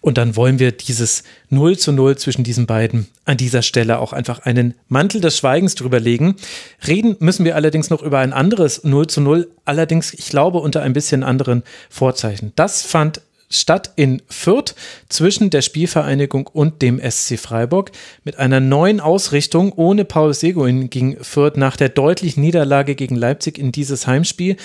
[0.00, 4.12] Und dann wollen wir dieses 0 zu 0 zwischen diesen beiden an dieser Stelle auch
[4.12, 6.36] einfach einen Mantel des Schweigens drüber legen.
[6.86, 10.82] Reden müssen wir allerdings noch über ein anderes 0 zu 0, allerdings, ich glaube, unter
[10.82, 12.52] ein bisschen anderen Vorzeichen.
[12.56, 13.20] Das fand
[13.50, 14.74] statt in Fürth
[15.08, 17.92] zwischen der Spielvereinigung und dem SC Freiburg.
[18.24, 23.58] Mit einer neuen Ausrichtung ohne Paul Seguin ging Fürth nach der deutlichen Niederlage gegen Leipzig
[23.58, 24.56] in dieses Heimspiel.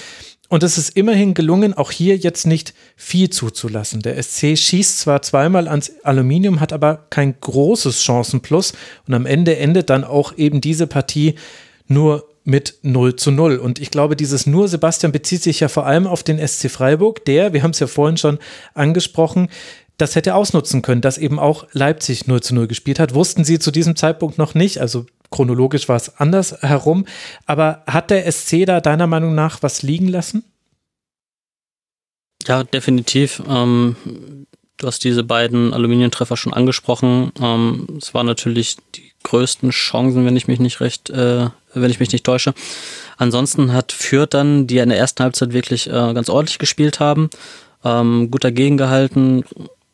[0.53, 4.03] Und es ist immerhin gelungen, auch hier jetzt nicht viel zuzulassen.
[4.03, 8.73] Der SC schießt zwar zweimal ans Aluminium, hat aber kein großes Chancenplus
[9.07, 11.33] und am Ende endet dann auch eben diese Partie
[11.88, 13.57] nur mit 0 zu 0.
[13.57, 17.25] Und ich glaube, dieses nur Sebastian bezieht sich ja vor allem auf den SC Freiburg,
[17.25, 18.38] der, wir haben es ja vorhin schon
[18.75, 19.49] angesprochen,
[19.98, 23.15] das hätte ausnutzen können, dass eben auch Leipzig 0 zu 0 gespielt hat.
[23.15, 24.80] Wussten sie zu diesem Zeitpunkt noch nicht.
[24.80, 27.06] Also chronologisch war es anders herum.
[27.45, 30.44] Aber hat der SC da deiner Meinung nach was liegen lassen?
[32.48, 33.42] Ja, definitiv.
[33.50, 33.95] Ähm,
[34.78, 37.32] du hast diese beiden Aluminiumtreffer schon angesprochen.
[37.42, 42.00] Ähm, es waren natürlich die größten Chancen, wenn ich mich nicht recht, äh, wenn ich
[42.00, 42.53] mich nicht täusche.
[43.18, 47.30] Ansonsten hat Fürth dann, die in der ersten Halbzeit wirklich äh, ganz ordentlich gespielt haben,
[47.84, 49.45] ähm, gut dagegen gehalten.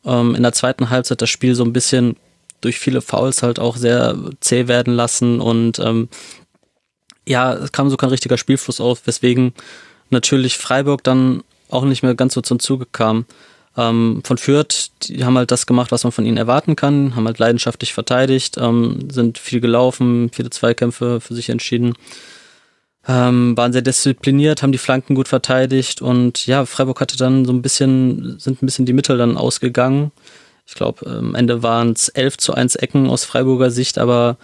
[0.04, 2.16] Ähm, in der zweiten Halbzeit das Spiel so ein bisschen
[2.60, 6.08] durch viele Fouls halt auch sehr zäh werden lassen und ähm,
[7.26, 9.52] ja, es kam so kein richtiger Spielfluss auf, weswegen
[10.10, 13.26] natürlich Freiburg dann auch nicht mehr ganz so zum Zuge kam.
[13.76, 17.26] Ähm, von Fürth, die haben halt das gemacht, was man von ihnen erwarten kann, haben
[17.26, 21.94] halt leidenschaftlich verteidigt, ähm, sind viel gelaufen, viele Zweikämpfe für sich entschieden,
[23.06, 27.52] ähm, waren sehr diszipliniert, haben die Flanken gut verteidigt und ja, Freiburg hatte dann so
[27.52, 30.10] ein bisschen, sind ein bisschen die Mittel dann ausgegangen.
[30.70, 34.36] Ich glaube, am Ende waren es 11 zu 1 Ecken aus Freiburger Sicht, aber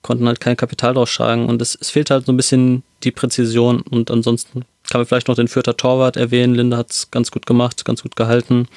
[0.00, 3.10] konnten halt kein Kapital draus schlagen und es, es fehlt halt so ein bisschen die
[3.10, 6.54] Präzision und ansonsten kann man vielleicht noch den Fürther Torwart erwähnen.
[6.54, 8.68] Linde hat es ganz gut gemacht, ganz gut gehalten.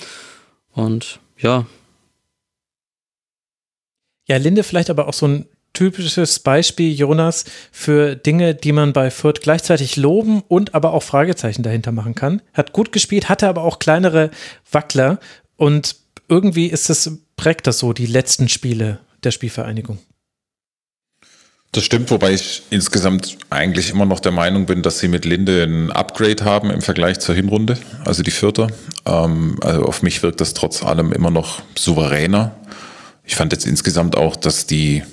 [0.71, 1.67] Und ja.
[4.27, 9.11] Ja, Linde vielleicht aber auch so ein typisches Beispiel, Jonas, für Dinge, die man bei
[9.11, 12.41] Fürth gleichzeitig loben und aber auch Fragezeichen dahinter machen kann.
[12.53, 14.31] Hat gut gespielt, hatte aber auch kleinere
[14.71, 15.19] Wackler
[15.55, 19.99] und irgendwie ist es, prägt das so die letzten Spiele der Spielvereinigung.
[21.71, 25.63] Das stimmt, wobei ich insgesamt eigentlich immer noch der Meinung bin, dass sie mit Linde
[25.63, 28.67] ein Upgrade haben im Vergleich zur Hinrunde, also die vierte.
[29.05, 32.55] Ähm, also auf mich wirkt das trotz allem immer noch souveräner.
[33.25, 35.03] Ich fand jetzt insgesamt auch, dass die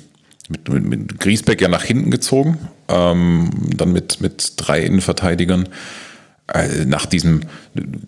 [0.48, 5.68] mit, mit, mit Griesbeck ja nach hinten gezogen, ähm, dann mit, mit drei Innenverteidigern
[6.84, 7.40] nach diesem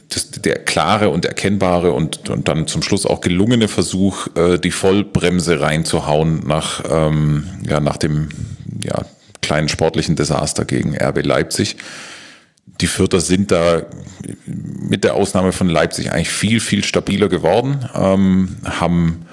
[0.09, 4.71] das, der klare und erkennbare und, und dann zum Schluss auch gelungene Versuch, äh, die
[4.71, 8.29] Vollbremse reinzuhauen nach, ähm, ja, nach dem
[8.83, 9.05] ja,
[9.41, 11.77] kleinen sportlichen Desaster gegen RB Leipzig.
[12.81, 13.83] Die Vierter sind da
[14.47, 19.27] mit der Ausnahme von Leipzig eigentlich viel, viel stabiler geworden, ähm, haben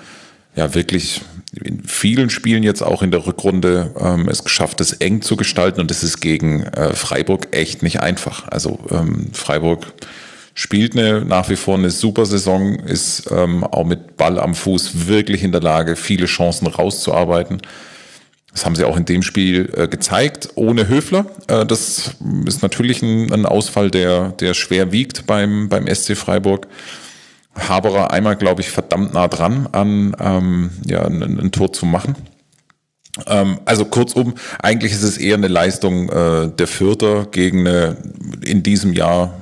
[0.56, 1.22] ja wirklich
[1.53, 5.81] in vielen Spielen jetzt auch in der Rückrunde ähm, es geschafft, es eng zu gestalten
[5.81, 8.47] und das ist gegen äh, Freiburg echt nicht einfach.
[8.47, 9.93] Also ähm, Freiburg
[10.53, 15.07] spielt eine, nach wie vor eine super Saison, ist ähm, auch mit Ball am Fuß
[15.07, 17.61] wirklich in der Lage, viele Chancen rauszuarbeiten.
[18.53, 21.25] Das haben sie auch in dem Spiel äh, gezeigt, ohne Höfler.
[21.47, 22.15] Äh, das
[22.45, 26.67] ist natürlich ein, ein, Ausfall, der, der schwer wiegt beim, beim SC Freiburg.
[27.55, 32.15] Haberer einmal, glaube ich, verdammt nah dran an ähm, ja, ein, ein Tor zu machen.
[33.27, 37.97] Ähm, also kurzum, eigentlich ist es eher eine Leistung äh, der Fürther gegen eine
[38.41, 39.33] in diesem Jahr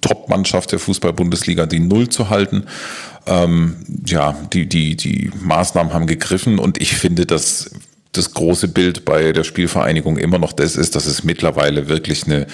[0.00, 2.64] Top-Mannschaft der Fußball-Bundesliga, die Null zu halten.
[3.26, 7.72] Ähm, ja, die, die, die Maßnahmen haben gegriffen und ich finde, dass
[8.12, 12.46] das große Bild bei der Spielvereinigung immer noch das ist, dass es mittlerweile wirklich eine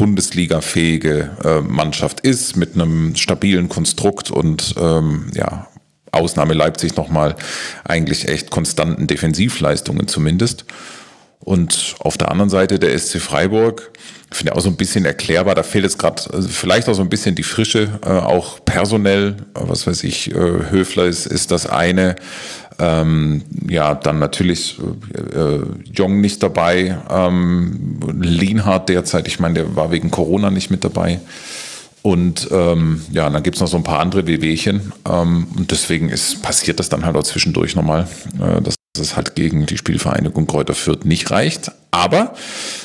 [0.00, 5.68] Bundesliga-fähige äh, Mannschaft ist, mit einem stabilen Konstrukt und ähm, ja,
[6.10, 7.36] Ausnahme Leipzig nochmal
[7.84, 10.64] eigentlich echt konstanten Defensivleistungen zumindest.
[11.40, 13.90] Und auf der anderen Seite der SC Freiburg,
[14.30, 17.02] finde ich auch so ein bisschen erklärbar, da fehlt jetzt gerade also vielleicht auch so
[17.02, 21.66] ein bisschen die Frische, äh, auch personell, was weiß ich, äh, Höfler ist, ist das
[21.66, 22.16] eine.
[22.80, 24.80] Ähm, ja, dann natürlich
[25.14, 25.58] äh,
[25.92, 31.20] Jong nicht dabei, ähm, Lienhardt derzeit, ich meine, der war wegen Corona nicht mit dabei.
[32.02, 34.92] Und ähm, ja, dann gibt's noch so ein paar andere Wehwehchen.
[35.06, 38.08] Ähm, und deswegen ist, passiert das dann halt auch zwischendurch nochmal,
[38.40, 41.70] äh, dass es halt gegen die Spielvereinigung Kräuter Fürth nicht reicht.
[41.92, 42.34] Aber,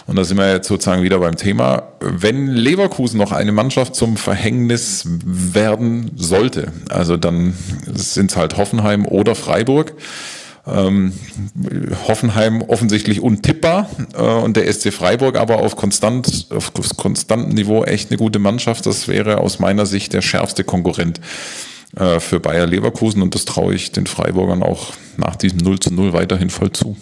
[0.08, 4.18] und da sind wir jetzt sozusagen wieder beim Thema, wenn Leverkusen noch eine Mannschaft zum
[4.18, 7.54] Verhängnis werden sollte, also dann
[7.94, 9.94] sind es halt Hoffenheim oder Freiburg.
[10.68, 11.14] Ähm,
[12.08, 18.10] Hoffenheim offensichtlich untippbar äh, und der SC Freiburg aber auf konstant auf konstantem Niveau echt
[18.10, 18.88] eine gute Mannschaft.
[18.88, 21.22] Das wäre aus meiner Sicht der schärfste Konkurrent
[21.96, 25.94] äh, für Bayer Leverkusen und das traue ich den Freiburgern auch nach diesem 0 zu
[25.94, 26.98] 0 weiterhin voll zu.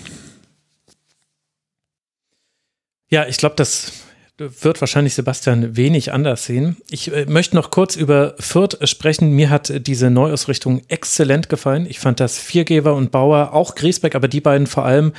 [3.10, 3.92] Ja, ich glaube, das
[4.38, 6.78] wird wahrscheinlich Sebastian wenig anders sehen.
[6.90, 9.32] Ich äh, möchte noch kurz über Fürth sprechen.
[9.32, 11.86] Mir hat diese Neuausrichtung exzellent gefallen.
[11.88, 15.14] Ich fand, dass Viergeber und Bauer, auch Griesbeck, aber die beiden vor allem,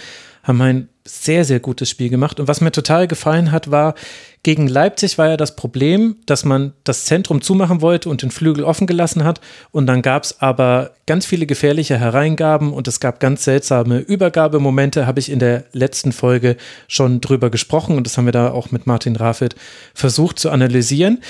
[0.45, 2.41] haben ein sehr, sehr gutes Spiel gemacht.
[2.41, 3.95] Und was mir total gefallen hat, war,
[4.43, 8.65] gegen Leipzig war ja das Problem, dass man das Zentrum zumachen wollte und den Flügel
[8.65, 9.41] offen gelassen hat.
[9.71, 15.07] Und dann gab es aber ganz viele gefährliche Hereingaben und es gab ganz seltsame Übergabemomente,
[15.07, 16.57] habe ich in der letzten Folge
[16.89, 19.57] schon drüber gesprochen und das haben wir da auch mit Martin Rafit
[19.93, 21.23] versucht zu analysieren.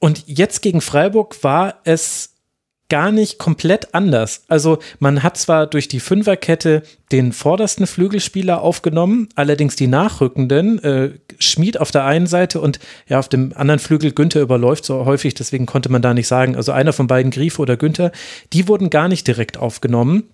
[0.00, 2.33] Und jetzt gegen Freiburg war es
[2.88, 4.44] gar nicht komplett anders.
[4.48, 6.82] Also man hat zwar durch die Fünferkette
[7.12, 13.18] den vordersten Flügelspieler aufgenommen, allerdings die nachrückenden, äh, Schmied auf der einen Seite und ja
[13.18, 16.72] auf dem anderen Flügel Günther überläuft so häufig, deswegen konnte man da nicht sagen, also
[16.72, 18.12] einer von beiden, Griefe oder Günther,
[18.52, 20.24] die wurden gar nicht direkt aufgenommen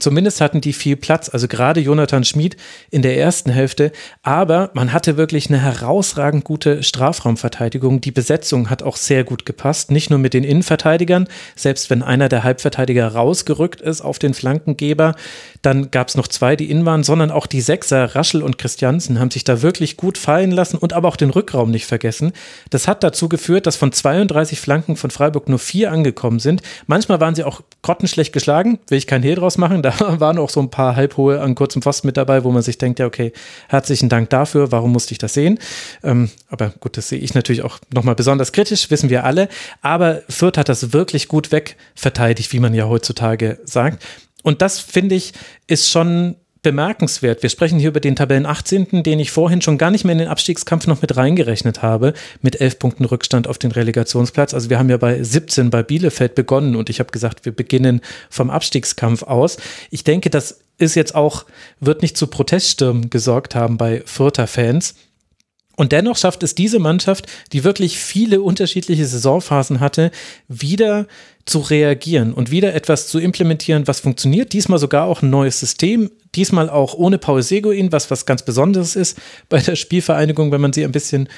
[0.00, 2.56] Zumindest hatten die viel Platz, also gerade Jonathan Schmid
[2.90, 3.92] in der ersten Hälfte.
[4.22, 8.00] Aber man hatte wirklich eine herausragend gute Strafraumverteidigung.
[8.00, 9.90] Die Besetzung hat auch sehr gut gepasst.
[9.90, 15.14] Nicht nur mit den Innenverteidigern, selbst wenn einer der Halbverteidiger rausgerückt ist auf den Flankengeber,
[15.62, 19.18] dann gab es noch zwei, die innen waren, sondern auch die Sechser, Raschel und Christiansen,
[19.18, 22.32] haben sich da wirklich gut fallen lassen und aber auch den Rückraum nicht vergessen.
[22.70, 26.62] Das hat dazu geführt, dass von 32 Flanken von Freiburg nur vier angekommen sind.
[26.86, 29.82] Manchmal waren sie auch grottenschlecht geschlagen, will ich kein Hehl draus machen.
[29.88, 32.76] Da waren auch so ein paar halbhohe an kurzem Pfosten mit dabei, wo man sich
[32.76, 33.32] denkt, ja, okay,
[33.68, 35.58] herzlichen Dank dafür, warum musste ich das sehen?
[36.02, 39.48] Ähm, aber gut, das sehe ich natürlich auch nochmal besonders kritisch, wissen wir alle.
[39.80, 44.04] Aber Fürth hat das wirklich gut wegverteidigt, wie man ja heutzutage sagt.
[44.42, 45.32] Und das finde ich
[45.66, 47.42] ist schon bemerkenswert.
[47.42, 50.18] Wir sprechen hier über den Tabellen 18., den ich vorhin schon gar nicht mehr in
[50.18, 54.54] den Abstiegskampf noch mit reingerechnet habe, mit elf Punkten Rückstand auf den Relegationsplatz.
[54.54, 58.00] Also wir haben ja bei 17 bei Bielefeld begonnen und ich habe gesagt, wir beginnen
[58.30, 59.58] vom Abstiegskampf aus.
[59.90, 61.44] Ich denke, das ist jetzt auch,
[61.80, 64.94] wird nicht zu Proteststürmen gesorgt haben bei Fürther Fans.
[65.76, 70.10] Und dennoch schafft es diese Mannschaft, die wirklich viele unterschiedliche Saisonphasen hatte,
[70.48, 71.06] wieder
[71.48, 74.52] zu reagieren und wieder etwas zu implementieren, was funktioniert.
[74.52, 78.96] Diesmal sogar auch ein neues System, diesmal auch ohne Paul Seguin, was was ganz Besonderes
[78.96, 79.18] ist
[79.48, 81.28] bei der Spielvereinigung, wenn man sie ein bisschen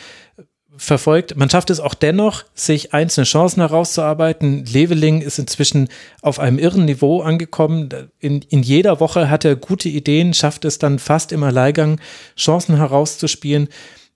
[0.76, 1.36] verfolgt.
[1.36, 4.64] Man schafft es auch dennoch, sich einzelne Chancen herauszuarbeiten.
[4.64, 5.88] Leveling ist inzwischen
[6.22, 7.90] auf einem irren Niveau angekommen.
[8.18, 12.00] In, in jeder Woche hat er gute Ideen, schafft es dann fast im Alleingang,
[12.36, 13.68] Chancen herauszuspielen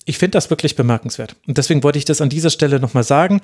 [0.05, 1.36] ich finde das wirklich bemerkenswert.
[1.47, 3.40] Und deswegen wollte ich das an dieser Stelle nochmal sagen,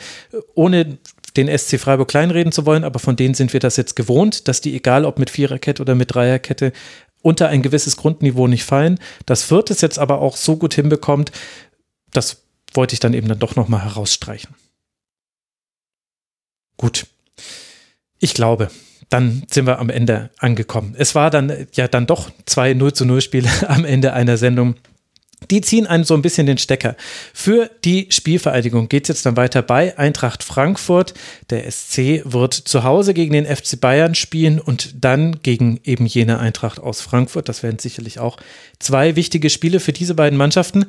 [0.55, 0.99] ohne
[1.37, 4.61] den SC Freiburg kleinreden zu wollen, aber von denen sind wir das jetzt gewohnt, dass
[4.61, 6.73] die, egal ob mit Viererkette oder mit Dreierkette,
[7.23, 8.99] unter ein gewisses Grundniveau nicht fallen.
[9.27, 11.33] Das Viert es jetzt aber auch so gut hinbekommt,
[12.13, 12.43] das
[12.73, 14.55] wollte ich dann eben dann doch nochmal herausstreichen.
[16.77, 17.07] Gut.
[18.19, 18.71] Ich glaube,
[19.09, 20.95] dann sind wir am Ende angekommen.
[20.97, 24.77] Es war dann ja dann doch zwei 0 zu 0 Spiele am Ende einer Sendung
[25.49, 26.97] die ziehen einen so ein bisschen den Stecker.
[27.33, 31.15] Für die Spielvereidigung geht es jetzt dann weiter bei Eintracht Frankfurt.
[31.49, 36.39] Der SC wird zu Hause gegen den FC Bayern spielen und dann gegen eben jene
[36.39, 37.49] Eintracht aus Frankfurt.
[37.49, 38.37] Das werden sicherlich auch
[38.79, 40.87] zwei wichtige Spiele für diese beiden Mannschaften.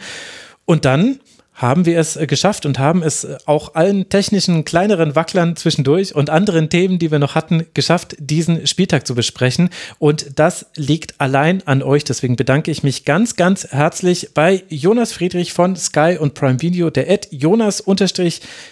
[0.65, 1.19] Und dann
[1.61, 6.15] haben wir es äh, geschafft und haben es äh, auch allen technischen kleineren Wacklern zwischendurch
[6.15, 9.69] und anderen Themen, die wir noch hatten, geschafft, diesen Spieltag zu besprechen.
[9.99, 12.03] Und das liegt allein an euch.
[12.03, 16.89] Deswegen bedanke ich mich ganz, ganz herzlich bei Jonas Friedrich von Sky und Prime Video,
[16.89, 17.83] der Ad Jonas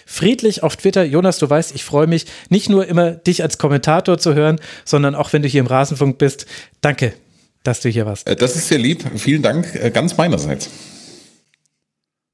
[0.06, 1.04] Friedlich auf Twitter.
[1.04, 5.14] Jonas, du weißt, ich freue mich nicht nur immer, dich als Kommentator zu hören, sondern
[5.14, 6.46] auch, wenn du hier im Rasenfunk bist.
[6.80, 7.12] Danke,
[7.62, 8.26] dass du hier warst.
[8.26, 9.04] Äh, das ist sehr lieb.
[9.16, 10.70] Vielen Dank ganz meinerseits.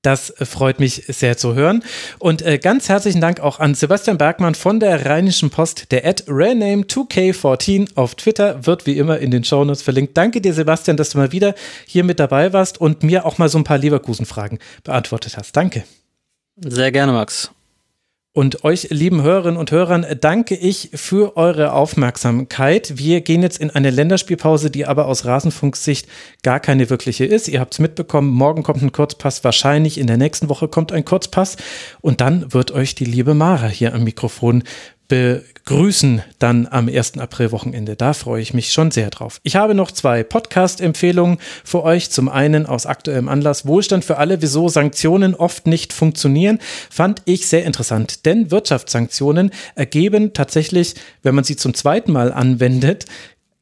[0.06, 1.82] Das freut mich sehr zu hören.
[2.20, 5.90] Und äh, ganz herzlichen Dank auch an Sebastian Bergmann von der Rheinischen Post.
[5.90, 10.16] Der Ad Rename2K14 auf Twitter wird wie immer in den Shownotes verlinkt.
[10.16, 13.48] Danke dir, Sebastian, dass du mal wieder hier mit dabei warst und mir auch mal
[13.48, 15.56] so ein paar Leverkusen-Fragen beantwortet hast.
[15.56, 15.82] Danke.
[16.54, 17.50] Sehr gerne, Max.
[18.36, 22.92] Und euch, lieben Hörerinnen und Hörern, danke ich für eure Aufmerksamkeit.
[22.96, 26.06] Wir gehen jetzt in eine Länderspielpause, die aber aus Rasenfunksicht
[26.42, 27.48] gar keine wirkliche ist.
[27.48, 31.06] Ihr habt es mitbekommen, morgen kommt ein Kurzpass, wahrscheinlich in der nächsten Woche kommt ein
[31.06, 31.56] Kurzpass.
[32.02, 34.64] Und dann wird euch die liebe Mara hier am Mikrofon
[35.08, 37.18] begrüßen dann am 1.
[37.18, 37.96] April-Wochenende.
[37.96, 39.40] Da freue ich mich schon sehr drauf.
[39.42, 42.10] Ich habe noch zwei Podcast-Empfehlungen für euch.
[42.10, 46.58] Zum einen aus aktuellem Anlass Wohlstand für alle, wieso Sanktionen oft nicht funktionieren,
[46.90, 48.26] fand ich sehr interessant.
[48.26, 53.06] Denn Wirtschaftssanktionen ergeben tatsächlich, wenn man sie zum zweiten Mal anwendet,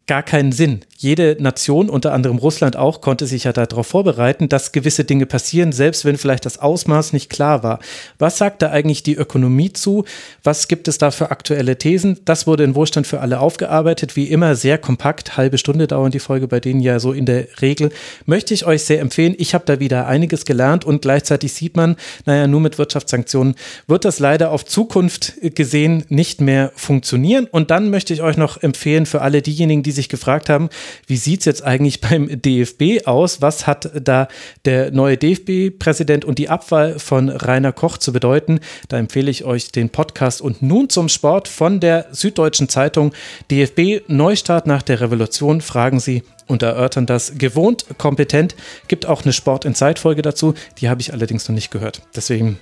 [0.06, 4.72] gar keinen Sinn jede Nation, unter anderem Russland auch, konnte sich ja darauf vorbereiten, dass
[4.72, 7.78] gewisse Dinge passieren, selbst wenn vielleicht das Ausmaß nicht klar war.
[8.18, 10.04] Was sagt da eigentlich die Ökonomie zu?
[10.42, 12.18] Was gibt es da für aktuelle Thesen?
[12.24, 16.18] Das wurde in Wohlstand für alle aufgearbeitet, wie immer sehr kompakt, halbe Stunde dauern die
[16.18, 17.90] Folge bei denen ja so in der Regel.
[18.24, 19.34] Möchte ich euch sehr empfehlen.
[19.38, 23.54] Ich habe da wieder einiges gelernt und gleichzeitig sieht man, naja, nur mit Wirtschaftssanktionen
[23.86, 27.46] wird das leider auf Zukunft gesehen nicht mehr funktionieren.
[27.50, 30.70] Und dann möchte ich euch noch empfehlen für alle diejenigen, die sich gefragt haben,
[31.06, 33.42] wie sieht es jetzt eigentlich beim DFB aus?
[33.42, 34.28] Was hat da
[34.64, 38.60] der neue DFB-Präsident und die Abwahl von Rainer Koch zu bedeuten?
[38.88, 43.12] Da empfehle ich euch den Podcast und nun zum Sport von der Süddeutschen Zeitung
[43.50, 45.60] DFB Neustart nach der Revolution.
[45.60, 48.54] Fragen Sie und erörtern das gewohnt kompetent.
[48.88, 50.54] Gibt auch eine Sport in Zeitfolge dazu.
[50.78, 52.02] Die habe ich allerdings noch nicht gehört.
[52.14, 52.58] Deswegen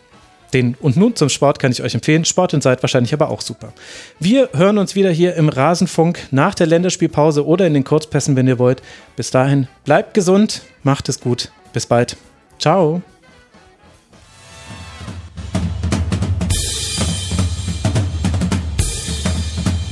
[0.54, 2.24] den und nun zum Sport kann ich euch empfehlen.
[2.24, 3.72] Sport in Zeit wahrscheinlich aber auch super.
[4.18, 8.48] Wir hören uns wieder hier im Rasenfunk nach der Länderspielpause oder in den Kurzpässen, wenn
[8.48, 8.82] ihr wollt.
[9.16, 11.50] Bis dahin, bleibt gesund, macht es gut.
[11.72, 12.16] Bis bald.
[12.58, 13.02] Ciao.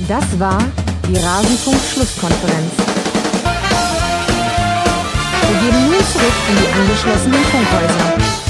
[0.07, 0.59] Das war
[1.07, 2.71] Die Rasenfunk-Schlusskonferenz.
[5.47, 8.40] Wir geben nun zurück in die angeschlossenen Funkhäuser.